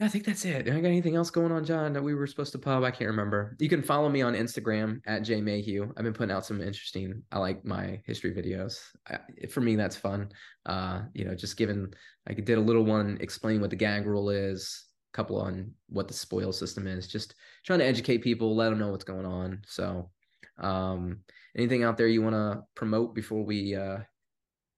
I 0.01 0.09
think 0.09 0.25
that's 0.25 0.45
it. 0.45 0.69
I 0.69 0.81
got 0.81 0.89
anything 0.89 1.16
else 1.16 1.31
going 1.31 1.53
on, 1.53 1.65
John, 1.65 1.93
that 1.93 2.03
we 2.03 2.15
were 2.15 2.27
supposed 2.27 2.53
to 2.53 2.59
pub? 2.59 2.83
I 2.83 2.91
can't 2.91 3.11
remember. 3.11 3.57
You 3.59 3.69
can 3.69 3.83
follow 3.83 4.09
me 4.09 4.23
on 4.23 4.35
Instagram 4.35 5.01
at 5.07 5.23
Jay 5.23 5.41
Mayhew. 5.41 5.93
I've 5.97 6.05
been 6.05 6.12
putting 6.12 6.35
out 6.35 6.47
some 6.47 6.61
interesting. 6.61 7.23
I 7.31 7.39
like 7.39 7.65
my 7.65 8.01
history 8.05 8.33
videos. 8.33 8.81
I, 9.09 9.19
for 9.47 9.61
me, 9.61 9.77
that's 9.77 9.97
fun. 9.97 10.31
Uh, 10.66 11.03
you 11.15 11.25
know, 11.25 11.35
just 11.35 11.57
given 11.57 11.93
I 12.27 12.33
did 12.33 12.59
a 12.59 12.61
little 12.61 12.85
one 12.85 13.19
explaining 13.21 13.61
what 13.61 13.71
the 13.71 13.77
gag 13.77 14.07
rule 14.07 14.31
is, 14.31 14.85
a 15.12 15.16
couple 15.16 15.41
on 15.41 15.71
what 15.89 16.09
the 16.09 16.15
spoil 16.15 16.53
system 16.53 16.87
is. 16.87 17.07
Just 17.07 17.35
trying 17.65 17.79
to 17.79 17.87
educate 17.87 18.19
people, 18.19 18.57
let 18.57 18.71
them 18.71 18.79
know 18.79 18.89
what's 18.89 19.05
going 19.05 19.27
on. 19.27 19.62
So, 19.66 20.11
um, 20.59 21.21
anything 21.57 21.85
out 21.85 21.97
there 21.97 22.09
you 22.09 22.23
want 22.23 22.35
to 22.35 22.62
promote 22.75 23.15
before 23.15 23.45
we 23.45 23.75
uh, 23.75 23.99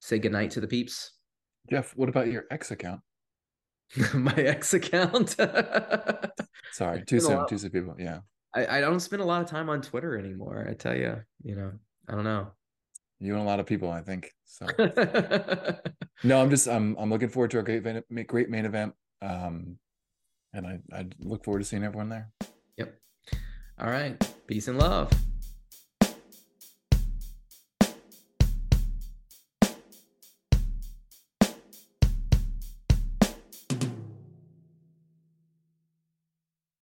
say 0.01 0.19
goodnight 0.19 0.51
to 0.53 0.61
the 0.61 0.69
peeps? 0.69 1.13
Jeff, 1.71 1.97
what 1.97 2.09
about 2.09 2.29
your 2.29 2.45
X 2.51 2.71
account? 2.71 3.01
My 4.15 4.35
ex 4.35 4.75
account. 4.75 5.37
Sorry, 6.73 7.05
too 7.05 7.21
soon. 7.21 7.47
Too 7.49 7.59
soon, 7.59 7.71
people. 7.71 7.97
Yeah. 7.99 8.21
I, 8.55 8.79
I 8.79 8.81
don't 8.81 9.01
spend 9.01 9.23
a 9.23 9.25
lot 9.25 9.43
of 9.43 9.49
time 9.49 9.69
on 9.69 9.83
Twitter 9.83 10.19
anymore. 10.19 10.67
I 10.69 10.75
tell 10.75 10.97
you, 10.97 11.23
you 11.43 11.57
know, 11.57 11.73
I 12.09 12.15
don't 12.15 12.25
know. 12.25 12.49
You 13.21 13.35
and 13.35 13.43
a 13.43 13.47
lot 13.47 13.61
of 13.61 13.67
people, 13.67 13.91
I 13.91 14.03
think. 14.03 14.33
So 14.45 14.67
no, 16.25 16.41
I'm 16.41 16.51
just 16.51 16.69
I'm 16.69 16.97
I'm 16.99 17.11
looking 17.11 17.29
forward 17.29 17.51
to 17.53 17.59
our 17.59 17.63
great 17.63 17.83
great 18.27 18.51
main 18.51 18.65
event. 18.65 18.95
Um, 19.23 19.79
and 20.53 20.67
I, 20.67 20.79
I 20.93 21.07
look 21.21 21.45
forward 21.45 21.61
to 21.61 21.65
seeing 21.65 21.85
everyone 21.85 22.09
there. 22.09 22.31
Yep. 22.79 22.95
All 23.79 23.91
right. 23.91 24.17
Peace 24.47 24.69
and 24.69 24.79
love. 24.79 25.11